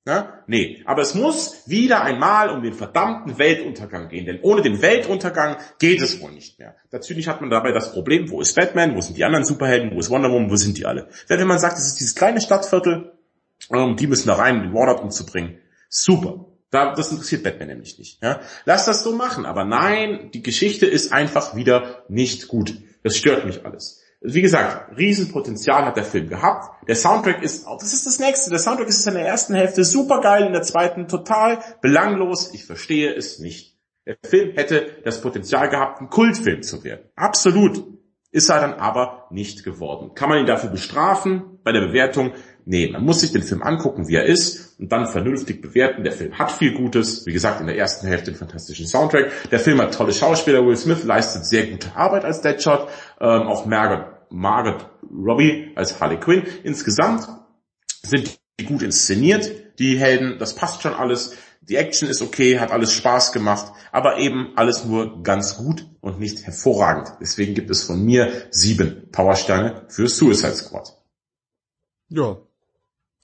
Ja? 0.08 0.42
Nee, 0.48 0.82
aber 0.86 1.04
es 1.04 1.14
muss 1.14 1.68
wieder 1.68 2.02
einmal 2.02 2.50
um 2.50 2.64
den 2.64 2.74
verdammten 2.74 3.38
Weltuntergang 3.38 4.10
gehen, 4.10 4.26
denn 4.26 4.40
ohne 4.42 4.64
den 4.64 4.82
Weltuntergang 4.82 5.58
geht 5.78 6.02
es 6.02 6.20
wohl 6.20 6.32
nicht 6.32 6.58
mehr. 6.58 6.76
Natürlich 6.92 7.28
hat 7.28 7.42
man 7.42 7.52
dabei 7.52 7.72
das 7.72 7.92
Problem, 7.92 8.32
wo 8.32 8.42
ist 8.42 8.56
Batman, 8.56 8.96
wo 8.96 9.02
sind 9.02 9.18
die 9.18 9.24
anderen 9.24 9.46
Superhelden, 9.46 9.94
wo 9.94 10.00
ist 10.00 10.10
Wonder 10.10 10.32
Woman, 10.32 10.50
wo 10.50 10.56
sind 10.56 10.78
die 10.78 10.88
alle? 10.88 11.10
Denn 11.30 11.40
wenn 11.40 11.48
man 11.48 11.60
sagt, 11.60 11.78
es 11.78 11.86
ist 11.86 12.00
dieses 12.00 12.16
kleine 12.16 12.42
Stadtviertel, 12.42 13.12
ähm, 13.72 13.98
die 13.98 14.08
müssen 14.08 14.28
da 14.28 14.36
rein, 14.36 14.56
um 14.56 14.62
den 14.64 14.74
Warlord 14.74 15.02
umzubringen, 15.02 15.60
super. 15.90 16.46
das 16.72 17.12
interessiert 17.12 17.44
Batman 17.44 17.68
nämlich 17.68 18.00
nicht. 18.00 18.24
Ja? 18.24 18.40
Lass 18.66 18.86
das 18.86 19.04
so 19.04 19.14
machen, 19.14 19.46
aber 19.46 19.66
nein, 19.66 20.32
die 20.34 20.42
Geschichte 20.42 20.88
ist 20.88 21.12
einfach 21.12 21.56
wieder 21.56 22.04
nicht 22.08 22.48
gut. 22.48 22.74
Das 23.04 23.16
stört 23.16 23.46
mich 23.46 23.66
alles. 23.66 24.02
Wie 24.22 24.42
gesagt, 24.42 24.98
Riesenpotenzial 24.98 25.86
hat 25.86 25.96
der 25.96 26.04
Film 26.04 26.28
gehabt. 26.28 26.88
Der 26.88 26.96
Soundtrack 26.96 27.42
ist, 27.42 27.66
das 27.66 27.94
ist 27.94 28.06
das 28.06 28.20
nächste. 28.20 28.50
Der 28.50 28.60
Soundtrack 28.60 28.90
ist 28.90 29.08
in 29.08 29.14
der 29.14 29.26
ersten 29.26 29.56
Hälfte 29.56 29.86
super 29.86 30.20
geil, 30.20 30.46
in 30.46 30.52
der 30.52 30.62
zweiten 30.62 31.08
total 31.08 31.60
belanglos. 31.82 32.54
Ich 32.54 32.66
verstehe 32.66 33.14
es 33.14 33.40
nicht. 33.40 33.78
Der 34.06 34.18
Film 34.26 34.56
hätte 34.56 34.98
das 35.06 35.22
Potenzial 35.22 35.70
gehabt, 35.70 36.02
ein 36.02 36.10
Kultfilm 36.10 36.64
zu 36.64 36.84
werden. 36.84 37.06
Absolut. 37.16 37.84
Ist 38.32 38.50
er 38.50 38.60
dann 38.60 38.74
aber 38.74 39.28
nicht 39.32 39.64
geworden. 39.64 40.14
Kann 40.16 40.30
man 40.30 40.40
ihn 40.40 40.46
dafür 40.46 40.70
bestrafen 40.70 41.60
bei 41.64 41.72
der 41.72 41.82
Bewertung? 41.82 42.34
Nee, 42.72 42.88
man 42.92 43.04
muss 43.04 43.22
sich 43.22 43.32
den 43.32 43.42
Film 43.42 43.64
angucken, 43.64 44.08
wie 44.08 44.14
er 44.14 44.26
ist 44.26 44.80
und 44.80 44.92
dann 44.92 45.08
vernünftig 45.08 45.60
bewerten. 45.60 46.04
Der 46.04 46.12
Film 46.12 46.38
hat 46.38 46.52
viel 46.52 46.76
Gutes. 46.76 47.26
Wie 47.26 47.34
gesagt, 47.34 47.60
in 47.62 47.66
der 47.66 47.76
ersten 47.76 48.06
Hälfte 48.06 48.30
einen 48.30 48.38
fantastischen 48.38 48.86
Soundtrack. 48.86 49.50
Der 49.50 49.60
Film 49.60 49.82
hat 49.82 49.96
tolle 49.96 50.14
Schauspieler. 50.14 50.64
Will 50.64 50.78
Smith 50.78 51.04
leistet 51.04 51.48
sehr 51.48 51.66
gute 51.66 51.96
Arbeit 51.96 52.26
als 52.26 52.42
Deadshot. 52.42 52.88
Ähm, 53.20 53.42
auch 53.48 53.66
Margaret, 53.66 54.06
Margaret 54.30 54.86
Robbie 55.12 55.72
als 55.76 56.00
Harley 56.00 56.20
Quinn. 56.20 56.44
Insgesamt 56.62 57.28
sind 58.04 58.40
die 58.60 58.66
gut 58.66 58.84
inszeniert, 58.84 59.80
die 59.80 59.98
Helden. 59.98 60.38
Das 60.38 60.54
passt 60.54 60.84
schon 60.84 60.94
alles. 60.94 61.34
Die 61.62 61.76
Action 61.76 62.08
ist 62.08 62.22
okay, 62.22 62.60
hat 62.60 62.70
alles 62.70 62.94
Spaß 62.94 63.32
gemacht, 63.32 63.74
aber 63.92 64.20
eben 64.20 64.52
alles 64.58 64.86
nur 64.86 65.24
ganz 65.24 65.58
gut 65.58 65.88
und 66.02 66.20
nicht 66.20 66.46
hervorragend. 66.46 67.14
Deswegen 67.20 67.56
gibt 67.56 67.72
es 67.72 67.82
von 67.82 68.06
mir 68.06 68.32
sieben 68.52 69.10
Powersteine 69.12 69.86
für 69.88 70.08
Suicide 70.08 70.54
Squad. 70.54 70.96
Ja, 72.10 72.38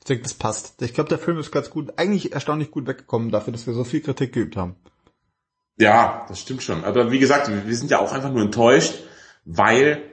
ich 0.05 0.09
denke, 0.09 0.21
das 0.21 0.35
passt. 0.35 0.79
Ich 0.83 0.93
glaube, 0.93 1.09
der 1.09 1.17
Film 1.17 1.39
ist 1.39 1.51
ganz 1.51 1.71
gut, 1.71 1.93
eigentlich 1.97 2.31
erstaunlich 2.31 2.69
gut 2.69 2.85
weggekommen 2.85 3.31
dafür, 3.31 3.51
dass 3.51 3.65
wir 3.65 3.73
so 3.73 3.83
viel 3.83 4.01
Kritik 4.01 4.33
geübt 4.33 4.55
haben. 4.55 4.75
Ja, 5.79 6.27
das 6.29 6.39
stimmt 6.39 6.61
schon. 6.61 6.83
Aber 6.83 7.11
wie 7.11 7.17
gesagt, 7.17 7.49
wir 7.49 7.75
sind 7.75 7.89
ja 7.89 7.97
auch 7.97 8.13
einfach 8.13 8.31
nur 8.31 8.43
enttäuscht, 8.43 8.93
weil 9.45 10.03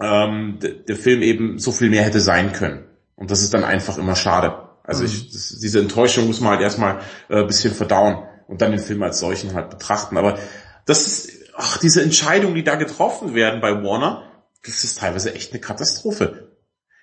ähm, 0.00 0.58
der 0.60 0.96
Film 0.96 1.20
eben 1.20 1.58
so 1.58 1.72
viel 1.72 1.90
mehr 1.90 2.04
hätte 2.04 2.22
sein 2.22 2.54
können. 2.54 2.86
Und 3.16 3.30
das 3.30 3.42
ist 3.42 3.52
dann 3.52 3.64
einfach 3.64 3.98
immer 3.98 4.16
schade. 4.16 4.66
Also 4.82 5.04
ich, 5.04 5.24
mhm. 5.24 5.28
das, 5.30 5.58
diese 5.60 5.80
Enttäuschung 5.80 6.26
muss 6.26 6.40
man 6.40 6.52
halt 6.52 6.62
erstmal 6.62 7.00
äh, 7.28 7.44
bisschen 7.44 7.74
verdauen 7.74 8.26
und 8.46 8.62
dann 8.62 8.70
den 8.70 8.80
Film 8.80 9.02
als 9.02 9.18
solchen 9.18 9.52
halt 9.52 9.68
betrachten. 9.68 10.16
Aber 10.16 10.38
das 10.86 11.06
ist, 11.06 11.52
ach, 11.54 11.76
diese 11.76 12.00
Entscheidungen, 12.02 12.54
die 12.54 12.64
da 12.64 12.76
getroffen 12.76 13.34
werden 13.34 13.60
bei 13.60 13.74
Warner, 13.84 14.22
das 14.64 14.84
ist 14.84 15.00
teilweise 15.00 15.34
echt 15.34 15.52
eine 15.52 15.60
Katastrophe. 15.60 16.47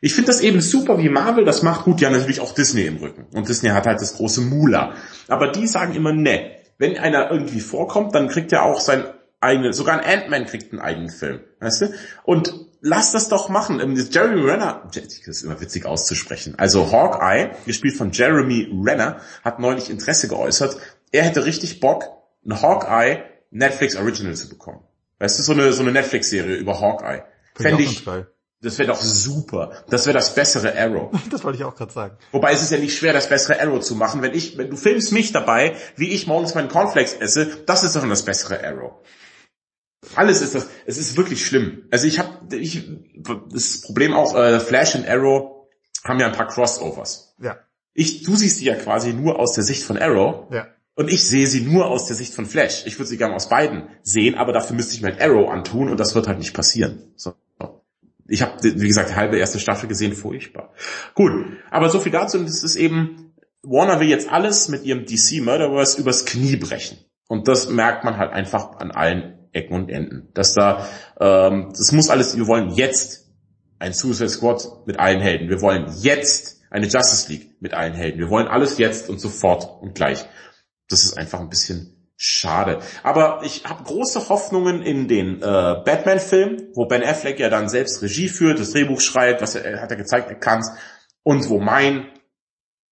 Ich 0.05 0.13
finde 0.13 0.27
das 0.27 0.41
eben 0.41 0.61
super, 0.61 0.99
wie 0.99 1.09
Marvel 1.09 1.45
das 1.45 1.63
macht. 1.63 1.85
Gut, 1.85 1.99
haben 2.05 2.13
natürlich 2.13 2.39
auch 2.39 2.53
Disney 2.53 2.83
im 2.83 2.97
Rücken. 2.97 3.25
Und 3.33 3.49
Disney 3.49 3.69
hat 3.69 3.87
halt 3.87 3.99
das 3.99 4.17
große 4.17 4.39
Mula. 4.39 4.93
Aber 5.27 5.47
die 5.51 5.65
sagen 5.65 5.95
immer, 5.95 6.13
ne, 6.13 6.51
wenn 6.77 6.95
einer 6.99 7.31
irgendwie 7.31 7.59
vorkommt, 7.59 8.13
dann 8.13 8.27
kriegt 8.27 8.53
er 8.53 8.65
auch 8.65 8.81
sein 8.81 9.05
eigenes, 9.41 9.77
sogar 9.77 9.99
ein 9.99 10.05
Ant-Man 10.05 10.45
kriegt 10.45 10.71
einen 10.71 10.79
eigenen 10.79 11.09
Film. 11.09 11.39
Weißt 11.59 11.81
du? 11.81 11.93
Und 12.23 12.53
lass 12.81 13.13
das 13.13 13.29
doch 13.29 13.49
machen. 13.49 13.79
Ähm, 13.79 13.95
Jeremy 13.95 14.41
Renner, 14.41 14.83
das 14.93 15.17
ist 15.25 15.41
immer 15.41 15.59
witzig 15.59 15.87
auszusprechen. 15.87 16.53
Also 16.55 16.91
Hawkeye, 16.91 17.55
gespielt 17.65 17.95
von 17.95 18.11
Jeremy 18.11 18.69
Renner, 18.85 19.21
hat 19.43 19.57
neulich 19.59 19.89
Interesse 19.89 20.27
geäußert. 20.27 20.77
Er 21.11 21.23
hätte 21.23 21.45
richtig 21.45 21.79
Bock, 21.79 22.03
ein 22.45 22.61
Hawkeye 22.61 23.23
Netflix 23.49 23.95
Original 23.95 24.35
zu 24.35 24.49
bekommen. 24.49 24.83
Weißt 25.17 25.39
du, 25.39 25.41
so 25.41 25.53
eine, 25.53 25.73
so 25.73 25.81
eine 25.81 25.93
Netflix-Serie 25.93 26.57
über 26.57 26.79
Hawkeye. 26.79 27.23
Fände 27.55 27.81
ich, 27.81 28.05
das 28.65 28.79
wäre 28.79 28.87
doch 28.87 29.01
super. 29.01 29.83
Das 29.89 30.07
wäre 30.07 30.15
das 30.15 30.33
bessere 30.33 30.75
Arrow. 30.75 31.11
Das 31.29 31.43
wollte 31.43 31.59
ich 31.59 31.63
auch 31.63 31.75
gerade 31.75 31.93
sagen. 31.93 32.17
Wobei 32.31 32.51
es 32.51 32.63
ist 32.63 32.71
ja 32.71 32.79
nicht 32.79 32.97
schwer, 32.97 33.13
das 33.13 33.29
bessere 33.29 33.61
Arrow 33.61 33.79
zu 33.79 33.95
machen. 33.95 34.23
Wenn 34.23 34.33
ich, 34.33 34.57
wenn 34.57 34.71
du 34.71 34.75
filmst 34.75 35.11
mich 35.11 35.31
dabei, 35.31 35.75
wie 35.95 36.09
ich 36.09 36.25
morgens 36.25 36.55
meinen 36.55 36.67
Cornflakes 36.67 37.13
esse, 37.13 37.63
das 37.67 37.83
ist 37.83 37.95
doch 37.95 38.07
das 38.07 38.23
bessere 38.23 38.63
Arrow. 38.65 38.93
Alles 40.15 40.41
ist 40.41 40.55
das. 40.55 40.67
Es 40.85 40.97
ist 40.97 41.15
wirklich 41.15 41.45
schlimm. 41.45 41.83
Also 41.91 42.07
ich 42.07 42.17
habe, 42.17 42.55
ich, 42.55 42.89
das 43.51 43.81
Problem 43.81 44.13
auch, 44.13 44.35
äh, 44.35 44.59
Flash 44.59 44.95
und 44.95 45.07
Arrow 45.07 45.67
haben 46.03 46.19
ja 46.19 46.27
ein 46.27 46.33
paar 46.33 46.47
Crossovers. 46.47 47.35
Ja. 47.39 47.57
Ich, 47.93 48.23
du 48.23 48.35
siehst 48.35 48.57
sie 48.57 48.65
ja 48.65 48.75
quasi 48.75 49.13
nur 49.13 49.39
aus 49.39 49.53
der 49.53 49.63
Sicht 49.63 49.83
von 49.83 49.97
Arrow. 49.97 50.51
Ja. 50.51 50.67
Und 50.95 51.11
ich 51.11 51.27
sehe 51.27 51.45
sie 51.45 51.61
nur 51.61 51.87
aus 51.87 52.07
der 52.07 52.15
Sicht 52.15 52.33
von 52.33 52.45
Flash. 52.45 52.85
Ich 52.87 52.97
würde 52.97 53.09
sie 53.09 53.17
gerne 53.17 53.35
aus 53.35 53.49
beiden 53.49 53.89
sehen, 54.01 54.35
aber 54.35 54.53
dafür 54.53 54.75
müsste 54.75 54.95
ich 54.95 55.01
mir 55.01 55.19
Arrow 55.21 55.49
antun 55.49 55.89
und 55.89 55.99
das 55.99 56.15
wird 56.15 56.27
halt 56.27 56.39
nicht 56.39 56.53
passieren. 56.53 57.13
So 57.15 57.33
ich 58.27 58.41
habe, 58.41 58.63
wie 58.63 58.87
gesagt, 58.87 59.11
die 59.11 59.15
halbe 59.15 59.37
erste 59.37 59.59
Staffel 59.59 59.87
gesehen, 59.87 60.13
furchtbar. 60.13 60.73
Gut, 61.13 61.31
aber 61.69 61.89
so 61.89 61.99
viel 61.99 62.11
dazu, 62.11 62.37
und 62.37 62.45
es 62.45 62.63
ist 62.63 62.75
eben, 62.75 63.33
Warner 63.61 63.99
will 63.99 64.07
jetzt 64.07 64.29
alles 64.29 64.67
mit 64.67 64.83
ihrem 64.83 65.05
DC 65.05 65.41
Murderverse 65.43 65.99
übers 65.99 66.25
Knie 66.25 66.55
brechen. 66.55 66.97
Und 67.27 67.47
das 67.47 67.69
merkt 67.69 68.03
man 68.03 68.17
halt 68.17 68.31
einfach 68.31 68.77
an 68.77 68.91
allen 68.91 69.49
Ecken 69.51 69.73
und 69.73 69.89
Enden. 69.89 70.29
Dass 70.33 70.53
da, 70.53 70.87
ähm, 71.19 71.69
das 71.71 71.91
muss 71.91 72.09
alles, 72.09 72.37
wir 72.37 72.47
wollen 72.47 72.71
jetzt 72.71 73.31
ein 73.79 73.93
Suicide 73.93 74.29
Squad 74.29 74.85
mit 74.85 74.99
allen 74.99 75.21
Helden. 75.21 75.49
Wir 75.49 75.61
wollen 75.61 75.91
jetzt 76.01 76.61
eine 76.69 76.87
Justice 76.87 77.31
League 77.31 77.55
mit 77.59 77.73
allen 77.73 77.93
Helden. 77.93 78.19
Wir 78.19 78.29
wollen 78.29 78.47
alles 78.47 78.77
jetzt 78.77 79.09
und 79.09 79.19
sofort 79.19 79.81
und 79.81 79.95
gleich. 79.95 80.25
Das 80.89 81.03
ist 81.03 81.17
einfach 81.17 81.39
ein 81.39 81.49
bisschen 81.49 81.94
schade. 82.17 82.79
Aber 83.03 83.41
ich 83.43 83.65
habe 83.65 83.83
große 83.83 84.29
Hoffnungen 84.29 84.81
in 84.81 85.07
den 85.07 85.41
äh, 85.41 85.41
Batman-Film, 85.41 86.69
wo 86.73 86.85
Ben 86.85 87.03
Affleck 87.03 87.39
ja 87.39 87.49
dann 87.49 87.69
selbst 87.69 88.01
Regie 88.01 88.29
führt, 88.29 88.59
das 88.59 88.71
Drehbuch 88.71 89.01
schreibt, 89.01 89.41
was 89.41 89.55
er, 89.55 89.81
hat 89.81 89.91
er 89.91 89.97
gezeigt, 89.97 90.29
er 90.29 90.35
kann's, 90.35 90.71
und 91.23 91.49
wo 91.49 91.59
mein 91.59 92.07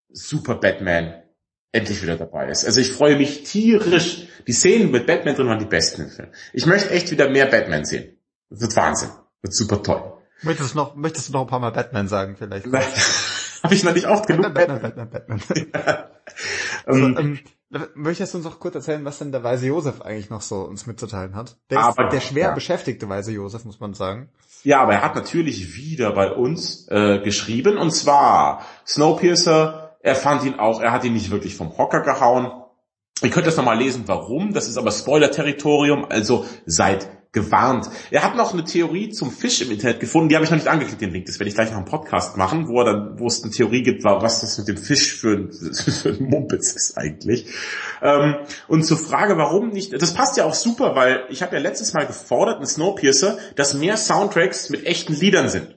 Super 0.10 0.56
Batman 0.56 1.24
endlich 1.72 2.02
wieder 2.04 2.18
dabei 2.18 2.50
ist. 2.50 2.66
Also 2.66 2.80
ich 2.80 2.92
freue 2.92 3.18
mich 3.18 3.44
tierisch. 3.44 4.28
Die 4.46 4.54
Szenen 4.54 4.92
mit 4.92 5.08
Batman 5.08 5.36
drin 5.36 5.48
waren 5.48 5.60
die 5.60 5.66
besten 5.66 6.04
im 6.04 6.10
Film. 6.10 6.30
Ich 6.54 6.66
möchte 6.66 6.92
echt 6.92 7.10
wieder 7.12 7.30
mehr 7.30 7.48
Batman 7.48 7.86
sehen. 7.86 8.18
Das 8.50 8.62
wird 8.62 8.76
Wahnsinn. 8.76 9.10
Wird 9.42 9.54
super 9.54 9.82
toll. 9.82 10.14
Möchtest 10.44 10.74
du 10.74 10.78
noch, 10.78 10.96
möchtest 10.96 11.30
du 11.30 11.34
noch 11.34 11.42
ein 11.42 11.48
paar 11.48 11.60
Mal 11.60 11.72
Batman 11.72 12.08
sagen 12.08 12.36
vielleicht? 12.38 12.68
Habe 13.64 13.74
ich 13.74 13.84
noch 13.84 13.94
nicht 13.94 14.08
oft 14.08 14.28
genug. 14.28 14.54
Batman, 14.54 14.82
Batman, 14.82 15.10
Batman. 15.10 15.40
Batman. 15.40 15.72
ja. 15.74 16.10
also, 16.86 17.06
ähm, 17.06 17.40
möchtest 17.96 18.34
du 18.34 18.38
uns 18.38 18.46
noch 18.46 18.60
kurz 18.60 18.76
erzählen, 18.76 19.04
was 19.06 19.20
denn 19.20 19.32
der 19.32 19.44
Weise 19.44 19.68
Josef 19.68 20.02
eigentlich 20.02 20.30
noch 20.30 20.42
so 20.42 20.62
uns 20.62 20.86
mitzuteilen 20.86 21.36
hat? 21.36 21.58
Der 21.70 21.80
aber, 21.80 22.06
ist 22.06 22.14
der 22.14 22.22
schwer 22.22 22.48
ja. 22.50 22.54
beschäftigte 22.54 23.08
Weise 23.10 23.32
Josef, 23.32 23.66
muss 23.66 23.80
man 23.80 23.94
sagen. 23.94 24.30
Ja, 24.64 24.82
aber 24.82 24.94
er 24.94 25.02
hat 25.02 25.16
natürlich 25.16 25.76
wieder 25.76 26.12
bei 26.12 26.32
uns 26.32 26.88
äh, 26.90 27.20
geschrieben 27.20 27.78
und 27.78 27.92
zwar 27.92 28.66
Snowpiercer, 28.88 29.98
er 30.02 30.16
fand 30.16 30.44
ihn 30.44 30.60
auch, 30.60 30.82
er 30.82 30.92
hat 30.92 31.04
ihn 31.04 31.14
nicht 31.14 31.32
wirklich 31.32 31.56
vom 31.56 31.78
Hocker 31.78 32.02
gehauen. 32.02 32.52
Ihr 33.22 33.30
könnt 33.30 33.48
das 33.48 33.58
nochmal 33.58 33.78
lesen, 33.78 34.04
warum. 34.08 34.54
Das 34.54 34.68
ist 34.68 34.78
aber 34.78 34.92
Spoiler-Territorium, 34.92 36.06
also 36.10 36.46
seid 36.66 37.08
gewarnt. 37.34 37.90
Er 38.12 38.24
hat 38.24 38.36
noch 38.36 38.54
eine 38.54 38.64
Theorie 38.64 39.10
zum 39.10 39.32
Fisch 39.32 39.62
im 39.62 39.72
Internet 39.72 40.00
gefunden, 40.00 40.30
die 40.30 40.36
habe 40.36 40.46
ich 40.46 40.52
noch 40.52 40.58
nicht 40.58 40.68
angeklickt, 40.68 41.02
den 41.02 41.12
Link. 41.12 41.26
Das 41.26 41.40
werde 41.40 41.50
ich 41.50 41.56
gleich 41.56 41.72
noch 41.72 41.80
im 41.80 41.86
Podcast 41.86 42.38
machen, 42.38 42.68
wo 42.68 42.80
er 42.80 42.86
dann, 42.86 43.20
wo 43.20 43.26
es 43.26 43.44
eine 43.44 43.52
Theorie 43.52 43.82
gibt, 43.82 44.04
was 44.04 44.42
das 44.42 44.58
mit 44.60 44.68
dem 44.68 44.78
Fisch 44.78 45.16
für 45.16 45.36
ein, 45.36 45.52
für 45.74 46.10
ein 46.10 46.24
Mumpitz 46.24 46.74
ist 46.74 46.98
eigentlich. 46.98 47.48
Ähm, 48.02 48.36
und 48.68 48.86
zur 48.86 48.98
Frage, 48.98 49.36
warum 49.38 49.70
nicht, 49.70 50.00
das 50.00 50.14
passt 50.14 50.38
ja 50.38 50.46
auch 50.46 50.54
super, 50.54 50.96
weil 50.96 51.26
ich 51.30 51.42
habe 51.42 51.56
ja 51.56 51.62
letztes 51.62 51.94
Mal 51.94 52.06
gefordert 52.06 52.60
in 52.62 52.68
Snowpiercer, 52.68 53.40
dass 53.56 53.74
mehr 53.74 53.98
Soundtracks 53.98 54.70
mit 54.70 54.86
echten 54.86 55.14
Liedern 55.14 55.50
sind. 55.50 55.76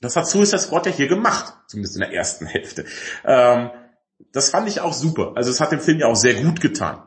Das 0.00 0.14
hat 0.14 0.28
Suicide 0.28 0.60
Squad 0.60 0.86
ja 0.86 0.92
hier 0.92 1.08
gemacht, 1.08 1.54
zumindest 1.66 1.96
in 1.96 2.00
der 2.00 2.12
ersten 2.12 2.46
Hälfte. 2.46 2.84
Ähm, 3.24 3.70
das 4.32 4.50
fand 4.50 4.68
ich 4.68 4.80
auch 4.80 4.92
super. 4.92 5.32
Also 5.34 5.50
es 5.50 5.60
hat 5.60 5.72
dem 5.72 5.80
Film 5.80 5.98
ja 5.98 6.06
auch 6.06 6.16
sehr 6.16 6.34
gut 6.34 6.60
getan. 6.60 7.02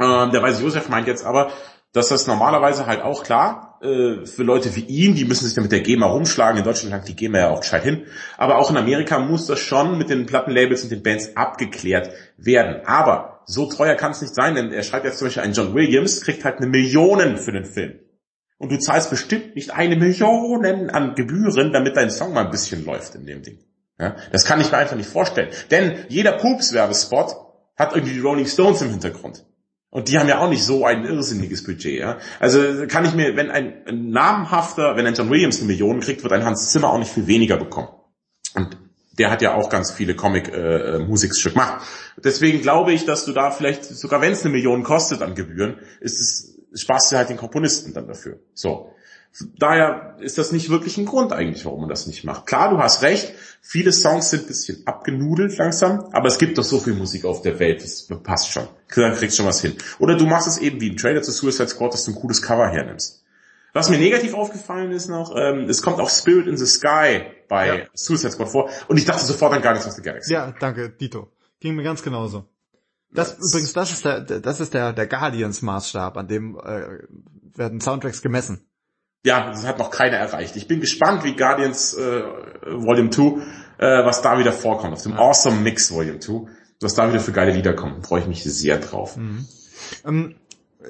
Ähm, 0.00 0.30
der 0.30 0.42
Weise 0.42 0.62
Josef 0.62 0.88
meint 0.88 1.06
jetzt 1.06 1.24
aber, 1.24 1.52
dass 1.92 2.08
das 2.08 2.26
normalerweise 2.26 2.86
halt 2.86 3.02
auch 3.02 3.22
klar 3.22 3.78
äh, 3.82 4.24
für 4.24 4.42
Leute 4.42 4.74
wie 4.76 4.84
ihn, 4.84 5.14
die 5.14 5.24
müssen 5.24 5.44
sich 5.44 5.54
dann 5.54 5.64
mit 5.64 5.72
der 5.72 5.80
GEMA 5.80 6.06
rumschlagen. 6.06 6.58
In 6.58 6.64
Deutschland 6.64 6.92
langt 6.92 7.08
die 7.08 7.16
GEMA 7.16 7.38
ja 7.38 7.50
auch 7.50 7.60
gescheit 7.60 7.82
hin. 7.82 8.06
Aber 8.38 8.58
auch 8.58 8.70
in 8.70 8.76
Amerika 8.76 9.18
muss 9.18 9.46
das 9.46 9.58
schon 9.60 9.98
mit 9.98 10.08
den 10.08 10.26
Plattenlabels 10.26 10.84
und 10.84 10.90
den 10.90 11.02
Bands 11.02 11.36
abgeklärt 11.36 12.10
werden. 12.38 12.86
Aber 12.86 13.42
so 13.44 13.66
teuer 13.66 13.94
kann 13.94 14.12
es 14.12 14.22
nicht 14.22 14.34
sein, 14.34 14.54
denn 14.54 14.72
er 14.72 14.82
schreibt 14.82 15.04
jetzt 15.04 15.18
zum 15.18 15.26
Beispiel, 15.26 15.42
ein 15.42 15.52
John 15.52 15.74
Williams 15.74 16.22
kriegt 16.22 16.44
halt 16.44 16.58
eine 16.58 16.66
Million 16.66 17.36
für 17.36 17.52
den 17.52 17.66
Film. 17.66 17.98
Und 18.56 18.70
du 18.70 18.78
zahlst 18.78 19.10
bestimmt 19.10 19.56
nicht 19.56 19.72
eine 19.72 19.96
Million 19.96 20.64
an 20.90 21.14
Gebühren, 21.14 21.72
damit 21.72 21.96
dein 21.96 22.10
Song 22.10 22.32
mal 22.32 22.44
ein 22.44 22.50
bisschen 22.50 22.84
läuft 22.86 23.16
in 23.16 23.26
dem 23.26 23.42
Ding. 23.42 23.58
Ja, 23.98 24.16
das 24.30 24.44
kann 24.44 24.60
ich 24.60 24.70
mir 24.70 24.78
einfach 24.78 24.96
nicht 24.96 25.08
vorstellen. 25.08 25.50
Denn 25.70 26.06
jeder 26.08 26.32
Pups-Werbespot 26.32 27.36
hat 27.76 27.94
irgendwie 27.94 28.14
die 28.14 28.20
Rolling 28.20 28.46
Stones 28.46 28.80
im 28.82 28.90
Hintergrund. 28.90 29.44
Und 29.92 30.08
die 30.08 30.18
haben 30.18 30.26
ja 30.26 30.38
auch 30.38 30.48
nicht 30.48 30.64
so 30.64 30.86
ein 30.86 31.04
irrsinniges 31.04 31.64
Budget, 31.64 32.00
ja. 32.00 32.16
Also 32.40 32.86
kann 32.88 33.04
ich 33.04 33.12
mir, 33.12 33.36
wenn 33.36 33.50
ein, 33.50 33.82
namhafter, 34.10 34.96
wenn 34.96 35.06
ein 35.06 35.12
John 35.12 35.28
Williams 35.28 35.58
eine 35.58 35.66
Million 35.66 36.00
kriegt, 36.00 36.22
wird 36.22 36.32
ein 36.32 36.46
Hans 36.46 36.70
Zimmer 36.70 36.88
auch 36.88 36.98
nicht 36.98 37.12
viel 37.12 37.26
weniger 37.26 37.58
bekommen. 37.58 37.88
Und 38.54 38.78
der 39.18 39.30
hat 39.30 39.42
ja 39.42 39.52
auch 39.54 39.68
ganz 39.68 39.90
viele 39.92 40.16
Comic-Musikstück 40.16 41.52
äh, 41.52 41.54
gemacht. 41.54 41.86
Deswegen 42.24 42.62
glaube 42.62 42.94
ich, 42.94 43.04
dass 43.04 43.26
du 43.26 43.32
da 43.32 43.50
vielleicht, 43.50 43.84
sogar 43.84 44.22
wenn 44.22 44.32
es 44.32 44.42
eine 44.46 44.52
Million 44.52 44.82
kostet 44.82 45.20
an 45.20 45.34
Gebühren, 45.34 45.78
ist 46.00 46.20
es, 46.20 46.58
sparst 46.80 47.12
du 47.12 47.16
halt 47.16 47.28
den 47.28 47.36
Komponisten 47.36 47.92
dann 47.92 48.06
dafür. 48.06 48.40
So. 48.54 48.94
Daher 49.58 50.16
ist 50.20 50.36
das 50.36 50.52
nicht 50.52 50.68
wirklich 50.68 50.98
ein 50.98 51.06
Grund 51.06 51.32
eigentlich, 51.32 51.64
warum 51.64 51.80
man 51.80 51.88
das 51.88 52.06
nicht 52.06 52.22
macht. 52.24 52.46
Klar, 52.46 52.70
du 52.70 52.78
hast 52.78 53.02
recht, 53.02 53.32
viele 53.62 53.90
Songs 53.92 54.28
sind 54.28 54.42
ein 54.42 54.46
bisschen 54.48 54.86
abgenudelt 54.86 55.56
langsam, 55.56 56.06
aber 56.12 56.28
es 56.28 56.38
gibt 56.38 56.58
doch 56.58 56.64
so 56.64 56.78
viel 56.78 56.92
Musik 56.92 57.24
auf 57.24 57.40
der 57.40 57.58
Welt, 57.58 57.82
das 57.82 58.08
passt 58.22 58.50
schon. 58.50 58.68
Dann 58.94 59.14
kriegst 59.14 59.38
du 59.38 59.42
schon 59.42 59.48
was 59.48 59.62
hin. 59.62 59.74
Oder 59.98 60.16
du 60.16 60.26
machst 60.26 60.48
es 60.48 60.58
eben 60.58 60.80
wie 60.82 60.90
ein 60.90 60.98
Trailer 60.98 61.22
zu 61.22 61.32
Suicide 61.32 61.68
Squad, 61.68 61.94
dass 61.94 62.04
du 62.04 62.10
ein 62.10 62.14
cooles 62.14 62.42
Cover 62.42 62.68
hernimmst. 62.68 63.24
Was 63.72 63.88
mir 63.88 63.96
negativ 63.96 64.34
aufgefallen 64.34 64.92
ist 64.92 65.08
noch, 65.08 65.34
ähm, 65.34 65.66
es 65.70 65.80
kommt 65.80 65.98
auch 65.98 66.10
Spirit 66.10 66.46
in 66.46 66.58
the 66.58 66.66
Sky 66.66 67.22
bei 67.48 67.66
ja. 67.68 67.84
Suicide 67.94 68.32
Squad 68.32 68.50
vor 68.50 68.68
und 68.88 68.98
ich 68.98 69.06
dachte 69.06 69.24
sofort 69.24 69.54
an 69.54 69.62
Guardians 69.62 69.86
of 69.86 69.94
the 69.94 70.02
Galaxy. 70.02 70.34
Ja, 70.34 70.52
danke, 70.60 70.90
Dito. 70.90 71.32
Ging 71.58 71.74
mir 71.74 71.84
ganz 71.84 72.02
genauso. 72.02 72.44
Das, 73.10 73.38
das 73.38 73.48
übrigens, 73.48 73.72
das 73.72 73.92
ist 73.92 74.04
der, 74.04 74.20
das 74.20 74.60
ist 74.60 74.74
der, 74.74 74.92
der 74.92 75.06
Guardians 75.06 75.62
Maßstab, 75.62 76.18
an 76.18 76.28
dem 76.28 76.58
äh, 76.58 76.98
werden 77.54 77.80
Soundtracks 77.80 78.20
gemessen 78.20 78.66
ja, 79.24 79.50
das 79.50 79.66
hat 79.66 79.78
noch 79.78 79.90
keiner 79.90 80.16
erreicht. 80.16 80.56
Ich 80.56 80.66
bin 80.66 80.80
gespannt, 80.80 81.24
wie 81.24 81.36
Guardians 81.36 81.94
äh, 81.94 82.22
Volume 82.66 83.10
2, 83.10 83.22
äh, 83.78 84.04
was 84.04 84.22
da 84.22 84.38
wieder 84.38 84.52
vorkommt, 84.52 84.94
auf 84.94 85.02
dem 85.02 85.14
Awesome 85.14 85.60
Mix 85.60 85.92
Volume 85.92 86.18
2, 86.18 86.50
was 86.80 86.94
da 86.94 87.08
wieder 87.08 87.20
für 87.20 87.32
geile 87.32 87.52
Lieder 87.52 87.74
kommen. 87.74 88.02
Freue 88.02 88.22
ich 88.22 88.26
mich 88.26 88.42
sehr 88.42 88.78
drauf. 88.78 89.16
Mhm. 89.16 89.46
Ähm, 90.04 90.34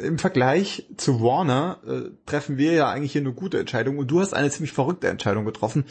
Im 0.02 0.18
Vergleich 0.18 0.86
zu 0.96 1.20
Warner 1.20 1.80
äh, 1.86 2.10
treffen 2.24 2.56
wir 2.56 2.72
ja 2.72 2.90
eigentlich 2.90 3.12
hier 3.12 3.20
eine 3.20 3.34
gute 3.34 3.58
Entscheidung 3.58 3.98
und 3.98 4.10
du 4.10 4.20
hast 4.20 4.32
eine 4.32 4.50
ziemlich 4.50 4.72
verrückte 4.72 5.08
Entscheidung 5.08 5.44
getroffen. 5.44 5.84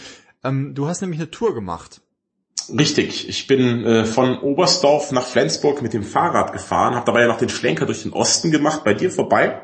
Ähm, 0.43 0.73
du 0.73 0.87
hast 0.87 1.01
nämlich 1.01 1.19
eine 1.19 1.29
Tour 1.29 1.53
gemacht. 1.53 2.01
Richtig, 2.75 3.27
ich 3.27 3.47
bin 3.47 3.83
äh, 3.85 4.05
von 4.05 4.39
Oberstdorf 4.39 5.11
nach 5.11 5.25
Flensburg 5.27 5.81
mit 5.81 5.93
dem 5.93 6.03
Fahrrad 6.03 6.53
gefahren, 6.53 6.95
habe 6.95 7.05
dabei 7.05 7.21
ja 7.21 7.27
noch 7.27 7.37
den 7.37 7.49
Schlenker 7.49 7.85
durch 7.85 8.03
den 8.03 8.13
Osten 8.13 8.49
gemacht, 8.49 8.83
bei 8.83 8.93
dir 8.93 9.11
vorbei 9.11 9.61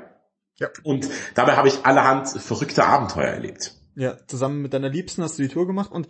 ja. 0.59 0.69
Und 0.83 1.07
dabei 1.35 1.55
habe 1.55 1.67
ich 1.67 1.85
allerhand 1.85 2.29
verrückte 2.29 2.85
Abenteuer 2.85 3.27
erlebt. 3.27 3.75
Ja, 3.95 4.17
zusammen 4.27 4.61
mit 4.61 4.73
deiner 4.73 4.89
Liebsten 4.89 5.23
hast 5.23 5.39
du 5.39 5.43
die 5.43 5.49
Tour 5.49 5.65
gemacht 5.65 5.91
und 5.91 6.07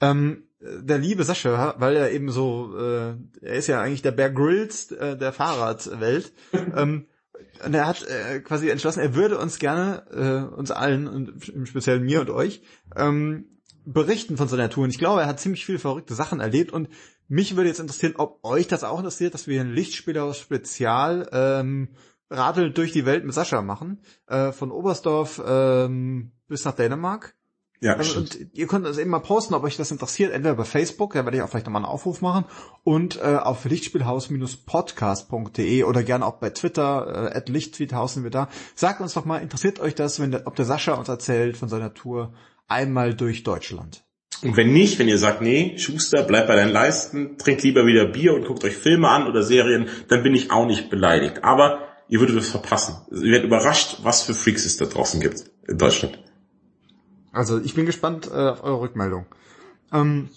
ähm, 0.00 0.48
der 0.60 0.98
liebe 0.98 1.22
Sascha, 1.22 1.76
weil 1.78 1.94
er 1.96 2.10
eben 2.10 2.30
so, 2.30 2.76
äh, 2.76 3.14
er 3.42 3.54
ist 3.54 3.68
ja 3.68 3.80
eigentlich 3.80 4.02
der 4.02 4.10
Bear 4.10 4.30
Grylls 4.30 4.90
äh, 4.90 5.16
der 5.16 5.32
Fahrradwelt, 5.32 6.32
ähm, 6.52 7.06
und 7.64 7.74
er 7.74 7.86
hat 7.86 8.06
äh, 8.06 8.40
quasi 8.40 8.68
entschlossen, 8.68 9.00
er 9.00 9.14
würde 9.14 9.38
uns 9.38 9.58
gerne, 9.58 10.04
äh, 10.10 10.54
uns 10.54 10.70
allen 10.70 11.06
und 11.08 11.48
im 11.48 11.66
Speziellen 11.66 12.04
mir 12.04 12.20
und 12.20 12.30
euch, 12.30 12.62
ähm, 12.96 13.60
berichten 13.84 14.36
von 14.36 14.48
seiner 14.48 14.70
Tour. 14.70 14.84
Und 14.84 14.90
ich 14.90 14.98
glaube, 14.98 15.22
er 15.22 15.26
hat 15.26 15.40
ziemlich 15.40 15.64
viele 15.64 15.78
verrückte 15.78 16.14
Sachen 16.14 16.40
erlebt 16.40 16.72
und 16.72 16.88
mich 17.26 17.56
würde 17.56 17.68
jetzt 17.68 17.80
interessieren, 17.80 18.14
ob 18.16 18.44
euch 18.44 18.68
das 18.68 18.84
auch 18.84 18.98
interessiert, 18.98 19.34
dass 19.34 19.46
wir 19.46 19.60
ein 19.60 19.72
Lichtspieler 19.72 20.32
Spezial 20.34 21.28
ähm, 21.32 21.88
Radel 22.30 22.72
durch 22.72 22.92
die 22.92 23.06
Welt 23.06 23.24
mit 23.24 23.34
Sascha 23.34 23.62
machen, 23.62 24.02
äh, 24.26 24.52
von 24.52 24.70
Oberstdorf 24.70 25.42
ähm, 25.46 26.32
bis 26.48 26.64
nach 26.64 26.74
Dänemark. 26.74 27.34
Ja, 27.80 27.94
also, 27.94 28.18
und 28.18 28.36
ihr 28.54 28.66
könnt 28.66 28.84
also 28.86 29.00
eben 29.00 29.10
mal 29.10 29.20
posten, 29.20 29.54
ob 29.54 29.62
euch 29.62 29.76
das 29.76 29.92
interessiert, 29.92 30.32
entweder 30.32 30.56
bei 30.56 30.64
Facebook, 30.64 31.14
da 31.14 31.24
werde 31.24 31.36
ich 31.36 31.44
auch 31.44 31.48
vielleicht 31.48 31.66
nochmal 31.66 31.84
einen 31.84 31.92
Aufruf 31.92 32.20
machen, 32.22 32.44
und 32.82 33.18
äh, 33.18 33.36
auf 33.36 33.64
lichtspielhaus-podcast.de 33.64 35.84
oder 35.84 36.02
gerne 36.02 36.26
auch 36.26 36.38
bei 36.38 36.50
Twitter, 36.50 37.30
äh, 37.32 37.36
at 37.36 37.48
Lichttweethaus 37.48 38.14
sind 38.14 38.24
wir 38.24 38.32
da. 38.32 38.48
Sagt 38.74 39.00
uns 39.00 39.14
doch 39.14 39.24
mal, 39.24 39.38
interessiert 39.38 39.78
euch 39.78 39.94
das, 39.94 40.18
wenn 40.18 40.32
der, 40.32 40.48
ob 40.48 40.56
der 40.56 40.64
Sascha 40.64 40.94
uns 40.94 41.08
erzählt 41.08 41.56
von 41.56 41.68
seiner 41.68 41.94
Tour 41.94 42.34
einmal 42.66 43.14
durch 43.14 43.44
Deutschland? 43.44 44.02
Und 44.42 44.56
wenn 44.56 44.72
nicht, 44.72 44.98
wenn 44.98 45.06
ihr 45.08 45.18
sagt, 45.18 45.40
nee, 45.40 45.78
Schuster, 45.78 46.22
bleibt 46.22 46.48
bei 46.48 46.56
deinen 46.56 46.72
Leisten, 46.72 47.38
trinkt 47.38 47.62
lieber 47.62 47.86
wieder 47.86 48.06
Bier 48.06 48.34
und 48.34 48.44
guckt 48.44 48.64
euch 48.64 48.76
Filme 48.76 49.08
an 49.08 49.26
oder 49.26 49.42
Serien, 49.42 49.88
dann 50.08 50.22
bin 50.22 50.34
ich 50.34 50.50
auch 50.50 50.66
nicht 50.66 50.90
beleidigt. 50.90 51.44
Aber 51.44 51.87
ihr 52.08 52.20
würdet 52.20 52.36
es 52.36 52.48
verpassen. 52.48 52.96
Ihr 53.10 53.32
werdet 53.32 53.46
überrascht, 53.46 53.98
was 54.02 54.22
für 54.22 54.34
Freaks 54.34 54.64
es 54.64 54.76
da 54.76 54.86
draußen 54.86 55.20
gibt 55.20 55.44
in 55.66 55.78
Deutschland. 55.78 56.18
Also 57.32 57.60
ich 57.60 57.74
bin 57.74 57.86
gespannt 57.86 58.26
äh, 58.26 58.48
auf 58.48 58.64
eure 58.64 58.80
Rückmeldung. 58.80 59.26
Ähm, 59.92 60.28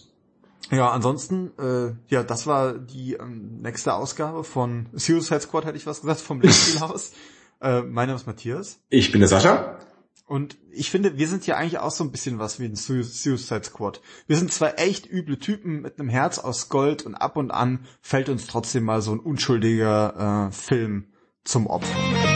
ja, 0.69 0.89
ansonsten, 0.89 1.51
äh, 1.59 1.93
ja, 2.07 2.23
das 2.23 2.47
war 2.47 2.73
die 2.73 3.13
ähm, 3.13 3.61
nächste 3.61 3.93
Ausgabe 3.93 4.43
von 4.43 4.87
Suicide 4.93 5.41
Squad, 5.41 5.65
hätte 5.65 5.77
ich 5.77 5.85
was 5.85 6.01
gesagt, 6.01 6.21
vom 6.21 6.41
Lichtspielhaus. 6.41 7.13
äh, 7.61 7.81
mein 7.81 8.07
Name 8.07 8.19
ist 8.19 8.27
Matthias. 8.27 8.79
Ich 8.89 9.11
bin 9.11 9.19
der 9.19 9.27
Sascha. 9.27 9.79
Und 10.27 10.57
ich 10.71 10.89
finde, 10.89 11.17
wir 11.17 11.27
sind 11.27 11.45
ja 11.45 11.57
eigentlich 11.57 11.79
auch 11.79 11.91
so 11.91 12.05
ein 12.05 12.11
bisschen 12.11 12.39
was 12.39 12.57
wie 12.57 12.65
ein 12.65 12.75
Suicide 12.75 13.65
Squad. 13.65 14.01
Wir 14.27 14.37
sind 14.37 14.53
zwar 14.53 14.79
echt 14.79 15.11
üble 15.11 15.37
Typen 15.37 15.81
mit 15.81 15.99
einem 15.99 16.07
Herz 16.07 16.39
aus 16.39 16.69
Gold 16.69 17.05
und 17.05 17.15
ab 17.15 17.35
und 17.35 17.51
an 17.51 17.85
fällt 18.01 18.29
uns 18.29 18.47
trotzdem 18.47 18.85
mal 18.85 19.01
so 19.01 19.11
ein 19.11 19.19
unschuldiger 19.19 20.47
äh, 20.47 20.51
Film 20.53 21.10
zum 21.43 21.67
Opfer. 21.67 22.30